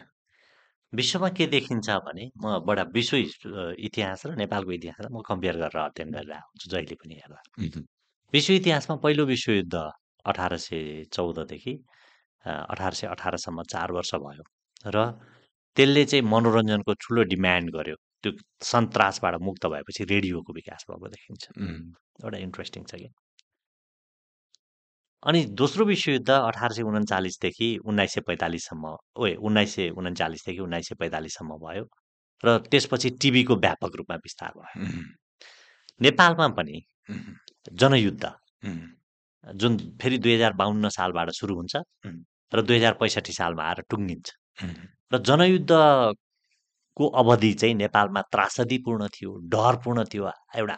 विश्वमा 0.94 1.30
के 1.38 1.46
देखिन्छ 1.48 1.90
भने 1.90 2.30
म 2.44 2.60
बडा 2.68 2.84
विश्व 2.94 3.18
अ, 3.18 3.74
इतिहास 3.80 4.26
र 4.26 4.36
नेपालको 4.38 4.72
इतिहासलाई 4.72 5.12
म 5.18 5.22
कम्पेयर 5.30 5.56
गरेर 5.58 5.82
अध्ययन 5.84 6.12
गरिरहेको 6.12 6.48
हुन्छु 6.48 6.70
जहिले 6.72 6.96
पनि 7.04 7.14
हेर्दा। 7.16 7.42
उहुँ, 7.66 7.84
विश्व 8.34 8.54
इतिहासमा 8.54 8.96
पहिलो 9.04 9.26
विश्वयुद्ध 9.26 9.76
अठार 10.26 10.58
सय 10.58 11.04
चौधदेखि 11.14 11.74
अठार 12.46 12.94
सय 12.94 13.08
अठारसम्म 13.08 13.64
चार 13.74 13.92
वर्ष 13.92 14.14
भयो 14.16 14.44
र 14.92 14.98
त्यसले 15.78 16.04
चाहिँ 16.06 16.24
मनोरञ्जनको 16.26 16.94
ठुलो 16.94 17.24
डिमान्ड 17.34 17.72
गर्यो। 17.76 17.96
त्यो 18.24 18.32
सन्तासबाट 18.62 19.36
मुक्त 19.42 19.66
भएपछि 19.66 20.04
रेडियोको 20.04 20.54
विकास 20.54 20.86
भएको 20.90 21.08
देखिन्छ। 21.08 21.44
एउटा 22.24 22.38
इन्ट्रेस्टिङ 22.38 22.84
छ 22.84 22.96
कि? 22.96 23.10
अनि 25.24 25.40
दोस्रो 25.56 25.86
विश्वयुद्ध 25.86 26.30
अठार 26.30 26.72
सय 26.74 26.84
उन्चालिसदेखि 26.84 27.68
उन्नाइस 27.88 28.14
सय 28.14 28.22
पैँतालिससम्म 28.28 28.96
ओए 29.18 29.34
उन्नाइस 29.40 29.76
सय 29.76 29.90
उन्चालिसदेखि 29.90 30.60
उन्नाइस 30.60 30.88
सय 30.90 30.96
पैँतालिससम्म 31.00 31.58
भयो 31.64 31.86
र 32.44 32.58
त्यसपछि 32.72 33.10
टिभीको 33.22 33.56
व्यापक 33.56 33.96
रूपमा 33.98 34.16
विस्तार 34.24 34.52
भयो। 34.58 34.84
नेपालमा 36.02 36.48
पनि 36.60 36.82
जनयुद्ध 37.72 38.24
जुन 39.56 39.78
फेरि 40.02 40.18
दुई 40.18 40.34
हजार 40.34 40.54
बाहन्न 40.54 40.90
सालबाट 40.90 41.30
सुरु 41.32 41.56
हुन्छ. 41.56 41.76
र 42.54 42.62
दुई 42.62 42.78
हजार 42.78 42.94
पैँसठी 43.02 43.34
सालमा 43.34 43.64
आएर 43.64 43.82
टुङ्गिन्छ। 43.90 44.28
र 45.14 45.18
जनयुद्धको 45.30 47.08
अवधि 47.22 47.54
चाहिँ 47.54 47.76
नेपालमा 47.76 48.22
त्रासदीपूर्ण 48.34 49.08
थियो 49.16 49.32
डरपूर्ण 49.54 50.04
थियो 50.14 50.32
एउटा 50.58 50.78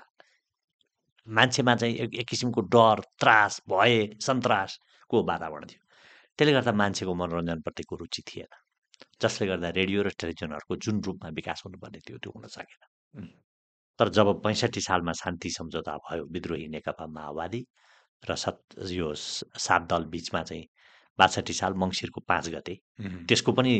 मान्छेमा 1.28 1.76
चाहिँ 1.76 1.96
एक, 1.96 2.16
एक 2.16 2.28
किसिमको 2.28 2.62
डर 2.62 3.02
त्रास 3.20 3.62
भय 3.70 3.94
सन्तासको 4.22 5.24
वातावरण 5.24 5.66
थियो। 5.66 5.82
त्यसले 6.38 6.54
गर्दा 6.54 6.72
मान्छेको 6.72 7.14
मनोरञ्जनप्रतिको 7.16 7.96
रुचि 7.96 8.22
थिएन। 8.22 8.52
जसले 9.22 9.48
गर्दा 9.48 9.70
रेडियो 9.70 10.04
र 10.04 10.10
टेलिभिजनहरूको 10.20 10.76
जुन 10.76 11.02
रूपमा 11.04 11.30
विकास 11.30 11.64
हुनुपर्ने 11.66 12.00
थियो 12.00 12.18
त्यो 12.18 12.32
हुन 12.36 12.48
सकेन. 12.48 12.82
तर 14.00 14.10
जब 14.10 14.28
पैँसठी 14.44 14.82
सालमा 14.82 15.14
शान्ति 15.14 15.50
सम्झौता 15.50 15.98
भयो 15.98 16.26
विद्रोही 16.32 16.68
नेकपा 16.68 17.06
माओवादी 17.08 17.62
र 18.24 18.36
सत् 18.36 18.92
यो 18.92 19.14
सात 19.16 19.82
दल 19.90 20.04
बिचमा 20.14 20.44
चाहिँ 20.44 20.66
बासठी 21.20 21.54
साल 21.54 21.74
मङ्सिरको 21.84 22.20
पाँच 22.28 22.50
गते। 22.56 22.76
त्यसको 23.28 23.52
पनि 23.52 23.74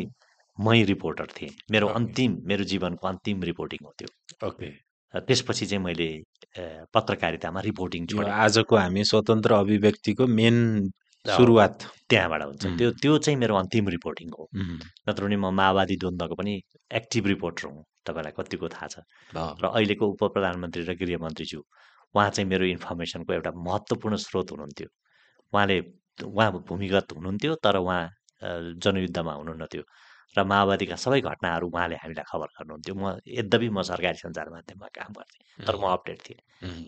मै 0.58 0.82
रिपोर्टर 0.84 1.26
थिएँ। 1.36 1.52
मेरो। 1.70 1.86
अन्तिम 1.98 2.30
मेरो 2.48 2.64
जीवनको 2.64 3.08
अन्तिम 3.08 3.42
रिपोर्टिङ 3.50 3.80
हो 3.86 3.92
त्यो। 3.98 4.08
ओके। 4.48 4.68
त्यसपछि 5.14 5.66
चाहिँ 5.66 5.82
मैले 5.84 6.08
पत्रकारितामा 6.94 7.60
रिपोर्टिङ 7.60 8.06
छोडेँ। 8.06 8.32
आजको 8.44 8.76
हामी 8.76 9.04
स्वतन्त्र 9.04 9.52
अभिव्यक्तिको 9.64 10.26
मेन 10.26 10.56
सुरुवात। 11.24 11.74
त्यहाँबाट 12.08 12.42
हुन्छ. 12.42 12.64
त्यो 12.78 12.90
त्यो 13.02 13.18
चाहिँ 13.18 13.38
मेरो 13.38 13.54
अन्तिम 13.56 13.88
रिपोर्टिङ 13.96 14.28
हो। 14.38 14.44
नत्र 15.08 15.24
भने 15.24 15.36
म 15.36 15.50
माओवादी 15.52 15.96
द्वन्द्वको 16.02 16.34
पनि 16.40 16.52
एक्टिभ 17.00 17.26
रिपोर्टर 17.26 17.66
हुँ। 17.68 17.84
तपाईँलाई 18.06 18.32
कतिको 18.38 18.68
थाहा 18.70 18.86
छ। 18.86 18.96
र 19.34 19.64
अहिलेको 19.66 20.04
उप 20.06 20.22
प्रधानमन्त्री 20.34 20.82
र 20.88 20.94
गृहमन्त्रीज्यू 20.94 21.60
उहाँ 22.14 22.30
चाहिँ 22.30 22.48
मेरो 22.48 22.64
इन्फर्मेसनको 22.76 23.30
एउटा 23.32 23.50
महत्त्वपूर्ण 23.66 24.16
स्रोत 24.16 24.50
हुनुहुन्थ्यो। 24.52 24.88
उहाँले 25.52 25.76
उहाँ 26.24 26.50
भूमिगत 26.68 27.12
हुनुहुन्थ्यो 27.16 27.54
तर 27.64 27.76
उहाँ 27.76 28.02
जनयुद्धमा 28.82 29.32
हुनुहुन्न 29.32 29.66
थियो 29.72 29.84
र 30.36 30.44
माओवादीका 30.44 30.96
सबै 31.00 31.20
घटनाहरू 31.24 31.66
उहाँले 31.72 31.96
हामीलाई 31.96 32.26
खबर 32.28 32.48
गर्नुहुन्थ्यो। 32.56 32.94
म 32.94 33.04
यद्यपि 33.24 33.68
म 33.72 33.80
सरकारी 33.88 34.18
सञ्चार 34.20 34.48
माध्यममा 34.52 34.88
काम 34.92 35.12
गर्थेँ 35.16 35.64
तर 35.64 35.76
म 35.80 35.84
अपडेट 35.96 36.18
थिएँ 36.26 36.40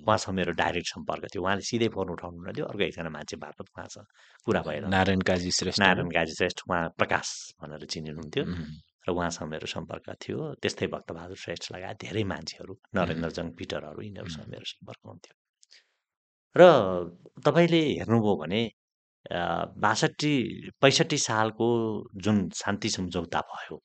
उहाँसँग 0.05 0.35
मेरो 0.37 0.53
डाइरेक्ट 0.53 0.89
सम्पर्क 0.93 1.25
थियो। 1.33 1.43
उहाँले 1.43 1.65
सिधै 1.65 1.89
फोन 1.97 2.09
उठाउनु 2.13 2.53
थियो 2.53 2.67
अर्को 2.69 2.83
एकजना 2.89 3.09
मान्छे 3.09 3.37
मार्फत 3.41 3.67
उहाँसँग 3.73 4.07
कुरा 4.45 4.61
भएर। 4.69 4.85
नारायण 4.93 5.21
काजी 5.25 5.51
श्रेष्ठ 5.59 5.81
नारायण 5.81 6.11
काजी 6.13 6.35
श्रेष्ठ 6.37 6.59
उहाँ 6.69 6.83
प्रकाश 7.01 7.29
भनेर 7.61 7.85
चिनिनुहुन्थ्यो 7.89 8.45
र 8.45 9.09
उहाँसँग 9.17 9.49
मेरो 9.49 9.67
सम्पर्क 9.67 10.07
थियो। 10.21 10.39
त्यस्तै 10.61 10.87
भक्तबहादुर 10.93 11.39
श्रेष्ठ 11.45 11.73
लगायत 11.73 11.97
धेरै 12.05 12.25
मान्छेहरू 12.29 12.73
नरेन्द्रजङ 13.01 13.47
पिटरहरू 13.57 14.01
यिनीहरूसँग 14.05 14.49
मेरो 14.53 14.67
सम्पर्क 14.77 15.01
हुन्थ्यो। 15.09 15.35
र 16.57 16.63
तपाईँले 17.41 17.81
हेर्नुभयो 18.05 18.35
भने 18.45 18.61
बासठी 19.85 20.35
पैँसठी 20.81 21.19
सालको 21.19 21.67
जुन 22.25 22.49
शान्ति 22.55 22.89
सम्झौता 22.91 23.41
भयो 23.51 23.83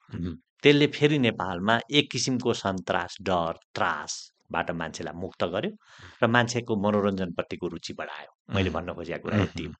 त्यसले 0.64 0.88
फेरि 0.88 1.18
नेपालमा 1.20 1.80
एक 1.92 2.12
किसिमको 2.12 2.54
सन्तास 2.54 3.18
डर 3.28 3.58
त्रासबाट 3.76 4.72
मान्छेलाई 4.72 5.20
मुक्त 5.20 5.44
गर्यो 5.54 5.72
र 6.24 6.28
मान्छेको 6.36 6.76
मनोरञ्जनप्रतिको 6.86 7.68
रुचि 7.68 7.94
बढायो। 8.00 8.32
मैले 8.56 8.70
भन्न 8.70 8.94
खोजेको 8.94 9.24
कुरा 9.24 9.38
यति 9.44 9.64
हो। 9.66 9.74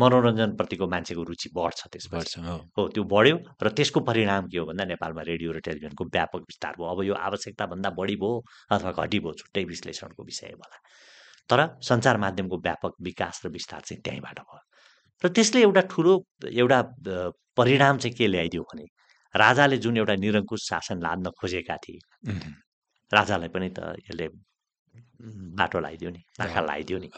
मनोरञ्जनप्रतिको 0.00 0.86
मान्छेको 0.94 1.22
रुचि 1.30 1.48
बढ्छ 1.52 1.80
त्यसपछि। 1.92 2.40
हो 2.76 2.88
त्यो 2.94 3.04
बढ्यो 3.12 3.36
र 3.62 3.68
त्यसको 3.76 4.00
परिणाम 4.00 4.48
के 4.48 4.58
हो 4.58 4.66
भन्दा 4.72 4.84
नेपालमा 4.96 5.22
रेडियो 5.28 5.52
र 5.52 5.60
टेलिभिजनको 5.60 6.04
व्यापक 6.16 6.42
विस्तार 6.48 6.72
भयो। 6.80 6.88
अब 6.96 7.02
यो 7.04 7.14
आवश्यकताभन्दा 7.28 7.90
बढी 8.00 8.16
भयो 8.16 8.32
अथवा 8.72 8.92
घटी 9.04 9.18
भयो 9.20 9.32
छुट्टै 9.40 9.64
विश्लेषणको 9.64 10.22
विषय 10.24 10.56
होला। 10.56 10.78
तर 11.50 11.60
सञ्चार 11.84 12.16
माध्यमको 12.24 12.56
व्यापक 12.64 12.92
विकास 13.02 13.42
र 13.44 13.48
विस्तार 13.52 13.80
चाहिँ 13.84 14.00
त्यहीँबाट 14.00 14.38
भयो। 14.40 14.60
र 15.24 15.28
त्यसले 15.28 15.60
एउटा 15.62 15.82
ठुलो 15.90 16.12
एउटा 16.52 16.78
परिणाम 17.56 17.98
चाहिँ 17.98 18.16
के 18.16 18.26
ल्याइदियो 18.26 18.62
भने 18.62 18.84
राजाले 19.34 19.76
जुन 19.84 19.96
एउटा 19.96 20.14
निरङ्कुश 20.24 20.60
शासन 20.68 20.98
लाद्न 21.02 21.30
खोजेका 21.40 21.76
थिए 21.84 21.98
राजालाई 23.12 23.48
पनि 23.54 23.68
त 23.76 23.78
यसले 24.02 24.26
बाटो 25.58 25.78
लगाइदियो 25.78 26.10
नि 26.10 26.20
आँखा 26.40 26.60
लगाइदियो 26.60 26.98
नि। 26.98 27.08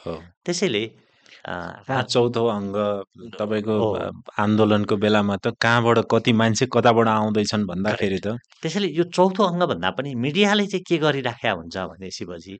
त्यसैले 0.44 0.82
चौथो 2.14 2.46
अङ्ग 2.46 2.76
तपाईँको 3.38 3.74
आन्दोलनको 4.44 4.96
बेलामा 4.96 5.36
त 5.36 5.54
कहाँबाट 5.60 5.98
कति 6.10 6.32
मान्छे 6.32 6.66
कताबाट 6.72 7.08
आउँदैछन् 7.08 7.66
भन्दाखेरि 7.66 8.20
त 8.26 8.36
त्यसैले 8.62 8.88
यो 8.98 9.04
चौथो 9.16 9.42
अङ्गभन्दा 9.44 9.90
पनि 9.98 10.14
मिडियाले 10.26 10.66
चाहिँ 10.66 10.84
के 10.88 10.98
गरिराखेका 11.04 11.52
हुन्छ 11.52 11.76
भने 11.92 12.10
शिवजी 12.18 12.58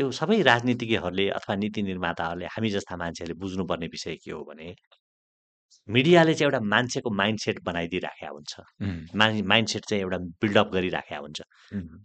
यो 0.00 0.10
सबै 0.20 0.42
राजनीतिज्ञहरूले 0.42 1.28
अथवा 1.38 1.54
नीति 1.62 1.82
निर्माताहरूले 1.90 2.46
हामी 2.54 2.70
जस्ता 2.76 2.96
मान्छेहरूले 2.96 3.38
बुझ्नुपर्ने 3.40 3.86
विषय 3.86 4.14
के 4.24 4.30
हो 4.32 4.42
भने 4.50 4.74
मिडियाले 5.88 6.34
चाहिँ 6.34 6.46
एउटा 6.52 6.60
मान्छेको 6.66 7.10
माइन्डसेट 7.14 7.58
बनाइदिइराखेका 7.64 8.30
हुन्छ। 8.30 8.52
माइन्डसेट 9.52 9.84
चाहिँ 9.88 10.02
एउटा 10.02 10.18
बिल्डअप 10.42 10.70
गरिराखेका 10.72 11.18
हुन्छ। 11.20 11.40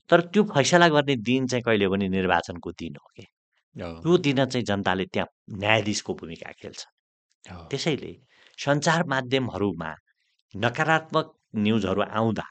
तर 0.09 0.21
त्यो 0.33 0.43
फैसला 0.53 0.87
गर्ने 0.95 1.15
दिन 1.29 1.47
चाहिँ 1.47 1.63
कहिले 1.65 1.87
पनि 1.89 2.09
निर्वाचनको 2.09 2.71
दिन 2.71 2.95
हो 3.01 3.07
कि? 3.17 3.25
त्यो 3.75 4.17
दिन 4.17 4.45
चाहिँ 4.45 4.65
जनताले 4.65 5.05
त्यहाँ 5.13 5.27
न्यायाधीशको 5.59 6.13
भूमिका 6.13 6.51
खेल्छ। 6.61 6.81
त्यसैले 7.69 8.13
सञ्चार 8.57 9.03
माध्यमहरूमा 9.07 9.91
नकारात्मक 10.53 11.27
न्युजहरू 11.55 12.01
आउँदा 12.01 12.47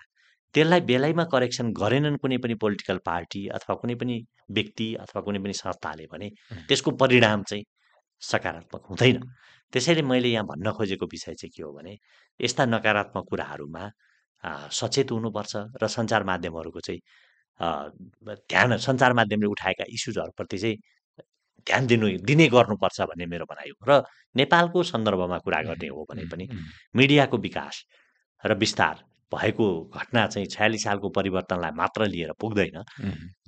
त्यसलाई 0.55 0.81
बेलैमा 0.91 1.25
करेक्सन 1.33 1.67
गरेनन् 1.73 2.17
कुनै 2.23 2.37
पनि 2.45 2.55
पोलिटिकल 2.63 2.99
पार्टी 3.07 3.47
अथवा 3.57 3.75
कुनै 3.81 3.95
पनि 4.01 4.17
व्यक्ति 4.51 4.87
अथवा 5.05 5.21
कुनै 5.27 5.39
पनि 5.45 5.53
संस्थाले 5.55 6.07
भने 6.13 6.29
त्यसको 6.69 6.91
परिणाम 7.03 7.43
चाहिँ 7.43 7.65
सकारात्मक 8.23 8.83
हुँदैन। 8.91 9.21
त्यसैले 9.73 10.03
मैले 10.03 10.29
यहाँ 10.29 10.47
भन्न 10.47 10.73
खोजेको 10.73 11.07
विषय 11.07 11.35
चाहिँ 11.35 11.53
के 11.57 11.63
हो 11.63 11.73
भने 11.73 11.97
यस्ता 12.41 12.65
नकारात्मक 12.67 13.25
कुराहरूमा 13.31 13.85
सचेत 14.73 15.11
हुनुपर्छ 15.13 15.53
र 15.83 15.87
सञ्चार 15.87 16.25
माध्यमहरूको 16.25 16.81
चाहिँ 16.81 17.01
ध्यान 17.61 18.77
सञ्चार 18.87 19.13
माध्यमले 19.13 19.47
उठाएका 19.47 19.85
इस्युजहरूप्रति 19.95 20.59
चाहिँ 20.59 20.77
ध्यान 21.67 21.87
दिनु 21.87 22.09
दिने 22.29 22.47
गर्नुपर्छ 22.49 23.01
भन्ने 23.11 23.27
मेरो 23.27 23.45
भनाइ 23.51 23.71
हो। 23.71 23.87
र 23.91 24.03
नेपालको 24.37 24.83
सन्दर्भमा 24.83 25.39
कुरा 25.45 25.63
गर्ने 25.63 25.89
हो 25.89 26.05
भने 26.11 26.25
पनि 26.33 26.49
मिडियाको 26.97 27.37
विकास 27.39 27.85
र 28.45 28.55
विस्तार 28.57 29.05
भएको 29.33 29.67
घटना 29.95 30.27
चाहिँ 30.27 30.47
छयालिस 30.49 30.85
सालको 30.85 31.09
परिवर्तनलाई 31.19 31.71
मात्र 31.77 32.07
लिएर 32.07 32.33
पुग्दैन। 32.41 32.83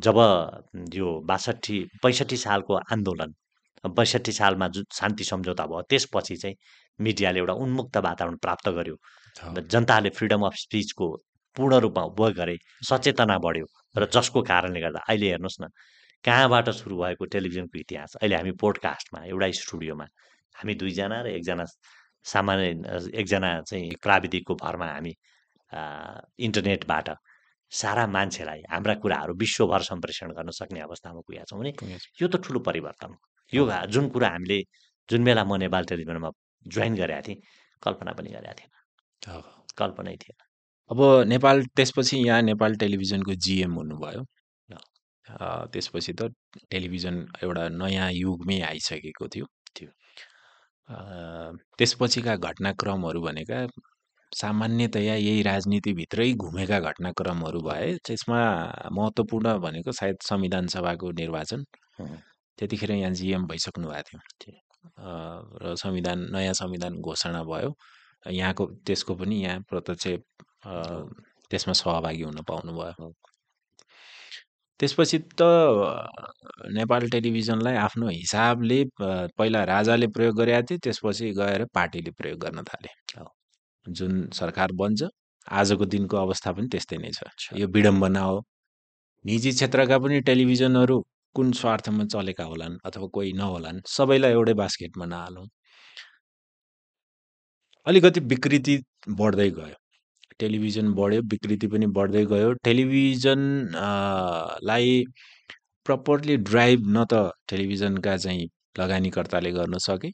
जब 0.01 0.19
यो 0.95 1.09
बासठी 1.27 1.79
पैँसठी 2.03 2.37
सालको 2.37 2.75
आन्दोलन 2.93 3.35
बैसठी 3.85 4.33
सालमा 4.33 4.69
जुन 4.69 4.85
शान्ति 4.95 5.25
सम्झौता 5.25 5.67
भयो 5.67 5.83
त्यसपछि 5.91 6.37
चाहिँ 6.37 6.57
मिडियाले 6.99 7.39
एउटा 7.39 7.55
उन्मुक्त 7.65 7.97
वातावरण 7.99 8.37
प्राप्त 8.37 8.69
गर्यो 8.69 8.97
जनताले 9.71 10.11
फ्रिडम 10.11 10.43
अफ 10.47 10.55
स्पिचको 10.57 11.07
पूर्ण 11.57 11.79
रूपमा 11.85 12.03
उपयोग 12.05 12.33
गरे 12.37 12.57
सचेतना 12.89 13.39
बढ्यो 13.39 13.67
र 13.99 14.07
जसको 14.15 14.43
कारणले 14.43 14.81
गर्दा 14.81 15.01
अहिले 15.09 15.29
हेर्नुहोस् 15.29 15.61
न 15.63 15.69
कहाँबाट 16.25 16.69
सुरु 16.71 16.97
भएको 17.03 17.25
टेलिभिजनको 17.35 17.79
इतिहास? 17.79 18.15
अहिले 18.23 18.37
हामी 18.37 18.53
पोडकास्टमा 18.63 19.25
एउटा 19.27 19.51
स्टुडियोमा। 19.61 20.07
हामी 20.55 20.75
दुईजना 20.81 21.21
र 21.23 21.27
एकजना 21.39 21.65
सामान्य 22.27 22.67
एकजना 23.21 23.51
चाहिँ 23.69 23.91
प्राविधिकको 24.03 24.55
भरमा 24.63 24.87
हामी 24.87 25.13
इन्टरनेटबाट 26.47 27.09
सारा 27.73 28.07
मान्छेलाई 28.07 28.61
हाम्रा 28.71 28.95
कुराहरू 29.03 29.35
विश्वभर 29.43 29.83
सम्प्रेषण 29.83 30.33
गर्न 30.39 30.51
सक्ने 30.61 30.81
अवस्थामा 30.81 31.21
पुगेका 31.27 31.45
छौँ 31.51 31.59
भने 31.61 31.73
यो 32.21 32.29
त 32.29 32.37
ठुलो 32.45 32.61
परिवर्तन 32.69 33.11
हो। 33.11 33.19
यो 33.53 33.63
जुन 33.91 34.09
कुरा 34.15 34.29
हामीले 34.29 34.59
जुन 35.09 35.25
बेला 35.25 35.45
म 35.45 35.57
नेपाल 35.65 35.85
टेलिभिजनमा 35.91 36.31
जोइन 36.67 36.95
गरेका 36.97 37.21
थिएँ 37.27 37.39
कल्पना 37.83 38.13
पनि 38.19 38.31
गरेका 38.31 38.55
थिएन। 38.61 38.71
कल्पनै 39.79 40.17
थिएन। 40.23 40.39
अब 40.91 41.01
नेपाल 41.29 41.65
त्यसपछि 41.77 42.17
यहाँ 42.19 42.43
नेपाल 42.43 42.77
टेलिभिजनको 42.77 43.35
जिएम 43.35 43.73
हुनुभयो। 43.75 44.23
त्यसपछि 45.73 46.13
त 46.21 46.23
टेलिभिजन 46.71 47.17
एउटा 47.43 47.69
नयाँ 47.83 48.11
युगमै 48.13 48.61
आइसकेको 48.71 49.29
थियो 49.35 49.47
थियो। 49.77 49.91
त्यसपछिका 51.79 52.35
घटनाक्रमहरू 52.37 53.21
भनेका 53.23 53.59
सामान्यतया 54.33 55.15
यही 55.15 55.43
राजनीतिभित्रै 55.43 56.29
घुमेका 56.45 56.79
घटनाक्रमहरू 56.91 57.61
भए 57.69 57.89
त्यसमा 58.07 58.41
महत्त्वपूर्ण 58.99 59.59
भनेको 59.65 59.93
सायद 60.01 60.17
संविधान 60.31 60.67
सभाको 60.75 61.11
निर्वाचन 61.21 61.65
त्यतिखेर 62.59 62.91
यहाँ 62.93 63.13
जिएम 63.21 63.47
भइसक्नु 63.47 63.89
भएको 63.89 64.19
थियो। 64.43 64.59
र 65.63 65.75
संविधान 65.83 66.19
नयाँ 66.35 66.55
संविधान 66.55 67.01
घोषणा 67.01 67.43
भयो 67.45 67.71
यहाँको 68.27 68.65
त्यसको 68.87 69.15
पनि 69.21 69.37
यहाँ 69.45 69.61
प्रत्यक्ष 69.71 70.07
त्यसमा 71.51 71.75
सहभागी 71.83 72.23
हुन 72.23 72.43
पाउनुभयो। 72.49 73.13
त्यसपछि 74.83 75.19
त 75.39 75.47
नेपाल 76.77 77.09
टेलिभिजनलाई 77.11 77.77
आफ्नो 77.87 78.09
हिसाबले 78.09 78.79
पहिला 79.39 79.63
राजाले 79.71 80.07
प्रयोग 80.17 80.37
गरेका 80.37 80.63
थिए 80.71 80.79
त्यसपछि 80.85 81.31
गएर 81.39 81.65
पार्टीले 81.75 82.11
प्रयोग 82.19 82.39
गर्न 82.45 82.63
थाले। 82.71 82.91
जुन 83.87 84.13
सरकार 84.39 84.73
बन्छ 84.81 85.09
आजको 85.61 85.85
दिनको 85.95 86.17
अवस्था 86.17 86.53
पनि 86.57 86.69
त्यस्तै 86.73 86.99
नै 87.05 87.11
छ। 87.15 87.21
यो 87.61 87.67
विडम्बना 87.77 88.23
हो। 88.31 88.37
निजी 89.25 89.53
क्षेत्रका 89.59 89.99
पनि 90.05 90.21
टेलिभिजनहरू 90.29 90.97
कुन 91.37 91.53
स्वार्थमा 91.61 92.05
चलेका 92.15 92.45
होलान् 92.45 92.77
अथवा 92.85 93.07
कोही 93.15 93.33
नहोलान् 93.41 93.81
सबैलाई 93.97 94.33
एउटै 94.39 94.55
बास्केटमा 94.63 95.07
नहालौँ। 95.15 95.47
अलिकति 97.87 98.21
विकृति 98.33 98.75
बढ्दै 99.21 99.49
गयो। 99.61 99.82
टेलिभिजन 100.39 100.93
बढ्यो 100.95 101.21
विकृति 101.33 101.67
पनि 101.75 101.87
बढ्दै 101.99 102.25
गयो। 102.33 102.53
टेलिभिजनलाई 102.65 104.07
प्रपरली 105.87 106.37
ड्राइभ 106.51 106.81
न 106.97 107.05
त 107.13 107.15
टेलिभिजनका 107.51 108.17
चाहिँ 108.17 108.45
लगानीकर्ताले 108.81 109.51
गर्न 109.53 109.79
सके 109.89 110.11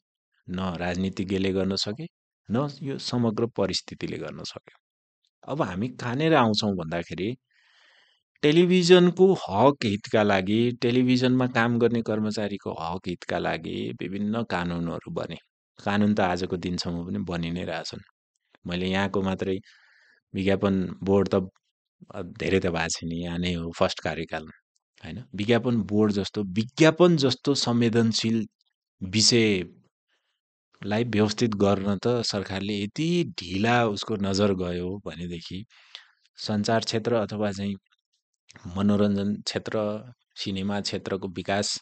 न 0.48 0.58
राजनीतिज्ञले 0.80 1.50
गर्न 1.52 1.72
सके 1.86 2.06
न 2.48 2.56
यो 2.82 2.94
समग्र 3.10 3.46
परिस्थितिले 3.56 4.18
गर्न 4.18 4.40
सक्यो 4.52 4.76
अब 5.52 5.58
हामी 5.62 5.88
कहाँनिर 6.02 6.34
आउँछौँ 6.34 6.72
भन्दाखेरि 6.76 7.28
टेलिभिजनको 8.42 9.26
हक 9.44 9.84
हितका 9.84 10.22
लागि 10.22 10.60
टेलिभिजनमा 10.82 11.46
काम 11.58 11.78
गर्ने 11.78 12.00
कर्मचारीको 12.08 12.70
हक 12.80 13.08
हितका 13.08 13.38
लागि 13.38 13.76
विभिन्न 14.00 14.42
कानुनहरू 14.50 15.10
बने। 15.14 15.36
कानुन 15.78 16.14
त 16.14 16.20
आजको 16.20 16.56
दिनसम्म 16.66 16.98
पनि 17.06 17.18
बनि 17.30 17.50
नै 17.56 17.64
रहेछन्। 17.70 18.02
मैले 18.68 18.86
यहाँको 18.88 19.22
मात्रै 19.22 19.56
विज्ञापन 20.34 20.74
बोर्ड 21.02 21.28
त 21.34 21.48
धेरै 22.40 22.60
त 22.60 22.66
भएको 22.76 22.88
छैन 22.96 23.12
यहाँ 23.12 23.38
नै 23.38 23.52
हो 23.54 23.70
फर्स्ट 23.78 24.00
कार्यकाल 24.02 24.44
होइन? 25.04 25.24
विज्ञापन 25.40 25.80
बोर्ड 25.92 26.12
जस्तो 26.12 26.42
विज्ञापन 26.58 27.16
जस्तो 27.24 27.54
संवेदनशील 27.64 28.46
विषयलाई 29.00 31.04
व्यवस्थित 31.16 31.54
गर्न 31.64 31.96
त 32.04 32.20
सरकारले 32.32 32.74
यति 32.82 33.08
ढिला 33.40 33.84
उसको 33.96 34.16
नजर 34.28 34.54
गयो 34.64 34.96
भनेदेखि 35.06 35.64
सञ्चार 36.38 36.80
क्षेत्र 36.84 37.14
अथवा 37.24 37.50
चाहिँ 37.52 37.74
मनोरञ्जन 38.76 39.34
क्षेत्र 39.42 39.78
सिनेमा 40.42 40.80
क्षेत्रको 40.80 41.28
विकास 41.36 41.78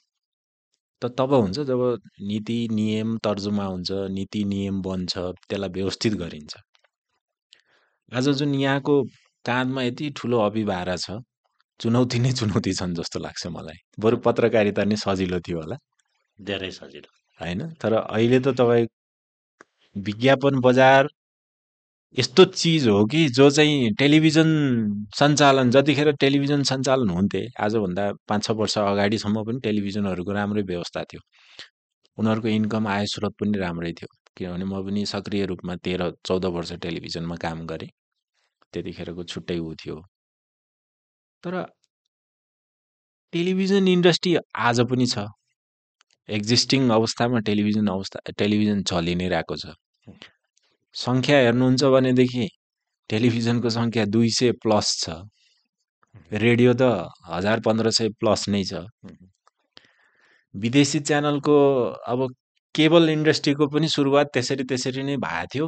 त 1.02 1.04
तब 1.18 1.32
हुन्छ 1.34 1.58
जब 1.70 1.80
नीति 2.28 2.56
नियम 2.72 3.16
तर्जुमा 3.24 3.64
हुन्छ 3.66 3.90
नीति 4.16 4.44
नियम 4.52 4.80
बन्छ 4.82 5.12
त्यसलाई 5.18 5.70
व्यवस्थित 5.76 6.12
गरिन्छ। 6.22 6.54
आज 8.12 8.28
जुन 8.28 8.54
यहाँको 8.54 9.02
काँधमा 9.44 9.82
यति 9.82 10.10
ठुलो 10.16 10.38
अभिभारा 10.40 10.96
छ 10.96 11.10
चुनौती 11.80 12.18
नै 12.18 12.32
चुनौती 12.32 12.72
छन् 12.72 12.94
जस्तो 12.94 13.18
लाग्छ 13.18 13.46
मलाई। 13.46 13.78
बरु 13.98 14.16
पत्रकारिता 14.16 14.84
नै 14.84 14.96
सजिलो 14.96 15.40
थियो 15.40 15.58
होला। 15.58 15.76
धेरै 16.40 16.70
सजिलो। 16.70 17.10
होइन? 17.40 17.60
तर 17.74 17.92
अहिले 17.92 18.40
त 18.40 18.48
तपाईँ 18.48 18.86
विज्ञापन 19.96 20.60
बजार 20.60 21.08
यस्तो 22.18 22.44
चिज 22.44 22.88
हो 22.88 23.04
कि 23.06 23.28
जो 23.28 23.50
चाहिँ 23.50 23.90
टेलिभिजन 23.98 24.48
सञ्चालन 25.18 25.70
जतिखेर 25.70 26.12
टेलिभिजन 26.12 26.62
सञ्चालन 26.62 27.10
हुन्थे 27.10 27.42
आजभन्दा 27.60 28.12
पाँच 28.28 28.44
छ 28.44 28.50
वर्ष 28.50 28.78
अगाडिसम्म 28.78 29.44
पनि 29.44 29.60
टेलिभिजनहरूको 29.60 30.32
राम्रै 30.32 30.62
व्यवस्था 30.62 31.04
थियो। 31.04 31.20
उनीहरूको 32.18 32.48
इन्कम 32.48 32.86
आय 32.86 33.06
स्रोत 33.06 33.34
पनि 33.40 33.58
राम्रै 33.58 33.92
थियो। 33.92 34.08
किनभने 34.36 34.64
म 34.64 34.82
पनि 34.86 35.04
सक्रिय 35.06 35.44
रूपमा 35.46 35.74
तेह्र 35.84 36.10
चौध 36.26 36.44
वर्ष 36.54 36.72
टेलिभिजनमा 36.84 37.36
काम 37.44 37.66
गरेँ। 37.66 37.90
त्यतिखेरको 38.72 39.22
छुट्टै 39.24 39.58
ऊ 39.58 39.74
थियो। 39.80 39.96
तर 41.44 41.54
टेलिभिजन 43.32 43.88
इन्डस्ट्री 43.88 44.36
आज 44.68 44.80
पनि 44.90 45.06
छ। 45.06 45.26
एक्जिस्टिङ 46.28 46.88
अवस्थामा 46.90 47.38
टेलिभिजन 47.48 47.86
अवस्था 47.88 48.18
टेलिभिजन 48.38 48.82
चलि 48.90 49.14
नै 49.14 49.28
रहेको 49.28 49.56
छ। 49.56 49.64
सङ्ख्या 50.94 51.36
हेर्नुहुन्छ 51.38 51.84
भनेदेखि 51.94 52.46
टेलिभिजनको 53.10 53.70
सङ्ख्या 53.70 54.04
दुई 54.14 54.30
सय 54.38 54.52
प्लस 54.62 54.86
छ। 55.02 55.16
रेडियो 56.44 56.72
त 56.74 56.82
हजार 57.32 57.60
पन्ध्र 57.66 57.90
सय 57.98 58.08
प्लस 58.20 58.48
नै 58.48 58.64
छ। 58.64 58.82
विदेशी 60.54 61.00
च्यानलको 61.08 61.56
अब 62.12 62.20
केबल 62.76 63.08
इन्डस्ट्रीको 63.10 63.66
पनि 63.74 63.88
सुरुवात 63.96 64.26
त्यसरी 64.34 64.64
त्यसरी 64.70 65.02
नै 65.08 65.16
भएको 65.24 65.46
थियो। 65.54 65.66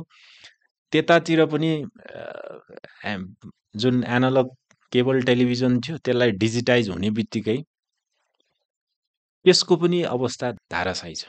त्यतातिर 0.92 1.44
पनि 1.54 1.70
जुन 3.82 4.04
एनालग 4.16 4.46
केबल 4.92 5.16
टेलिभिजन 5.28 5.80
थियो 5.86 5.96
त्यसलाई 6.04 6.30
डिजिटाइज 6.44 6.88
हुने 6.90 7.10
बित्तिकै 7.18 7.58
त्यसको 9.44 9.76
पनि 9.82 9.98
अवस्था 10.16 10.46
धाराशाही 10.72 11.14
छ। 11.14 11.24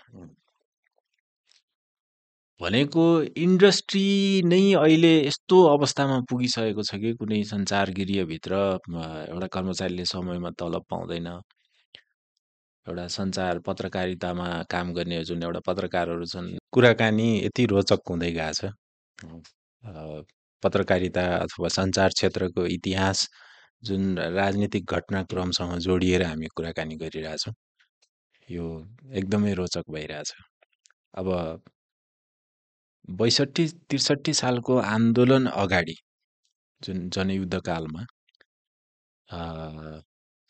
भनेको 2.62 3.04
इन्डस्ट्री 3.44 4.08
नै 4.46 4.62
अहिले 4.80 5.12
यस्तो 5.28 5.58
अवस्थामा 5.76 6.18
पुगिसकेको 6.30 6.84
छ 6.90 6.92
कि 7.04 7.14
कुनै 7.20 7.40
सञ्चारगिरीभित्र 7.52 8.54
एउटा 9.30 9.48
कर्मचारीले 9.56 10.06
समयमा 10.12 10.50
तलब 10.60 10.84
पाउँदैन। 10.92 11.28
एउटा 12.88 13.08
सञ्चार 13.16 13.60
पत्रकारितामा 13.68 14.48
काम 14.72 14.94
गर्ने 14.94 15.24
जुन 15.26 15.44
एउटा 15.44 15.60
पत्रकारहरू 15.68 16.26
छन् 16.34 16.50
कुराकानी 16.74 17.30
यति 17.46 17.66
रोचक 17.74 18.02
हुँदै 18.10 18.32
गएको 18.32 18.54
छ। 18.60 18.72
पत्रकारिता 20.64 21.24
अथवा 21.38 21.68
सञ्चार 21.78 22.10
क्षेत्रको 22.18 22.66
इतिहास 22.68 23.28
जुन 23.84 24.18
राजनीतिक 24.38 24.92
घटनाक्रमसँग 24.92 25.78
जोडिएर 25.86 26.24
हामी 26.24 26.48
कुराकानी 26.56 26.96
गरिरहेछौँ 27.04 27.54
यो 28.50 28.66
एकदमै 29.14 29.54
रोचक 29.54 29.86
भइरहेछ। 29.92 30.34
अब 31.20 31.28
बैसठी 33.20 33.68
त्रिसठी 33.90 34.34
सालको 34.34 34.78
आन्दोलन 34.78 35.46
अगाडि 35.64 35.96
जुन 36.82 37.10
जनयुद्धकालमा 37.10 38.06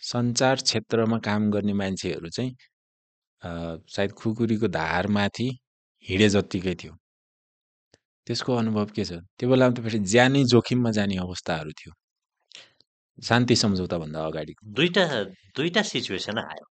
सञ्चार 0.02 0.56
क्षेत्रमा 0.68 1.18
काम 1.20 1.50
गर्ने 1.52 1.74
मान्छेहरू 1.74 2.30
चाहिँ 2.30 2.56
सायद 3.96 4.12
खुकुरीको 4.20 4.68
धारमाथि 4.68 5.48
हिँडे 6.08 6.30
जत्तिकै 6.30 6.76
थियो। 6.76 6.94
त्यसको 8.28 8.56
अनुभव 8.56 8.86
के 8.96 9.04
छ? 9.06 9.12
त्यो 9.38 9.50
बेलामा 9.50 9.74
त 9.76 9.80
फेरि 9.84 10.00
ज्यानै 10.00 10.44
जोखिममा 10.54 10.92
जाने 10.98 11.16
अवस्थाहरू 11.18 11.72
थियो। 11.80 11.92
शान्ति 13.20 13.56
सम्झौताभन्दा 13.56 14.20
अगाडि 14.26 14.54
दुईवटा 14.64 15.04
दुईवटा 15.56 15.82
सिचुएसन 15.84 16.38
आयो। 16.40 16.66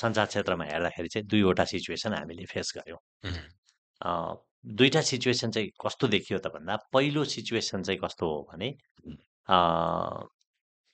सञ्चार 0.00 0.26
क्षेत्रमा 0.26 0.64
हेर्दाखेरि 0.64 1.08
चाहिँ 1.08 1.26
दुईवटा 1.28 1.64
सिचुएसन 1.72 2.12
हामीले 2.14 2.44
फेस 2.52 2.72
गऱ्यौँ। 2.76 3.00
दुईवटा 4.78 5.00
सिचुएसन 5.02 5.50
चाहिँ 5.50 5.68
कस्तो 5.84 6.08
देखियो 6.08 6.38
त 6.38 6.46
भन्दा 6.54 6.76
पहिलो 6.92 7.24
सिचुएसन 7.24 7.82
चाहिँ 7.82 8.00
कस्तो 8.04 8.26
हो 8.26 8.42
भने 8.52 8.68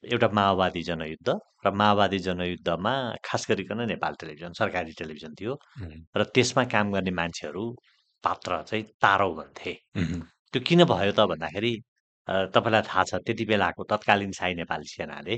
एउटा 0.05 0.29
माओवादी 0.33 0.83
जनयुद्ध 0.83 1.29
र 1.67 1.71
माओवादी 1.73 2.19
जनयुद्धमा 2.19 2.93
खास 3.25 3.47
गरिकन 3.51 3.81
नेपाल 3.89 4.15
टेलिभिजन 4.21 4.53
सरकारी 4.53 4.93
टेलिभिजन 4.93 5.35
थियो 5.41 5.53
र 6.17 6.25
त्यसमा 6.35 6.65
काम 6.75 6.93
गर्ने 6.93 7.11
मान्छेहरू 7.11 7.65
पात्र 8.25 8.63
चाहिँ 8.63 8.85
तारौ 9.03 9.31
भन्थे। 9.35 9.73
त्यो 10.53 10.61
किन 10.63 10.85
भयो 10.85 11.13
त 11.13 11.27
भन्दाखेरि 11.33 11.73
तपाईँलाई 12.55 12.83
थाहा 12.83 13.03
छ 13.05 13.23
त्यति 13.27 13.45
बेलाको 13.47 13.85
तत्कालीन 13.91 14.33
साई 14.39 14.55
नेपाली 14.55 14.89
सेनाले 14.89 15.37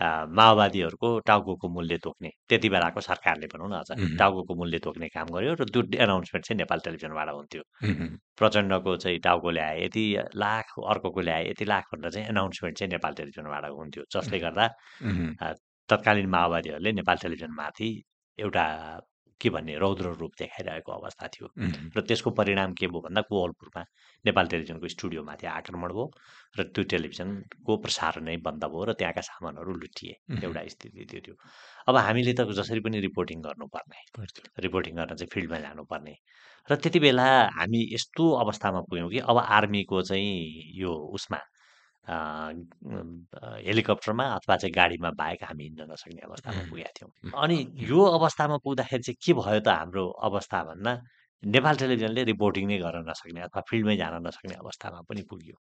माओवादीहरूको 0.00 1.08
टाउको 1.26 1.68
मूल्य 1.68 1.96
तोक्ने। 2.04 2.30
त्यति 2.48 2.68
बेलाको 2.68 3.00
सरकारले 3.00 3.46
भनौँ 3.52 3.68
न 3.70 3.74
अझ 3.80 4.18
टाउको 4.18 4.54
मूल्य 4.54 4.78
तोक्ने 4.84 5.08
काम 5.08 5.26
गर्यो 5.34 5.54
र 5.60 5.64
त्यो 5.72 5.82
एनाउन्समेन्ट 6.04 6.46
चाहिँ 6.46 6.58
नेपाल 6.58 6.78
टेलिभिजनबाट 6.84 7.28
हुन्थ्यो। 7.28 7.62
प्रचण्डको 8.38 8.96
चाहिँ 8.96 9.18
टाउको 9.26 9.50
ल्याए 9.50 9.84
यति 9.84 10.04
लाख 10.36 10.74
अर्कोको 10.90 11.20
ल्याए 11.20 11.48
यति 11.50 11.64
लाख 11.64 11.84
भनेर 11.94 12.10
चाहिँ 12.10 12.28
एनाउन्समेन्ट 12.28 12.78
चाहिँ 12.78 12.90
नेपाल 12.92 13.12
टेलिभिजनबाट 13.14 13.64
हुन्थ्यो। 13.72 14.04
जसले 14.12 14.38
गर्दा 14.38 14.66
तत्कालीन 15.88 16.28
माओवादीहरूले 16.30 16.92
नेपाल 16.92 17.16
टेलिभिजनमाथि 17.22 17.90
एउटा 18.38 18.64
के 19.40 19.50
भन्ने 19.50 19.76
रौद्र 19.78 20.12
रूप 20.20 20.32
देखाइरहेको 20.38 20.92
अवस्था 20.92 21.26
थियो। 21.34 21.46
र 21.96 22.00
त्यसको 22.00 22.30
परिणाम 22.40 22.72
के 22.78 22.86
भयो 22.86 23.00
भन्दा 23.06 23.20
कोवलपुरमा 23.30 23.82
नेपाल 24.24 24.46
टेलिभिजनको 24.52 24.88
स्टुडियोमाथि 24.88 25.46
आक्रमण 25.46 25.92
भयो 25.92 26.06
र 26.58 26.62
त्यो 26.74 26.84
टेलिभिजनको 26.92 27.76
प्रसारण 27.84 28.24
नै 28.24 28.36
बन्द 28.48 28.64
भयो 28.64 28.84
र 28.84 28.92
त्यहाँका 29.00 29.20
सामानहरू 29.30 29.72
लुटिए। 29.82 30.14
एउटा 30.42 30.62
स्थिति 30.74 31.04
त्यो 31.10 31.20
थियो। 31.26 31.36
अब 31.88 31.96
हामीले 31.96 32.32
त 32.32 32.48
जसरी 32.60 32.80
पनि 32.80 33.00
रिपोर्टिङ 33.00 33.38
गर्नुपर्ने 33.42 34.00
रिपोर्टिङ 34.66 34.92
गर्न 34.96 35.14
चाहिँ 35.16 35.30
फिल्डमा 35.34 35.58
जानुपर्ने 35.66 36.14
र 36.68 36.76
त्यति 36.82 36.98
बेला 36.98 37.26
हामी 37.58 37.80
यस्तो 37.92 38.24
अवस्थामा 38.42 38.80
पुग्यौँ 38.88 39.10
कि 39.10 39.18
अब 39.30 39.38
आर्मीको 39.38 40.02
चाहिँ 40.02 40.72
यो 40.80 40.92
उसमा 41.14 41.38
हेलिकप्टरमा 43.66 44.24
अथवा 44.34 44.56
चाहिँ 44.56 44.72
गाडीमा 44.74 45.10
बाहेक 45.20 45.42
हामी 45.44 45.64
हिँड्न 45.64 45.82
नसक्ने 45.92 46.20
अवस्थामा 46.28 46.60
पुगेका 46.70 46.90
थियौँ। 46.96 47.10
अनि 47.42 47.56
यो 47.90 48.00
अवस्थामा 48.18 48.56
पुग्दाखेरि 48.64 49.02
चाहिँ 49.02 49.18
के 49.24 49.32
भयो 49.40 49.60
त 49.60 49.68
हाम्रो 49.68 50.04
अवस्था 50.28 50.58
भन्दा 50.70 50.92
नेपाल 51.42 51.74
टेलिभिजनले 51.76 52.22
रिपोर्टिङ 52.32 52.64
नै 52.66 52.78
गर्न 52.78 53.04
नसक्ने 53.10 53.40
अथवा 53.46 53.62
फिल्डमै 53.70 53.96
जान 53.96 54.14
नसक्ने 54.26 54.54
अवस्थामा 54.54 55.00
पनि 55.08 55.22
पुग्यो। 55.30 55.56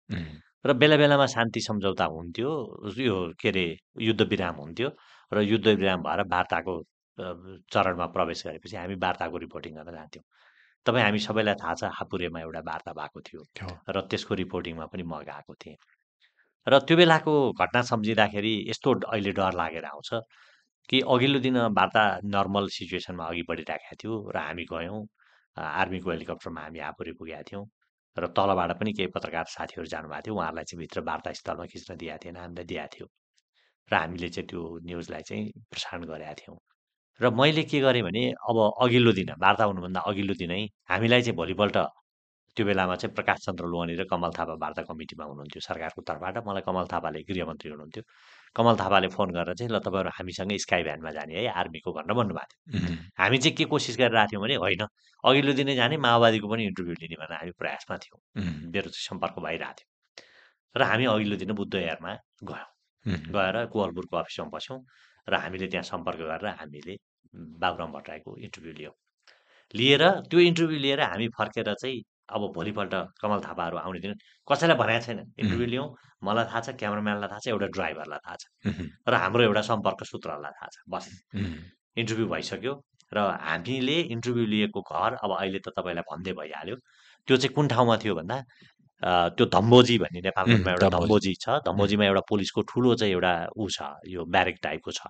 र 0.67 0.73
बेला 0.81 0.97
बेलामा 0.97 1.27
शान्ति 1.37 1.61
सम्झौता 1.61 2.05
हुन्थ्यो 2.17 2.51
यो 2.99 3.17
के 3.41 3.49
अरे 3.49 3.65
युद्ध 4.09 4.23
विराम 4.33 4.55
हुन्थ्यो 4.65 4.89
र 5.33 5.37
युद्ध 5.53 5.67
विराम 5.69 6.01
भएर 6.03 6.21
वार्ताको 6.35 6.75
चरणमा 7.73 8.07
प्रवेश 8.17 8.47
गरेपछि 8.47 8.77
हामी 8.77 8.95
वार्ताको 9.05 9.37
रिपोर्टिङ 9.45 9.73
गर्न 9.77 9.93
जान्थ्यौँ। 9.93 10.25
तपाईँ 10.87 11.05
हामी 11.05 11.19
सबैलाई 11.21 11.55
थाहा 11.62 11.75
छ 11.81 11.83
हापुरेमा 12.01 12.41
एउटा 12.41 12.61
वार्ता 12.67 12.93
भएको 12.97 13.21
थियो। 13.21 13.43
र 13.89 14.01
त्यसको 14.11 14.35
रिपोर्टिङमा 14.43 14.85
पनि 14.93 15.03
म 15.05 15.21
गएको 15.29 15.55
थिएँ। 15.55 15.77
र 16.66 16.78
त्यो 16.89 16.97
बेलाको 16.97 17.32
घटना 17.62 17.82
सम्झिँदाखेरि 17.91 18.55
यस्तो 18.70 18.93
अहिले 19.12 19.32
डर 19.39 19.53
लागेर 19.61 19.85
आउँछ 19.85 20.11
कि 20.91 21.01
अघिल्लो 21.15 21.39
दिन 21.41 21.57
वार्ता 21.78 22.03
नर्मल 22.35 22.69
सिचुएसनमा 22.77 23.24
अघि 23.27 23.43
बढिराखेका 23.49 23.95
थियो 24.03 24.15
र 24.35 24.37
हामी 24.47 24.65
गयौँ। 24.73 25.01
आर्मीको 25.57 26.11
हेलिकप्टरमा 26.11 26.61
हामी 26.62 26.78
आपुरी 26.91 27.12
पुगेका 27.19 27.43
थियौँ 27.51 27.65
र 28.16 28.27
तलबाट 28.37 28.70
पनि 28.81 28.93
केही 28.99 29.09
पत्रकार 29.16 29.45
साथीहरू 29.57 29.87
जानुभएको 29.95 30.23
थियो। 30.27 30.35
उहाँहरूलाई 30.35 30.65
चाहिँ 30.65 30.81
भित्र 30.82 31.01
वार्ता 31.09 31.32
स्थलमा 31.41 31.66
खिच्न 31.73 31.97
दिएको 31.97 32.19
थिएन 32.24 32.37
हामीलाई 32.37 32.65
दिएको 32.73 32.89
थियो। 32.95 33.07
र 33.91 33.95
हामीले 33.95 34.28
चाहिँ 34.28 34.47
त्यो 34.49 34.62
न्युजलाई 34.87 35.23
चाहिँ 35.28 35.45
प्रसारण 35.70 36.05
गरेका 36.11 36.35
थियौँ। 36.41 36.59
र 37.20 37.31
मैले 37.41 37.62
के 37.70 37.81
गरेँ 37.81 38.03
भने 38.03 38.23
अब 38.49 38.57
अघिल्लो 38.82 39.12
दिन 39.12 39.31
वार्ता 39.39 39.65
हुनुभन्दा 39.65 40.01
अघिल्लो 40.11 40.35
दिनै 40.43 40.62
हामीलाई 40.91 41.23
चाहिँ 41.23 41.37
भोलिपल्ट 41.37 41.77
त्यो 42.57 42.65
बेलामा 42.67 42.95
चाहिँ 43.01 43.15
प्रकाश 43.15 43.39
चन्द्र 43.47 43.65
लोहानी 43.73 43.95
र 44.01 44.05
कमल 44.11 44.31
थापा 44.39 44.55
वार्ता 44.63 44.83
कमिटीमा 44.91 45.25
हुनुहुन्थ्यो। 45.25 45.61
सरकारको 45.61 46.01
तर्फबाट 46.03 46.37
मलाई 46.47 46.63
कमल 46.67 46.85
थापाले 46.93 47.23
गृहमन्त्री 47.29 47.71
हुनुहुन्थ्यो। 47.71 48.03
कमल 48.57 48.75
थापाले 48.83 49.09
फोन 49.15 49.29
गरेर 49.31 49.55
चाहिँ 49.55 49.71
ल 49.71 49.79
तपाईँहरू 49.79 50.11
हामीसँगै 50.19 50.59
स्काई 50.59 50.83
भ्यानमा 50.83 51.11
जाने 51.15 51.35
है 51.39 51.47
आर्मीको 51.61 51.91
भनेर 51.95 52.15
भन्नुभएको 52.19 52.55
थियो। 52.75 52.97
हामी 53.21 53.39
चाहिँ 53.39 53.55
के 53.57 53.65
कोसिस 53.71 53.97
गरिरहेको 54.03 54.31
थियौँ 54.31 54.43
भने 54.43 54.57
होइन 54.65 54.83
अघिल्लो 55.25 55.53
दिनै 55.61 55.75
जाने 55.79 55.97
माओवादीको 56.07 56.47
पनि 56.51 56.63
इन्टरभ्यू 56.71 56.95
लिने 57.01 57.17
भनेर 57.23 57.39
हामी 57.39 57.53
प्रयासमा 57.61 57.97
थियौँ। 58.03 58.21
मेरो 58.75 58.89
चाहिँ 58.91 59.07
सम्पर्क 59.09 59.37
भइरहेको 59.47 59.75
थियो। 59.79 59.89
र 60.75 60.83
हामी 60.91 61.05
अघिल्लो 61.15 61.37
दिन 61.37 61.53
बुद्ध 61.55 61.75
एयरमा 61.75 62.13
गयौँ 62.51 62.69
गएर 63.31 63.57
कोवलपुरको 63.73 64.17
अफिसमा 64.17 64.47
बस्यौँ 64.55 64.79
र 65.29 65.35
हामीले 65.35 65.67
त्यहाँ 65.71 65.87
सम्पर्क 65.87 66.19
गरेर 66.27 66.47
हामीले 66.61 66.95
बाबुराम 67.63 67.91
भट्टराईको 67.95 68.31
इन्टरभ्यू 68.37 68.73
लियौँ। 68.75 68.95
लिएर 69.75 70.03
त्यो 70.27 70.39
इन्टरभ्यू 70.41 70.79
लिएर 70.79 71.01
हामी 71.01 71.29
फर्केर 71.39 71.75
चाहिँ 71.75 72.03
अब 72.36 72.43
भोलिपल्ट 72.55 72.94
कमल 73.23 73.40
थापाहरू 73.47 73.77
आउने 73.85 74.01
दिन 74.01 74.15
कसैलाई 74.48 74.77
भनेको 74.82 75.05
छैन। 75.07 75.19
इन्टरभ्यू 75.40 75.66
लिउँ 75.74 75.86
मलाई 76.24 76.44
थाहा 76.51 76.61
छ 76.61 76.69
क्यामराम्यानलाई 76.81 77.28
थाहा 77.31 77.40
छ 77.44 77.48
एउटा 77.55 77.66
ड्राइभरलाई 77.77 78.20
थाहा 78.27 78.36
छ। 78.40 78.44
र 79.09 79.15
हाम्रो 79.23 79.43
एउटा 79.48 79.62
सम्पर्क 79.70 80.01
सूत्रलाई 80.11 80.52
थाहा 80.59 80.69
छ। 80.74 80.77
बस। 80.89 81.05
इन्टरभ्यू 82.01 82.27
भइसक्यो 82.35 82.73
र 83.12 83.19
हामीले 83.51 83.98
इन्टरभ्यू 84.15 84.44
लिएको 84.55 84.81
घर 84.81 85.11
अब 85.24 85.31
अहिले 85.39 85.59
त 85.59 85.74
तपाईँलाई 85.77 86.05
भन्दै 86.11 86.32
भइहाल्यो। 86.40 86.77
त्यो 87.28 87.36
चाहिँ 87.36 87.55
कुन 87.55 87.66
ठाउँमा 87.74 87.97
थियो 88.02 88.15
भन्दा 88.15 88.36
त्यो 89.36 89.44
धम्बोजी 89.48 89.97
भन्ने 89.98 90.20
नेपालमा 90.28 90.70
एउटा 90.70 90.89
धम्बोजी। 90.89 91.01
धम्बोजी 91.01 91.32
छ। 91.40 91.47
धम्बोजीमा 91.66 92.05
एउटा 92.05 92.23
पुलिसको 92.28 92.61
ठुलो 92.70 92.94
चाहिँ 93.01 93.12
एउटा 93.12 93.32
ऊ 93.57 93.69
छ 93.73 93.78
यो 94.12 94.24
ब्यारेक 94.28 94.57
टाइपको 94.62 94.90
छ। 94.93 95.01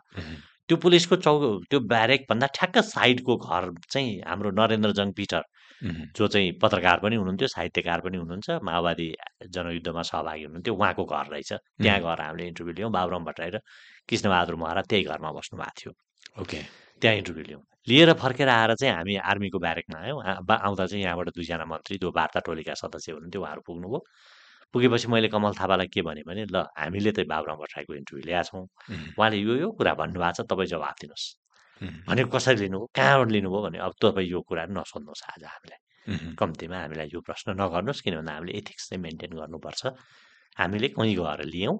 त्यो 0.71 0.77
पुलिसको 0.79 1.17
चौ 1.27 1.33
त्यो 1.71 1.79
ब्यारेकभन्दा 1.91 2.47
ठ्याक्क 2.55 2.79
साइडको 2.87 3.37
घर 3.37 3.63
चाहिँ 3.91 4.23
हाम्रो 4.23 4.51
नरेन्द्र 4.55 4.91
जङ 4.95 5.11
पिटर। 5.19 5.43
जो 5.83 6.27
चाहिँ 6.29 6.53
पत्रकार 6.63 7.01
पनि 7.01 7.17
हुनुहुन्थ्यो 7.17 7.49
साहित्यकार 7.49 8.01
पनि 8.01 8.17
हुनुहुन्छ 8.17 8.51
माओवादी 8.63 9.09
जनयुद्धमा 9.49 10.03
सहभागी 10.03 10.45
हुनुहुन्थ्यो 10.45 10.75
उहाँको 10.75 11.05
घर 11.05 11.27
रहेछ। 11.33 11.53
त्यहाँ 11.53 12.01
गएर 12.01 12.21
हामीले 12.21 12.47
इन्टरभ्यू 12.49 12.75
लियौँ 12.75 12.91
बाबुराम 12.93 13.25
भट्टराई 13.25 13.51
र 13.51 13.59
कृष्णबहादुर 14.09 14.55
महरा 14.57 14.83
त्यही 14.83 15.05
घरमा 15.05 15.31
बस्नु 15.33 15.59
भएको 15.59 15.73
थियो। 15.81 15.93
ओके। 16.43 16.61
त्यहाँ 17.03 17.17
इन्टरभ्यू 17.17 17.45
लियौँ। 17.45 17.63
लिएर 17.89 18.13
फर्केर 18.13 18.49
आएर 18.49 18.75
चाहिँ 18.77 18.95
हामी 18.95 19.17
आर्मीको 19.17 19.59
ब्यारेकमा 19.59 19.99
आयौँ। 20.05 20.21
आउँदा 20.21 20.87
चाहिँ 20.87 21.03
यहाँबाट 21.05 21.29
दुईजना 21.33 21.65
मन्त्री 21.65 21.97
जो 21.97 22.13
वार्ता 22.13 22.41
टोलीका 22.45 22.75
सदस्य 22.77 23.13
हुनुहुन्थ्यो 23.13 23.41
उहाँहरू 23.41 23.63
पुग्नुभयो। 23.67 24.05
पुगेपछि 24.75 25.09
मैले 25.09 25.29
कमल 25.29 25.53
थापालाई 25.57 25.87
के 25.89 26.03
भनेँ 26.03 26.25
भने 26.29 26.45
ल 26.45 26.57
हामीले 26.77 27.11
चाहिँ 27.11 27.29
बाबुराम 27.29 27.57
भट्टराईको 27.57 27.95
इन्टरभ्यू 27.95 28.27
ल्याएको 28.29 28.49
छौँ। 28.53 28.65
उहाँले 29.17 29.37
यो 29.41 29.57
यो 29.57 29.71
कुरा 29.73 29.95
भन्नुभएको 29.97 30.43
छ 30.43 30.47
तपाईँ 30.47 30.69
जवाब 30.69 30.95
दिनुहोस्। 31.01 31.40
भनेको 31.81 32.31
कसरी 32.31 32.61
लिनुभयो 32.61 32.87
कहाँबाट 32.95 33.29
लिनुभयो 33.31 33.61
भने 33.63 33.79
अब 33.79 33.93
तपाईँ 34.03 34.29
यो 34.29 34.41
कुरा 34.49 34.65
नसोध्नुहोस् 34.71 35.25
आज 35.31 35.45
हामीलाई। 35.45 35.81
कम्तीमा 36.37 36.77
हामीलाई 36.77 37.09
यो 37.15 37.21
प्रश्न 37.21 37.49
नगर्नुहोस् 37.57 38.03
किन 38.05 38.15
भन्दा 38.17 38.33
हामीले 38.33 38.53
एथिक्स 38.59 38.89
चाहिँ 38.89 39.03
मेन्टेन 39.03 39.33
गर्नुपर्छ। 39.41 39.83
हामीले 40.57 40.89
कहीँ 40.97 41.15
गएर 41.17 41.41
लियौँ 41.47 41.77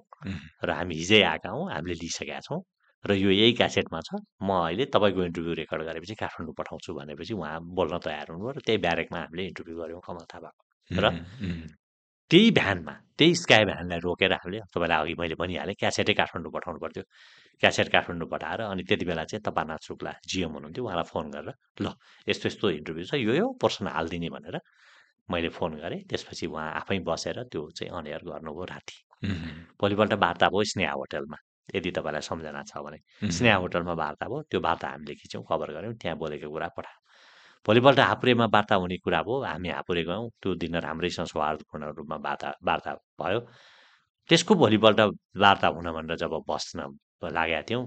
र 0.63 0.69
हामी 0.71 0.95
हिजै 0.95 1.21
आएका 1.23 1.49
हौँ 1.49 1.65
हामीले 1.71 1.95
लिइसकेका 2.01 2.39
छौँ 2.47 2.61
र 3.05 3.13
यो 3.13 3.29
यही 3.31 3.53
क्यासेटमा 3.53 3.99
छ। 4.01 4.09
म 4.41 4.49
अहिले 4.69 4.85
तपाईँको 4.93 5.21
इन्टरभ्यू 5.23 5.53
रेकर्ड 5.61 5.81
गरेपछि 5.83 6.15
काठमाडौँ 6.21 6.53
पठाउँछु 6.53 6.93
भनेपछि 6.93 7.33
उहाँ 7.33 7.59
बोल्न 7.73 7.97
तयार 7.97 8.25
हुनुभयो 8.31 8.51
र 8.51 8.59
त्यही 8.65 8.77
ब्यारेकमा 8.77 9.19
हामीले 9.19 9.43
इन्टरभ्यू 9.47 9.75
गऱ्यौँ 9.77 10.01
कमल 10.01 10.25
थापाको 10.29 10.61
र 10.91 11.05
त्यही 12.31 12.49
भ्यानमा 12.57 12.93
त्यही 13.17 13.35
स्काई 13.35 13.63
भ्यानलाई 13.65 13.99
रोकेर 14.03 14.31
हामीले 14.33 14.59
तपाईँलाई 14.73 14.99
अघि 15.03 15.13
मैले 15.19 15.35
भनिहालेँ 15.41 15.75
क्यासेटै 15.79 16.13
काठमाडौँ 16.19 16.51
पठाउनु 16.55 16.79
पर्थ्यो। 16.83 17.03
क्यासेट 17.61 17.87
काठमाडौँ 17.91 18.27
पठाएर 18.33 18.61
अनि 18.71 18.83
त्यति 18.89 19.05
बेला 19.05 19.23
चाहिँ 19.29 19.43
तपानाथ 19.47 19.81
शुक्ला 19.87 20.11
जिएम 20.31 20.51
हुनुहुन्थ्यो 20.55 20.83
उहाँलाई 20.85 21.07
फोन 21.11 21.25
गरेर 21.35 21.53
ल 21.83 21.87
यस्तो 22.27 22.45
यस्तो 22.49 22.65
इन्टरभ्यू 22.79 23.05
छ 23.11 23.13
यो 23.19 23.33
यो 23.35 23.47
पर्सन 23.61 23.87
हालिदिने 23.95 24.29
भनेर 24.35 24.57
मैले 25.29 25.49
फोन 25.59 25.71
गरेँ। 25.83 26.01
त्यसपछि 26.09 26.45
उहाँ 26.47 26.71
आफै 26.79 26.99
बसेर 27.03 27.37
त्यो 27.51 27.61
चाहिँ 27.77 27.91
अनएयर 27.99 28.21
गर्नुभयो 28.31 28.63
राति। 28.73 28.95
भोलिपल्ट 29.81 30.13
वार्ता 30.23 30.47
भयो 30.49 30.63
स्नेहा 30.71 30.93
होटलमा। 30.93 31.37
यदि 31.75 31.91
तपाईँलाई 31.91 32.23
सम्झना 32.29 32.63
छ 32.63 32.79
भने। 32.85 32.99
स्नेहा 33.31 33.57
होटलमा 33.63 33.93
वार्ता 34.03 34.25
भयो 34.31 34.41
त्यो 34.49 34.59
वार्ता 34.61 34.87
हामीले 34.87 35.13
खिच्यौँ 35.21 35.43
कभर 35.51 35.69
गऱ्यौँ 35.75 35.93
त्यहाँ 36.01 36.17
बोलेको 36.17 36.49
कुरा 36.49 36.67
पठायौँ 36.77 36.99
भोलिपल्ट 37.67 37.99
हापुरेमा 37.99 38.45
वार्ता 38.53 38.75
हुने 38.75 38.97
कुरा 39.05 39.21
भयो 39.23 39.41
हामी 39.43 39.69
हापुरे 39.69 40.03
गयौँ। 40.03 40.29
त्यो 40.41 40.55
दिन 40.61 40.75
राम्रैसँग 40.81 41.27
सौहार्दपूर्ण 41.33 41.91
रूपमा 41.97 42.15
वार्ता 42.25 42.49
वार्ता 42.67 42.93
भयो। 43.21 43.39
त्यसको 44.29 44.55
भोलिपल्ट 44.55 44.99
वार्ता 45.37 45.67
हुन 45.75 45.91
भनेर 45.93 46.15
जब 46.17 46.33
बस्न 46.49 46.79
लागेका 47.23 47.61
थियौँ 47.69 47.83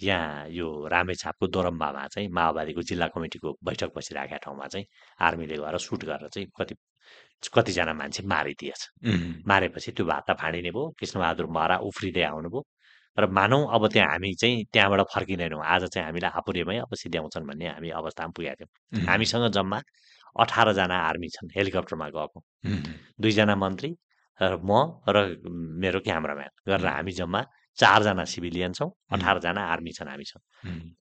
यहाँ 0.00 0.48
यो 0.48 0.66
रामेछापको 0.92 1.46
दोरम्बामा 1.46 2.06
चाहिँ 2.14 2.28
माओवादीको 2.32 2.82
जिल्ला 2.82 3.06
कमिटीको 3.14 3.48
बैठक 3.64 3.90
बसिरहेका 3.96 4.36
ठाउँमा 4.44 4.66
चाहिँ 4.72 4.86
आर्मीले 5.26 5.56
गएर 5.58 5.76
सुट 5.78 6.04
गरेर 6.04 6.28
चाहिँ 6.28 6.48
कति 6.58 6.74
कतिजना 7.54 7.92
मान्छे 7.94 8.22
मारिदिएछ। 8.26 8.80
मारेपछि 9.48 9.92
त्यो 9.92 10.06
वार्ता 10.06 10.34
फाँडिने 10.40 10.70
भयो। 10.70 10.88
कृष्णबहादुर 10.98 11.46
महरा 11.56 11.76
उफ्रिँदै 11.88 12.22
आउनुभयो। 12.22 12.60
र 13.18 13.26
मानौँ 13.26 13.66
अब 13.74 13.86
त्यहाँ 13.92 14.08
हामी 14.10 14.34
चाहिँ 14.34 14.64
त्यहाँबाट 14.72 15.00
फर्किँदैनौँ 15.14 15.62
आज 15.64 15.84
चाहिँ 15.90 16.06
हामीलाई 16.06 16.30
आपुरेमै 16.38 16.76
अब 16.78 16.94
सिध्याउँछन् 16.94 17.46
भन्ने 17.46 17.66
हामी 17.68 17.90
अवस्थामा 17.90 18.32
पुगेका 18.36 18.54
थियौँ। 18.54 19.06
हामीसँग 19.06 19.50
जम्मा 19.50 19.78
अठारजना 20.36 20.96
आर्मी 21.08 21.28
छन् 21.28 21.50
हेलिकप्टरमा 21.56 22.08
गएको। 22.08 22.38
दुईजना 23.20 23.54
मन्त्री 23.56 23.90
र 24.40 24.56
म 24.62 24.72
र 25.08 25.16
मेरो 25.82 26.00
क्यामराम्यान 26.00 26.50
गरेर 26.68 26.86
हामी 26.86 27.12
जम्मा 27.12 27.40
चारजना 27.78 28.24
सिभिलियन 28.24 28.72
छौँ 28.72 28.90
अठारजना 29.12 29.62
आर्मी 29.72 29.92
छन् 29.92 30.08
हामीसँग 30.08 30.42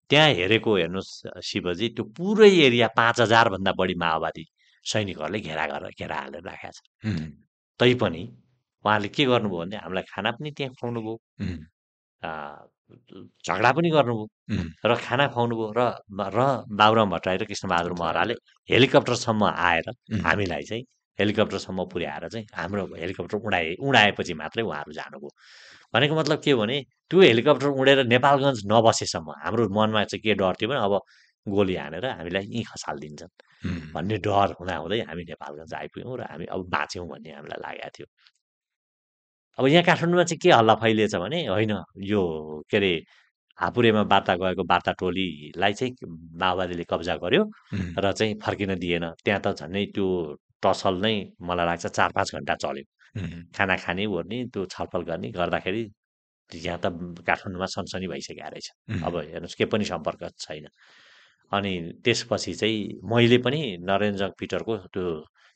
त्यहाँ 0.10 0.30
हेरेको 0.34 0.76
हेर्नुहोस् 0.76 1.14
शिवजी 1.44 1.88
त्यो 1.96 2.04
पुरै 2.18 2.52
एरिया 2.68 2.88
पाँच 3.00 3.22
हजारभन्दा 3.22 3.72
बढी 3.80 3.96
माओवादी 3.96 4.46
सैनिकहरूले 4.86 5.40
घेरा 5.40 5.66
गरेर 5.72 5.94
घेरा 6.00 6.16
हालेर 6.16 6.42
राखेका 6.42 6.72
छन्। 6.72 7.32
तैपनि 7.80 8.24
उहाँले 8.86 9.08
के 9.08 9.24
गर्नुभयो 9.26 9.60
भने 9.60 9.78
हामीलाई 9.78 10.04
खाना 10.12 10.32
पनि 10.32 10.52
त्यहाँ 10.58 10.74
खुवाउनु 10.74 11.02
भयो 11.02 11.16
झगडा 12.24 13.72
पनि 13.72 13.90
गर्नुभयो 13.90 14.28
र 14.90 14.96
खाना 15.06 15.28
खुवाउनुभयो 15.34 15.72
र 15.78 15.82
र 16.38 16.40
बाबुराम 16.80 17.10
भट्टराई 17.14 17.38
र 17.38 17.46
कृष्णबहादुर 17.50 17.94
महराले 18.00 18.34
हेलिकप्टरसम्म 18.70 19.44
आएर 19.70 19.90
हामीलाई 20.26 20.64
चाहिँ 20.70 20.84
हेलिकप्टरसम्म 21.20 21.86
पुर्याएर 21.94 22.28
चाहिँ 22.34 22.46
हाम्रो 22.56 22.86
हेलिकप्टर 23.02 23.38
उडाए 23.38 23.76
उडाएपछि 23.88 24.34
मात्रै 24.42 24.64
उहाँहरू 24.64 24.92
जानुभयो। 25.00 25.30
भनेको 25.94 26.16
मतलब 26.20 26.40
के 26.44 26.54
भने 26.56 26.78
त्यो 27.10 27.22
हेलिकप्टर 27.22 27.68
उडेर 27.82 28.04
नेपालगञ्ज 28.08 28.60
नबसेसम्म 28.72 29.28
हाम्रो 29.44 29.68
मनमा 29.78 30.04
चाहिँ 30.12 30.22
के 30.24 30.34
डर 30.42 30.54
थियो 30.60 30.70
भने 30.70 30.80
अब 30.88 30.94
गोली 31.48 31.76
हानेर 31.76 32.06
हामीलाई 32.06 32.44
यहीँ 32.44 32.64
खसालिदिन्छन्। 32.72 33.32
भन्ने 33.94 34.18
डर 34.28 34.50
हुँदाहुँदै 34.60 35.00
हामी 35.10 35.24
नेपालगञ्ज 35.32 35.74
आइपुग्यौँ 35.82 36.18
र 36.20 36.22
हामी 36.32 36.46
अब 36.56 36.60
बाँच्यौँ 36.76 37.08
भन्ने 37.12 37.30
हामीलाई 37.38 37.60
लागेको 37.66 37.90
थियो। 37.96 38.08
अब 39.60 39.68
यहाँ 39.68 39.84
काठमाडौँमा 39.84 40.24
चाहिँ 40.24 40.40
के 40.40 40.52
हल्ला 40.52 40.76
फैलिएछ 40.82 41.16
भने 41.16 41.46
होइन 41.48 41.72
यो 42.12 42.22
के 42.72 42.78
अरे 42.78 42.92
हापुरेमा 43.60 44.02
वार्ता 44.12 44.36
गएको 44.40 44.64
वार्ता 44.64 44.92
टोलीलाई 45.00 45.74
चाहिँ 45.74 45.94
माओवादीले 46.40 46.84
कब्जा 46.90 47.16
गर्यो 47.24 47.44
र 48.00 48.12
चाहिँ 48.12 48.40
फर्किन 48.44 48.76
दिएन। 48.80 49.06
त्यहाँ 49.26 49.42
त 49.46 49.48
झन्डै 49.60 49.86
त्यो 49.96 50.08
टसल 50.64 50.96
नै 51.04 51.14
मलाई 51.44 51.66
लाग्छ 51.66 51.86
चार 51.88 52.10
पाँच 52.16 52.32
घन्टा 52.36 52.56
चल्यो। 52.64 52.84
खाना 53.56 53.76
खाने 53.84 54.06
ओर्ने 54.08 54.38
त्यो 54.54 54.66
छलफल 54.74 55.02
गर्ने 55.10 55.30
गर्दाखेरि 55.36 55.84
यहाँ 56.52 56.80
त 56.80 56.86
काठमाडौँमा 57.28 57.68
सनसनी 57.76 58.08
भइसकेको 58.08 58.50
रहेछ। 58.50 58.68
अब 59.06 59.14
हेर्नुहोस् 59.18 59.56
के 59.60 59.66
पनि 59.72 59.86
सम्पर्क 59.92 60.24
छैन। 60.40 60.68
अनि 61.52 61.74
त्यसपछि 62.06 62.54
चाहिँ 62.54 62.80
मैले 63.12 63.38
पनि 63.44 63.62
नरेन्द्र 63.84 64.30
पिटरको 64.40 64.78
त्यो 64.94 65.04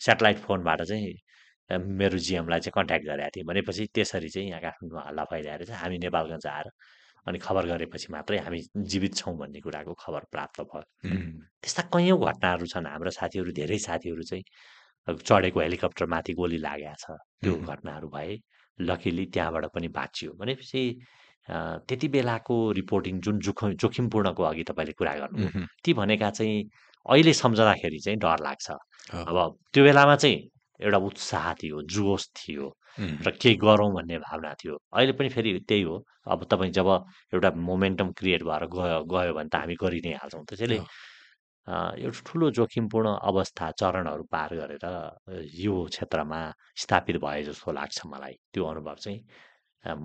सेटेलाइट 0.01 0.37
फोनबाट 0.43 0.81
चाहिँ 0.91 1.13
मेरो 1.71 2.17
जिएमलाई 2.17 2.59
चाहिँ 2.59 2.73
कन्ट्याक्ट 2.75 3.05
गरेको 3.07 3.29
थिएँ। 3.35 3.45
भनेपछि 3.47 3.85
त्यसरी 3.95 4.29
चाहिँ 4.29 4.49
यहाँ 4.49 4.61
काठमाडौँमा 4.61 5.03
हल्ला 5.07 5.23
फैलिएर 5.31 5.63
चाहिँ 5.65 5.79
हामी 5.81 5.97
नेपालगञ्ज 5.97 6.47
आएर 6.47 6.67
अनि 7.27 7.37
खबर 7.39 7.65
गरेपछि 7.65 8.07
मात्रै 8.13 8.37
हामी 8.43 8.59
जीवित 8.91 9.15
छौँ 9.15 9.35
भन्ने 9.37 9.59
कुराको 9.63 9.93
खबर 9.95 10.23
प्राप्त 10.31 10.61
भयो। 10.61 10.83
त्यस्ता 11.63 11.81
कैयौँ 11.93 12.19
घटनाहरू 12.19 12.65
छन्। 12.67 12.87
हाम्रो 12.87 13.11
साथीहरू 13.15 13.51
धेरै 13.51 13.77
साथीहरू 13.79 14.23
चाहिँ 14.23 14.43
चढेको 15.07 15.59
हेलिकप्टरमाथि 15.59 16.33
गोली 16.33 16.57
लागेको 16.59 16.95
छ। 16.99 17.17
त्यो 17.43 17.53
घटनाहरू 17.63 18.07
भए 18.11 18.39
लकिली 18.79 19.25
त्यहाँबाट 19.33 19.65
पनि 19.71 19.87
बाँचियो। 19.87 20.31
भनेपछि 20.35 20.81
त्यति 21.87 22.07
बेलाको 22.07 22.55
रिपोर्टिङ 22.71 23.19
जुन 23.19 23.39
जोख 23.39 23.63
जोखिमपूर्णको 23.79 24.43
अघि 24.43 24.63
तपाईँले 24.63 24.93
कुरा 24.99 25.13
गर्नुभयो 25.15 25.67
ती 25.83 25.93
भनेका 25.93 26.29
चाहिँ 26.29 26.63
अहिले 27.05 27.33
सम्झँदाखेरि 27.33 27.99
चाहिँ 27.99 28.19
डर 28.19 28.39
लाग्छ। 28.43 28.67
अब 29.11 29.37
त्यो 29.73 29.83
बेलामा 29.83 30.15
चाहिँ 30.15 30.37
एउटा 30.83 30.97
उत्साह 31.09 31.53
थियो 31.61 31.81
जोस 31.95 32.29
थियो 32.37 32.65
र 33.25 33.31
केही 33.41 33.55
गरौँ 33.57 33.89
भन्ने 33.93 34.17
भावना 34.19 34.53
थियो। 34.61 34.77
अहिले 34.93 35.13
पनि 35.17 35.29
फेरि 35.35 35.51
त्यही 35.67 35.81
हो। 35.81 35.95
अब 36.29 36.43
तपाईँ 36.51 36.71
जब 36.71 36.87
एउटा 37.33 37.49
मोमेन्टम 37.69 38.11
क्रिएट 38.19 38.43
भएर 38.43 38.63
गयो 38.75 39.03
गयो 39.13 39.33
भने 39.33 39.49
त 39.49 39.55
हामी 39.55 39.75
गरि 39.81 39.99
नै 40.05 40.13
हाल्छौँ। 40.21 40.43
त्यसैले 40.45 40.77
एउटा 42.03 42.19
ठुलो 42.27 42.49
जोखिमपूर्ण 42.59 43.07
अवस्था 43.23 43.71
चरणहरू 43.79 44.23
पार 44.29 44.49
गरेर 44.59 44.85
यो 45.63 45.73
क्षेत्रमा 45.89 46.39
स्थापित 46.75 47.17
भए 47.23 47.43
जस्तो 47.49 47.71
लाग्छ 47.71 48.05
मलाई। 48.13 48.35
त्यो 48.53 48.63
अनुभव 48.71 48.95
चाहिँ 49.03 49.19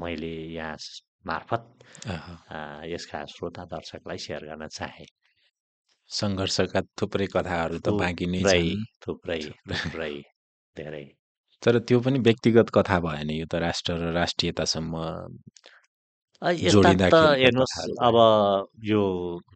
मैले 0.01 0.33
यहाँ 0.55 0.77
मार्फत 1.27 1.63
यसका 2.89 3.25
श्रोता 3.35 3.65
दर्शकलाई 3.75 4.19
सेयर 4.19 4.43
गर्न 4.49 4.67
चाहे। 4.79 5.07
सङ्घर्षका 6.11 6.81
थुप्रै 6.99 7.27
कथाहरू 7.35 7.79
त 7.85 7.93
बाँकी 8.01 8.27
नै 8.33 8.41
थुप्रै। 9.05 9.41
थुप्रै। 9.69 10.15
धेरै। 10.81 11.05
तर 11.63 11.79
त्यो 11.89 11.99
पनि 12.01 12.19
व्यक्तिगत 12.27 12.69
कथा 12.75 12.99
भएन 13.07 13.31
यो 13.31 13.47
त 13.53 13.55
राष्ट्र 13.67 13.93
र 14.03 14.13
राष्ट्रियतासम्म 14.15 14.93
त 16.43 17.15
हेर्नुहोस् 17.43 17.77
अब 18.09 18.17
यो 18.85 19.03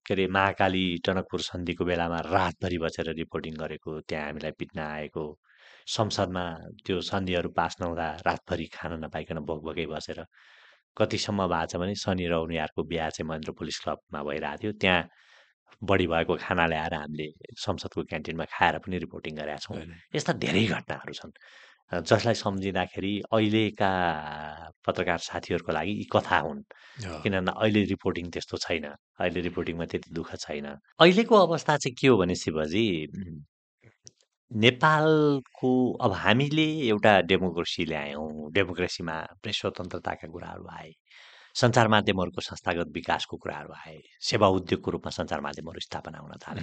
के 0.06 0.14
अरे 0.14 0.26
महाकाली 0.36 0.84
टनकपुर 1.06 1.40
सन्धिको 1.40 1.84
बेलामा 1.84 2.18
रातभरि 2.26 2.78
बसेर 2.84 3.08
रिपोर्टिङ 3.14 3.54
गरेको 3.54 3.90
त्यहाँ 4.02 4.26
हामीलाई 4.26 4.52
पिट्न 4.58 4.78
आएको 4.82 5.24
संसदमा 5.88 6.44
त्यो 6.86 7.00
सन्धिहरू 7.10 7.48
पास 7.58 7.76
नहुँदा 7.80 8.06
रातभरि 8.26 8.66
खान 8.74 8.92
नपाइकन 9.04 9.38
बोकबोकै 9.46 9.86
बसेर 9.94 10.18
कतिसम्म 10.96 11.46
भएको 11.46 11.66
छ 11.70 11.76
भने 11.82 11.94
शनि 12.04 12.26
र 12.26 12.34
उनीहरूको 12.46 12.82
बिहा 12.90 13.08
चाहिँ 13.14 13.28
महेन्द्र 13.28 13.52
पुलिस 13.58 13.78
क्लबमा 13.84 14.20
भइरहेको 14.22 14.62
थियो। 14.62 14.72
त्यहाँ 14.82 15.02
बढी 15.82 16.06
भएको 16.06 16.36
खाना 16.36 16.66
ल्याएर 16.66 16.94
हामीले 16.94 17.26
संसदको 17.56 18.02
क्यान्टिनमा 18.10 18.44
खाएर 18.44 18.78
पनि 18.78 18.98
रिपोर्टिङ 18.98 19.36
गरेका 19.36 19.58
छौँ। 19.58 19.76
यस्ता 20.14 20.32
धेरै 20.44 20.64
घटनाहरू 20.66 21.12
छन्। 21.12 21.32
जसलाई 21.92 22.34
सम्झिँदाखेरि 22.34 23.12
अहिलेका 23.32 23.90
पत्रकार 24.86 25.18
साथीहरूको 25.18 25.72
लागि 25.72 25.92
यी 25.92 26.06
कथा 26.12 26.38
हुन्। 26.38 26.62
किनभने 27.22 27.52
अहिले 27.52 27.82
रिपोर्टिङ 27.84 28.30
त्यस्तो 28.30 28.56
छैन 28.64 28.84
अहिले 29.20 29.40
रिपोर्टिङमा 29.40 29.84
त्यति 29.92 30.10
दुःख 30.14 30.30
छैन। 30.36 30.66
अहिलेको 31.00 31.34
अवस्था 31.46 31.76
चाहिँ 31.76 31.94
के 32.00 32.06
हो 32.08 32.16
भने 32.16 32.34
शिवजी 32.34 32.86
नेपालको 34.50 35.70
अब 36.04 36.12
हामीले 36.12 36.66
एउटा 36.88 37.12
डेमोक्रेसी 37.28 37.84
ल्यायौँ 37.84 38.52
डेमोक्रेसीमा 38.52 39.16
प्रेस 39.42 39.60
स्वतन्त्रताका 39.60 40.28
कुराहरू 40.28 40.64
आए। 40.72 40.90
सञ्चार 41.54 41.88
माध्यमहरूको 41.88 42.40
संस्थागत 42.40 42.92
विकासको 42.94 43.36
कुराहरू 43.36 43.72
आए 43.74 43.98
सेवा 44.22 44.48
उद्योगको 44.58 44.90
रूपमा 44.90 45.10
सञ्चार 45.10 45.40
माध्यमहरू 45.40 45.80
स्थापना 45.80 46.18
हुन 46.18 46.32
थाले 46.44 46.62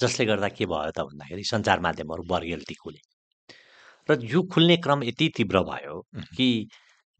जसले 0.00 0.26
गर्दा 0.26 0.48
के 0.50 0.66
भयो 0.66 0.90
त 0.90 1.04
भन्दाखेरि 1.08 1.44
सञ्चार 1.44 1.80
माध्यमहरू 1.80 2.22
बर्गेल्ती 2.28 2.74
खुले 2.74 3.00
र 4.08 4.18
यो 4.24 4.42
खुल्ने 4.48 4.76
क्रम 4.84 5.02
यति 5.04 5.28
तीव्र 5.36 5.62
भयो 5.64 6.00
कि 6.36 6.48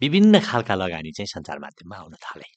विभिन्न 0.02 0.40
खालका 0.40 0.74
लगानी 0.74 1.12
चाहिँ 1.12 1.32
सञ्चार 1.34 1.58
माध्यममा 1.58 1.96
आउन 1.96 2.14
थाले 2.22 2.48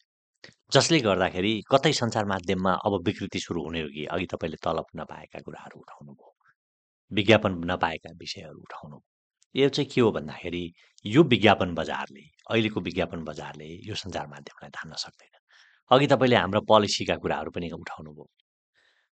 जसले 0.71 0.99
गर्दाखेरि 1.01 1.53
कतै 1.71 1.91
सञ्चार 1.93 2.25
माध्यममा 2.25 2.71
अब 2.85 2.93
विकृति 3.05 3.39
सुरु 3.39 3.61
हुने 3.63 3.81
हो 3.81 3.89
कि 3.89 4.05
अघि 4.11 4.25
तपाईँले 4.31 4.57
तलब 4.63 4.87
नपाएका 4.97 5.39
कुराहरू 5.41 5.79
उठाउनु 5.79 6.13
भयो 6.13 6.33
विज्ञापन 7.11 7.59
नपाएका 7.71 8.13
विषयहरू 8.19 8.59
उठाउनु 8.61 8.99
यो 9.55 9.69
चाहिँ 9.69 9.89
के 9.91 10.01
हो 10.01 10.11
भन्दाखेरि 10.11 10.63
यो 11.05 11.23
विज्ञापन 11.25 11.73
बजारले 11.75 12.25
अहिलेको 12.47 12.79
विज्ञापन 12.87 13.23
बजारले 13.25 13.67
यो 13.87 13.95
सञ्चार 13.95 14.27
माध्यमलाई 14.27 14.69
धान्न 14.77 14.93
सक्दैन। 15.03 15.33
अघि 15.91 16.07
तपाईँले 16.07 16.35
हाम्रो 16.35 16.61
पोलिसीका 16.71 17.15
कुराहरू 17.23 17.51
पनि 17.51 17.69
उठाउनु 17.73 18.11
भयो 18.11 18.27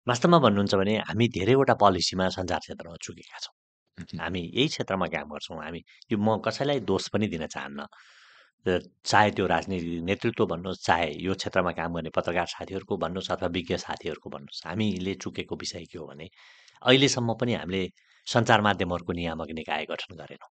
वास्तवमा 0.06 0.38
भन्नुहुन्छ 0.44 0.74
भने 0.74 0.94
हामी 1.08 1.28
धेरैवटा 1.36 1.74
पोलिसीमा 1.82 2.28
सञ्चार 2.36 2.60
क्षेत्रमा 2.64 2.96
चुकेका 3.04 3.38
छौँ। 3.38 3.54
हामी 4.20 4.40
यही 4.40 4.68
क्षेत्रमा 4.68 5.06
काम 5.14 5.28
गर्छौँ। 5.32 5.62
हामी 5.62 5.80
यो 6.12 6.16
म 6.18 6.38
कसैलाई 6.46 6.80
दोष 6.90 7.08
पनि 7.12 7.26
दिन 7.28 7.46
चाहन्न। 7.46 7.86
चाहे 8.66 9.30
त्यो 9.30 9.46
राजनीतिक 9.46 10.02
नेतृत्व 10.04 10.46
भन्नुहोस् 10.46 10.84
चाहे 10.86 11.08
यो 11.18 11.34
क्षेत्रमा 11.34 11.72
काम 11.78 11.94
गर्ने 11.94 12.10
पत्रकार 12.14 12.46
साथीहरूको 12.46 12.96
भन्नुहोस् 12.96 13.30
अथवा 13.32 13.48
विज्ञ 13.48 13.76
साथीहरूको 13.76 14.28
भन्नुहोस् 14.30 14.66
हामीले 14.66 15.14
चुकेको 15.22 15.54
विषय 15.56 15.84
के 15.92 15.98
हो 15.98 16.06
भने 16.06 16.28
अहिलेसम्म 16.82 17.34
पनि 17.40 17.54
हामीले 17.54 17.82
सञ्चार 18.26 18.60
माध्यमहरूको 18.60 19.12
नियामक 19.12 19.50
निकाय 19.52 19.84
गठन 19.90 20.14
गरेनौँ। 20.16 20.50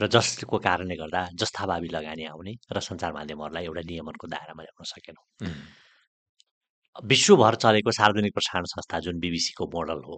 र 0.00 0.06
जसको 0.14 0.58
कारणले 0.58 0.96
गर्दा 0.96 1.20
जस्ताभावी 1.40 1.88
लगानी 1.88 2.24
आउने 2.32 2.52
र 2.72 2.80
सञ्चार 2.80 3.12
माध्यमहरूलाई 3.12 3.64
एउटा 3.64 3.82
नियमनको 3.90 4.26
दायरामा 4.28 4.62
ल्याउन 4.62 4.84
सकेनौँ। 4.92 5.24
विश्वभर 6.96 7.54
चलेको 7.64 7.90
सार्वजनिक 7.92 8.32
प्रसारण 8.34 8.64
संस्था 8.72 8.98
जुन 9.04 9.18
बिबिसीको 9.20 9.64
मोडल 9.74 10.00
हो 10.08 10.16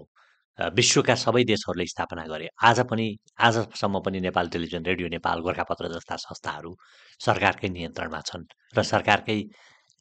विश्वका 0.58 1.14
सबै 1.14 1.42
देशहरूले 1.44 1.86
स्थापना 1.86 2.24
गरे। 2.26 2.48
आज 2.68 2.80
पनि 2.90 3.06
आजसम्म 3.46 4.00
पनि 4.02 4.20
नेपाल 4.20 4.48
टेलिभिजन 4.50 4.82
रेडियो 4.90 5.08
नेपाल 5.08 5.40
गोर्खापत्र 5.46 5.88
जस्ता 5.94 6.16
संस्थाहरू 6.18 6.74
सरकारकै 7.20 7.68
नियन्त्रणमा 7.68 8.20
छन् 8.28 8.44
र 8.74 8.82
सरकारकै 8.82 9.38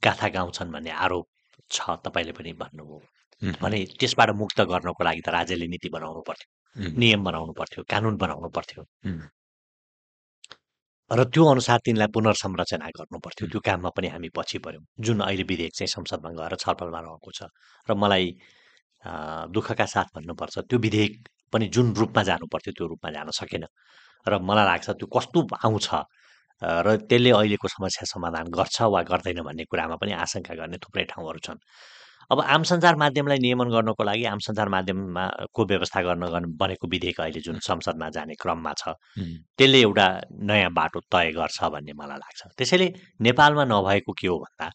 गाथा 0.04 0.28
गाउँछन् 0.38 0.72
भन्ने 0.74 0.91
आरोप 1.06 1.26
छ 1.72 2.02
तपाईँले 2.06 2.34
पनि 2.34 2.54
भन्नुभयो। 2.58 3.58
भने 3.62 3.86
त्यसबाट 4.02 4.30
मुक्त 4.41 4.62
गर्नको 4.74 5.04
लागि 5.04 5.22
त 5.22 5.30
राज्यले 5.38 5.68
नीति 5.70 5.90
बनाउनु 5.94 6.22
पर्थ्यो 6.26 6.90
नियम 6.98 7.24
बनाउनु 7.24 7.54
पर्थ्यो 7.54 7.84
कानुन 7.86 8.18
बनाउनु 8.18 8.49
पर्थ्यो। 8.49 8.82
र 11.12 11.24
त्यो 11.24 11.44
अनुसार 11.48 11.80
तिनलाई 11.86 12.08
पुनर्संरचना 12.16 12.88
गर्नु 12.98 13.20
पर्थ्यो 13.24 13.48
त्यो 13.48 13.60
काममा 13.64 13.90
पनि 13.96 14.08
हामी 14.12 14.30
पछि 14.36 14.58
पऱ्यौँ। 14.60 14.84
जुन 15.00 15.20
अहिले 15.24 15.44
विधेयक 15.48 15.74
चाहिँ 15.74 15.88
संसदमा 15.88 16.30
गएर 16.36 16.56
छलफलमा 16.60 17.00
रहेको 17.00 17.32
छ 17.32 17.48
र 17.88 17.96
मलाई 17.96 18.26
दुःखका 19.56 19.86
साथ 19.88 20.08
भन्नुपर्छ 20.16 20.56
त्यो 20.68 20.78
विधेयक 20.86 21.14
पनि 21.54 21.66
जुन 21.72 21.94
रूपमा 21.96 22.24
जानु 22.28 22.46
पर्थ्यो 22.52 22.74
त्यो 22.78 22.86
रूपमा 22.92 23.10
जान 23.16 23.32
सकेन। 23.40 23.64
र 24.28 24.34
मलाई 24.44 24.66
लाग्छ 24.68 24.88
त्यो 25.00 25.08
कस्तो 25.08 25.40
आउँछ 25.64 25.88
र 26.62 26.88
त्यसले 27.08 27.32
अहिलेको 27.40 27.68
समस्या 27.68 28.04
समाधान 28.14 28.46
गर्छ 28.52 28.78
वा 28.92 29.02
गर्दैन 29.08 29.40
भन्ने 29.48 29.64
कुरामा 29.72 29.96
पनि 29.96 30.12
आशंका 30.12 30.54
गर्ने 30.60 30.78
थुप्रै 30.84 31.04
ठाउँहरू 31.08 31.40
छन्। 31.40 31.60
अब 32.32 32.40
आम 32.41 32.64
सञ्चार 32.64 32.95
माध्यमलाई 32.95 33.38
नियमन 33.40 33.70
गर्नको 33.72 34.04
लागि 34.04 34.24
आम 34.26 34.40
सञ्चार 34.40 34.70
माध्यममा 34.70 35.28
को 35.54 35.66
व्यवस्था 35.66 36.02
गर्न 36.02 36.45
बनेको 36.60 36.88
विधेयक 36.88 37.20
अहिले 37.22 37.40
जुन 37.40 37.60
संसदमा 37.64 38.10
जाने 38.10 38.36
क्रममा 38.41 38.74
छ 38.78 38.95
त्यसले 39.58 39.80
एउटा 39.82 40.08
नयाँ 40.49 40.72
बाटो 40.74 40.99
तय 41.08 41.32
गर्छ 41.32 41.64
भन्ने 41.72 41.94
मलाई 41.94 42.18
लाग्छ। 42.18 42.41
त्यसैले 42.58 42.88
नेपालमा 43.22 43.66
नभएको 43.66 44.14
के 44.20 44.28
हो 44.28 44.38
भन्दा 44.44 44.68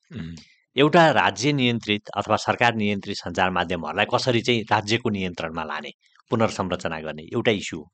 एउटा 0.76 1.10
राज्य 1.12 1.52
नियन्त्रित 1.52 2.08
अथवा 2.16 2.36
सरकार 2.46 2.74
नियन्त्रित 2.74 3.16
सञ्चार 3.16 3.50
माध्यमहरूलाई 3.50 4.06
कसरी 4.14 4.40
चाहिँ 4.40 4.62
राज्यको 4.72 5.10
नियन्त्रणमा 5.10 5.64
लाने 5.64 5.90
पुनर्संरचना 6.30 7.00
गर्ने 7.00 7.22
एउटा 7.22 7.50
इस्यु 7.52 7.78
हो। 7.78 7.84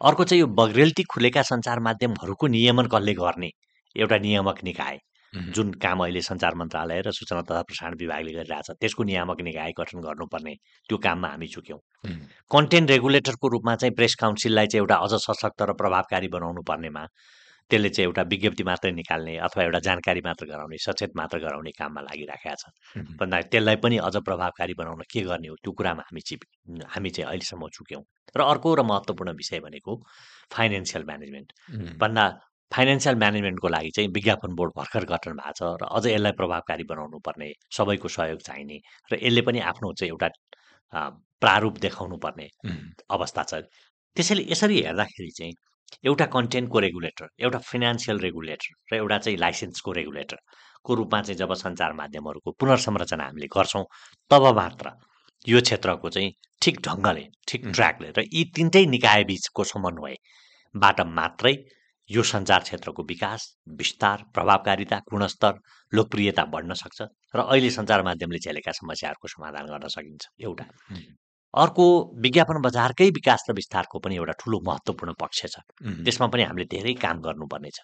अर्को 0.00 0.24
चाहिँ 0.24 0.40
यो 0.40 0.46
बग्रेल्टी 0.60 1.02
खुलेका 1.12 1.42
सञ्चार 1.42 1.80
माध्यमहरूको 1.80 2.46
नियमन 2.46 2.86
कसले 2.94 3.14
गर्ने 3.14 3.50
एउटा 3.96 4.18
नियामक 4.18 4.58
निकाय। 4.64 4.98
जुन 5.34 5.72
काम 5.82 6.02
अहिले 6.04 6.20
सञ्चार 6.22 6.54
मन्त्रालय 6.54 7.00
र 7.06 7.10
सूचना 7.12 7.42
तथा 7.42 7.62
प्रसारण 7.68 7.94
विभागले 8.00 8.32
गरिरहेछ 8.32 8.70
त्यसको 8.80 9.02
नियामक 9.04 9.40
निकाय 9.42 9.72
गठन 9.78 10.00
गर्नुपर्ने 10.00 10.54
त्यो 10.88 10.96
काममा 10.98 11.28
हामी 11.28 11.46
चुक्यौँ। 11.54 11.80
कन्टेन्ट 12.50 12.90
रेगुलेटरको 12.90 13.48
रूपमा 13.48 13.74
चाहिँ 13.76 13.94
प्रेस 13.94 14.14
काउन्सिललाई 14.20 14.66
चाहिँ 14.66 14.82
एउटा 14.82 14.96
अझ 14.96 15.12
सशक्त 15.26 15.62
र 15.62 15.72
प्रभावकारी 15.80 16.28
बनाउनु 16.28 16.62
पर्नेमा 16.62 17.04
त्यसले 17.70 17.88
चाहिँ 17.88 18.06
एउटा 18.06 18.22
विज्ञप्ति 18.30 18.64
मात्रै 18.64 18.90
निकाल्ने 18.92 19.36
अथवा 19.42 19.62
एउटा 19.64 19.78
जानकारी 19.86 20.20
मात्र 20.24 20.46
गराउने 20.46 20.76
सचेत 20.78 21.16
मात्र 21.16 21.38
गराउने 21.42 21.70
काममा 21.78 22.00
लागिराखेका 22.00 22.54
छ 22.54 23.02
भन्दा 23.18 23.40
त्यसलाई 23.50 23.76
पनि 23.82 23.96
अझ 24.06 24.16
प्रभावकारी 24.22 24.74
बनाउन 24.78 25.02
के 25.10 25.20
गर्ने 25.26 25.48
हो 25.48 25.56
त्यो 25.62 25.72
कुरामा 25.74 26.02
हामी 26.06 26.20
चाहिँ 26.22 26.86
हामी 26.94 27.10
चाहिँ 27.10 27.28
अहिलेसम्म 27.28 27.68
चुक्यौँ। 27.74 28.02
र 28.36 28.40
अर्को 28.42 28.74
र 28.74 28.82
महत्त्वपूर्ण 28.86 29.30
विषय 29.34 29.58
भनेको 29.66 29.92
फाइनेन्सियल 30.54 31.04
म्यानेजमेन्ट। 31.04 31.48
भन्दा 31.98 32.24
फाइनेन्सियल 32.72 33.16
म्यानेजमेन्टको 33.16 33.68
लागि 33.68 33.90
चाहिँ 33.96 34.08
विज्ञापन 34.12 34.54
बोर्ड 34.54 34.72
भर्खर 34.76 35.04
गठन 35.12 35.32
भएको 35.36 35.52
छ 35.58 35.62
र 35.82 35.86
अझ 35.96 36.06
यसलाई 36.06 36.32
प्रभावकारी 36.40 36.84
बनाउनु 36.84 37.18
पर्ने 37.26 37.52
सबैको 37.76 38.08
सहयोग 38.08 38.40
चाहिने 38.42 38.78
र 39.12 39.18
यसले 39.22 39.42
पनि 39.42 39.60
आफ्नो 39.70 39.92
चाहिँ 39.92 40.10
एउटा 40.10 40.28
प्रारूप 41.42 41.78
देखाउनु 41.78 42.16
पर्ने 42.18 42.48
अवस्था 43.10 43.42
छ। 43.42 43.62
त्यसैले 44.16 44.46
यसरी 44.50 44.80
हेर्दाखेरि 44.82 45.30
चाहिँ 45.38 45.54
एउटा 46.04 46.26
कन्टेन्टको 46.26 46.78
रेगुलेटर 46.80 47.28
एउटा 47.40 47.58
फिनान्सियल 47.70 48.18
रेगुलेटर 48.20 48.92
र 48.92 48.96
एउटा 48.96 49.18
चाहिँ 49.18 49.38
लाइसेन्सको 49.38 49.92
रेगुलेटरको 49.92 50.94
रूपमा 50.94 51.20
चाहिँ 51.22 51.38
जब 51.38 51.52
सञ्चार 51.62 51.92
माध्यमहरूको 51.92 52.52
पुनर्संरचना 52.60 53.24
हामीले 53.24 53.46
गर्छौँ 53.56 53.84
तब 54.30 54.46
मात्र 54.56 54.92
यो 55.46 55.60
क्षेत्रको 55.60 56.10
चाहिँ 56.10 56.32
ठिक 56.62 56.80
ढङ्गले 56.80 57.24
ठिक 57.48 57.66
ट्र्याकले 57.68 58.10
र 58.18 58.26
यी 58.32 58.44
तिनटै 58.56 58.84
निकाय 58.86 59.24
बिचको 59.24 59.64
समन्वयबाट 59.64 61.00
मात्रै 61.18 61.54
यो 62.10 62.22
सञ्चार 62.22 62.60
क्षेत्रको 62.60 63.02
विकास 63.02 63.46
विस्तार 63.78 64.22
प्रभावकारिता 64.34 64.98
गुणस्तर 65.10 65.52
लोकप्रियता 65.92 66.44
बढ्न 66.44 66.72
सक्छ 66.72 67.02
र 67.34 67.40
अहिले 67.40 67.70
सञ्चार 67.70 68.02
माध्यमले 68.02 68.38
झेलेका 68.38 68.72
समस्याहरूको 68.72 69.28
समाधान 69.28 69.66
गर्न 69.66 69.88
सकिन्छ 69.88 70.26
एउटा। 70.40 70.64
अर्को 71.54 71.86
विज्ञापन 72.22 72.60
बजारकै 72.62 73.08
विकास 73.10 73.44
र 73.50 73.52
विस्तारको 73.52 73.98
पनि 73.98 74.16
एउटा 74.16 74.32
ठुलो 74.40 74.60
महत्त्वपूर्ण 74.66 75.12
पक्ष 75.20 75.46
छ। 75.46 75.56
त्यसमा 76.04 76.26
पनि 76.26 76.42
हामीले 76.42 76.66
धेरै 76.70 76.94
काम 76.94 77.20
गर्नुपर्नेछ। 77.20 77.78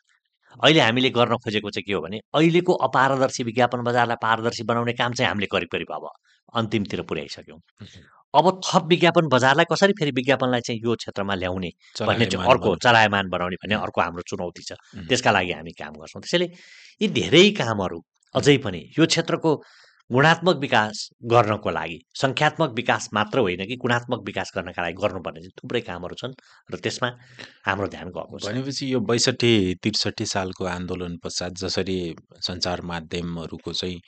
अहिले 0.61 0.81
हामीले 0.81 1.11
गर्न 1.11 1.37
खोजेको 1.45 1.71
चाहिँ 1.71 1.85
के 1.87 1.93
हो 1.93 2.01
भने 2.03 2.19
अहिलेको 2.35 2.73
अपारदर्शी 2.87 3.43
विज्ञापन 3.45 3.83
बजारलाई 3.89 4.17
पारदर्शी 4.23 4.63
बनाउने 4.65 4.93
काम 4.93 5.13
चाहिँ 5.13 5.29
हामीले 5.29 5.47
करिब 5.53 5.69
करिब 5.73 5.93
अब 5.95 6.09
अन्तिमतिर 6.55 7.03
पुर्याइसक्यौँ। 7.09 7.59
अब 8.35 8.61
थप 8.65 8.85
विज्ञापन 8.89 9.29
बजारलाई 9.29 9.65
कसरी 9.73 9.93
फेरि 9.93 10.11
विज्ञापनलाई 10.17 10.61
चाहिँ 10.61 10.81
यो 10.85 10.95
क्षेत्रमा 10.97 11.35
ल्याउने 11.35 11.71
भन्ने 12.01 12.27
चाहिँ 12.27 12.49
अर्को 12.49 12.77
चलायमान 12.85 13.29
बनाउने 13.29 13.57
भन्ने 13.63 13.75
अर्को 13.77 14.01
हाम्रो 14.01 14.23
चुनौती 14.29 14.63
छ। 14.69 14.73
त्यसका 15.09 15.31
लागि 15.33 15.53
हामी 15.53 15.73
काम 15.73 15.93
गर्छौँ। 16.01 16.23
त्यसैले 16.23 16.49
यी 17.01 17.09
धेरै 17.09 17.45
कामहरू 17.61 17.99
अझै 18.35 18.57
पनि 18.65 18.81
यो 18.99 19.07
क्षेत्रको 19.07 19.51
गुणात्मक 20.13 20.57
विकास 20.57 21.09
गर्नको 21.31 21.71
लागि 21.71 21.99
सङ्ख्यात्मक 22.21 22.73
विकास 22.77 23.09
मात्र 23.13 23.39
होइन 23.39 23.65
कि 23.67 23.77
गुणात्मक 23.77 24.23
विकास 24.27 24.51
गर्नका 24.57 24.83
लागि 24.83 24.97
गर्नुपर्ने 25.03 25.41
चाहिँ 25.41 25.53
थुप्रै 25.61 25.81
कामहरू 25.81 26.15
छन् 26.15 26.35
र 26.71 26.79
त्यसमा 26.85 27.09
हाम्रो 27.67 27.87
ध्यान 27.95 28.09
गएको 28.17 28.39
छ। 28.39 28.45
भनेपछि 28.47 28.93
यो 28.93 29.01
बैसठी 29.11 29.53
त्रिसठी 29.83 30.27
सालको 30.27 30.65
आन्दोलन 30.69 31.17
पश्चात 31.25 31.53
जसरी 31.59 31.99
सञ्चार 32.41 32.81
माध्यमहरूको 32.91 33.73
चाहिँ 33.73 33.99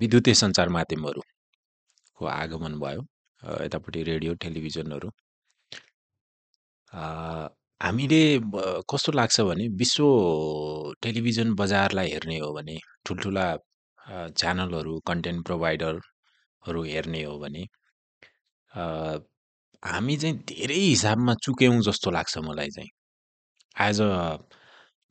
विद्युतीय 0.00 0.34
सञ्चार 0.34 0.68
माध्यमहरू 0.70 1.22
को 2.18 2.26
आगमन 2.32 2.74
भयो 2.78 3.00
यतापट्टि 3.64 4.02
रेडियो 4.02 4.34
टेलिभिजनहरू 4.44 5.08
हामीले 7.80 8.22
कस्तो 8.90 9.12
लाग्छ 9.12 9.40
भने 9.42 9.68
विश्व 9.76 10.04
टेलिभिजन 11.02 11.54
बजारलाई 11.54 12.08
हेर्ने 12.08 12.38
हो 12.38 12.52
भने 12.54 12.78
ठुल्ठुला 13.06 13.46
च्यानलहरू 14.10 14.98
कन्टेन्ट 15.06 15.44
प्रोभाइडरहरू 15.46 16.82
हेर्ने 16.84 17.22
हो 17.22 17.38
भने 17.38 17.64
हामी 19.82 20.16
चाहिँ 20.16 20.36
धेरै 20.48 20.74
हिसाबमा 20.74 21.34
चुक्यौँ 21.44 21.80
जस्तो 21.88 22.10
लाग्छ 22.10 22.38
मलाई 22.48 22.70
चाहिँ 22.76 22.90
एज 23.88 24.00
अ 24.02 24.08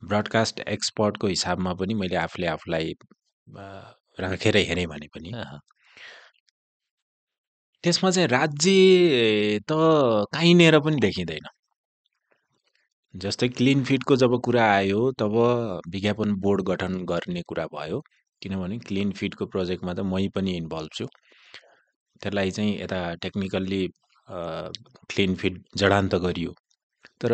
ब्रडकास्ट 0.02 0.60
एक्सपर्टको 0.68 1.26
हिसाबमा 1.26 1.72
पनि 1.80 1.94
मैले 2.02 2.16
आफूले 2.16 2.46
आफूलाई 2.46 2.92
राखेर 4.20 4.56
हेरेँ 4.70 4.86
भने 4.86 5.08
पनि 5.16 5.32
त्यसमा 7.84 8.10
चाहिँ 8.10 8.28
राज्य 8.28 9.58
त 9.70 9.72
काहीँनिर 10.34 10.78
पनि 10.86 10.96
देखिँदैन। 11.00 11.46
जस्तै 13.14 13.48
क्लिन 13.48 13.84
फिडको 13.84 14.16
जब 14.16 14.34
कुरा 14.44 14.64
आयो 14.72 15.10
तब 15.20 15.34
विज्ञापन 15.92 16.34
बोर्ड 16.42 16.62
गठन 16.68 16.96
गर्ने 17.10 17.42
कुरा 17.48 17.66
भयो। 17.74 18.00
किनभने 18.42 18.78
क्लिन 18.88 19.10
फिडको 19.18 19.46
प्रोजेक्टमा 19.54 19.92
त 19.94 20.00
मै 20.12 20.28
पनि 20.34 20.52
इन्भल्भ 20.62 20.90
छु। 20.98 21.06
त्यसलाई 22.22 22.50
चाहिँ 22.56 22.72
यता 22.82 22.98
टेक्निकल्ली 23.24 23.82
क्लिन 25.10 25.34
फिट 25.40 25.54
जडान्त 25.82 26.14
गरियो। 26.24 26.54
तर 27.20 27.32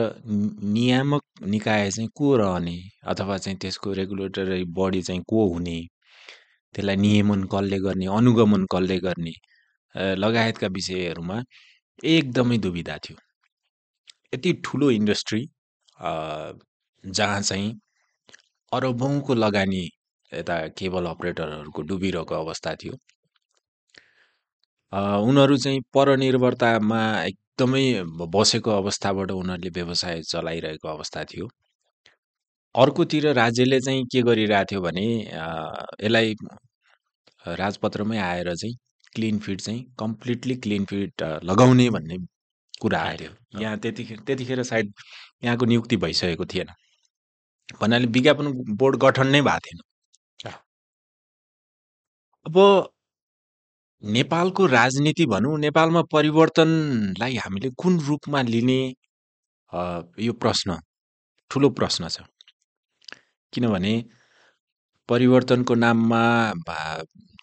नियामक 0.75 1.23
निकाय 1.55 1.91
चाहिँ 1.91 2.09
को 2.17 2.37
रहने 2.37 2.77
अथवा 3.13 3.37
चाहिँ 3.45 3.59
त्यसको 3.63 3.93
रेगुलेटरी 4.01 4.65
बडी 4.79 5.03
चाहिँ 5.09 5.23
को 5.29 5.47
हुने? 5.53 5.79
त्यसलाई 6.75 6.97
नियमन 6.97 7.45
कसले 7.55 7.79
गर्ने 7.87 8.07
अनुगमन 8.19 8.65
कसले 8.75 8.99
गर्ने? 9.07 9.35
लगायतका 10.25 10.67
विषयहरूमा 10.77 11.37
एकदमै 12.13 12.57
दुविधा 12.65 12.97
थियो। 13.05 13.17
यति 14.35 14.53
ठुलो 14.65 14.91
इन्डस्ट्री 14.91 15.43
जहाँ 17.05 17.41
चाहिँ 17.43 17.73
अरबौँको 18.73 19.35
लगानी 19.35 19.85
यता 20.39 20.57
केबल 20.79 21.07
अपरेटरहरूको 21.07 21.83
डुबिरहेको 21.83 22.35
अवस्था 22.35 22.75
थियो 22.83 22.95
उनीहरू 25.29 25.57
चाहिँ 25.57 25.81
परनिर्भरतामा 25.95 27.01
एकदमै 27.25 27.85
बसेको 28.37 28.71
अवस्थाबाट 28.71 29.31
उनीहरूले 29.31 29.71
व्यवसाय 29.71 30.23
चलाइरहेको 30.23 30.89
अवस्था 30.89 31.25
थियो 31.25 31.49
अर्कोतिर 32.75 33.33
राज्यले 33.35 33.81
चाहिँ 33.81 34.05
के 34.13 34.23
गरिरहेको 34.23 34.71
थियो 34.71 34.81
भने 34.83 35.07
यसलाई 35.21 36.35
राजपत्रमै 37.63 38.19
आएर 38.19 38.55
चाहिँ 38.55 38.77
क्लिन 39.15 39.39
फिट 39.39 39.61
चाहिँ 39.61 39.83
कम्प्लिटली 40.01 40.55
क्लिन 40.57 40.85
फिट 40.85 41.23
लगाउने 41.45 41.89
भन्ने 41.91 42.17
कुरा 42.81 43.01
आयो। 43.01 43.31
यहाँ 43.61 43.79
त्यतिखेर 43.79 44.19
त्यतिखेर 44.27 44.63
सायद 44.63 44.93
यहाँको 45.45 45.65
नियुक्ति 45.67 45.97
भइसकेको 45.97 46.45
थिएन 46.55 46.69
भन्नाले 47.81 48.07
विज्ञापन 48.07 48.53
बोर्ड 48.81 48.97
गठन 49.05 49.27
नै 49.27 49.41
भएको 49.43 49.59
थिएन। 49.67 49.81
अब 52.47 52.57
नेपालको 54.03 54.67
राजनीति 54.67 55.27
भनौँ 55.27 55.59
नेपालमा 55.59 56.03
परिवर्तनलाई 56.13 57.37
हामीले 57.37 57.71
कुन 57.79 57.99
रूपमा 58.01 58.43
लिने 58.43 58.81
यो 60.27 60.33
प्रश्न 60.41 60.79
ठुलो 61.51 61.71
प्रश्न 61.71 62.09
छ। 62.09 62.21
किनभने 63.53 63.95
परिवर्तनको 65.09 65.75
नाममा 65.75 66.23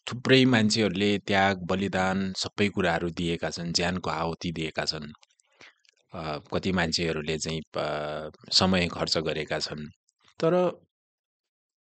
थुप्रै 0.07 0.43
मान्छेहरूले 0.45 1.09
त्याग 1.27 1.65
बलिदान 1.69 2.17
सबै 2.37 2.67
कुराहरू 2.69 3.09
दिएका 3.17 3.49
छन् 3.49 3.73
ज्यानको 3.73 4.09
आहुति 4.09 4.51
दिएका 4.51 4.85
छन्। 4.85 5.11
कति 6.53 6.71
मान्छेहरूले 6.71 7.37
चाहिँ 7.37 7.61
समय 8.59 8.87
खर्च 8.93 9.17
गरेका 9.17 9.59
छन्। 9.59 9.85
तर 10.39 10.53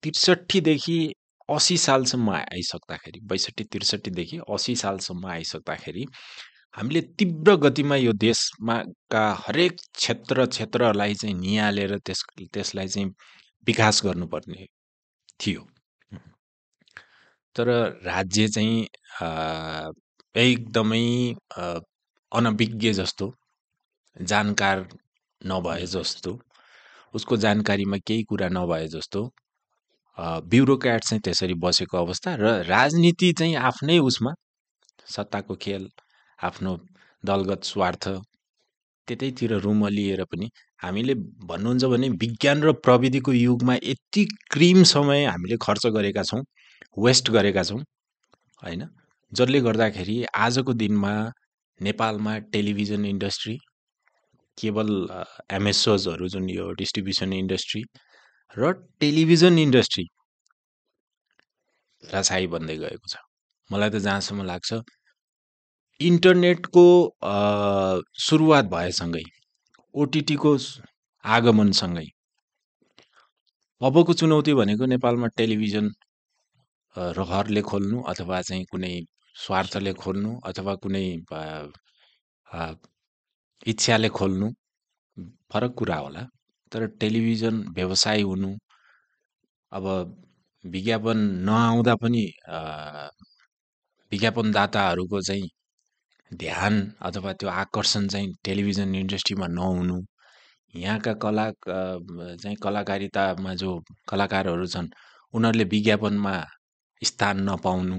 त्रिसठीदेखि 0.05 1.13
असी 1.49 1.77
सालसम्म 1.77 2.31
आइसक्दाखेरि 2.31 3.19
बैसठी 3.19 3.63
त्रिसठीदेखि 3.63 4.39
असी 4.49 4.75
सालसम्म 4.75 5.27
आइसक्दाखेरि 5.27 6.05
हामीले 6.77 7.01
तीव्र 7.19 7.55
गतिमा 7.55 7.95
यो 7.95 8.11
देशमा 8.11 8.77
का 9.11 9.23
हरेक 9.39 9.73
क्षेत्र 9.95 10.45
क्षेत्रलाई 10.45 11.13
चाहिँ 11.13 11.35
निहालेर 11.35 11.97
त्यस 11.97 12.23
त्यसलाई 12.53 12.87
चाहिँ 12.87 13.09
विकास 13.67 14.01
गर्नुपर्ने 14.05 14.65
थियो। 15.39 15.61
तर 17.55 17.67
राज्य 18.05 18.47
चाहिँ 18.47 18.87
एकदमै 20.35 21.33
अनभिज्ञ 22.31 22.91
जस्तो 22.93 23.33
जानकार 24.21 24.87
नभए 25.45 25.85
जस्तो 25.85 26.39
उसको 27.13 27.37
जानकारीमा 27.37 27.97
केही 27.97 28.23
कुरा 28.23 28.49
नभए 28.49 28.87
जस्तो 28.87 29.21
ब्युरोक्राट 30.17 31.03
चाहिँ 31.03 31.21
त्यसरी 31.21 31.53
बसेको 31.53 31.97
अवस्था 31.97 32.35
र 32.35 32.53
राजनीति 32.63 33.31
चाहिँ 33.33 33.55
आफ्नै 33.61 33.97
उसमा 33.99 34.33
सत्ताको 35.07 35.55
खेल 35.55 35.89
आफ्नो 36.39 36.77
दलगत 37.23 37.63
स्वार्थ 37.63 38.07
त्यतैतिर 39.07 39.53
रुमलिएर 39.57 40.23
पनि 40.23 40.49
हामीले 40.79 41.13
भन्नुहुन्छ 41.45 41.85
भने 41.85 42.09
विज्ञान 42.09 42.63
र 42.63 42.71
प्रविधिको 42.85 43.31
युगमा 43.33 43.75
यति 43.75 44.25
क्रिम 44.51 44.83
समय 44.83 45.25
हामीले 45.25 45.57
खर्च 45.61 45.87
गरेका 45.87 46.23
छौँ 46.23 46.41
वेस्ट 46.97 47.29
गरेका 47.29 47.63
छौँ 47.63 47.79
होइन? 48.63 48.87
जसले 49.31 49.61
गर्दाखेरि 49.61 50.23
आजको 50.35 50.73
दिनमा 50.73 51.13
नेपालमा 51.79 52.37
टेलिभिजन 52.53 53.05
इन्डस्ट्री 53.05 53.57
केवल 54.57 54.89
एमएसओजहरू 55.51 56.27
जुन 56.27 56.49
यो 56.49 56.71
डिस्ट्रिब्युसन 56.73 57.33
इन्डस्ट्री 57.33 57.83
र 58.53 58.71
टेलिभिजन 58.99 59.57
इन्डस्ट्री 59.59 60.03
रासाई 62.03 62.47
बन्दै 62.53 62.75
गएको 62.83 63.07
छ। 63.11 63.15
मलाई 63.69 63.89
त 63.89 63.97
जहाँसम्म 64.05 64.43
लाग्छ 64.51 64.69
इन्टरनेटको 65.99 66.85
सुरुवात 68.27 68.65
भएसँगै 68.73 69.23
ओटिटीको 69.95 70.51
आगमनसँगै 71.23 72.07
अबको 73.81 74.13
चुनौती 74.19 74.53
भनेको 74.59 74.85
नेपालमा 74.93 75.27
टेलिभिजन 75.39 75.85
रहरले 77.19 77.61
खोल्नु 77.69 77.97
अथवा 78.11 78.41
चाहिँ 78.49 78.65
कुनै 78.71 78.93
स्वार्थले 79.35 79.93
खोल्नु 80.03 80.31
अथवा 80.49 80.73
कुनै 80.83 81.05
इच्छाले 83.71 84.09
खोल्नु 84.19 84.47
फरक 85.51 85.71
कुरा 85.79 85.97
होला। 86.05 86.23
तर 86.71 86.85
टेलिभिजन 87.01 87.55
व्यवसाय 87.75 88.21
हुनु 88.21 88.51
अब 89.71 89.85
विज्ञापन 90.65 91.17
नआउँदा 91.47 91.95
पनि 92.01 92.23
विज्ञापनदाताहरूको 94.11 95.21
चाहिँ 95.27 95.49
ध्यान 96.31 96.73
अथवा 97.07 97.33
त्यो 97.39 97.49
आकर्षण 97.49 98.07
चाहिँ 98.07 98.33
टेलिभिजन 98.45 98.95
इन्डस्ट्रीमा 98.95 99.47
नहुनु। 99.47 99.97
यहाँका 100.73 101.13
कला 101.23 101.45
चाहिँ 101.61 102.55
कलाकारितामा 102.63 103.53
जो 103.61 103.69
कलाकारहरू 104.09 104.65
छन् 104.73 104.87
उनीहरूले 105.33 105.63
विज्ञापनमा 105.73 106.35
स्थान 107.01 107.37
नपाउनु। 107.49 107.97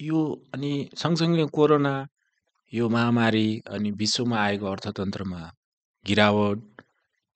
यो 0.00 0.20
अनि 0.54 0.72
सँगसँगै 1.02 1.46
कोरोना 1.56 1.94
यो 2.72 2.88
महामारी 2.88 3.48
अनि 3.74 3.90
विश्वमा 4.02 4.36
आएको 4.42 4.66
अर्थतन्त्रमा 4.72 5.40
गिरावट 6.06 6.58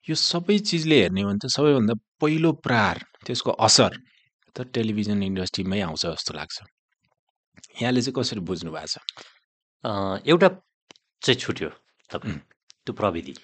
यो 0.09 0.15
सबै 0.15 0.59
चिजले 0.69 0.97
हेर्ने 1.01 1.21
हो 1.23 1.29
भने 1.29 1.39
त 1.43 1.49
सबैभन्दा 1.57 1.95
पहिलो 2.21 2.51
प्रहार 2.65 2.97
त्यसको 3.25 3.51
असर 3.67 3.93
त 4.57 4.69
टेलिभिजन 4.77 5.23
इन्डस्ट्रीमै 5.23 5.81
आउँछ 5.81 6.03
जस्तो 6.07 6.33
लाग्छ। 6.39 6.57
यहाँले 7.81 8.01
चाहिँ 8.05 8.15
कसरी 8.19 8.41
बुझ्नु 8.45 8.71
भएको 8.77 8.87
छ? 8.93 8.97
एउटा 10.29 10.49
चाहिँ 11.25 11.39
छुट्यो. 11.41 11.71
त्यो 12.11 12.93
प्रविधि। 13.01 13.35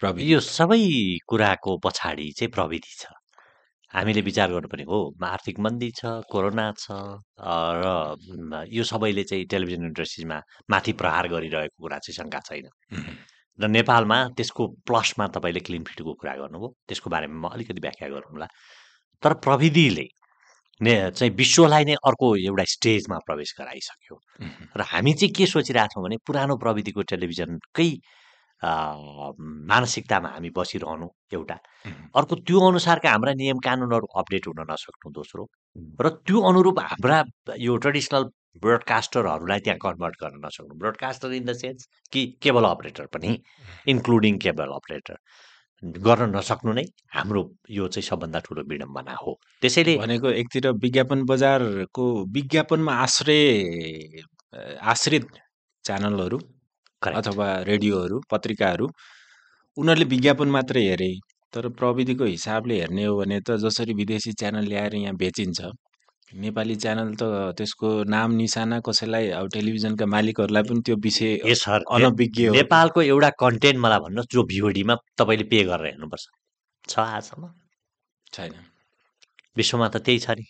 प्रविधि। 0.00 0.32
यो 0.32 0.40
सबै 0.40 0.80
कुराको 1.28 1.70
पछाडि 1.84 2.30
चाहिँ 2.38 2.50
प्रविधि 2.54 2.92
छ। 3.00 3.10
हामीले 3.94 4.20
विचार 4.26 4.48
गर्नुपर्ने 4.52 4.84
हो 4.90 4.98
आर्थिक 5.22 5.58
मन्दी 5.58 5.90
छ 5.98 6.02
कोरोना 6.30 6.66
छ 6.78 6.86
र 7.82 7.84
यो 8.70 8.82
सबैले 8.82 9.22
चाहिँ 9.26 9.44
टेलिभिजन 9.50 9.84
इन्डस्ट्रीमा 9.90 10.38
माथि 10.70 10.92
प्रहार 10.98 11.24
गरिरहेको 11.34 11.82
कुरा 11.82 11.98
चाहिँ 11.98 12.16
शङ्का 12.18 12.40
छैन। 12.46 12.66
र 13.60 13.66
नेपालमा 13.68 14.18
त्यसको 14.36 14.62
प्लसमा 14.86 15.26
तपाईँले 15.34 15.60
क्लिन 15.66 15.82
फिटको 15.88 16.12
कुरा 16.20 16.34
गर्नुभयो। 16.42 16.68
त्यसको 16.88 17.08
बारेमा 17.10 17.36
म 17.38 17.44
अलिकति 17.54 17.80
व्याख्या 17.80 18.08
गरौँला 18.10 18.46
तर 19.22 19.32
प्रविधिले 19.46 20.06
ने 20.80 20.94
चाहिँ 21.14 21.32
विश्वलाई 21.38 21.84
नै 21.86 21.94
अर्को 22.02 22.26
एउटा 22.50 22.64
स्टेजमा 22.74 23.18
प्रवेश 23.26 23.54
गराइसक्यो। 23.58 24.14
र 24.74 24.80
हामी 24.82 25.12
चाहिँ 25.14 25.32
के 25.32 25.46
सोचिरहेको 25.46 25.94
छौँ 25.94 26.02
भने 26.02 26.16
पुरानो 26.26 26.54
प्रविधिको 26.58 27.02
टेलिभिजनकै 27.14 27.90
मानसिकतामा 29.70 30.28
हामी 30.34 30.50
बसिरहनु 30.50 31.06
एउटा। 31.36 31.56
अर्को 32.18 32.34
त्यो 32.42 32.58
अनुसारका 32.58 33.08
हाम्रा 33.10 33.32
नियम 33.38 33.58
कानुनहरू 33.62 34.06
अपडेट 34.18 34.46
हुन 34.50 34.60
नसक्नु 34.66 35.08
दोस्रो। 35.14 35.42
र 36.02 36.06
त्यो 36.26 36.38
अनुरूप 36.42 36.78
हाम्रा 36.80 37.18
यो 37.54 37.76
ट्रेडिसनल 37.76 38.24
ब्रोडकास्टरहरूलाई 38.62 39.60
त्यहाँ 39.64 39.78
कन्भर्ट 39.82 40.14
गर्न 40.22 40.36
नसक्नु। 40.44 40.74
ब्रोडकास्टर 40.82 41.32
इन 41.32 41.44
द 41.44 41.52
सेन्स 41.62 41.88
कि 42.12 42.26
केबल 42.42 42.64
अपरेटर 42.64 43.06
पनि 43.14 43.30
इन्क्लुडिङ 43.92 44.38
केबल 44.44 44.68
अपरेटर 44.78 45.16
गर्न 45.82 46.30
नसक्नु 46.36 46.72
नै 46.72 46.84
हाम्रो 47.14 47.42
यो 47.70 47.88
चाहिँ 47.94 48.06
सबभन्दा 48.08 48.38
ठुलो 48.46 48.62
विडम्बना 48.70 49.14
हो। 49.22 49.32
त्यसैले 49.62 49.96
भनेको 49.98 50.28
एकतिर 50.42 50.70
विज्ञापन 50.84 51.24
बजारको 51.30 52.04
विज्ञापनमा 52.36 52.92
आश्रय 53.04 53.42
आश्रित 54.92 55.26
च्यानलहरू. 55.84 56.38
अथवा 57.02 57.46
रेडियोहरू 57.68 58.20
पत्रिकाहरू 58.30 58.86
उनीहरूले 59.76 60.06
विज्ञापन 60.12 60.48
मात्रै 60.56 60.82
हेरे 60.88 61.10
तर 61.52 61.68
प्रविधिको 61.80 62.24
हिसाबले 62.24 62.74
हेर्ने 62.80 63.04
हो 63.04 63.16
भने 63.18 63.38
त 63.46 63.56
जसरी 63.64 63.92
विदेशी 63.94 64.32
च्यानल 64.40 64.64
ल्याएर 64.70 64.94
यहाँ 64.94 65.14
बेचिन्छ। 65.16 65.60
नेपाली 66.32 66.74
च्यानल 66.76 67.14
त 67.14 67.22
त्यसको 67.58 67.88
नाम 68.10 68.32
निशाना 68.34 68.80
कसैलाई 68.80 69.28
अब 69.38 69.48
टेलिभिजनका 69.54 70.06
मालिकहरूलाई 70.06 70.62
पनि 70.62 70.80
त्यो 70.86 70.96
विषय 70.96 71.36
अनभिज्ञ 71.96 72.46
हो। 72.46 72.54
नेपालको 72.54 73.02
एउटा 73.02 73.30
कन्टेन्ट 73.42 73.78
मलाई 73.80 73.98
भन्नुहोस् 73.98 74.30
जो 74.32 74.42
भिओडीमा 74.42 74.94
तपाईँले 75.18 75.44
पे 75.52 75.62
गरेर 75.64 75.86
हेर्नुपर्छ। 75.86 76.24
छ 76.88 76.98
आजसम्म? 76.98 77.44
छैन। 78.32 78.52
विश्वमा 79.56 79.88
त 79.88 79.96
त्यही 80.06 80.18
छ 80.18 80.30
नि। 80.38 80.46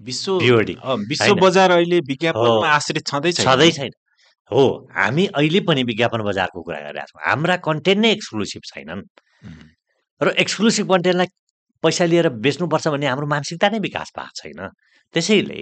विश्व 0.00 0.32
अ, 0.74 0.94
विश्व। 1.10 1.34
बजार 1.40 1.70
अहिले 1.70 2.00
विज्ञापनमा। 2.00 2.68
आश्रित 2.68 3.06
छँदै 3.06 3.32
छँदै 3.32 3.70
छैन। 3.72 3.92
हो 4.50 4.62
हामी 4.94 5.26
अहिले 5.26 5.60
पनि 5.68 5.82
विज्ञापन 5.90 6.22
बजारको 6.22 6.62
कुरा 6.62 6.78
गरिरहेका 6.80 7.06
छौँ। 7.10 7.20
हाम्रा 7.28 7.56
कन्टेन्ट 7.68 8.00
नै 8.04 8.10
एक्सक्लुसिभ 8.12 8.62
छैनन्। 8.72 9.02
र 10.20 10.28
एक्सक्लुसिभ 10.44 10.86
कन्टेन्टलाई 10.92 11.28
पैसा 11.82 12.04
लिएर 12.04 12.28
बेच्नुपर्छ 12.44 12.88
भन्ने 12.88 13.06
हाम्रो 13.06 13.26
मानसिकता 13.26 13.68
नै 13.68 13.78
विकास 13.78 14.12
भएको 14.16 14.36
छैन। 14.42 14.60
त्यसैले 15.16 15.60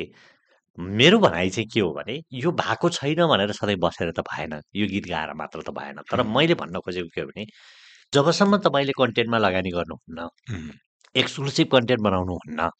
मेरो 0.78 1.18
भनाइ 1.18 1.50
चाहिँ 1.50 1.68
के 1.72 1.80
हो 1.80 1.90
भने 1.94 2.14
यो 2.34 2.50
भएको 2.60 2.88
छैन 2.90 3.26
भनेर 3.30 3.52
सधैँ 3.54 3.76
बसेर 3.78 4.10
त 4.10 4.20
भएन। 4.26 4.52
यो 4.76 4.86
गीत 4.90 5.06
गाएर 5.08 5.32
मात्र 5.38 5.62
त 5.62 5.70
भएन। 5.70 6.02
तर 6.10 6.22
मैले 6.26 6.54
भन्न 6.58 6.80
खोजेको 6.82 7.08
के 7.14 7.20
हो 7.20 7.26
भने 7.28 7.46
जबसम्म 8.12 8.58
तपाईँले 8.66 8.92
कन्टेन्टमा 8.98 9.38
लगानी 9.38 9.70
गर्नुहुन्न 9.70 10.28
एक्सक्लुसिभ 11.14 11.68
कन्टेन्ट 11.72 12.02
बनाउनुहुन्न 12.02 12.70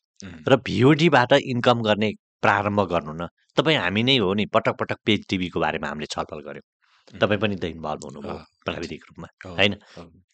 र 0.49 0.57
भिओडीबाट 0.67 1.33
इन्कम 1.55 1.83
गर्ने 1.83 2.11
प्रारम्भ 2.43 2.81
गर्नु 2.93 3.13
न 3.23 3.29
तपाईँ 3.57 3.79
हामी 3.79 4.03
नै 4.03 4.17
हो 4.19 4.35
नि 4.35 4.47
पटक 4.55 4.75
पटक 4.81 4.99
पेज 5.07 5.27
टिभीको 5.31 5.61
बारेमा 5.61 5.89
हामीले 5.89 6.07
छलफल 6.11 6.41
गऱ्यौँ। 6.49 6.67
तपाईँ 7.13 7.41
पनि 7.41 7.57
त 7.57 7.65
इन्भल्भ 7.77 8.05
हुनुभयो 8.05 8.37
प्राविधिक 8.65 9.01
रूपमा 9.09 9.29
होइन? 9.45 9.75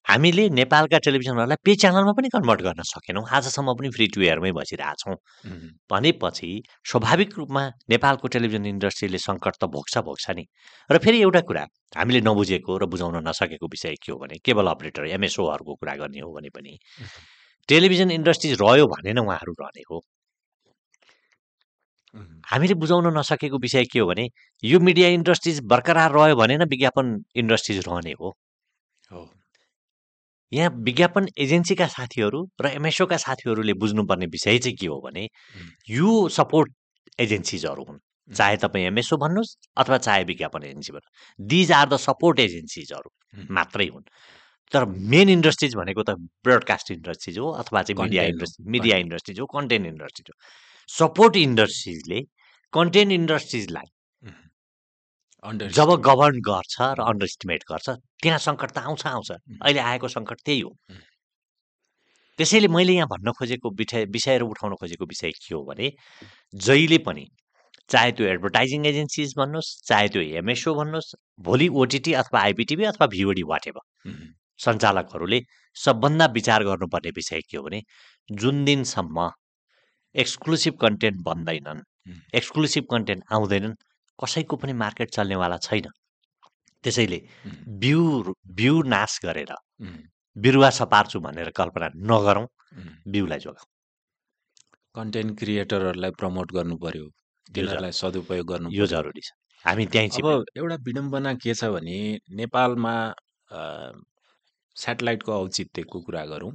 हामीले 0.06 0.48
नेपालका 0.51 0.98
टेलिभिजनहरूलाई 0.98 1.59
पे 1.64 1.74
च्यानलमा 1.76 2.12
पनि 2.18 2.28
कन्भर्ट 2.34 2.60
गर्न 2.62 2.82
सकेनौँ। 2.82 3.24
आजसम्म 3.30 3.74
पनि 3.78 3.88
फ्री 3.94 4.06
टु 4.14 4.20
एयरमै 4.22 4.52
बसिरहेछौँ 4.52 5.16
भनेपछि 5.90 6.51
स्वाभाविक 6.90 7.30
रूपमा 7.38 7.62
नेपालको 7.90 8.28
टेलिभिजन 8.34 8.66
इन्डस्ट्रीले 8.66 9.18
सङ्कट 9.18 9.55
त 9.60 9.64
भोग्छ 9.74 9.98
भोग्छ 10.09 10.26
नि। 10.38 10.44
र 10.90 10.98
फेरि 10.98 11.18
एउटा 11.20 11.40
कुरा 11.48 11.64
हामीले 11.97 12.20
नबुझेको 12.26 12.78
र 12.78 12.86
बुझाउन 12.86 13.16
नसकेको 13.28 13.66
विषय 13.66 13.94
के 14.02 14.12
हो 14.12 14.18
भने 14.18 14.38
केबल 14.42 14.66
अपरेटर 14.74 15.06
एमएसओहरूको 15.16 15.74
कुरा 15.74 15.94
गर्ने 16.01 16.20
हो 16.20 16.30
भने 16.34 16.51
पनि 16.51 16.78
टेलिभिजन 17.68 18.10
इन्डस्ट्रिज 18.10 18.56
रह्यो 18.62 18.86
भने 18.86 19.12
नै 19.12 19.22
उहाँहरू 19.22 19.52
रहने 19.60 19.82
हो। 19.90 20.01
हामीले 22.15 22.74
बुझाउन 22.74 23.07
नसकेको 23.16 23.59
विषय 23.59 23.85
के 23.87 23.99
हो 23.99 24.07
भने 24.07 24.28
यो 24.62 24.81
मिडिया 24.81 25.09
इन्डस्ट्रिज 25.09 25.61
बरकरार 25.65 26.11
रह्यो 26.12 26.37
भने 26.37 26.57
नै 26.59 26.65
विज्ञापन 26.66 27.07
इन्डस्ट्रिज 27.37 27.78
रहने 27.89 28.12
हो। 28.12 28.35
हो, 29.11 29.23
यहाँ 30.53 30.70
विज्ञापन 30.82 31.27
एजेन्सीका 31.39 31.87
साथीहरू 31.89 32.41
र 32.61 32.66
एमएसओका 32.69 33.16
साथीहरूले 33.16 33.74
बुझ्नुपर्ने 33.74 34.27
विषय 34.27 34.59
चाहिँ 34.59 34.77
के 34.77 34.87
हो 34.87 35.01
भने 35.01 35.28
यो 35.91 36.28
सपोर्ट 36.28 36.73
एजेन्सिजहरू 37.19 37.85
हुन्। 37.85 37.99
चाहे 38.31 38.57
तपाईँ 38.57 38.87
एमएसओ 38.87 39.16
भन्नुहोस् 39.16 39.57
अथवा 39.77 39.99
चाहे 39.99 40.24
विज्ञापन 40.24 40.62
एजेन्सी 40.65 40.93
भन्नुहोस् 40.93 41.47
दिज 41.49 41.73
आर 41.73 41.89
द 41.89 41.97
सपोर्ट 42.01 42.41
एजेन्सिजहरू 42.41 43.11
मात्रै 43.51 43.87
हुन्। 43.87 44.05
तर 44.73 44.85
मेन 45.12 45.28
इन्डस्ट्रिज 45.28 45.74
भनेको 45.77 46.03
त 46.03 46.11
ब्रोडकास्ट 46.45 46.91
इन्डस्ट्रिज 46.91 47.39
हो 47.39 47.51
अथवा 47.62 47.82
चाहिँ 47.82 48.03
मिडिया 48.03 48.23
इन्डस्ट्री 48.24 48.70
मिडिया। 48.70 48.97
इन्डस्ट्रिज 48.99 49.41
हो 49.41 49.47
कन्टेन्ट 49.47 49.87
इन्डस्ट्रिज 49.87 50.27
हो। 50.31 50.37
सपोर्ट 50.90 51.36
इन्डस्ट्रिजले 51.36 52.20
कन्टेन्ट 52.72 53.12
इन्डस्ट्रिजलाई 53.12 53.88
जब 55.76 55.90
गभर्न 56.06 56.40
गर्छ 56.46 56.74
र 56.98 57.02
अन्डर 57.10 57.24
इस्टिमेट 57.24 57.62
गर्छ 57.70 57.88
त्यहाँ 58.22 58.38
सङ्कट 58.46 58.70
त 58.70 58.78
आउँछ 58.78 59.06
आउँछ। 59.06 59.30
अहिले 59.30 59.80
आएको 59.80 60.08
सङ्कट 60.08 60.38
त्यही 60.44 60.60
हो। 60.60 60.70
त्यसैले 62.38 62.68
मैले 62.68 62.92
यहाँ 62.92 63.08
भन्न 63.08 63.32
खोजेको 63.38 63.70
विषय 63.78 64.04
विषय 64.16 64.38
र 64.38 64.42
उठाउन 64.44 64.74
खोजेको 64.80 65.04
विषय 65.06 65.30
के 65.38 65.54
हो 65.54 65.62
भने 65.64 65.90
जहिले 66.66 66.98
पनि 67.06 67.24
चाहे 67.90 68.12
त्यो 68.12 68.26
एडभर्टाइजिङ 68.26 68.86
एजेन्सिज 68.86 69.34
भन्नुहोस् 69.38 69.70
चाहे 69.88 70.08
त्यो 70.08 70.22
एमएसओ 70.40 70.74
भन्नुहोस् 70.74 71.14
भोलि 71.48 71.68
ओटिटी 71.82 72.12
अथवा 72.20 72.40
आइपिटिभी 72.40 72.84
अथवा 72.92 73.06
भिओडी 73.16 73.42
वाट 73.50 73.66
एभर 73.68 73.84
सञ्चालकहरूले 74.60 75.40
सबभन्दा 75.76 76.26
विचार 76.38 76.64
गर्नुपर्ने 76.64 77.10
विषय 77.16 77.40
के 77.50 77.56
हो 77.56 77.62
भने 77.64 77.82
जुन 78.28 78.64
दिनसम्म 78.64 79.30
एक्सक्लुसिभ 80.15 80.74
कन्टेन्ट 80.81 81.23
बन्दैनन् 81.24 81.81
उम्, 82.09 82.20
एक्सक्लुसिभ 82.35 82.85
कन्टेन्ट 82.91 83.24
आउँदैनन्। 83.32 83.74
कसैको 84.19 84.57
पनि 84.57 84.73
मार्केट 84.85 85.11
चल्नेवाला 85.11 85.57
छैन। 85.66 85.87
त्यसैले 86.85 87.19
बिउ 87.82 88.01
बिउ 88.57 88.82
नाश 88.95 89.19
गरेर 89.24 89.53
बिरुवा 90.37 90.70
सपार्छु 90.70 91.20
भनेर 91.20 91.51
कल्पना 91.57 91.89
नगरौँ 92.11 92.47
बिउलाई 93.09 93.39
जोगाउँ। 93.39 93.69
कन्टेन्ट 94.95 95.39
क्रिएटरहरूलाई 95.39 96.11
प्रमोट 96.20 96.53
गर्नु 96.53 96.77
पर्यो 96.77 97.07
तिनीहरूलाई 97.47 97.93
सदुपयोग 97.93 98.47
गर्नु 98.47 98.69
यो 98.73 98.87
जरुरी 98.87 99.20
छ। 99.20 99.31
हामी 99.65 99.87
त्यहीँ 99.87 100.11
अब 100.23 100.45
एउटा 100.57 100.77
विडम्बना 100.87 101.32
के 101.43 101.55
छ 101.55 101.65
भने 101.74 101.99
नेपालमा 102.32 102.95
सेटेलाइटको 104.77 105.32
औचित्यको 105.32 106.01
कुरा 106.01 106.24
गरौँ। 106.32 106.53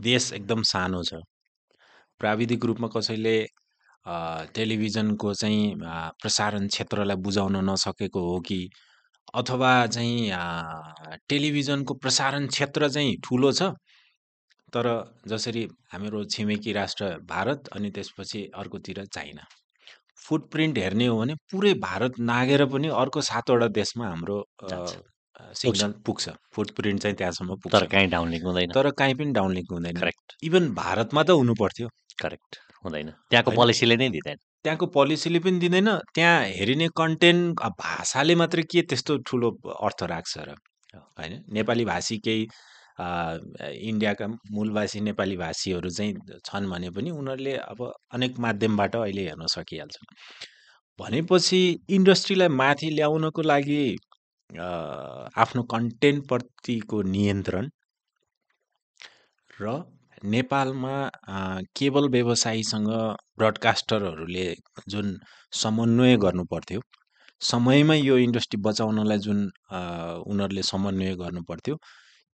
देश 0.00 0.32
एकदम 0.32 0.62
सानो 0.72 1.02
छ। 1.04 1.22
प्राविधिक 2.20 2.64
रूपमा 2.64 2.88
कसैले 2.96 3.36
टेलिभिजनको 4.54 5.32
चाहिँ 5.34 5.74
प्रसारण 6.22 6.66
क्षेत्रलाई 6.68 7.16
बुझाउन 7.26 7.56
नसकेको 7.70 8.20
हो 8.30 8.38
कि 8.40 8.58
अथवा 9.34 9.70
चाहिँ 9.86 10.30
टेलिभिजनको 11.28 11.94
प्रसारण 11.94 12.46
क्षेत्र 12.46 12.88
चाहिँ 12.88 13.16
ठुलो 13.24 13.52
छ 13.52 13.70
तर 14.72 14.86
जसरी 15.28 15.66
हाम्रो 15.92 16.24
छिमेकी 16.34 16.72
राष्ट्र 16.72 17.08
भारत 17.28 17.68
अनि 17.72 17.90
त्यसपछि 17.90 18.42
अर्कोतिर 18.58 19.04
चाइना। 19.06 19.44
फुटप्रिन्ट 20.26 20.78
हेर्ने 20.78 21.06
हो 21.06 21.18
भने 21.18 21.34
पुरै 21.50 21.72
भारत 21.82 22.18
नागेर 22.20 22.64
पनि 22.66 22.88
अर्को 23.02 23.20
सातवटा 23.22 23.66
देशमा 23.78 24.08
हाम्रो 24.08 24.38
सिग्नल 25.36 25.92
पुग्छ। 26.06 26.28
फुटप्रिन्ट 26.54 27.02
चाहिँ 27.02 27.16
त्यहाँसम्म 27.16 27.54
पुग्छ। 27.62 27.74
तर 27.74 27.86
काहीँ 27.86 28.08
डाउनलिङ 28.10 28.42
हुँदैन। 28.42 28.70
तर 28.72 28.90
काहीँ 28.90 29.14
पनि 29.14 29.32
डाउनलिङ्क 29.32 29.72
हुँदैन। 29.72 29.96
करेक्ट 30.00 30.36
इभन 30.44 30.72
भारतमा 30.74 31.22
त 31.22 31.30
हुनु 31.30 31.54
पर्थ्यो 31.60 31.88
करेक्ट 32.22 32.50
हुँदैन। 32.84 33.10
त्यहाँको? 33.30 33.50
पोलिसीले 33.50 33.96
नै 33.96 34.08
दिँदैन। 34.16 34.36
त्यहाँको 34.64 34.86
पोलिसीले 34.96 35.38
पनि 35.38 35.58
दिँदैन। 35.60 35.88
त्यहाँ 36.14 36.38
हेरिने 36.56 36.88
कन्टेन्ट 36.96 37.60
भाषाले 37.80 38.34
मात्रै 38.34 38.62
के 38.70 38.82
त्यस्तो 38.82 39.16
ठुलो 39.28 39.48
अर्थ 39.86 40.02
राख्छ 40.08 40.34
र? 40.38 40.54
होइन? 40.94 41.32
नेपाली 41.52 41.84
भाषी 41.84 42.16
केही 42.24 42.42
इन्डियाका 42.96 44.26
मूलवासी 44.26 45.00
नेपाली 45.00 45.36
भाषीहरू 45.36 45.90
चाहिँ 45.90 46.40
छन् 46.44 46.70
भने 46.70 46.88
पनि 46.90 47.10
उनीहरूले 47.12 47.54
अब 47.68 47.80
अनेक 48.16 48.38
माध्यमबाट 48.40 48.96
अहिले 48.96 49.22
हेर्न 49.28 49.46
सकिहाल्छन्। 49.52 50.06
भनेपछि 50.98 51.60
इन्डस्ट्रीलाई 51.92 52.48
माथि 52.48 52.88
ल्याउनको 52.96 53.42
लागि 53.42 53.82
आफ्नो 54.50 55.62
कन्टेन्टप्रतिको 55.62 57.02
नियन्त्रण 57.02 57.68
र 59.60 59.72
नेपालमा 60.24 60.94
केबल 61.76 62.08
व्यवसायीसँग 62.08 62.88
ब्रडकास्टरहरूले 63.38 64.46
जुन 64.88 65.18
समन्वय 65.52 66.16
गर्नु 66.16 66.44
पर्थ्यो 66.44 66.80
समयमै 67.40 67.98
यो 68.00 68.16
इन्डस्ट्री 68.18 68.60
बचाउनलाई 68.62 69.18
जुन 69.18 69.42
उनीहरूले 70.26 70.62
समन्वय 70.62 71.14
गर्नु 71.16 71.42
पर्थ्यो 71.48 71.76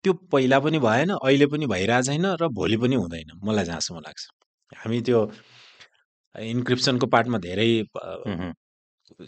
त्यो 0.03 0.13
पहिला 0.31 0.59
पनि 0.59 0.79
भएन 0.79 1.09
अहिले 1.15 1.45
पनि 1.53 1.65
भइरहेको 1.73 2.05
छैन 2.07 2.25
र 2.41 2.47
भोलि 2.59 2.77
पनि 2.77 2.95
हुँदैन 2.95 3.31
मलाई 3.43 3.65
जहाँसम्म 3.65 3.99
लाग्छ। 3.99 4.27
हामी 4.71 5.01
त्यो 5.07 5.19
इन्क्रिप्सनको 6.35 7.07
पार्टमा 7.07 7.37
धेरै 7.47 7.69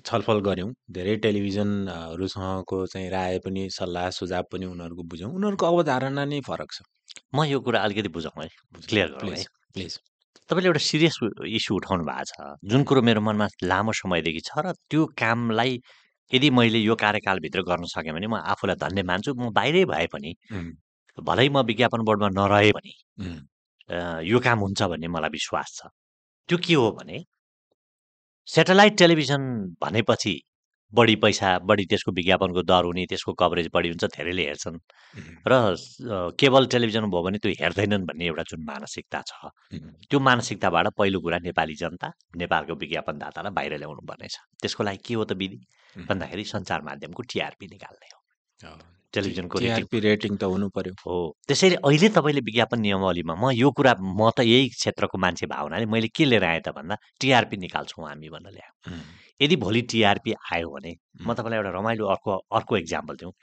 छलफल 0.06 0.40
गऱ्यौँ। 0.48 0.70
धेरै 0.92 1.16
टेलिभिजनहरूसँगको 1.26 2.86
चाहिँ 2.88 3.10
राय 3.10 3.40
पनि 3.46 3.70
सल्लाह 3.70 4.10
सुझाव 4.20 4.44
पनि 4.52 4.66
उनीहरूको 4.66 5.04
बुझ्यौँ। 5.12 5.32
उनीहरूको 5.34 5.66
अवधारणा 5.66 6.26
नै 6.26 6.40
फरक 6.48 6.70
छ। 6.72 6.82
म 7.36 7.44
यो 7.46 7.60
कुरा 7.60 7.80
अलिकति 7.84 8.10
बुझौँ 8.10 8.32
है। 8.42 8.48
क्लियर 8.90 9.08
गरौँ 9.14 9.36
है। 9.36 9.44
प्लिज 9.74 10.00
तपाईँले 10.50 10.68
एउटा 10.68 10.80
सिरियस 10.80 11.18
इस्यु 11.58 11.76
उठाउनु 11.76 12.04
भएको 12.04 12.24
छ। 12.30 12.56
जुन 12.72 12.84
कुरो 12.84 13.02
मेरो 13.02 13.22
मनमा 13.22 13.48
लामो 13.64 13.92
समयदेखि 13.94 14.42
छ 14.48 14.52
र 14.66 14.74
त्यो 14.90 15.06
कामलाई 15.18 15.80
यदि 16.32 16.50
मैले 16.50 16.80
यो 16.80 16.96
कार्यकालभित्र 16.96 17.62
गर्न 17.70 17.84
सकेँ 17.94 18.14
भने 18.14 18.28
म 18.28 18.36
आफूलाई 18.54 18.76
धन्य 18.76 19.04
मान्छु। 19.04 19.34
म 19.36 19.52
बाहिरै 19.54 19.86
भए 19.86 20.08
पनि 20.14 20.32
भलै 21.18 21.48
म 21.50 21.62
विज्ञापन 21.70 22.02
बोर्डमा 22.08 22.30
नरहे 22.40 22.72
अ, 23.90 24.22
यो 24.24 24.40
काम 24.40 24.60
हुन्छ 24.60 24.82
भन्ने 24.92 25.08
मलाई 25.08 25.30
विश्वास 25.30 25.70
छ। 25.78 25.88
त्यो 26.50 26.58
के 26.58 26.74
हो 26.74 26.92
भने 26.98 27.18
सेटेलाइट 28.48 28.98
टेलिभिजन 28.98 29.42
भनेपछि 29.82 30.34
बढी 30.94 31.16
पैसा 31.16 31.58
बढी 31.70 31.86
त्यसको 31.90 32.12
विज्ञापनको 32.12 32.62
दर 32.70 32.86
हुने 32.86 33.06
त्यसको 33.10 33.34
कभरेज 33.34 33.70
बढी 33.74 33.90
हुन्छ 33.90 34.06
धेरैले 34.16 34.44
हेर्छन्। 34.48 34.78
र 35.48 35.54
अ, 35.54 36.30
केबल 36.40 36.66
टेलिभिजन 36.74 37.06
भयो 37.10 37.24
भने 37.24 37.38
त्यो 37.42 37.52
हेर्दैनन् 37.62 38.06
भन्ने 38.06 38.26
एउटा 38.26 38.44
जुन 38.50 38.62
मानसिकता 38.70 39.22
छ 39.30 39.50
त्यो 40.10 40.20
मानसिकताबाट 40.20 40.88
पहिलो 40.98 41.20
कुरा 41.26 41.38
नेपाली 41.50 41.76
जनता 41.82 42.08
नेपालको 42.38 42.74
विज्ञापनदातालाई 42.84 43.54
बाहिर 43.58 43.78
ल्याउनु 43.82 44.02
पर्नेछ 44.06 44.36
त्यसको 44.62 44.84
लागि 44.84 45.02
के 45.06 45.14
हो 45.14 45.24
त 45.26 45.34
विधि? 45.34 45.60
भन्दाखेरि 46.10 46.44
सञ्चार 46.54 46.82
माध्यमको 46.90 47.22
टिआरपी 47.34 47.66
निकाल्ने 47.74 48.08
हो। 48.14 48.20
टेलिभिजनको 49.14 49.60
रेटिङ 49.60 50.36
त 50.36 50.44
हुनु 50.44 50.68
पर्यो। 50.76 50.94
हो। 51.06 51.18
त्यसैले 51.48 51.76
अहिले 51.86 52.10
तपाईँले 52.18 52.42
विज्ञापन 52.50 52.80
नियमावलीमा 52.86 53.34
म 53.36 53.52
यो 53.54 53.70
कुरा 53.78 53.94
म 54.02 54.30
त 54.36 54.42
यही 54.42 54.70
क्षेत्रको 54.74 55.18
मान्छे 55.18 55.46
भए 55.52 55.62
हुनाले 55.64 55.86
मैले 55.86 56.08
के 56.10 56.26
लिएर 56.26 56.44
आएँ 56.44 56.62
त 56.66 56.74
भन्दा 56.74 56.96
टिआरपी 57.22 57.58
निकाल्छौँ 57.66 58.06
हामी 58.10 58.30
भनेर 58.34 58.54
ल्याएँ 58.58 59.02
यदि 59.42 59.56
भोलि 59.66 59.82
टिआरपी 59.92 60.32
आयो 60.54 60.68
भने 60.74 60.92
म 61.22 61.34
तपाईँलाई 61.38 61.60
एउटा 61.62 61.72
रमाइलो 61.78 62.06
अर्को 62.14 62.32
अर्को 62.58 62.74
इक्जाम्पल 62.78 63.16
दिउँ। 63.22 63.34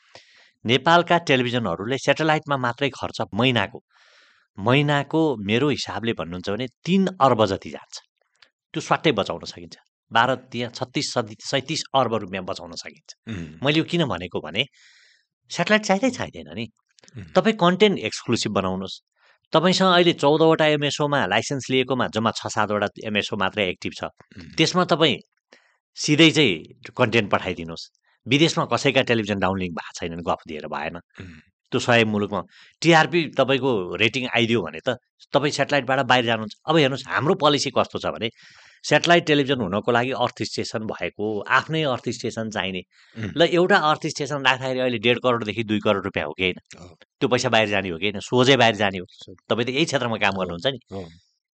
नेपालका 0.65 1.17
टेलिभिजनहरूले 1.29 1.99
सेटेलाइटमा 1.99 2.57
मात्रै 2.67 2.89
खर्च 2.91 3.19
महिनाको 3.35 3.79
महिनाको 4.59 5.21
मेरो 5.49 5.69
हिसाबले 5.71 6.13
भन्नुहुन्छ 6.21 6.49
भने 6.51 6.67
तिन 6.85 7.07
अर्ब 7.17 7.41
जति 7.53 7.71
जान्छ। 7.71 7.97
त्यो 8.75 8.81
स्वाटै 8.83 9.13
बचाउन 9.19 9.45
सकिन्छ। 9.53 9.77
बाह्र 10.11 10.35
त्यहाँ 10.53 10.71
छत्तिस 10.75 11.07
सति 11.15 11.35
सैँतिस 11.41 11.83
अर्ब 11.95 12.15
रुपियाँ 12.23 12.45
बचाउन 12.45 12.73
सकिन्छ। 12.83 13.11
मैले 13.63 13.79
यो 13.79 13.85
किन 13.91 14.05
भनेको 14.13 14.41
भने 14.43 14.65
सेटेलाइट 15.51 15.83
चाहिँदै 15.85 16.11
चाहिँदैन 16.11 16.49
नि। 16.55 16.67
तपाईँ 17.35 17.57
कन्टेन्ट 17.57 17.99
एक्सक्लुसिभ 17.99 18.53
बनाउनुहोस्। 18.53 18.97
तपाईँसँग 19.53 19.93
अहिले 19.93 20.13
चौधवटा 20.15 20.67
एमएसओमा 20.77 21.27
लाइसेन्स 21.27 21.71
लिएकोमा 21.71 22.07
जम्मा 22.15 22.31
छ 22.31 22.47
सातवटा 22.47 22.89
एमएसओ 23.05 23.37
मात्रै 23.37 23.69
एक्टिभ 23.69 23.93
छ। 23.99 24.03
त्यसमा 24.57 24.85
तपाईँ 24.85 25.17
सिधै 25.97 26.31
चाहिँ 26.31 26.93
कन्टेन्ट 26.95 27.31
पठाइदिनुहोस्। 27.31 27.85
विदेशमा 28.27 28.65
कसैका 28.73 29.03
टेलिभिजन 29.11 29.39
डाउनलिङ 29.41 29.71
भएको 29.75 29.93
छैनन् 29.99 30.23
गफ 30.23 30.41
दिएर 30.49 30.67
भएन। 30.71 30.97
त्यो 31.73 31.79
सय 31.81 32.05
मुलुकमा 32.05 32.41
टिआरपी 32.83 33.21
तपाईँको 33.35 33.71
रेटिङ 33.97 34.23
आइदियो 34.37 34.61
भने 34.63 34.81
त 34.87 34.99
तपाईँ 35.35 35.53
सेटेलाइटबाट 35.53 36.01
बाहिर 36.07 36.25
जानुहुन्छ। 36.27 36.55
अब 36.69 36.77
हेर्नुहोस् 36.77 37.07
हाम्रो 37.09 37.35
पोलिसी 37.35 37.71
कस्तो 37.71 37.99
छ 37.99 38.07
भने 38.15 38.29
सेटेलाइट 38.85 39.27
टेलिभिजन 39.27 39.61
हुनको 39.61 39.93
लागि 39.93 40.11
अर्थ 40.25 40.43
स्टेसन 40.43 40.87
भएको 40.87 41.41
आफ्नै 41.49 41.83
अर्थ 41.83 42.09
स्टेसन 42.09 42.51
चाहिने। 42.51 42.83
ल 43.37 43.43
एउटा 43.43 43.77
अर्थ 43.77 44.07
स्टेसन 44.07 44.45
राख्दाखेरि 44.47 44.81
अहिले 44.81 44.99
डेढ 44.99 45.19
करोडदेखि 45.19 45.65
दुई 45.65 45.81
करोड 45.85 46.05
रुपियाँ 46.05 46.27
हो 46.27 46.33
कि 46.33 46.43
होइन। 46.43 46.59
त्यो 47.21 47.29
पैसा 47.29 47.49
बाहिर 47.49 47.69
जाने 47.69 47.89
हो 47.89 47.99
कि 47.99 48.07
होइन? 48.07 48.21
सोझै 48.21 48.57
बाहिर 48.57 48.75
जाने 48.77 48.99
हो। 48.99 49.07
तपाईँ 49.49 49.67
त 49.67 49.69
यही 49.71 49.85
क्षेत्रमा 49.85 50.17
काम 50.17 50.35
गर्नुहुन्छ 50.41 50.67
नि। 50.67 50.79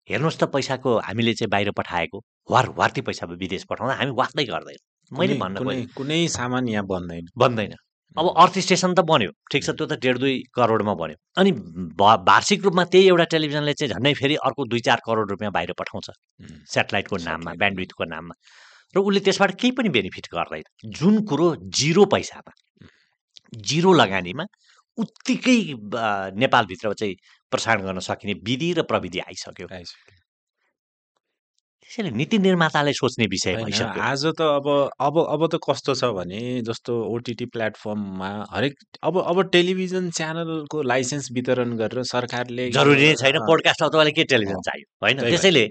हेर्नुहोस् 0.09 0.39
त 0.39 0.45
पैसाको 0.45 0.99
हामीले 0.99 1.35
चाहिँ 1.35 1.51
बाहिर 1.51 1.71
पठाएको 1.71 2.19
वार 2.51 2.69
वार्ती 2.77 3.01
पैसा 3.01 3.27
विदेश 3.27 3.65
पठाउँदा 3.65 3.95
हामी 3.95 4.13
वास्तै 4.13 4.45
गर्दैन। 4.45 4.79
मैले 5.11 5.35
भन्न 5.35 5.87
कुनै 5.97 6.29
सामान 6.29 6.69
यहाँ 6.69 6.85
बन्दैन। 6.87 7.25
बन्दैन। 7.39 7.75
अब 8.17 8.27
अर्थ 8.39 8.59
स्टेसन 8.65 8.95
त 8.95 9.01
बन्यो। 9.11 9.31
ठिक 9.51 9.63
छ 9.65 9.71
त्यो 9.75 9.87
त 9.91 9.99
डेढ 9.99 10.19
दुई 10.23 10.35
करोडमा 10.55 10.95
बन्यो। 10.95 11.17
अनि 11.35 11.51
वार्षिक 11.99 12.63
रूपमा 12.65 12.85
त्यही 12.87 13.07
एउटा 13.11 13.25
टेलिभिजनले 13.35 13.75
चाहिँ 13.75 13.95
झन्डै 13.95 14.13
फेरि 14.15 14.35
अर्को 14.47 14.65
दुई 14.71 14.81
चार 14.87 15.01
करोड 15.07 15.31
रुपियाँ 15.35 15.53
बाहिर 15.53 15.73
पठाउँछ। 15.75 16.11
सेटेलाइटको 16.75 17.17
नाममा 17.27 17.53
ब्यान्डविथको 17.59 18.05
नाममा। 18.15 18.35
र 18.95 18.99
उसले 19.03 19.21
त्यसबाट 19.27 19.51
केही 19.59 19.71
पनि 19.75 19.89
बेनिफिट 19.91 20.27
गर्दैन। 20.31 20.65
जुन 20.95 21.15
कुरो 21.27 21.47
जिरो 21.75 22.05
पैसामा 22.15 22.53
जिरो 23.51 23.93
लगानीमा 23.93 24.45
उत्तिकै 24.99 25.59
नेपालभित्र 26.39 26.93
चाहिँ 26.95 27.15
प्रसारण 27.51 27.83
गर्न 27.83 27.99
सकिने 27.99 28.35
विधि 28.47 28.73
र 28.79 28.83
प्रविधि 28.87 29.19
आइसक्यो। 29.27 29.67
त्यसैले 31.85 32.11
नीति 32.17 32.39
निर्माताले 32.39 32.93
सोच्ने 32.93 33.27
विषय 33.31 33.55
भइसक्यो। 33.57 34.03
आज 34.03 34.25
त 34.39 34.41
अब 34.41 34.67
अब 34.99 35.15
अब 35.21 35.43
त 35.53 35.59
कस्तो 35.63 35.95
छ 35.95 36.05
भने 36.17 36.41
जस्तो 36.67 36.93
ओटिटी 37.15 37.47
प्लेटफर्ममा 37.55 38.31
हरेक 38.51 38.75
अब 39.05 39.15
अब 39.23 39.43
टेलिभिजन 39.53 40.11
च्यानलको 40.11 40.83
लाइसेन्स 40.83 41.29
वितरण 41.33 41.77
गरेर 41.77 42.03
सरकारले 42.11 42.71
जरुरी 42.73 43.07
नै 43.07 43.15
छैन 43.21 43.37
अँ, 43.37 43.47
पोडकास्ट 43.47 43.83
अब 43.83 43.89
तपाईँलाई 43.91 44.13
के 44.13 44.25
टेलिभिजन 44.33 44.61
चाहियो? 44.65 44.87
होइन। 45.05 45.21
त्यसैले 45.31 45.65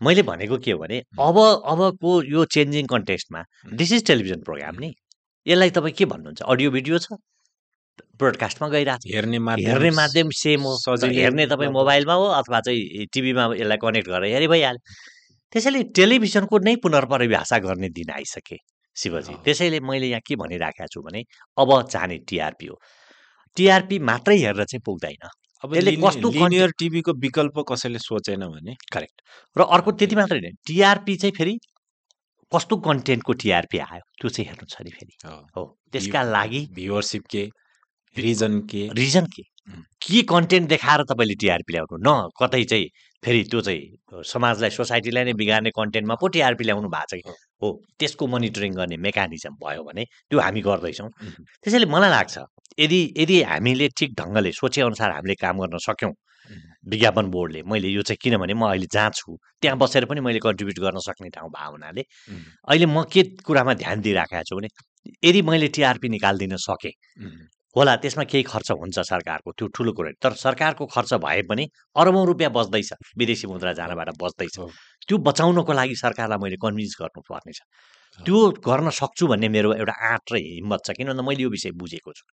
मैले 0.00 0.22
भनेको 0.22 0.56
के 0.64 0.70
हो 0.72 0.78
भने 0.78 0.98
अब 1.18 1.36
अबको 1.74 2.22
यो 2.30 2.44
चेन्जिङ 2.54 2.86
कन्टेक्स्टमा 2.86 3.42
दिस 3.74 3.92
इज 3.92 4.06
टेलिभिजन 4.06 4.40
प्रोग्राम 4.46 4.78
नि। 4.80 4.92
यसलाई 5.46 5.70
तपाईँ 5.70 5.94
के 5.98 6.04
भन्नुहुन्छ? 6.06 6.42
अडियो 6.42 6.70
भिडियो 6.70 6.98
छ? 6.98 7.18
ब्रोडकास्टमा 8.22 8.68
गइरहेको 8.68 9.08
छ। 9.08 9.14
हेर्ने 9.14 9.38
माध्यम 9.50 9.68
हेर्ने 9.70 9.90
माध्यम 9.98 10.30
सेम 10.36 10.60
हो 10.62 10.72
हेर्ने 11.04 11.46
तपाईँ। 11.46 11.70
मोबाइलमा 11.72 12.14
हो 12.14 12.26
अथवा 12.38 12.60
चाहिँ 12.66 13.06
टिभीमा 13.12 13.44
यसलाई 13.60 13.78
कनेक्ट 13.82 14.08
गरेर 14.08 14.32
हेरे 14.34 14.48
भइहाल्यो 14.48 15.14
त्यसैले 15.56 15.82
टेलिभिजनको 15.96 16.58
नै 16.68 16.74
पुनर्परिभाषा 16.84 17.58
गर्ने 17.64 17.88
दिन 17.88 18.10
आइसके 18.12 18.56
शिवजी। 18.96 19.34
त्यसैले 19.44 19.80
मैले 19.80 20.06
यहाँ 20.06 20.20
के 20.20 20.36
भनिराखेको 20.36 20.88
छु 20.92 21.00
भने 21.00 21.24
अब 21.56 21.70
चाहिने 21.88 22.16
टिआरपी 22.28 22.66
हो। 22.66 22.76
टिआरपी 23.56 23.98
मात्रै 23.98 24.36
हेरेर 24.36 24.64
चाहिँ 24.64 24.82
पुग्दैन। 24.84 25.24
अब 25.64 25.72
कस्तो 26.04 26.30
लिनियर 26.30 26.70
टिभीको 26.78 27.12
विकल्प 27.24 27.64
कसैले 27.72 27.98
सोचेन 27.98 28.44
भने? 28.44 28.74
करेक्ट। 28.92 29.16
र 29.56 29.60
अर्को 29.64 29.92
त्यति 29.96 30.16
मात्रै 30.16 30.38
होइन 30.38 30.56
टिआरपी 30.66 31.16
चाहिँ 31.16 31.32
फेरि 31.32 31.56
कस्तो 32.52 32.76
कन्टेन्टको 32.76 33.32
टिआरपी 33.32 33.78
आयो? 33.78 34.04
त्यो 34.20 34.28
चाहिँ 34.28 34.48
हेर्नु 34.50 34.66
छ 34.68 34.84
नि 34.84 34.90
फेरि। 34.90 35.14
हो, 35.56 35.62
त्यसका 35.92 36.22
लागि 36.36 36.60
भ्युवरसिप 36.76 37.22
के? 37.32 37.48
रिजन 38.16 38.60
के? 38.60 38.88
रिजन 38.92 39.26
के. 39.26 39.42
के 40.04 40.22
कन्टेन्ट 40.22 40.68
देखाएर 40.68 41.02
तपाईँले 41.08 41.34
टिआरपी 41.34 41.72
ल्याउनु? 41.72 41.96
न 42.04 42.28
कतै 42.36 42.64
चाहिँ 42.64 42.88
फेरि 43.26 43.42
त्यो 43.50 43.60
चाहिँ 43.60 44.22
समाजलाई 44.32 44.70
सोसाइटीलाई 44.70 45.24
नै 45.28 45.32
बिगार्ने 45.42 45.70
कन्टेन्टमा 45.78 46.14
पो 46.22 46.26
टिआरपी 46.34 46.64
ल्याउनु 46.64 46.88
भएको 46.88 47.06
छ 47.10 47.14
कि 47.18 47.32
हो। 47.62 47.68
त्यसको 47.98 48.26
मोनिटरिङ 48.34 48.72
गर्ने 48.78 48.96
मेकानिजम 49.06 49.54
भयो 49.62 49.82
भने 49.88 50.04
त्यो 50.30 50.38
हामी 50.40 50.60
गर्दैछौँ. 50.68 51.08
त्यसैले 51.62 51.86
मलाई 51.94 52.10
लाग्छ 52.10 52.36
यदि 52.78 53.00
यदि 53.18 53.36
हामीले 53.50 53.88
ठिक 53.98 54.10
ढङ्गले 54.20 54.52
सोचेअनुसार 54.60 55.10
हामीले 55.16 55.34
काम 55.42 55.56
गर्न 55.62 55.78
सक्यौँ. 55.88 56.12
विज्ञापन 56.86 57.26
बोर्डले 57.30 57.62
मैले 57.66 57.88
यो 57.88 58.02
चाहिँ 58.02 58.18
किनभने 58.22 58.54
म 58.54 58.62
अहिले 58.70 58.86
जहाँ 58.94 59.10
छु 59.10 59.36
त्यहाँ 59.62 59.78
बसेर 59.78 60.04
पनि 60.06 60.20
मैले 60.20 60.38
कन्ट्रिब्युट 60.38 60.78
गर्न 60.78 60.98
सक्ने 61.02 61.28
ठाउँ 61.34 61.50
भएको 61.50 61.70
हुनाले 61.72 62.02
अहिले 62.70 62.86
म 62.86 63.02
के 63.10 63.22
कुरामा 63.42 63.74
ध्यान 63.82 64.00
दिइराखेको 64.06 64.42
छु 64.48 64.56
भने 64.56 64.68
यदि 65.26 65.42
मैले 65.42 65.68
टिआरपी 65.74 66.08
निकालिदिन 66.08 66.56
सकेँ 66.62 66.94
होला 67.76 67.94
त्यसमा 68.02 68.24
केही 68.24 68.42
खर्च 68.42 68.70
हुन्छ 68.72 68.98
सरकारको 69.12 69.50
त्यो 69.52 69.66
ठुलो 69.76 69.92
कुरो। 69.92 70.10
तर 70.22 70.32
सरकारको 70.44 70.86
खर्च 70.88 71.12
भए 71.20 71.42
पनि 71.48 71.64
अरबौँ 71.96 72.24
रुपियाँ 72.26 72.50
बच्दैछ 72.52 72.90
विदेशी 73.18 73.46
मुद्रा 73.46 73.72
जानबाट 73.80 74.08
बच्दैछ। 74.16 74.56
त्यो 75.08 75.16
बचाउनको 75.28 75.72
लागि 75.72 75.94
सरकारलाई 75.94 76.38
मैले 76.42 76.56
कन्भिन्स 76.56 76.94
गर्नुपर्नेछ। 77.00 77.60
त्यो 78.18 78.38
गर्न 78.64 78.90
सक्छु 78.90 79.26
भन्ने 79.28 79.48
मेरो 79.52 79.72
एउटा 79.76 79.94
आँट 80.12 80.32
र 80.32 80.36
हिम्मत 80.40 80.80
छ 80.86 80.90
किन 80.96 81.06
भन्दा 81.12 81.22
मैले 81.28 81.42
यो 81.42 81.50
विषय 81.52 81.70
बुझेको 81.76 82.12
छु। 82.16 82.24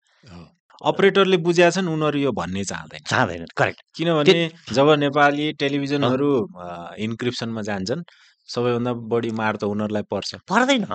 अपरेटरले 0.82 1.38
बुझेका 1.44 1.70
छन् 1.76 1.88
उनीहरू 1.92 2.20
यो 2.20 2.32
भन्ने 2.32 2.64
चाहँदैन। 2.64 3.04
चाहँदैन 3.04 3.46
करेक्ट। 3.52 3.80
किनभने 3.96 4.50
जब 4.72 4.88
नेपाली 5.04 5.46
टेलिभिजनहरू 5.60 6.30
इन्क्रिप्सनमा 7.04 7.62
जान्छन् 7.70 8.02
सबैभन्दा 8.50 8.92
बढी 9.12 9.32
मार 9.32 9.56
त 9.60 9.64
उनीहरूलाई 9.64 10.04
पर्छ। 10.08 10.48
पर्दैन। 10.48 10.88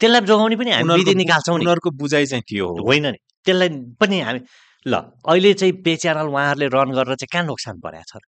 त्यसलाई 0.00 0.20
जोगाउने 0.28 0.56
पनि 0.56 0.70
हामी 0.70 1.14
निकाल्छौँ 1.16 1.56
नि। 1.58 1.64
उनीहरूको 1.64 1.90
बुझाइ 1.96 2.26
चाहिँ 2.26 2.44
त्यो 2.48 2.68
होइन 2.84 3.06
नि। 3.16 3.18
त्यसलाई 3.46 3.68
पनि 4.00 4.20
हामी 4.26 4.40
ल 4.86 4.94
अहिले 5.26 5.52
चाहिँ 5.60 5.74
पे 5.84 5.96
च्यानल 6.02 6.26
उहाँहरूले 6.30 6.66
रन 6.74 6.90
गरेर 6.98 7.14
चाहिँ 7.20 7.30
कहाँ 7.32 7.44
नोक्सान 7.46 7.76
परेको 7.84 8.18
छ? 8.18 8.22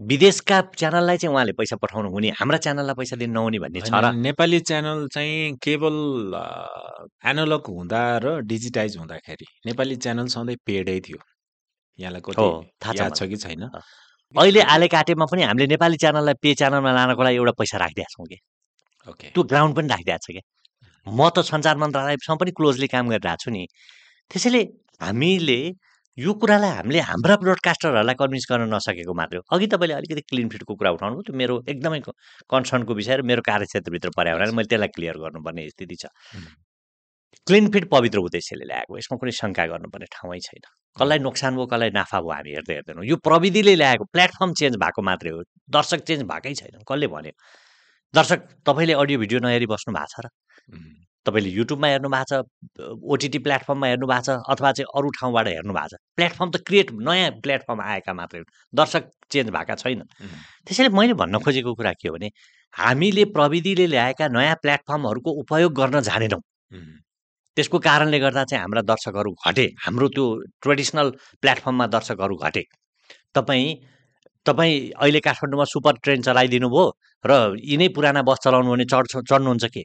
विदेशका 0.00 0.60
च्यानललाई 0.76 1.16
चाहिँ 1.16 1.32
उहाँले 1.34 1.52
पैसा 1.56 1.76
पठाउनु 1.80 2.08
हुने 2.12 2.30
हाम्रा 2.36 2.58
च्यानललाई 2.64 2.94
पैसा 3.00 3.16
दिनु 3.16 3.32
नहुने 3.32 3.58
भन्ने 3.64 3.80
छ 3.80 3.88
र? 3.88 4.12
नेपाली 4.12 4.60
च्यानल 4.60 5.06
चाहिँ 5.08 5.56
केवल 5.64 5.96
एनालग 7.32 7.62
हुँदा 7.76 8.02
र 8.24 8.26
डिजिटाइज 8.44 8.96
हुँदाखेरि 9.00 9.46
नेपाली 9.66 9.96
च्यानल 10.04 10.26
सधैँ 10.36 10.56
पेडै 10.66 10.98
थियो। 11.06 11.18
यहाँलाई 11.98 12.20
थाहा 12.76 13.08
छ 13.08 13.24
कि 13.24 13.36
छैन। 13.40 13.64
अहिले 14.36 14.60
आले 14.68 14.86
काटेमा 14.92 15.24
पनि 15.32 15.42
हामीले 15.48 15.66
नेपाली 15.72 15.96
च्यानललाई 15.96 16.34
पे 16.44 16.54
च्यानलमा 16.60 16.92
लानको 16.92 17.22
लागि 17.24 17.36
एउटा 17.40 17.52
पैसा 17.56 17.76
राखिदिएको 17.80 18.12
छौँ 18.12 18.26
कि। 18.28 18.38
ओके। 19.08 19.26
त्यो 19.32 19.42
ग्राउन्ड 19.48 19.76
पनि 19.76 19.88
राखिदिएको 19.88 20.20
छ 20.20 20.28
क्या 20.36 20.44
म 21.08 21.20
त 21.32 21.40
सञ्चार 21.40 21.76
मन्त्रालयसँग 21.80 22.36
पनि 22.36 22.50
क्लोजली 22.52 22.86
काम 22.92 23.08
गरिरहेको 23.16 23.40
छु 23.40 23.50
नि। 23.50 23.64
त्यसैले 24.30 24.62
हामीले 25.02 25.60
यो 26.18 26.32
कुरालाई 26.40 26.70
हामीले 26.76 27.00
हाम्रा 27.08 27.34
ब्रोडकास्टरहरूलाई 27.44 28.16
कन्भिन्स 28.20 28.46
गर्न 28.50 28.72
नसकेको 28.74 29.14
मात्रै 29.14 29.38
हो। 29.38 29.44
अघि 29.52 29.66
तपाईँले 29.72 29.94
अलिकति 29.94 30.22
क्लिन 30.30 30.48
फिटको 30.48 30.74
कुरा 30.74 30.90
उठाउनु 30.96 31.22
त्यो 31.28 31.34
मेरो 31.36 31.54
एकदमै 31.68 32.00
कन्सर्नको 32.52 32.92
विषय 33.00 33.16
र 33.16 33.22
मेरो 33.30 33.42
कार्यक्षेत्रभित्र 33.44 34.10
पर्यो 34.16 34.36
भने 34.40 34.52
मैले 34.56 34.68
त्यसलाई 34.72 34.90
क्लियर 34.96 35.16
गर्नुपर्ने 35.24 35.68
स्थिति 35.76 35.96
छ। 36.02 36.04
क्लिन 37.46 37.68
फिट 37.70 37.84
पवित्र 37.92 38.18
उद्देश्यले 38.26 38.64
ल्याएको 38.64 38.98
यसमा 38.98 39.16
कुनै 39.20 39.32
शङ्का 39.40 39.64
गर्नुपर्ने 39.72 40.06
ठाउँै 40.16 40.40
छैन। 40.48 40.64
कसलाई 40.96 41.18
नोक्सान 41.20 41.52
भयो 41.56 41.66
कसलाई 41.68 41.90
नाफा 42.00 42.18
भयो 42.24 42.32
हामी 42.32 42.50
हेर्दै 42.56 42.74
हेर्दैनौँ। 42.74 43.04
यो 43.06 43.16
प्रविधिले 43.20 43.74
ल्याएको 43.76 44.04
प्लेटफर्म 44.08 44.52
चेन्ज 44.56 44.74
भएको 44.82 45.00
मात्रै 45.04 45.30
हो 45.36 45.40
दर्शक 45.68 46.00
चेन्ज 46.08 46.22
भएकै 46.32 46.54
छैन 46.56 46.80
कसले 46.88 47.06
भन्यो? 47.12 47.34
दर्शक 48.14 48.40
तपाईँले 48.64 48.94
अडियो 48.96 49.18
भिडियो 49.20 49.38
नहेरी 49.44 49.66
बस्नु 49.68 49.92
भएको 49.92 50.10
छ 50.12 50.24
र। 50.24 50.26
तपाईँले 51.26 51.50
युट्युबमा 51.50 51.88
हेर्नु 51.88 52.08
भएको 52.08 52.24
छ 52.30 52.42
ओटिटी 53.12 53.38
प्लेटफर्ममा 53.46 53.86
हेर्नु 53.86 54.06
भएको 54.06 54.22
छ 54.26 54.38
अथवा 54.52 54.72
चाहिँ 54.72 54.88
अरू 54.96 55.08
ठाउँबाट 55.18 55.46
हेर्नु 55.48 55.72
भएको 55.74 55.96
छ। 55.96 56.00
प्लेटफर्म 56.16 56.50
त 56.50 56.56
क्रिएट 56.66 56.92
नयाँ 57.08 57.30
प्लेटफर्म 57.44 57.80
आएका 57.82 58.12
मात्रै 58.14 58.40
हुन् 58.40 58.52
दर्शक 58.78 59.02
चेन्ज 59.32 59.50
भएका 59.56 59.74
छैन 59.82 60.00
उम्, 60.00 60.36
त्यसैले 60.66 60.90
मैले 60.98 61.14
भन्न 61.20 61.38
खोजेको 61.44 61.74
कुरा 61.74 61.92
के 61.98 62.08
हो 62.08 62.14
भने 62.14 62.30
हामीले 62.74 63.24
प्रविधिले 63.36 63.86
ल्याएका 63.86 64.28
नयाँ 64.28 64.56
प्लेटफर्महरूको 64.62 65.30
उपयोग 65.42 65.72
गर्न 65.80 66.00
जानेनौँ। 66.08 66.42
त्यसको 67.56 67.78
कारणले 67.80 68.18
गर्दा 68.20 68.44
चाहिँ 68.44 68.60
हाम्रा 68.62 68.82
दर्शकहरू 68.84 69.30
घटे। 69.46 69.64
हाम्रो 69.84 70.08
त्यो 70.14 70.24
ट्रेडिसनल 70.62 71.10
प्लेटफर्ममा 71.42 71.86
दर्शकहरू 71.96 72.36
घटे। 72.36 72.62
तपाईँ 73.34 73.74
तपाईँ 74.46 74.74
अहिले 75.02 75.20
काठमाडौँमा 75.26 75.64
सुपर 75.64 75.94
ट्रेन 76.04 76.22
चलाइदिनु 76.22 76.68
भयो 76.68 76.84
र 77.24 77.32
यिनै 77.58 77.88
पुराना 77.96 78.22
बस 78.28 78.38
चलाउनु 78.44 78.70
भने 78.72 78.84
चढ्छ 78.84 79.16
चढ्नुहुन्छ 79.30 79.64
के? 79.74 79.82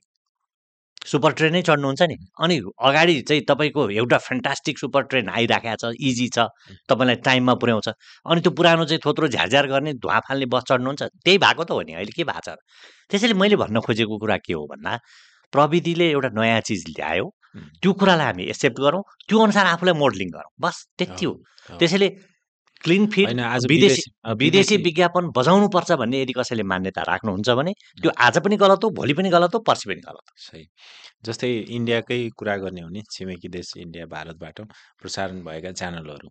सुपर 1.05 1.31
ट्रेनै 1.33 1.61
चढ्नुहुन्छ 1.61 2.01
नि। 2.01 2.15
अनि 2.39 2.57
अगाडि 2.77 3.21
चाहिँ 3.27 3.41
तपाईँको 3.49 3.89
एउटा 3.89 4.17
फ्यान्टास्टिक 4.17 4.79
सुपर 4.79 5.01
ट्रेन 5.09 5.29
आइराखेको 5.29 5.75
छ 5.81 5.95
इजी 5.97 6.27
छ 6.29 6.45
तपाईँलाई 6.89 7.15
टाइममा 7.25 7.53
पुर्याउँछ। 7.57 7.87
अनि 8.25 8.41
त्यो 8.41 8.51
पुरानो 8.51 8.85
चाहिँ 8.85 9.01
थोत्रो 9.05 9.27
झ्यारझ्यार 9.27 9.67
गर्ने 9.67 9.93
धुवा 9.97 10.19
फाल्ने 10.29 10.45
बस 10.45 10.63
चढ्नुहुन्छ। 10.69 11.01
त्यही 11.25 11.37
भएको 11.37 11.63
त 11.63 11.71
हो 11.71 11.81
नि 11.81 11.93
अहिले 11.93 12.13
के 12.13 12.23
भएको 12.23 12.41
छ? 12.45 12.57
त्यसैले 13.09 13.33
मैले 13.33 13.55
भन्न 13.57 13.81
खोजेको 13.81 14.17
कुरा 14.17 14.37
के 14.45 14.53
हो 14.53 14.65
भन्दा 14.69 14.97
प्रविधिले 15.53 16.09
एउटा 16.11 16.29
नयाँ 16.37 16.61
चिज 16.69 16.83
ल्यायो। 16.93 17.25
त्यो 17.81 17.91
कुरालाई 17.99 18.25
हामी 18.25 18.43
एक्सेप्ट 18.53 18.77
गरौँ। 18.79 19.01
त्यो 19.27 19.37
अनुसार 19.41 19.65
आफूलाई 19.75 19.95
मोडलिङ 19.97 20.29
गरौँ। 20.31 20.51
बस 20.61 20.75
त्यति 20.97 21.25
हो। 21.25 21.33
त्यसैले 21.79 22.07
क्लिन 22.83 23.05
फिट 23.07 23.25
होइन 23.25 23.39
आज 23.41 23.65
विदेशी 23.69 24.01
विदेशी 24.37 24.77
विज्ञापन 24.77 25.27
बजाउनु 25.37 25.67
पर्छ 25.69 25.91
भन्ने 26.01 26.21
यदि 26.21 26.33
कसैले 26.33 26.63
मान्यता 26.63 27.01
राख्नुहुन्छ 27.01 27.49
भने 27.59 27.73
त्यो 28.01 28.11
आज 28.17 28.37
पनि 28.43 28.57
गलत 28.57 28.83
हो 28.83 28.89
भोलि 28.99 29.13
पनि 29.13 29.29
गलत 29.29 29.55
हो 29.55 29.59
पर्सि 29.61 29.89
पनि 29.89 30.01
गलत 30.01 30.25
हो। 30.25 30.35
सही। 30.37 30.65
जस्तै 31.25 31.51
इन्डियाकै 31.77 32.19
कुरा 32.37 32.57
गर्ने 32.57 32.81
हो 32.81 32.87
भने 32.87 33.01
छिमेकी 33.11 33.49
देश 33.49 33.73
इन्डिया 33.77 34.05
भारतबाट 34.07 34.61
प्रसारण 35.01 35.41
भएका 35.43 35.71
च्यानलहरू। 35.71 36.29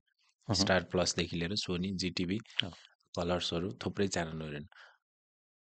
स्टार 0.49 0.87
प्लसदेखि 0.93 1.37
लिएर 1.37 1.55
सोनी 1.57 1.91
जिटिभी। 1.95 2.39
कलर्सहरू 3.15 3.69
थुप्रै 3.83 4.07
च्यानलहरू 4.09 4.65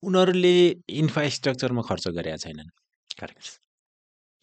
उनीहरूले 0.04 0.56
इन्फ्रास्ट्रक्चरमा 0.96 1.82
खर्च 1.82 2.08
गरेका 2.08 2.38
छैनन्। 2.38 2.70
करेक्ट। 3.20 3.48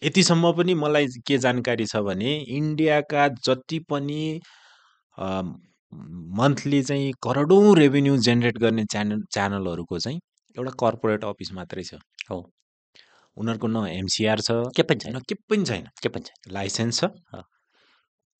यतिसम्म 0.02 0.52
पनि 0.52 0.74
मलाई 0.74 1.06
के 1.26 1.38
जानकारी 1.38 1.86
छ 1.86 1.96
भने 2.04 2.32
इन्डियाका 2.56 3.28
जति 3.40 3.78
पनि 3.88 4.20
मन्थली 5.92 6.82
चाहिँ 6.82 7.12
करोडौँ 7.22 7.74
रेभेन्यू 7.76 8.16
जेनेरेट 8.16 8.58
गर्ने 8.58 8.84
च्यानल 8.84 9.22
च्यानलहरूको 9.32 9.98
चाहिँ 9.98 10.18
एउटा 10.56 10.70
कर्पोरेट 10.80 11.24
अफिस 11.24 11.52
मात्रै 11.52 11.82
छ 11.82 11.94
हो। 12.30 12.38
उनीहरूको 13.36 13.66
न 13.66 13.86
एमसिआर 13.88 14.40
छ 14.40 14.50
के 14.76 14.82
पनि 14.82 14.98
छैन। 14.98 15.18
के 15.28 15.34
पनि 15.34 15.64
छैन। 15.64 15.86
के 16.02 16.08
पनि 16.08 16.22
छैन। 16.22 16.52
लाइसेन्स 16.52 17.00
छ। 17.00 17.42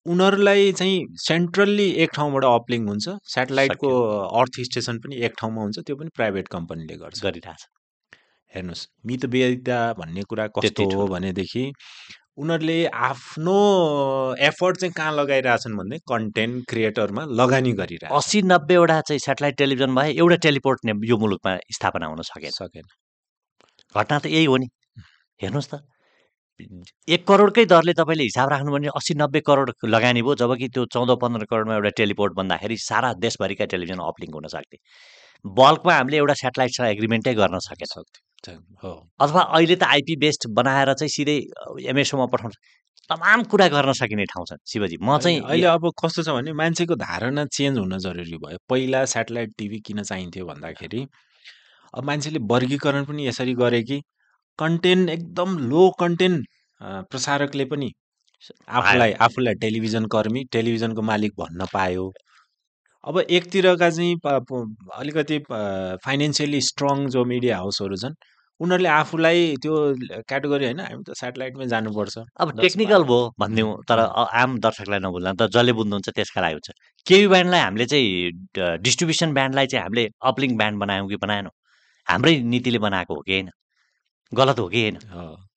उनीहरूलाई 0.07 0.73
चाहिँ 0.73 1.07
सेन्ट्रल्ली 1.19 1.89
एक 2.03 2.11
ठाउँबाट 2.15 2.45
अपलिङ 2.45 2.89
हुन्छ। 2.89 3.09
सेटेलाइटको 3.25 3.91
अर्थ 4.41 4.61
स्टेसन 4.61 4.99
पनि 4.99 5.17
एक 5.17 5.33
ठाउँमा 5.39 5.63
हुन्छ। 5.63 5.79
त्यो 5.79 5.97
पनि 5.97 6.11
प्राइभेट 6.17 6.49
कम्पनीले 6.49 6.97
गर्छ। 6.97 7.23
गरिरहेछ। 7.23 7.67
हेर्नुहोस् 8.55 8.87
मितव्ययिता 9.07 9.79
भन्ने 9.93 10.23
कुरा 10.23 10.47
कस्तो 10.47 10.91
हो। 10.95 11.07
भनेदेखि 11.07 11.65
उनीहरूले 12.39 12.87
आफ्नो 12.87 13.57
एफर्ट 14.39 14.77
चाहिँ 14.77 14.93
कहाँ 14.93 15.13
लगाइरहेछन् 15.13 15.77
भने 15.77 15.99
कन्टेन्ट 15.99 16.65
क्रिएटरमा 16.69 17.25
लगानी 17.41 17.73
गरिरहेछ 17.73 18.13
अस्सी 18.13 18.43
नब्बेवटा 18.43 19.01
चाहिँ 19.01 19.19
सेटेलाइट 19.19 19.57
टेलिभिजन 19.57 19.95
भए 19.95 20.13
एउटा 20.13 20.37
टेलिपोर्ट 20.37 20.85
ने 20.85 20.93
यो 21.09 21.17
मुलुकमा 21.17 21.57
स्थापना 21.73 22.07
हुन 22.07 22.23
सकेन। 22.23 22.51
सकेन। 22.51 22.85
घटना 23.95 24.19
त 24.19 24.27
यही 24.27 24.45
हो 24.45 24.57
नि। 24.57 24.69
हेर्नुहोस् 25.41 25.71
त। 25.75 25.81
एक 27.09 27.27
करोडकै 27.29 27.65
दरले 27.65 27.93
तपाईँले 27.93 28.23
हिसाब 28.23 28.49
राख्नु 28.49 28.73
भने 28.73 28.89
अस्सी 28.97 29.15
नब्बे 29.15 29.41
करोड 29.41 29.73
लगानी 29.85 30.23
भयो 30.23 30.35
जबकि 30.35 30.69
त्यो 30.69 30.85
चौध 30.93 31.11
पन्ध्र 31.21 31.45
करोडमा 31.51 31.75
एउटा 31.75 31.91
टेलिपोर्ट 31.97 32.33
भन्दाखेरि 32.33 32.77
सारा 32.77 33.13
देशभरिका 33.25 33.65
टेलिभिजन 33.65 34.01
अपलिङ 34.13 34.33
हुन 34.35 34.47
सक्थे। 34.49 34.77
बल्कमा 35.45 35.95
हामीले 35.95 36.17
एउटा 36.17 36.35
सेटेलाइटसँग 36.35 36.87
एग्रिमेन्टै 36.87 37.35
गर्न 37.35 37.59
सकेन। 37.59 37.87
सक्थ्यो। 37.87 38.26
हो। 38.55 38.93
अथवा 39.21 39.43
अहिले 39.43 39.77
त 39.77 39.83
आइपी 39.85 40.17
बेस्ड 40.17 40.49
बनाएर 40.55 40.93
चाहिँ 40.95 41.11
सिधै 41.11 41.39
एमएसओमा 41.91 42.27
पठाउन 42.33 42.53
तमाम 43.11 43.43
कुरा 43.51 43.67
गर्न 43.69 43.93
सकिने 43.93 44.25
ठाउँ 44.33 44.47
छन् 44.47 44.59
शिवजी। 44.67 44.97
म 45.03 45.19
चाहिँ 45.19 45.41
अहिले 45.41 45.67
अब 45.67 45.91
कस्तो 46.03 46.23
छ 46.23 46.29
भने 46.37 46.53
मान्छेको 46.53 46.95
धारणा 46.99 47.45
चेन्ज 47.57 47.79
हुन 47.79 47.99
जरुरी 47.99 48.37
भयो। 48.45 48.59
पहिला 48.69 49.05
सेटेलाइट 49.15 49.53
टिभी 49.59 49.79
किन 49.87 50.03
चाहिन्थ्यो 50.03 50.47
भन्दाखेरि 50.47 51.07
अब 51.95 52.05
मान्छेले 52.05 52.39
वर्गीकरण 52.53 53.05
पनि 53.05 53.27
यसरी 53.29 53.55
गरे 53.55 53.83
कि 53.83 54.01
कन्टेन्ट 54.59 55.11
एकदम 55.11 55.59
लो 55.71 55.89
कन्टेन्ट 56.01 56.47
प्रसारकले 57.11 57.65
पनि 57.73 57.91
आफूलाई 58.69 59.13
आफूलाई 59.27 59.55
टेलिभिजन 59.61 60.05
कर्मी 60.13 60.45
टेलिभिजनको 60.53 61.03
मालिक 61.03 61.33
भन्न 61.39 61.67
पायो। 61.73 62.13
अब 63.05 63.19
एकतिरका 63.21 63.89
चाहिँ 63.91 64.15
अलिकति 64.99 65.39
फाइनेन्सियली 66.05 66.61
स्ट्रङ 66.69 67.07
जो 67.09 67.25
मिडिया 67.25 67.57
हाउसहरू 67.57 67.97
छन् 67.97 68.15
उनीहरूले 68.61 68.89
आफूलाई 68.89 69.41
त्यो 69.63 69.73
क्याटेगोरी 70.29 70.65
होइन 70.65 70.81
हामी 70.81 71.03
त 71.05 71.13
सेटेलाइटमै 71.21 71.67
जानुपर्छ। 71.73 72.15
अब 72.41 72.49
टेक्निकल। 72.61 73.03
भयो 73.05 73.19
भनिदिउँ 73.41 73.73
तर 73.89 73.99
आम 74.43 74.59
दर्शकलाई 74.67 75.01
नबुझ्दा 75.07 75.33
त 75.41 75.49
जसले 75.55 75.73
बुझ्नुहुन्छ 75.79 76.09
त्यसका 76.17 76.41
लागि 76.41 76.55
हुन्छ। 76.59 76.69
केयु 77.07 77.29
ब्यान्डलाई 77.31 77.61
हामीले 77.61 77.87
चाहिँ 77.87 78.09
डिस्ट्रिब्युसन 78.81 79.35
ब्यान्डलाई 79.35 79.67
चाहिँ 79.67 79.83
हामीले 79.85 80.05
अपलिङ 80.31 80.57
ब्यान्ड 80.57 80.77
बनायौँ 80.81 81.09
कि 81.09 81.17
बनाएनौँ? 81.25 81.53
हाम्रै 82.07 82.35
नीतिले 82.53 82.79
बनाएको 82.79 83.15
हो 83.15 83.21
कि 83.21 83.33
होइन? 83.33 83.49
गलत 84.33 84.59
हो 84.59 84.69
कि 84.69 84.81
होइन। 84.83 84.97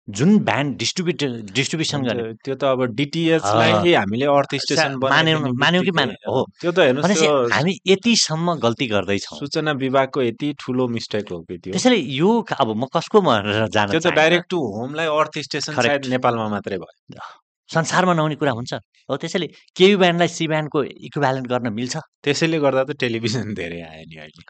जुन 0.09 0.37
ब्यान्ड 0.41 0.77
डिस्ट्रिब्युट 0.77 1.53
डिस्ट्रिब्युसन 1.53 2.01
गर्ने। 2.03 2.23
त्यो 2.41 2.55
त 2.55 2.63
अब 2.73 2.97
डिटिएचलाई 2.97 3.93
हामीले 3.93 4.25
अर्थ 4.25 4.55
स्टेसन 4.65 4.97
मान्यौँ 4.97 5.39
मान्यौँ 5.53 5.83
कि 5.85 5.91
मान्यौँ 5.91 6.33
हो। 6.33 6.41
त्यो 6.61 6.71
त 6.71 6.79
हेर्नुहोस् 6.79 7.53
हामी 7.53 7.73
यतिसम्म 7.87 8.47
गल्ती 8.65 8.87
गर्दैछौँ। 8.89 9.37
सूचना 9.39 9.71
विभागको 9.77 10.19
यति 10.21 10.47
ठुलो 10.59 10.87
मिस्टेक 10.89 11.29
हो 11.29 11.39
कि 11.45 11.57
त्यो। 11.61 11.71
त्यसैले 11.77 11.99
यो 12.19 12.29
अब 12.57 12.69
म 12.73 12.89
कसको 12.89 13.21
म 13.21 13.69
जान 13.69 13.93
त्यो 13.93 14.01
त। 14.01 14.09
डाइरेक्ट 14.17 14.49
टु 14.49 14.57
होमलाई 14.57 15.07
अर्थ 15.07 15.33
स्टेसन. 15.45 15.73
सायद 15.77 16.05
नेपालमा 16.17 16.47
मात्रै 16.57 16.77
भयो। 16.81 17.21
संसारमा 17.69 18.13
नहुने 18.17 18.35
कुरा 18.41 18.51
हुन्छ। 18.57 18.81
हो 19.09 19.13
त्यसैले 19.21 19.47
केयु 19.77 19.97
ब्यान्डलाई 20.01 20.29
सी 20.33 20.47
ब्यान्डको 20.49 20.79
इक्विभ्यालेन्ट 21.05 21.47
गर्न 21.53 21.69
मिल्छ। 21.69 21.95
त्यसैले 22.25 22.57
गर्दा 22.65 22.83
त 22.89 22.97
टेलिभिजन 22.97 23.53
धेरै 23.53 23.81
आयो 23.85 24.05
नि 24.09 24.15
अहिले। 24.25 24.41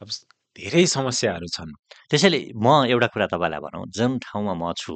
अब 0.00 0.08
धेरै 0.56 0.84
समस्याहरू 0.86 1.46
छन्। 1.56 1.72
त्यसैले 2.10 2.40
म 2.54 2.66
एउटा 2.92 3.06
कुरा 3.14 3.26
तपाईँलाई 3.32 3.60
भनौँ 3.66 3.84
जुन 3.96 4.18
ठाउँमा 4.24 4.54
म 4.54 4.72
छु 4.76 4.94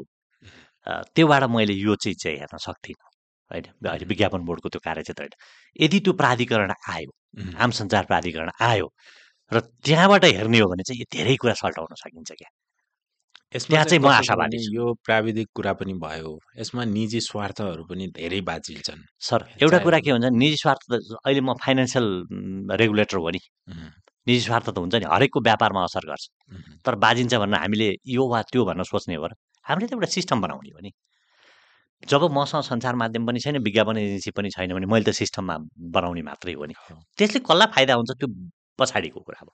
त्योबाट 1.14 1.42
मैले 1.50 1.74
यो 1.74 1.94
चिज 2.02 2.16
चाहिँ 2.22 2.38
हेर्न 2.38 2.58
सक्दिनँ। 2.58 3.06
होइन? 3.50 3.64
अहिले 3.88 4.06
विज्ञापन 4.06 4.40
बोर्डको 4.48 4.68
त्यो 4.68 4.80
कार्यक्षेत्र 4.84 5.22
होइन। 5.22 5.34
यदि 5.84 5.98
त्यो 6.04 6.12
प्राधिकरण 6.12 6.72
आयो 6.94 7.10
आम 7.58 7.70
सञ्चार 7.78 8.04
प्राधिकरण 8.10 8.50
आयो 8.60 8.86
र 9.52 9.60
त्यहाँबाट 9.84 10.24
हेर्ने 10.24 10.58
हो 10.58 10.68
भने 10.70 10.82
चाहिँ 10.82 11.00
यो 11.00 11.06
धेरै 11.16 11.36
कुरा 11.40 11.54
सल्टाउन 11.62 11.94
सकिन्छ 12.02 12.30
क्या। 12.32 12.50
यसमा 13.54 13.82
चाहिँ 13.84 14.02
म 14.02 14.06
आशावादी। 14.10 14.58
यो 14.76 14.84
प्राविधिक 15.06 15.48
कुरा 15.54 15.72
पनि 15.78 15.94
भयो। 16.02 16.30
यसमा 16.58 16.84
निजी 16.84 17.20
स्वार्थहरू 17.20 17.82
पनि 17.86 18.06
धेरै 18.18 18.40
बाँचिन्छन् 18.48 19.02
सर 19.22 19.40
एउटा 19.62 19.78
कुरा 19.86 19.98
के 20.02 20.10
हुन्छ 20.10 20.26
निजी 20.34 20.56
स्वार्थ 20.62 20.82
त 20.90 20.92
अहिले 21.24 21.40
म 21.40 21.54
फाइनेन्सियल 21.62 22.06
रेगुलेटर 22.80 23.16
हो 23.16 23.30
नि। 23.30 23.40
निजी 24.26 24.40
स्वार्थ 24.46 24.70
त 24.70 24.78
हुन्छ 24.78 24.94
नि 25.02 25.06
हरेकको 25.06 25.40
व्यापारमा 25.40 25.82
असर 25.86 26.04
गर्छ। 26.10 26.24
तर 26.84 26.94
बाजिन्छ 26.98 27.34
भनेर 27.34 27.60
हामीले 27.62 27.88
यो 28.04 28.22
वा 28.26 28.42
त्यो 28.50 28.64
भनेर 28.66 28.84
सोच्ने 28.84 29.14
हो 29.16 29.26
र 29.26 29.32
हामीले 29.64 29.86
त 29.86 29.92
एउटा 29.94 30.08
सिस्टम 30.10 30.40
बनाउने 30.42 30.70
हो 30.74 30.80
नि। 30.82 30.90
जब 32.10 32.22
मसँग 32.30 32.62
सञ्चार 32.62 32.94
माध्यम 32.94 33.26
पनि 33.26 33.38
छैन 33.40 33.56
विज्ञापन 33.62 33.96
एजेन्सी 33.96 34.30
पनि 34.36 34.50
छैन 34.50 34.74
भने 34.74 34.86
मैले 34.86 35.04
त 35.08 35.10
सिस्टममा 35.16 35.56
बनाउने 35.94 36.22
मात्रै 36.22 36.52
हो 36.58 36.64
नि। 36.66 36.74
त्यसले 37.16 37.40
कसलाई 37.46 37.68
फाइदा 37.74 37.92
हुन्छ 37.94 38.10
त्यो 38.20 38.28
पछाडिको 38.78 39.20
कुरा 39.26 39.40
हो। 39.40 39.50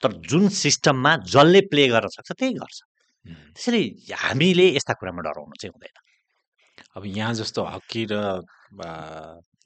तर 0.00 0.10
जुन 0.30 0.48
सिस्टममा 0.48 1.12
जसले 1.34 1.60
प्ले 1.72 1.88
गर्न 1.90 2.08
सक्छ 2.14 2.30
त्यही 2.32 2.54
गर्छ। 2.62 2.78
त्यसैले 3.56 3.80
हामीले 4.14 4.66
यस्ता 4.76 4.92
कुरामा 5.00 5.20
डराउनु 5.26 5.56
चाहिँ 5.60 5.72
हुँदैन। 5.74 5.96
अब 6.96 7.02
यहाँ 7.06 7.34
जस्तो 7.34 7.60
हकी 7.74 8.02
र 8.12 8.14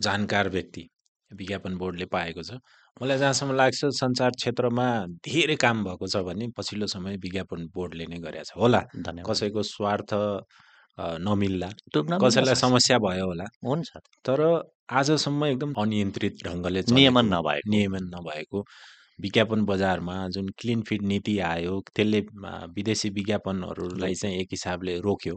जानकार 0.01 0.49
व्यक्ति 0.49 0.83
विज्ञापन 1.31 1.77
बोर्डले 1.77 2.07
पाएको 2.09 2.43
छ 2.43 2.57
मलाई 3.03 3.19
जहाँसम्म 3.19 3.55
लाग्छ 3.55 3.81
सञ्चार 3.97 4.31
क्षेत्रमा 4.39 4.87
धेरै 5.27 5.57
काम 5.65 5.83
भएको 5.85 6.07
छ 6.13 6.23
भने 6.29 6.47
पछिल्लो 6.59 6.87
समय 6.95 7.17
विज्ञापन 7.25 7.61
बोर्डले 7.75 8.07
नै 8.11 8.19
गरेको 8.25 8.45
छ। 8.45 8.59
होला 8.59 8.81
कसैको 9.29 9.63
स्वार्थ 9.63 10.15
नमिल्ला। 11.27 11.69
कसैलाई। 11.95 12.55
समस्या 12.59 12.99
भयो 12.99 13.27
होला। 13.31 13.45
हुन्छ। 13.67 13.91
तर 14.27 14.41
आजसम्म 15.01 15.45
एकदम 15.47 15.73
अनियन्त्रित 15.79 16.35
ढङ्गले 16.47 16.83
नियमन 16.99 17.27
नभएको। 17.35 17.71
नियमन 17.71 18.05
नभएको। 18.15 18.65
विज्ञापन 19.19 19.65
बजारमा 19.71 20.17
जुन 20.35 20.49
क्लिन 20.59 20.83
फिड 20.89 21.03
नीति 21.13 21.39
आयो 21.53 21.81
त्यसले 21.95 22.21
विदेशी 22.75 23.09
विज्ञापनहरूलाई 23.19 24.15
चाहिँ 24.15 24.37
एक 24.43 24.49
हिसाबले 24.53 24.99
रोक्यो। 25.07 25.37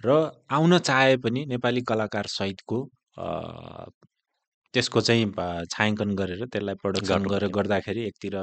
र 0.00 0.08
आउन 0.56 0.78
चाहे 0.78 1.16
पनि 1.24 1.44
नेपाली 1.52 1.80
कलाकार 1.88 2.26
सहितको 2.38 2.78
त्यसको 4.74 5.00
चाहिँ 5.00 5.26
छायाङ्कन 5.72 6.14
गरेर 6.16 6.44
त्यसलाई 6.46 6.74
प्रडक्सन 6.82 7.22
गरेर। 7.32 7.50
गर्दाखेरि 7.56 8.02
एकतिर 8.06 8.36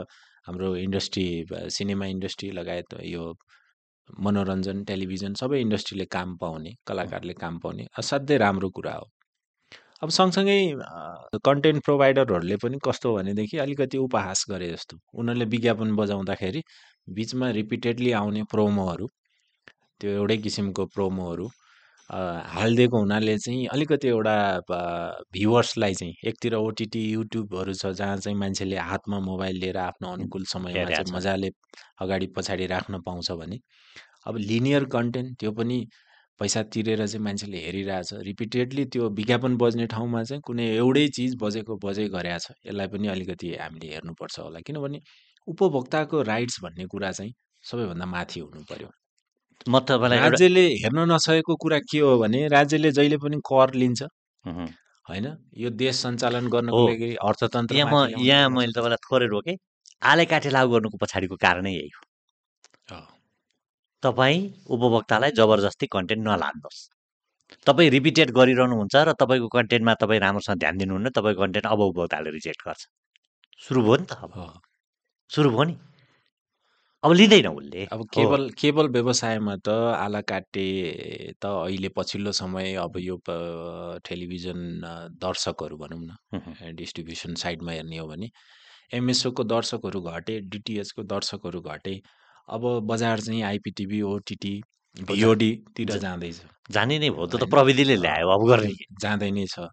हाम्रो 0.47 0.75
इन्डस्ट्री 0.77 1.25
सिनेमा 1.71 2.05
इन्डस्ट्री 2.07 2.49
लगायत 2.53 2.95
यो 3.05 3.23
मनोरञ्जन 4.09 4.83
टेलिभिजन 4.89 5.33
सबै 5.41 5.59
इन्डस्ट्रीले 5.61 6.05
काम 6.11 6.35
पाउने 6.41 6.71
कलाकारले 6.87 7.33
काम 7.43 7.57
पाउने 7.63 7.85
असाध्यै 7.99 8.37
राम्रो 8.37 8.69
कुरा 8.77 8.93
हो 8.95 9.07
अब 10.01 10.09
सँगसँगै 10.09 10.57
कन्टेन्ट 11.45 11.83
प्रोभाइडरहरूले 11.83 12.57
पनि 12.63 12.77
कस्तो 12.85 13.13
भनेदेखि 13.15 13.57
अलिकति 13.57 13.97
उपहास 13.97 14.45
गरे 14.49 14.67
जस्तो 14.71 14.97
उनीहरूले 15.19 15.45
विज्ञापन 15.53 15.95
बजाउँदाखेरि 15.95 16.61
बिचमा 17.17 17.49
रिपिटेडली 17.59 18.11
आउने 18.21 18.43
प्रोमोहरू 18.51 19.07
त्यो 20.01 20.11
एउटै 20.11 20.37
किसिमको 20.45 20.85
प्रोमोहरू 20.95 21.47
हालिदिएको 22.09 22.99
हुनाले 22.99 23.37
चाहिँ 23.37 23.65
अलिकति 23.73 24.07
एउटा 24.07 24.35
भ्युवर्सलाई 25.33 25.93
चाहिँ 25.93 26.13
एकतिर 26.29 26.53
ओटिटी 26.55 27.01
युट्युबहरू 27.11 27.73
छ 27.73 27.91
जहाँ 27.99 28.17
चाहिँ 28.17 28.37
मान्छेले 28.39 28.77
हातमा 28.89 29.19
मोबाइल 29.19 29.55
लिएर 29.59 29.77
आफ्नो 29.77 30.13
अनुकूल 30.13 30.43
समयमा 30.53 30.89
चाहिँ। 30.89 31.13
मजाले 31.15 31.49
अगाडि 32.01 32.27
पछाडि 32.35 32.65
राख्न 32.67 33.01
पाउँछ 33.05 33.31
भने। 33.31 33.59
अब 34.27 34.37
लिनियर 34.37 34.85
कन्टेन्ट 34.95 35.37
त्यो 35.39 35.51
पनि 35.51 35.85
पैसा 36.39 36.63
तिरेर 36.73 37.05
चाहिँ 37.07 37.23
मान्छेले 37.23 37.57
हेरिरहेछ। 37.65 38.13
रिपिटेडली 38.23 38.85
त्यो 38.93 39.09
विज्ञापन 39.19 39.57
बज्ने 39.57 39.85
ठाउँमा 39.91 40.23
चाहिँ 40.23 40.41
कुनै 40.47 40.67
एउटै 40.75 41.07
चिज 41.15 41.35
बजेको 41.41 41.77
बजै 41.83 42.07
गरेछ 42.15 42.47
यसलाई 42.67 42.87
पनि 42.87 43.07
अलिकति 43.07 43.47
हामीले 43.55 43.87
हेर्नुपर्छ 43.93 44.39
होला। 44.39 44.59
किनभने 44.67 44.99
उपभोक्ताको 45.47 46.21
राइट्स 46.21 46.59
भन्ने 46.63 46.85
कुरा 46.87 47.11
चाहिँ 47.11 47.33
सबैभन्दा 47.63 48.05
माथि 48.05 48.39
हुनु 48.39 48.63
पर्यो। 48.69 48.89
म 49.65 49.79
तपाईँलाई 49.79 50.19
राज्यले 50.19 50.63
हेर्न 50.83 50.99
नसकेको 51.11 51.55
कुरा 51.55 51.79
के 51.89 51.99
हो 51.99 52.17
भने 52.19 52.47
राज्यले 52.47 52.91
जहिले 52.91 53.17
पनि 53.17 53.37
कर 53.43 53.73
लिन्छ। 53.73 54.01
होइन? 55.05 55.25
यो 55.57 55.69
देश 55.81 55.95
सञ्चालन 56.03 56.47
गर्नको। 56.49 56.87
लागि 56.87 57.09
अर्थतन्त्र 57.15 57.75
यहाँ 57.75 57.91
म 57.91 57.95
यहाँ 58.21 58.49
मैले 58.49 58.71
तपाईँलाई 58.71 59.01
थोरै 59.05 59.27
रोकेँ। 59.27 59.55
आले 60.01 60.25
काटे 60.25 60.49
लागु 60.49 60.69
गर्नुको 60.73 60.97
पछाडिको 61.03 61.35
कारणै 61.35 61.71
यही 61.73 61.89
हो। 61.95 62.01
तपाईँ 64.03 64.39
उपभोक्तालाई 64.69 65.31
जबरजस्ती 65.39 65.85
कन्टेन्ट 65.95 66.23
नलानुहोस् 66.27 66.81
तपाईँ 67.67 67.89
रिपिटेड 67.89 68.29
गरिरहनुहुन्छ 68.31 68.95
र 69.07 69.13
तपाईँको 69.21 69.47
कन्टेन्टमा 69.57 69.93
तपाईँ 70.03 70.19
राम्रोसँग 70.19 70.57
ध्यान 70.59 70.77
दिनुहुन्न 70.77 71.09
तपाईँको 71.17 71.41
कन्टेन्ट 71.41 71.67
अब 71.67 71.79
उपभोक्ताले 71.81 72.29
रिजेक्ट 72.31 72.61
गर्छ। 72.67 72.81
सुरु 73.61 73.81
भयो 73.83 73.95
नि 73.97 74.05
त 74.05 74.13
अब। 74.23 74.33
सुरु 75.31 75.49
भयो 75.49 75.63
नि। 75.63 75.75
अब 77.03 77.11
लिँदैन 77.13 77.47
उसले 77.47 77.85
अब। 77.93 78.03
केवल 78.13 78.49
केवल 78.59 78.87
व्यवसायमा 78.89 79.55
त 79.65 79.69
आला 79.97 80.21
काटे 80.29 80.63
त 81.41 81.45
अहिले 81.45 81.89
पछिल्लो 81.97 82.31
समय 82.33 82.73
अब 82.85 82.97
यो 82.99 83.15
टेलिभिजन 84.07 84.59
दर्शकहरू 85.21 85.77
भनौँ 85.77 85.99
न 86.01 86.73
डिस्ट्रिब्युसन 86.75 87.35
साइडमा 87.43 87.71
हेर्ने 87.71 87.97
हो 87.97 88.07
भने 88.07 88.29
एमएसओको 88.93 89.43
दर्शकहरू 89.53 90.01
घटे 90.11 90.39
डिटिएचको 90.49 91.03
दर्शकहरू 91.13 91.61
घटे 91.61 91.93
अब 92.49 92.61
बजार 92.89 93.19
चाहिँ 93.21 93.41
आइपिटिभी 93.43 94.01
ओटिटी 94.13 94.53
भिओडीतिर 94.97 95.97
जाँदैछ 95.99 96.41
जाने 96.71 96.97
नै 96.99 97.09
भयो 97.09 97.25
त्यो 97.27 97.37
त? 97.37 97.49
प्रविधिले 97.49 97.95
ल्यायो 97.97 98.27
अब 98.29 98.47
गर्ने? 98.49 98.73
जाँदै 99.01 99.29
नै 99.31 99.45
छ 99.53 99.67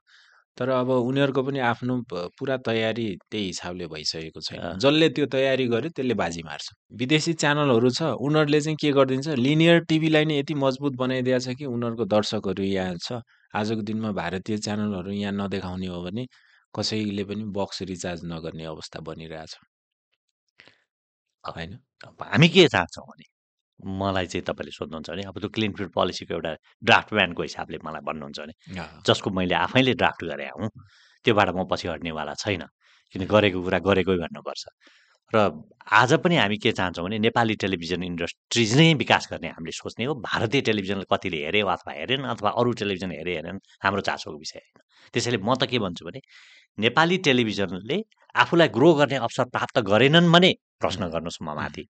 तर 0.58 0.68
अब 0.70 0.90
उनीहरूको 0.90 1.42
पनि 1.42 1.58
आफ्नो 1.68 1.94
पुरा 2.38 2.56
तयारी 2.66 3.06
त्यही 3.30 3.46
हिसाबले 3.46 3.86
भइसकेको 3.94 4.40
छैन। 4.40 4.78
जसले 4.78 5.08
त्यो 5.16 5.26
तयारी 5.34 5.66
गर्यो 5.68 5.90
त्यसले 5.96 6.14
बाजी 6.14 6.42
मार्छ। 6.48 6.66
विदेशी 7.00 7.32
च्यानलहरू 7.42 7.90
छ 7.90 8.02
उनीहरूले 8.26 8.60
चाहिँ 8.60 8.76
के 8.82 8.92
गरिदिन्छ 8.98 9.28
लिनियर 9.46 9.80
टिभीलाई 9.90 10.24
नै 10.24 10.38
यति 10.38 10.54
मजबुत 10.64 10.94
बनाइदिएको 11.02 11.40
छ 11.46 11.56
कि 11.58 11.64
उनीहरूको 11.66 12.04
दर्शकहरू 12.14 12.62
यहाँ 12.64 12.96
छ। 13.02 13.20
आजको 13.54 13.82
दिनमा 13.90 14.10
भारतीय 14.12 14.58
च्यानलहरू 14.58 15.10
यहाँ 15.12 15.32
नदेखाउने 15.32 15.86
हो 15.86 16.02
भने 16.06 16.26
कसैले 16.74 17.24
पनि 17.24 17.44
बक्स 17.58 17.82
रिचार्ज 17.90 18.20
नगर्ने 18.32 18.64
अवस्था 18.74 19.00
बनिरहेछ। 19.08 19.52
होइन? 21.44 21.78
अब 22.06 22.22
हामी 22.22 22.48
के 22.48 22.66
चाहन्छौँ 22.68 23.06
भने? 23.06 23.24
मलाई 23.80 24.26
चाहिँ 24.26 24.44
तपाईँले 24.44 24.72
सोध्नुहुन्छ 24.72 25.10
भने 25.10 25.22
अब 25.28 25.38
त्यो 25.40 25.48
क्लिन 25.50 25.72
फिड 25.78 25.88
पोलिसीको 25.92 26.34
एउटा 26.34 26.52
ड्राफ्ट 26.82 27.14
ब्यानको 27.14 27.42
हिसाबले 27.42 27.78
मलाई 27.84 28.02
भन्नुहुन्छ 28.08 28.38
भने 28.40 28.54
जसको 29.06 29.30
मैले 29.30 29.54
आफैले 29.54 29.94
ड्राफ्ट 29.94 30.24
गरे 30.24 30.48
हुँ 30.56 30.68
त्योबाट 31.24 31.48
म 31.56 31.64
पछि 31.70 31.88
हट्नेवाला 31.88 32.34
छैन 32.34 32.62
किन 33.14 33.24
गरेको 33.26 33.62
कुरा 33.62 33.78
गरेकै 33.78 34.16
भन्नुपर्छ। 34.22 34.64
र 35.32 35.36
आज 35.90 36.12
पनि 36.22 36.36
हामी 36.36 36.56
के 36.58 36.72
चाहन्छौँ 36.72 37.04
भने 37.04 37.18
नेपाली 37.18 37.54
टेलिभिजन 37.56 38.02
इन्डस्ट्रिज 38.02 38.74
नै 38.76 38.94
विकास 38.94 39.28
गर्ने 39.32 39.48
हामीले 39.48 39.72
सोच्ने 39.72 40.04
हो 40.04 40.14
भारतीय 40.20 40.60
टेलिभिजनलाई 40.68 41.08
कतिले 41.10 41.38
हेऱ्यो 41.44 41.66
अथवा 41.66 41.92
हेरेन 41.92 42.22
अथवा 42.32 42.50
अरू 42.60 42.72
टेलिभिजन 42.80 43.10
हेरे 43.10 43.34
हेरेन 43.36 43.58
हाम्रो 43.84 44.00
चासोको 44.08 44.38
विषय 44.38 44.58
होइन। 44.58 44.82
त्यसैले 45.14 45.38
म 45.38 45.54
त 45.54 45.66
के 45.66 45.78
भन्छु 45.78 46.04
भने 46.06 46.20
नेपाली 46.78 47.16
टेलिभिजनले 47.26 47.98
आफूलाई 48.34 48.68
ग्रो 48.68 48.92
गर्ने 48.94 49.16
अवसर 49.26 49.44
प्राप्त 49.54 49.78
गरेनन् 49.90 50.30
भने 50.32 50.52
प्रश्न 50.84 51.08
गर्नुहोस् 51.14 51.42
म 51.42 51.56
माथि। 51.56 51.82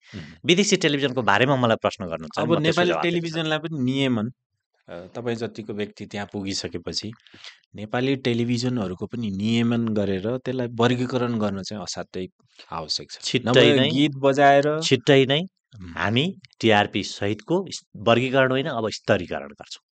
विदेशी 0.47 0.77
टेलिभिजनको 0.85 1.23
बारेमा 1.31 1.57
मलाई 1.65 1.79
प्रश्न 1.85 2.11
भने 2.13 2.33
अब 2.43 2.59
नेपाली। 2.63 2.93
टेलिभिजनलाई 3.03 3.59
पनि 3.67 3.85
नियमन 3.91 4.31
तपाईँ 4.89 5.37
जतिको 5.37 5.73
व्यक्ति 5.75 6.07
त्यहाँ 6.13 6.27
पुगिसकेपछि 6.33 7.09
नेपाली 7.77 8.15
टेलिभिजनहरूको 8.27 9.07
पनि 9.13 9.31
नियमन 9.33 9.83
गरेर 9.97 10.27
त्यसलाई 10.39 10.69
वर्गीकरण 10.81 11.39
गर्न 11.41 11.63
चाहिँ 11.63 11.83
असाध्यै 11.83 12.27
आवश्यक 12.73 13.11
छ 13.11 13.23
छिट्टै 13.29 13.65
नै 13.79 13.89
गीत 13.91 14.15
बजाएर 14.25 14.69
छिट्टै 14.85 15.21
नै 15.33 15.41
हामी 15.95 16.25
टिआरपी 16.61 17.03
सहितको 17.11 17.57
वर्गीकरण 18.09 18.51
होइन 18.53 18.69
अब 18.73 18.89
स्तरीकरण 18.99 19.57
गर्छौँ। 19.61 19.83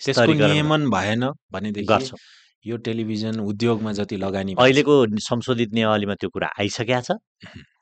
त्यसको 0.00 0.32
नियमन 0.34 0.88
भएन 0.90 1.22
भनेदेखि 1.52 1.86
गर्छौँ 1.86 2.18
यो 2.64 2.76
टेलिभिजन 2.86 3.40
उद्योगमा 3.40 3.92
जति 3.98 4.16
लगानी 4.16 4.54
अहिलेको 4.58 4.94
संशोधित 5.18 5.72
नियमावलीमा 5.74 6.14
त्यो 6.20 6.28
कुरा 6.30 6.48
आइसकेका 6.60 7.00
छ। 7.00 7.10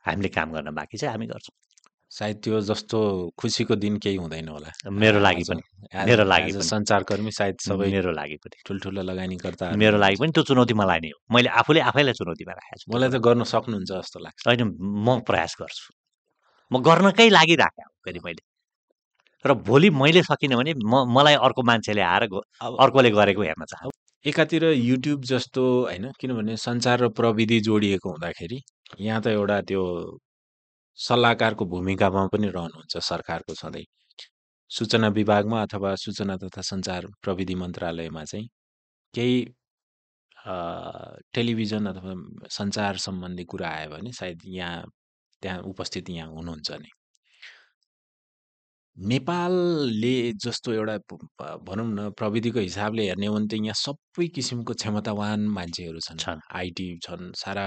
हामीले 0.07 0.29
काम 0.29 0.53
गर्न 0.53 0.75
बाँकी 0.75 0.97
छ 0.99 1.05
हामी 1.11 1.27
गर्छौँ। 1.27 1.57
सायद 2.11 2.37
त्यो 2.45 2.61
जस्तो 2.65 2.99
खुसीको 3.37 3.75
दिन 3.77 3.97
केही 4.01 4.17
हुँदैन 4.17 4.49
होला। 4.49 4.71
मेरो 4.89 5.21
लागि 5.21 5.45
पनि। 5.45 5.63
मेरो 6.09 6.25
लागि। 6.25 6.53
सञ्चारकर्मी 6.65 7.31
सायद 7.31 7.57
सबै 7.61 7.91
मेरो 7.93 8.13
लागि 8.17 8.37
पनि। 8.41 8.57
ठुल्ठुला 8.67 9.03
लगानीकर्ता 9.03 9.71
मेरो 9.77 9.99
लागि 9.99 10.17
पनि 10.17 10.33
त्यो 10.33 10.43
चुनौती 10.49 10.75
मलाई 10.75 11.01
नै 11.05 11.11
हो। 11.13 11.19
मैले 11.35 11.49
आफूले 11.61 11.81
आफैलाई 11.91 12.15
चुनौतीमा 12.17 12.53
राखेको 12.57 12.79
छु। 12.81 12.87
मलाई 12.95 13.09
त 13.13 13.21
गर्न 13.21 13.43
सक्नुहुन्छ 13.45 13.91
जस्तो 13.93 14.19
लाग्छ। 14.25 14.41
होइन 14.49 14.63
म 14.81 15.21
प्रयास 15.29 15.53
गर्छु। 15.61 15.85
म 16.71 16.81
गर्नकै 16.81 17.29
लागि 17.29 17.55
राखेँ 17.61 17.85
हो 17.85 17.93
फेरि 18.09 18.21
मैले। 18.25 18.43
र 19.45 19.55
भोलि 19.69 19.91
मैले 19.91 20.23
सकिनँ 20.23 20.57
भने 20.57 20.73
म 20.81 21.05
मलाई 21.13 21.35
अर्को 21.45 21.63
मान्छेले 21.63 22.03
आएर 22.03 22.23
अर्कोले 22.25 23.11
गरेको 23.11 23.43
हेर्न 23.43 23.65
चाहन्छु। 23.69 24.08
एकातिर 24.25 24.65
युट्युब 24.65 25.23
जस्तो 25.25 25.63
होइन 25.85 26.11
किनभने 26.21 26.57
सञ्चार 26.57 27.01
र 27.03 27.09
प्रविधि 27.19 27.59
जोडिएको 27.61 28.11
हुँदाखेरि 28.11 28.61
यहाँ 29.01 29.21
त 29.23 29.27
एउटा 29.29 29.61
त्यो 29.69 29.83
सल्लाहकारको 30.99 31.65
भूमिकामा 31.75 32.27
पनि 32.33 32.49
रहनुहुन्छ 32.49 32.97
सरकारको 33.09 33.55
सधैँ। 33.55 33.85
सूचना 34.71 35.09
विभागमा 35.19 35.63
अथवा 35.63 35.95
सूचना 36.05 36.37
तथा 36.37 36.63
सञ्चार 36.63 37.07
प्रविधि 37.23 37.55
मन्त्रालयमा 37.55 38.25
चाहिँ 38.25 38.49
केही 39.15 39.39
टेलिभिजन 41.35 41.87
अथवा 41.93 42.15
सञ्चार 42.59 42.97
सम्बन्धी 43.07 43.45
कुरा 43.45 43.69
आयो 43.71 43.91
भने 43.91 44.13
सायद 44.13 44.41
यहाँ 44.59 44.83
त्यहाँ 45.43 45.61
उपस्थित 45.73 46.11
यहाँ 46.11 46.31
हुनुहुन्छ 46.31 46.71
नि। 46.73 46.91
नेपालले 48.99 50.15
जस्तो 50.45 50.73
एउटा 50.73 50.97
भनौँ 51.67 51.87
न 51.89 52.11
प्रविधिको 52.19 52.61
हिसाबले 52.61 53.03
हेर्ने 53.09 53.27
हो 53.27 53.35
भने 53.35 53.47
त 53.47 53.55
यहाँ 53.55 53.75
सबै 53.79 54.27
किसिमको 54.37 54.75
क्षमतावान 54.75 55.41
मान्छेहरू 55.57 56.01
छन्। 56.01 56.41
आइटी 56.61 56.87
छन् 57.07 57.33
सारा 57.39 57.65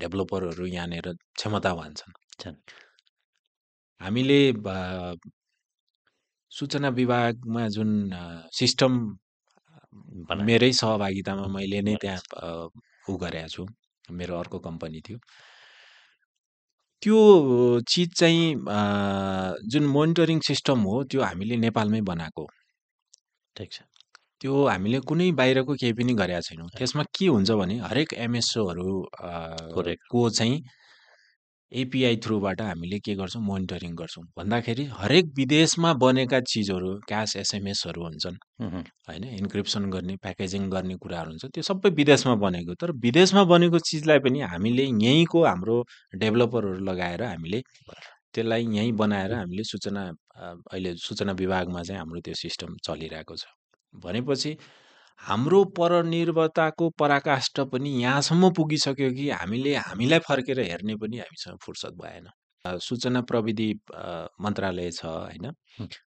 डेभलपरहरू 0.00 0.66
यहाँनिर 0.66 1.06
क्षमतावान 1.36 1.92
छन्। 2.40 2.56
हामीले 4.00 4.40
सूचना 6.50 6.88
विभागमा 7.00 7.66
जुन 7.76 7.90
सिस्टम। 8.60 8.92
मेरै 10.48 10.72
सहभागितामा 10.72 11.46
मैले 11.56 11.80
नै 11.82 11.94
त्यहाँ 12.02 12.20
उ 13.10 13.16
गरेको 13.22 13.48
छु। 13.54 13.62
मेरो 14.18 14.34
अर्को 14.38 14.58
कम्पनी 14.58 15.00
थियो। 15.06 15.18
त्यो 17.02 17.18
चिज 17.88 18.08
चाहिँ 18.16 18.44
जुन 19.72 19.84
मोनिटरिङ 19.88 20.38
सिस्टम 20.46 20.78
हो 20.88 21.02
त्यो 21.10 21.20
हामीले 21.22 21.56
नेपालमै 21.56 22.00
बनाएको 22.10 22.42
हो। 22.42 22.48
ठिक 23.56 23.72
छ 23.72 23.78
त्यो 24.40 24.52
हामीले 24.66 24.98
कुनै 25.08 25.30
बाहिरको 25.38 25.72
केही 25.80 25.92
पनि 25.92 26.12
गरेका 26.20 26.40
छैनौँ 26.48 26.68
त्यसमा 26.78 27.02
के 27.16 27.26
हुन्छ 27.26 27.50
भने 27.60 27.76
हरेक 27.80 28.12
एमएसओहरू. 28.26 28.90
को 30.10 30.28
चाहिँ 30.30 30.56
एपिआई 31.72 32.16
थ्रुबाट 32.24 32.60
हामीले 32.60 32.98
के 32.98 33.14
गर्छौँ? 33.14 33.42
मोनिटरिङ 33.42 33.94
गर्छौँ। 33.96 34.24
भन्दाखेरि 34.38 34.84
हरेक 34.92 35.26
विदेशमा 35.36 35.92
बनेका 36.02 36.40
चिजहरू 36.50 36.90
क्यास 37.08 37.36
एसएमएसहरू 37.36 38.02
हुन्छन् 38.02 38.36
होइन? 38.62 39.24
इन्क्रिप्सन 39.40 39.90
गर्ने 39.90 40.16
प्याकेजिङ 40.24 40.68
गर्ने 40.70 40.96
कुराहरू 41.02 41.30
हुन्छ। 41.30 41.44
त्यो 41.54 41.62
सबै 41.62 41.90
विदेशमा 42.00 42.34
बनेको। 42.44 42.74
तर 42.74 42.90
विदेशमा 43.06 43.44
बनेको 43.52 43.78
चिजलाई 43.90 44.18
पनि 44.18 44.40
हामीले 44.52 44.84
यहीँको 44.84 45.44
हाम्रो 45.44 45.76
डेभलपरहरू 46.18 46.84
लगाएर 46.90 47.22
हामीले 47.22 47.62
त्यसलाई 48.34 48.66
यहीँ 48.76 48.92
बनाएर 48.92 49.32
हामीले 49.34 49.62
सूचना 49.64 50.02
अहिले 50.72 50.94
सूचना 51.06 51.32
विभागमा 51.38 51.82
चाहिँ 51.82 51.98
हाम्रो 52.00 52.20
त्यो 52.26 52.34
सिस्टम 52.34 52.76
चलिरहेको 52.86 53.34
छ। 53.36 53.44
भनेपछि 53.94 54.56
हाम्रो 55.22 55.64
परनिर्भरताको 55.76 56.88
पराकाष्ठ 56.98 57.60
पनि 57.72 57.90
यहाँसम्म 58.02 58.50
पुगिसक्यो 58.56 59.10
कि 59.12 59.28
हामीले 59.30 59.74
हामीलाई 59.76 60.18
फर्केर 60.28 60.60
हेर्ने 60.60 60.94
पनि 60.96 61.18
हामीसँग 61.18 61.58
फुर्सद 61.64 61.98
भएन 62.02 62.28
सूचना 62.64 63.20
प्रविधि 63.22 63.68
मन्त्रालय 64.42 64.90
छ 64.90 65.04
होइन। 65.04 65.46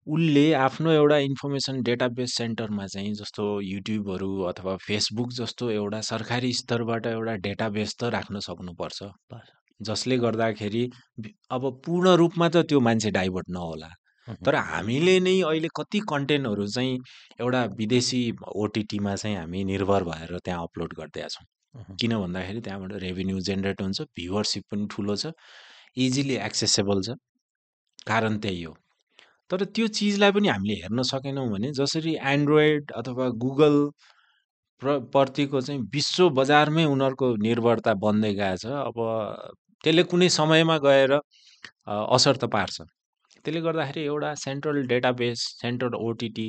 उसले 0.08 0.52
आफ्नो 0.54 0.92
एउटा 0.92 1.18
इन्फर्मेसन 1.28 1.82
डेटाबेस 1.84 2.36
सेन्टरमा 2.38 2.86
चाहिँ 2.88 3.14
जस्तो 3.14 3.46
युट्युबहरू 3.62 4.32
अथवा 4.52 4.76
फेसबुक 4.88 5.32
जस्तो 5.40 5.70
एउटा 5.72 6.02
सरकारी 6.10 6.52
स्तरबाट 6.54 7.06
एउटा 7.08 7.36
डेटाबेस 7.48 7.96
त 8.00 8.12
राख्न 8.16 8.40
सक्नुपर्छ। 8.40 9.00
जसले 9.80 10.18
गर्दाखेरि 10.18 10.84
अब 11.52 11.72
पूर्ण 11.86 12.16
रूपमा 12.18 12.50
त 12.50 12.66
त्यो 12.70 12.80
मान्छे 12.80 13.12
डाइभर्ट 13.12 13.50
नहोला 13.50 13.90
तर 14.46 14.56
हामीले 14.56 15.20
नै 15.20 15.36
अहिले 15.42 15.70
कति 15.76 16.00
कन्टेन्टहरू 16.10 16.68
चाहिँ 16.68 16.98
एउटा 17.42 17.64
विदेशी 17.78 18.22
ओटिटीमा 18.56 19.16
चाहिँ 19.16 19.38
हामी 19.38 19.64
निर्भर 19.64 20.04
भएर 20.04 20.38
त्यहाँ 20.46 20.64
अपलोड 20.64 20.94
गरिदिएका 21.00 21.28
छौँ। 21.28 21.96
किन 22.00 22.18
भन्दाखेरि 22.18 22.62
त्यहाँबाट 22.62 22.92
रेभेन्यू 23.04 23.40
जेनेरेट 23.48 23.82
हुन्छ 23.82 24.02
भ्युवरसिप 24.02 24.64
पनि 24.72 24.88
ठुलो 24.92 25.16
छ 25.16 25.32
इजिली 26.06 26.36
एक्सेसेबल 26.48 27.02
छ 27.02 27.16
कारण 28.08 28.38
त्यही 28.44 28.64
हो। 28.64 28.74
तर 29.52 29.64
त्यो 29.76 29.88
चिजलाई 29.98 30.32
पनि 30.32 30.48
हामीले 30.48 30.76
हेर्न 30.82 31.02
सकेनौँ 31.12 31.48
भने 31.52 31.72
जसरी 31.80 32.16
एन्ड्रोइड 32.34 32.92
अथवा 33.00 33.28
गुगल 33.44 33.76
प्र 34.82 34.98
प्रतिको 35.14 35.62
चाहिँ 35.62 35.82
विश्व 35.94 36.30
बजारमै 36.40 36.86
उनीहरूको 36.86 37.28
निर्भरता 37.48 37.94
बन्दै 38.04 38.34
गएछ 38.42 38.66
अब 38.66 38.98
त्यसले 39.84 40.04
कुनै 40.12 40.30
समयमा 40.38 40.78
गएर 40.86 41.14
असर 41.88 42.36
त 42.38 42.46
पार्छ। 42.56 42.82
त्यसले 43.48 43.62
गर्दाखेरि 43.66 44.02
एउटा 44.06 44.34
सेन्ट्रल 44.44 44.78
डेटाबेस 44.88 45.42
सेन्ट्रल 45.62 45.94
ओटिटी 46.06 46.48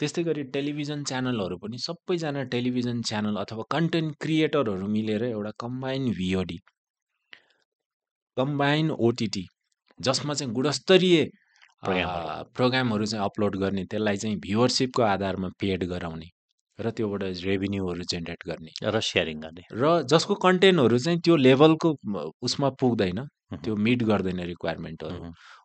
त्यस्तै 0.00 0.22
गरी 0.22 0.42
टेलिभिजन 0.54 1.04
च्यानलहरू 1.10 1.56
पनि 1.60 1.78
सबैजना 1.84 2.42
टेलिभिजन 2.54 3.00
च्यानल 3.10 3.36
अथवा 3.42 3.64
कन्टेन्ट 3.74 4.16
क्रिएटरहरू 4.22 4.86
मिलेर 4.96 5.22
एउटा 5.28 5.52
कम्बाइन 5.64 6.10
भिओडी 6.18 6.58
कम्बाइन 8.36 8.90
ओटिटी 9.08 9.44
जसमा 10.00 10.34
चाहिँ 10.34 10.52
गुणस्तरीय 10.54 11.24
प्रोग्रामहरू। 12.56 13.06
चाहिँ 13.06 13.24
अपलोड 13.24 13.56
गर्ने 13.62 13.84
त्यसलाई 13.92 14.16
चाहिँ 14.16 14.36
भ्युवरसिपको 14.44 15.02
आधारमा 15.02 15.48
पेड 15.60 15.84
गराउने 15.92 16.28
र 16.78 16.90
त्योबाट 16.96 17.22
रेभिन्यूहरू 17.46 18.04
जेनेरेट 18.12 18.46
गर्ने 18.50 18.72
र 18.94 19.00
सेयरिङ 19.10 19.40
गर्ने 19.40 19.64
र 19.82 19.94
जसको 20.12 20.34
कन्टेन्टहरू 20.44 20.98
चाहिँ 21.06 21.20
त्यो 21.24 21.36
लेभलको 21.46 21.94
उसमा 22.48 22.68
पुग्दैन। 22.82 23.24
त्यो 23.52 23.74
मिट 23.76 24.02
गर्दैन 24.10 24.40
रिक्वायरमेन्टहरू। 24.52 25.18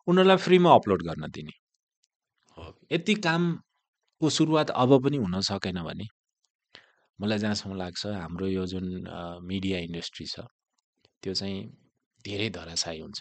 उनीहरूलाई 0.08 0.36
फ्रीमा 0.46 0.70
अपलोड 0.74 1.02
गर्न 1.08 1.24
दिने। 1.34 1.54
यति 2.92 3.14
कामको 3.26 4.30
सुरुवात 4.30 4.70
अब 4.82 4.90
पनि 5.04 5.16
हुन 5.24 5.40
सकेन 5.50 5.82
भने 5.82 6.06
मलाई 7.18 7.38
जहाँसम्म 7.38 7.76
लाग्छ 7.76 8.06
हाम्रो 8.06 8.46
यो 8.48 8.64
जुन 8.66 8.86
मिडिया 9.50 9.78
इन्डस्ट्री 9.88 10.26
छ 10.26 10.40
त्यो 11.22 11.34
चाहिँ 11.34 11.58
धेरै 12.24 12.48
धराशायी 12.56 13.00
हुन्छ। 13.00 13.20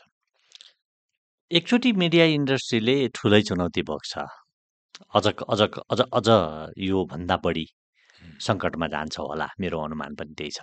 एकचोटि 1.51 1.91
मिडिया 2.03 2.25
इन्डस्ट्रीले 2.37 2.95
ठुलै 3.15 3.41
चुनौती 3.49 3.81
बोक्छ 3.89 4.13
अझ 5.17 5.25
अझ 5.27 5.61
अझ 5.91 6.01
अझ 6.17 6.27
यो 6.89 7.05
भन्दा 7.11 7.37
बढी। 7.45 7.65
सङ्कटमा 8.47 8.87
जान्छ 8.93 9.15
होला 9.19 9.47
मेरो 9.59 9.77
अनुमान 9.85 10.15
पनि 10.15 10.33
त्यही 10.37 10.51
छ। 10.57 10.59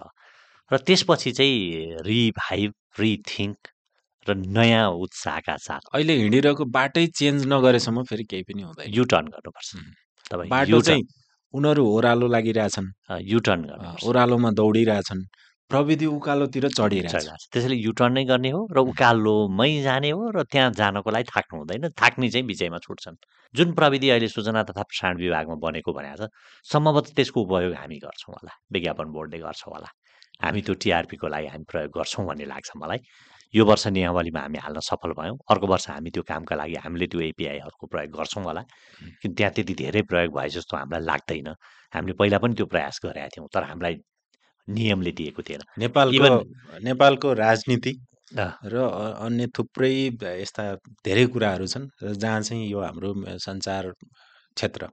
र 0.71 0.79
त्यसपछि 0.87 1.31
चाहिँ 1.39 1.59
रिभाइभ 2.09 2.73
रिथिङ्क 3.01 3.59
र 4.29 4.35
नयाँ 4.37 4.89
उत्साहका 5.05 5.57
साथ। 5.57 5.83
अहिले 5.95 6.15
हिँडिरहेको 6.23 6.65
बाटै 6.77 7.07
चेन्ज 7.19 7.47
नगरेसम्म 7.49 8.03
फेरि 8.11 8.25
केही 8.31 8.43
पनि 8.49 8.63
हुँदैन। 8.63 8.93
युटर्न 8.93 9.27
गर्नुपर्छ। 9.35 9.71
तपाईँ 10.31 10.51
बाटो 10.51 10.81
चाहिँ 10.85 11.03
उनीहरू 11.55 11.83
ओह्रालो 11.97 12.27
लागिरहेछन्। 12.29 12.89
युटर्न 13.33 13.61
गर्नुपर्छ। 13.71 14.05
ओह्रालोमा 14.05 14.51
दौडिरहेछन्। 14.61 15.23
प्रविधि 15.71 16.07
उकालोतिर 16.07 16.65
चढिरहेछ। 16.73 17.53
त्यसैले 17.53 17.77
युटर्न 17.77 18.13
नै 18.17 18.25
गर्ने 18.25 18.51
हो 18.57 18.61
र 18.73 18.79
उकालोमै 18.89 19.73
जाने 19.85 20.11
हो 20.17 20.23
र 20.37 20.43
त्यहाँ 20.49 20.73
जानको 20.81 21.09
लागि 21.13 21.29
थाक्नु 21.29 21.57
हुँदैन। 21.61 21.89
थाक्ने 21.93 22.29
चाहिँ 22.33 22.47
बिचैमा 22.49 22.79
छुट्छन्। 22.85 23.17
जुन 23.55 23.73
प्रविधि 23.77 24.09
अहिले 24.09 24.29
सूचना 24.29 24.63
तथा 24.69 24.83
प्रसारण 24.89 25.17
विभागमा 25.21 25.57
बनेको 25.61 25.93
भनेको 25.93 26.25
छ 26.25 26.29
सम्भवतः 26.73 27.13
त्यसको 27.17 27.39
उपयोग 27.45 27.73
हामी 27.81 27.99
गर्छौँ 28.01 28.33
होला। 28.33 28.53
विज्ञापन 28.73 29.09
बोर्डले 29.13 29.39
गर्छ 29.45 29.63
होला। 29.69 29.89
हामी 30.45 30.61
त्यो 30.65 30.75
टिआरपीको 30.83 31.27
लागि 31.29 31.47
हामी 31.53 31.65
प्रयोग 31.69 31.91
गर्छौँ 31.97 32.25
भन्ने 32.29 32.45
लाग्छ 32.49 32.71
मलाई। 32.77 33.01
यो 33.55 33.65
वर्ष 33.65 33.87
नियमावलीमा 33.97 34.41
हामी 34.41 34.59
हाल्न 34.59 34.81
सफल 34.81 35.13
भयौँ। 35.19 35.37
अर्को 35.51 35.67
वर्ष 35.67 35.89
हामी 35.89 36.11
त्यो 36.11 36.23
कामका 36.29 36.55
लागि 36.57 36.75
हामीले 36.85 37.07
त्यो 37.07 37.21
एपिआईहरूको 37.33 37.87
प्रयोग 37.87 38.11
गर्छौँ 38.17 38.45
होला। 38.45 38.63
किन 39.23 39.33
त्यहाँ 39.35 39.53
त्यति 39.57 39.75
धेरै 39.75 40.03
प्रयोग 40.11 40.33
भए 40.37 40.49
जस्तो 40.57 40.77
हामीलाई 40.77 41.03
लाग्दैन। 41.09 41.49
हामीले 41.95 42.15
पहिला 42.21 42.39
पनि 42.39 42.55
त्यो 42.55 42.67
प्रयास 42.67 43.01
गरेका 43.05 43.29
थियौँ 43.33 43.49
तर 43.55 43.63
हामीलाई 43.73 43.95
नियमले 44.69 45.13
दिएको 45.17 45.43
थिएन। 45.43 45.63
नेपालको 45.81 46.29
नेपालको 46.85 47.33
राजनीति 47.33 47.93
र 48.69 48.77
अन्य 49.25 49.47
थुप्रै 49.57 49.93
यस्ता 50.45 50.65
धेरै 51.01 51.25
कुराहरू 51.33 51.67
छन् 51.67 51.89
र 52.05 52.13
जहाँ 52.21 52.41
चाहिँ 52.45 52.69
यो 52.69 52.81
हाम्रो 52.85 53.15
सञ्चार 53.41 53.93
क्षेत्र। 54.57 54.89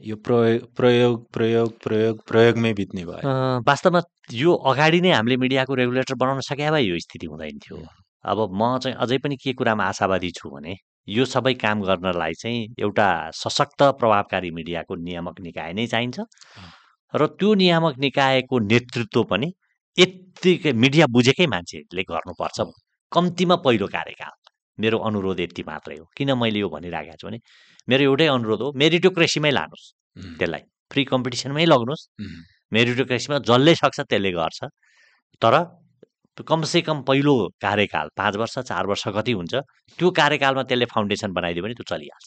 यो 0.00 0.16
प्रयोग 0.22 0.70
प्रयोग 0.76 1.14
प्रयोग 1.32 1.68
प्रयोग 1.82 2.22
प्रयोगमै 2.28 2.72
बित्ने 2.78 3.04
भयो। 3.04 3.26
वास्तवमा 3.66 4.00
यो 4.34 4.54
अगाडि 4.66 5.00
नै 5.00 5.10
हामीले 5.10 5.36
मिडियाको 5.36 5.74
रेगुलेटर 5.74 6.14
बनाउन 6.14 6.40
सके 6.40 6.70
भए 6.70 6.82
यो 6.82 6.98
स्थिति 6.98 7.26
हुँदैन 7.26 7.58
थियो। 7.58 7.78
अब 8.24 8.38
म 8.52 8.78
चाहिँ 8.78 8.96
अझै 8.98 9.18
पनि 9.18 9.36
के 9.36 9.52
कुरामा 9.52 9.84
आशावादी 9.84 10.30
छु 10.30 10.50
भने 10.50 10.74
यो 11.08 11.24
सबै 11.24 11.54
काम 11.54 11.82
गर्नलाई 11.82 12.34
चाहिँ 12.34 12.74
एउटा 12.78 13.06
सशक्त 13.30 13.82
प्रभावकारी 14.00 14.50
मिडियाको 14.50 14.94
नियामक 14.98 15.40
निकाय 15.40 15.72
नै 15.72 15.86
चाहिन्छ। 15.86 16.18
र 17.14 17.26
त्यो 17.38 17.54
नियामक 17.54 17.98
निकायको 17.98 18.58
नेतृत्व 18.58 19.22
पनि 19.30 19.52
यत्तिकै 19.98 20.72
मिडिया 20.72 21.06
बुझेकै 21.06 21.46
मान्छेले 21.46 22.02
गर्नुपर्छ 22.02 22.58
कम्तीमा 23.12 23.56
पहिलो 23.62 23.86
कार्यकाल। 23.86 24.34
मेरो 24.78 24.98
अनुरोध 24.98 25.40
यति 25.40 25.62
मात्रै 25.66 25.96
हो। 25.98 26.04
किन 26.16 26.34
मैले 26.34 26.58
यो 26.58 26.68
भनिराखेको 26.68 27.16
छु 27.16 27.26
भने 27.28 27.38
मेरो 27.88 28.02
एउटै 28.02 28.26
अनुरोध 28.26 28.60
हो 28.62 28.72
मेरिटोक्रेसीमै 28.82 29.50
लानुहोस्। 29.50 29.86
त्यसलाई 30.38 30.62
फ्री 30.90 31.04
कम्पिटिसनमै 31.04 31.64
लग्नुहोस्। 31.64 32.02
मेरिटोक्रेसीमा 32.72 33.38
जसले 33.48 33.74
सक्छ 33.74 33.98
त्यसले 34.00 34.30
गर्छ। 34.32 34.60
तर 35.42 35.54
कमसे 36.48 36.80
कम 36.82 37.02
पहिलो 37.08 37.34
कार्यकाल 37.60 38.08
पाँच 38.16 38.36
वर्ष 38.36 38.58
चार 38.68 38.86
वर्ष 38.86 39.04
कति 39.16 39.32
हुन्छ 39.32 39.54
त्यो 39.98 40.10
कार्यकालमा 40.10 40.62
त्यसले 40.68 40.84
फाउन्डेसन 40.84 41.32
बनाइदियो 41.32 41.64
भने 41.64 41.74
त्यो 41.74 41.86
चलिहाल्छ। 41.88 42.26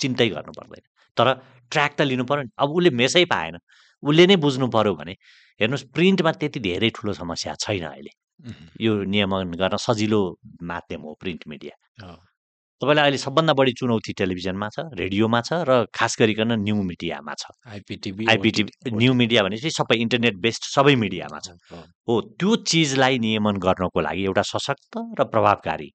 चिन्तै 0.00 0.28
गर्नु 0.28 0.52
पर्दैन। 0.58 0.82
तर 1.16 1.26
ट्र्याक 1.70 1.92
त 1.94 2.00
लिनु 2.02 2.24
पऱ्यो 2.24 2.42
नि। 2.42 2.50
अब 2.58 2.68
उसले 2.70 2.90
मेसै 2.90 3.24
पाएन 3.30 3.58
उसले 4.02 4.24
नै 4.26 4.36
बुझ्नु 4.42 4.66
पऱ्यो 4.74 4.94
भने 4.98 5.14
हेर्नुहोस् 5.60 5.86
प्रिन्टमा 5.94 6.32
त्यति 6.40 6.60
धेरै 6.60 6.90
ठुलो 6.90 7.12
समस्या 7.14 7.54
छैन 7.54 7.84
अहिले। 7.86 8.12
यो 8.80 8.92
नियमन 9.06 9.54
गर्न 9.54 9.76
सजिलो 9.78 10.20
माध्यम 10.62 11.00
हो 11.06 11.14
प्रिन्ट 11.20 11.42
मिडिया। 11.48 11.74
तपाईँलाई 12.82 13.04
अहिले 13.04 13.18
सबभन्दा 13.18 13.52
बढी 13.54 13.72
चुनौती 13.78 14.12
टेलिभिजनमा 14.18 14.68
छ 14.74 14.78
रेडियोमा 14.98 15.40
छ 15.46 15.62
र 15.68 15.86
खास 15.94 16.16
गरिकन 16.20 16.52
न्यू 16.62 16.82
मिडियामा 16.90 17.34
छ। 17.40 17.54
IPTV 17.70 18.26
IPT 18.30 18.62
OTT, 18.62 18.92
new 18.92 19.12
media 19.14 19.42
भनेपछि 19.42 19.70
सबै 19.70 19.96
इन्टरनेट 20.04 20.34
बेस्ड 20.44 20.62
सबै 20.74 20.94
मिडियामा 21.04 21.38
छ। 21.38 21.54
हो 22.08 22.20
त्यो 22.38 22.56
चिजलाई 22.66 23.18
नियमन 23.18 23.56
गर्नको 23.66 24.00
लागि 24.00 24.24
एउटा 24.24 24.42
सशक्त 24.52 24.94
र 25.18 25.24
प्रभावकारी 25.32 25.88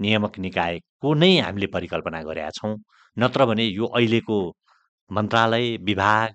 नियामक 0.00 0.38
निकायको 0.46 1.14
नै 1.14 1.32
हामीले 1.40 1.66
परिकल्पना 1.72 2.22
गरेका 2.28 2.50
छौँ। 2.58 2.74
नत्र 3.16 3.44
भने 3.48 3.64
यो 3.64 3.86
अहिलेको 3.96 4.36
मन्त्रालय 5.10 5.76
विभाग 5.88 6.28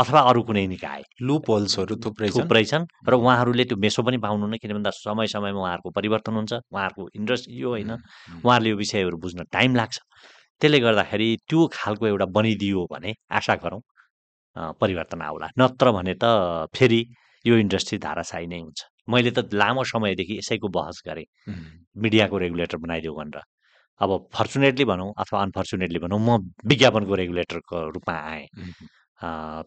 अथवा 0.00 0.20
अरू 0.30 0.42
कुनै 0.48 0.66
निकाय। 0.66 1.02
लुप 1.28 1.50
होल्सहरू 1.50 1.94
थुप्रै 2.04 2.28
थुप्रै 2.36 2.64
छन् 2.70 2.84
र 3.10 3.14
उहाँहरूले 3.20 3.64
त्यो 3.70 3.76
मेसो 3.84 4.02
पनि 4.02 4.18
पाउनुहुन्न 4.26 4.56
किन 4.62 4.72
भन्दा 4.76 4.90
समय 4.96 5.26
समयमा 5.34 5.60
उहाँहरूको 5.60 5.90
परिवर्तन 5.98 6.34
हुन्छ 6.40 6.52
उहाँहरूको 6.74 7.02
इन्डस्ट्री 7.18 7.54
यो 7.62 7.68
होइन 7.74 7.92
उहाँहरूले 8.44 8.70
यो 8.70 8.76
विषयहरू 8.82 9.16
बुझ्न 9.24 9.44
टाइम 9.52 9.74
लाग्छ। 9.80 9.96
त्यसले 10.60 10.78
गर्दाखेरि 10.80 11.28
त्यो 11.48 11.60
खालको 11.72 12.06
एउटा 12.06 12.26
बनिदियो 12.36 12.86
भने 12.92 13.10
आशा 13.38 13.54
गरौँ 13.64 13.80
परिवर्तन 14.80 15.20
आउला। 15.22 15.46
नत्र 15.60 15.90
भने 15.96 16.14
त 16.22 16.24
फेरि 16.76 17.00
यो 17.44 17.54
इन्डस्ट्री 17.64 17.98
धाराशायी 17.98 18.46
नै 18.46 18.60
हुन्छ। 18.60 18.80
मैले 19.08 19.30
त 19.30 19.38
लामो 19.52 19.84
समयदेखि 19.84 20.34
यसैको 20.38 20.68
बहस 20.68 21.02
गरेँ। 21.06 21.26
मिडियाको 21.96 22.36
रेगुलेटर 22.38 22.76
बनाइदेऊ 22.84 23.14
भनेर। 23.14 23.40
अब 24.00 24.10
फर्चुनेटली 24.34 24.84
भनौँ 24.84 25.12
अथवा 25.18 25.42
अनफर्चुनेटली 25.42 25.98
भनौँ 25.98 26.20
म 26.20 26.38
विज्ञापनको 26.64 27.14
रेगुलेटरको 27.14 27.76
रूपमा 27.96 28.16
आएँ। 28.32 28.46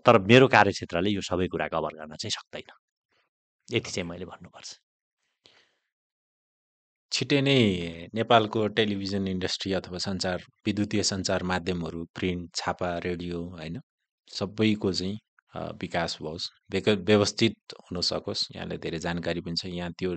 तर 0.05 0.17
मेरो 0.29 0.47
कार्यक्षेत्रले 0.55 1.09
यो 1.09 1.21
सबै 1.21 1.47
कुरा 1.53 1.67
कभर 1.73 1.93
गर्न 1.99 2.15
चाहिँ 2.15 2.31
सक्दैन। 2.37 2.69
यति 3.67 3.91
चाहिँ 3.91 4.07
मैले 4.09 4.25
भन्नुपर्छ। 4.25 4.69
छिट्टै 7.11 7.39
नै 7.41 7.57
नेपालको 8.17 8.67
टेलिभिजन 8.77 9.27
इन्डस्ट्री 9.27 9.73
अथवा 9.79 9.97
सञ्चार 10.05 10.43
विद्युतीय 10.65 11.03
सञ्चार 11.03 11.43
माध्यमहरू 11.51 12.05
प्रिन्ट 12.15 12.55
छापा 12.55 12.89
रेडियो 13.05 13.41
होइन 13.57 13.79
सबैको 14.29 14.91
चाहिँ 14.93 15.17
विकास 15.81 16.17
होस् 16.21 16.49
व्यवस्थित 17.09 17.55
हुन 17.85 18.01
सकोस्। 18.01 18.41
यहाँलाई 18.55 18.77
धेरै 18.85 18.99
जानकारी 18.99 19.41
पनि 19.45 19.55
छ। 19.61 19.65
यहाँ 19.69 19.91
त्यो 19.99 20.11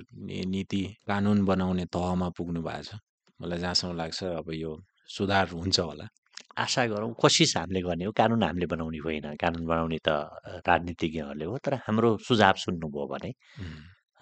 नीति 0.52 0.82
कानुन 1.08 1.44
बनाउने 1.44 1.84
तहमा 1.92 2.28
पुग्नु 2.38 2.62
भएको 2.62 2.82
छ। 2.82 2.98
मलाई 3.40 3.58
जहाँसम्म 3.58 3.96
लाग्छ 3.96 4.22
अब 4.40 4.50
यो 4.54 4.72
सुधार 5.16 5.48
हुन्छ 5.52 5.78
होला। 5.80 6.06
आशा 6.56 6.86
गरौँ 6.92 7.12
कोसिस 7.14 7.56
हामीले 7.56 7.80
गर्ने 7.86 8.04
हो। 8.04 8.12
कानुन 8.12 8.42
हामीले 8.42 8.66
बनाउने 8.66 8.98
होइन। 9.04 9.26
कानुन 9.36 9.64
बनाउने 9.66 9.98
त 10.00 10.08
राजनीतिज्ञहरूले 10.64 11.44
हो। 11.44 11.56
तर 11.64 11.74
हाम्रो 11.86 12.16
सुझाव 12.28 12.54
सुन्नुभयो 12.64 13.06
भने 13.12 13.30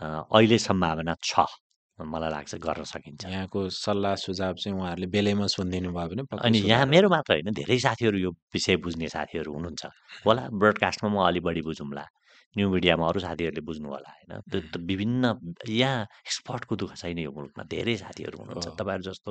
अहिले 0.02 0.58
सम्भावना 0.58 1.14
छ। 1.22 1.46
मलाई 1.98 2.30
लाग्छ 2.30 2.54
गर्न 2.58 2.82
सकिन्छ। 2.90 3.22
यहाँको 3.30 3.58
सल्लाह 3.70 4.14
सुझाव 4.18 4.54
चाहिँ 4.58 4.74
उहाँहरूले 4.74 5.06
बेलैमा 5.14 5.46
सुनिदिनु 5.46 5.90
भयो 5.94 6.08
भने 6.10 6.22
अनि 6.42 6.58
यहाँ 6.66 6.86
मेरो 6.90 7.08
मात्र 7.08 7.30
होइन 7.38 7.54
धेरै 7.54 7.78
साथीहरू 7.78 8.18
यो 8.18 8.30
विषय 8.50 8.76
बुझ्ने 8.82 9.08
साथीहरू 9.14 9.50
हुनुहुन्छ। 9.54 9.82
होला 10.26 10.42
ब्रोडकास्टमा 10.50 11.08
म 11.14 11.16
अलि 11.22 11.40
बढी 11.46 11.62
बुझौँला। 11.62 12.04
न्यू 12.56 12.66
मिडियामा 12.70 13.04
अरू 13.06 13.20
साथीहरूले 13.22 13.62
बुझ्नु 13.62 13.88
होला 13.94 14.10
होइन। 14.10 14.32
त्यो 14.50 14.60
त 14.74 14.74
विभिन्न 14.82 15.24
यहाँ 15.70 16.02
एक्सपर्टको 16.26 16.74
दुःख 16.82 16.92
छैन 16.98 17.18
यो 17.22 17.30
मुलुकमा। 17.30 17.62
धेरै 17.62 17.94
साथीहरू 18.02 18.36
हुनुहुन्छ। 18.42 18.74
तपाईँहरू 18.74 19.04
जस्तो 19.10 19.30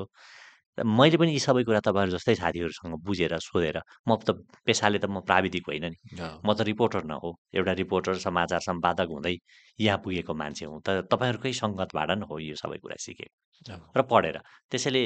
मैले 0.77 1.17
पनि 1.17 1.31
यी 1.31 1.39
सबै 1.39 1.63
कुरा 1.63 1.79
तपाईँहरू 1.79 2.11
जस्तै 2.11 2.35
साथीहरूसँग 2.35 2.93
बुझेर 3.01 3.37
सोधेर 3.39 3.77
म 4.07 4.15
त 4.17 4.33
पेसाले 4.65 4.99
त 4.99 5.05
म 5.05 5.21
प्राविधिक 5.21 5.63
होइन 5.67 5.85
नि। 5.85 5.97
म 6.41 6.53
त 6.53 6.61
रिपोर्टर 6.61 7.03
न 7.05 7.13
हो 7.13 7.29
एउटा 7.53 7.73
रिपोर्टर 7.73 8.17
समाचार 8.17 8.59
सम्पादक 8.59 9.07
हुँदै 9.07 9.35
यहाँ 9.79 9.97
पुगेको 9.99 10.33
मान्छे 10.33 10.65
हुँ। 10.65 10.81
त 10.81 10.89
तपाईँहरूकै 11.05 11.53
सङ्गतबाट 11.53 12.09
न 12.11 12.21
हो 12.23 12.39
यो 12.41 12.55
सबै 12.55 12.77
कुरा 12.77 12.97
सिकेको 12.99 13.77
र 13.95 14.01
पढेर 14.03 14.37
त्यसैले 14.71 15.03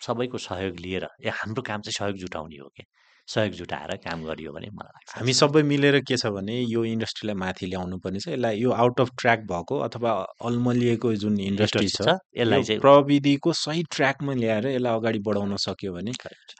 सबैको 0.00 0.38
सहयोग 0.38 0.76
लिएर 0.76 1.04
ए 1.20 1.30
हाम्रो 1.32 1.62
काम 1.62 1.80
चाहिँ 1.80 1.92
सहयोग 1.92 2.16
जुटाउने 2.18 2.56
हो 2.56 2.68
कि 2.68 2.84
सहयोग 3.30 3.54
जुटाएर 3.54 3.96
काम 4.04 4.24
गरियो 4.26 4.52
भने 4.52 4.68
मलाई 4.74 4.92
लाग्छ। 4.96 5.18
हामी 5.18 5.32
सबै 5.40 5.62
मिलेर 5.62 6.00
के 6.02 6.16
छ 6.16 6.26
भने 6.36 6.54
यो 6.60 6.84
इन्डस्ट्रीलाई 6.84 7.36
माथि 7.42 7.66
ल्याउनु 7.66 7.98
पर्ने 8.02 8.18
छ। 8.20 8.28
यसलाई 8.34 8.58
यो 8.58 8.70
आउट 8.84 9.00
अफ 9.00 9.10
ट्र्याक 9.20 9.40
भएको 9.52 9.78
अथवा 9.86 10.10
अल्मलिएको 10.48 11.14
जुन 11.22 11.38
इन्डस्ट्री 11.40 11.88
छ 11.88 12.18
यसलाई 12.36 12.62
चाहिँ 12.62 12.80
प्रविधिको 12.80 13.52
सही 13.52 13.82
ट्र्याकमा 13.94 14.34
ल्याएर 14.42 14.66
यसलाई 14.74 14.94
अगाडि 14.98 15.18
बढाउन 15.28 15.56
सक्यो 15.66 15.92
भने. 15.94 16.12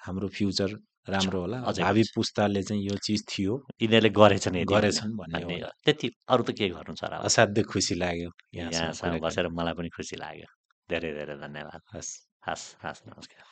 हाम्रो 0.07 0.29
फ्युचर 0.39 0.79
राम्रो 1.11 1.41
होला। 1.41 1.59
भावी 1.67 2.01
बढ्छ। 2.01 2.15
पुस्ताले 2.15 2.63
चाहिँ 2.63 2.83
यो 2.87 2.97
चिज 3.03 3.21
थियो। 3.31 3.53
यिनीहरूले 3.83 4.11
गरेछन् 4.15 4.63
गरेछन् 4.71 5.17
भन्ने। 5.19 5.59
त्यति 5.85 6.11
अरू 6.29 6.43
त 6.47 6.51
के 6.55 6.69
गर्नु 6.71 6.95
छ? 6.95 7.03
असाध्यै 7.27 7.65
खुसी 7.67 7.95
लाग्यो 7.99 8.31
यहाँसँग 8.55 9.19
बसेर 9.19 9.49
मलाई 9.59 9.75
पनि 9.75 9.89
खुसी 9.91 10.17
लाग्यो। 10.23 10.49
धेरै 10.87 11.11
धेरै 11.19 11.37
धन्यवाद। 11.43 11.81
हस्। 11.95 12.11
हस् 12.47 12.67
हस् 12.85 13.03
नमस्कार। 13.09 13.50